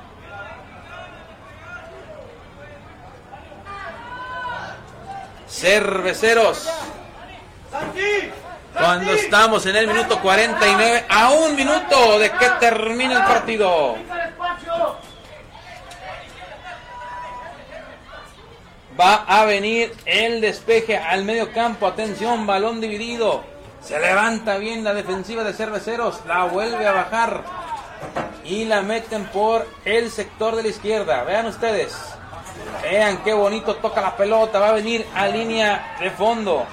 Cerveceros. 5.49 6.70
Cuando 8.78 9.15
estamos 9.15 9.66
en 9.66 9.74
el 9.74 9.89
minuto 9.89 10.20
49, 10.20 11.05
a 11.09 11.31
un 11.31 11.57
minuto 11.57 12.20
de 12.20 12.31
que 12.31 12.49
termine 12.61 13.15
el 13.15 13.24
partido. 13.24 13.97
Va 19.02 19.24
a 19.26 19.44
venir 19.46 19.92
el 20.06 20.40
despeje 20.40 20.96
al 20.96 21.24
medio 21.24 21.52
campo. 21.52 21.88
Atención, 21.88 22.46
balón 22.46 22.80
dividido. 22.80 23.42
Se 23.82 23.98
levanta 23.98 24.58
bien 24.58 24.84
la 24.84 24.94
defensiva 24.94 25.42
de 25.42 25.52
Cerveceros. 25.52 26.20
La 26.28 26.44
vuelve 26.44 26.86
a 26.86 26.92
bajar. 26.92 27.42
Y 28.44 28.64
la 28.64 28.82
meten 28.82 29.24
por 29.24 29.66
el 29.84 30.08
sector 30.08 30.54
de 30.54 30.62
la 30.62 30.68
izquierda. 30.68 31.24
Vean 31.24 31.46
ustedes. 31.46 31.96
Vean 32.80 33.24
qué 33.24 33.32
bonito 33.32 33.74
toca 33.74 34.00
la 34.00 34.16
pelota. 34.16 34.60
Va 34.60 34.68
a 34.68 34.72
venir 34.74 35.04
a 35.16 35.26
línea 35.26 35.96
de 35.98 36.12
fondo. 36.12 36.64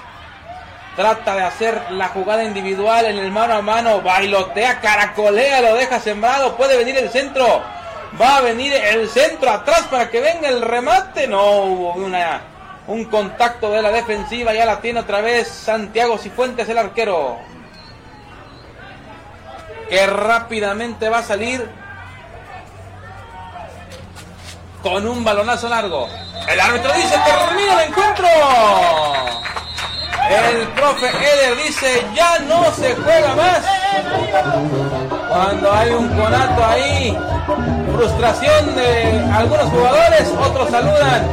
Trata 0.94 1.34
de 1.34 1.42
hacer 1.42 1.82
la 1.90 2.10
jugada 2.10 2.44
individual 2.44 3.06
en 3.06 3.18
el 3.18 3.32
mano 3.32 3.54
a 3.54 3.62
mano. 3.62 4.02
Bailotea, 4.02 4.80
caracolea, 4.80 5.62
lo 5.62 5.74
deja 5.74 5.98
sembrado. 5.98 6.56
Puede 6.56 6.76
venir 6.76 6.96
el 6.96 7.10
centro. 7.10 7.79
Va 8.18 8.36
a 8.36 8.40
venir 8.40 8.72
el 8.72 9.08
centro 9.08 9.50
atrás 9.50 9.82
para 9.90 10.08
que 10.10 10.20
venga 10.20 10.48
el 10.48 10.62
remate. 10.62 11.26
No 11.26 11.62
hubo 11.62 11.92
una, 11.94 12.40
un 12.86 13.04
contacto 13.04 13.70
de 13.70 13.82
la 13.82 13.90
defensiva. 13.90 14.54
Ya 14.54 14.64
la 14.64 14.80
tiene 14.80 15.00
otra 15.00 15.20
vez 15.20 15.48
Santiago 15.48 16.16
Cifuentes, 16.18 16.68
el 16.68 16.78
arquero. 16.78 17.38
Que 19.88 20.06
rápidamente 20.06 21.08
va 21.08 21.18
a 21.18 21.22
salir 21.22 21.68
con 24.82 25.06
un 25.06 25.22
balonazo 25.22 25.68
largo. 25.68 26.08
El 26.48 26.60
árbitro 26.60 26.92
dice: 26.94 27.16
termina 27.24 27.82
el 27.82 27.88
encuentro. 27.90 28.28
El 30.30 30.68
profe 30.68 31.06
Eder 31.08 31.56
dice, 31.56 32.06
ya 32.14 32.38
no 32.40 32.72
se 32.72 32.94
juega 32.94 33.34
más. 33.34 33.64
Cuando 35.28 35.72
hay 35.72 35.90
un 35.90 36.08
conato 36.08 36.64
ahí, 36.64 37.18
frustración 37.96 38.76
de 38.76 39.24
algunos 39.32 39.68
jugadores, 39.70 40.32
otros 40.40 40.70
saludan. 40.70 41.28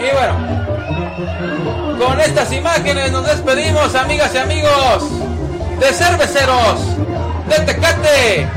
Y 0.00 0.10
bueno, 0.12 2.04
con 2.04 2.20
estas 2.20 2.52
imágenes 2.52 3.12
nos 3.12 3.24
despedimos, 3.26 3.94
amigas 3.94 4.34
y 4.34 4.38
amigos 4.38 5.04
de 5.78 5.92
cerveceros 5.92 6.80
de 7.48 7.56
Tecate. 7.64 8.48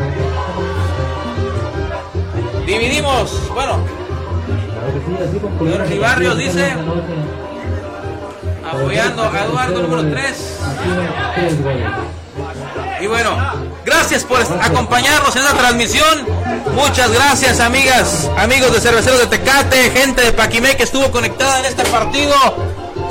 Dividimos, 2.66 3.32
bueno. 3.54 3.80
Señor 5.60 5.88
Ribarrios 5.88 6.38
dice, 6.38 6.74
apoyando 8.70 9.24
a 9.24 9.46
Eduardo 9.46 9.82
número 9.82 10.12
3. 10.12 10.60
Y 13.02 13.08
bueno, 13.08 13.36
gracias 13.86 14.24
por 14.24 14.42
acompañarnos 14.42 15.36
en 15.36 15.42
esta 15.42 15.58
transmisión. 15.58 16.26
Muchas 16.76 17.12
gracias, 17.12 17.60
amigas, 17.60 18.30
amigos 18.38 18.72
de 18.74 18.80
Cerveceros 18.80 19.20
de 19.20 19.28
Tecate, 19.28 19.92
gente 19.92 20.22
de 20.22 20.32
Paquimé 20.32 20.78
que 20.78 20.84
estuvo 20.84 21.12
conectada 21.12 21.60
en 21.60 21.66
este 21.66 21.84
partido. 21.86 22.36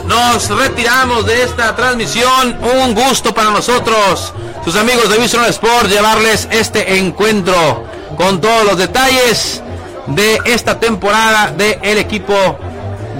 Nos 0.06 0.48
retiramos 0.48 1.26
de 1.26 1.42
esta 1.42 1.74
transmisión. 1.76 2.58
Un 2.62 2.94
gusto 2.94 3.34
para 3.34 3.50
nosotros, 3.50 4.32
sus 4.64 4.76
amigos 4.76 5.08
de 5.10 5.18
Vision 5.18 5.44
Sport, 5.46 5.88
llevarles 5.88 6.48
este 6.50 6.98
encuentro 6.98 7.84
con 8.20 8.38
todos 8.38 8.64
los 8.64 8.76
detalles 8.76 9.62
de 10.08 10.40
esta 10.44 10.78
temporada 10.78 11.52
del 11.56 11.96
equipo 11.96 12.34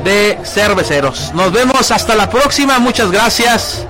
de 0.04 0.38
cerveceros. 0.44 1.32
Nos 1.32 1.50
vemos 1.52 1.90
hasta 1.90 2.14
la 2.14 2.28
próxima. 2.28 2.78
Muchas 2.78 3.10
gracias. 3.10 3.86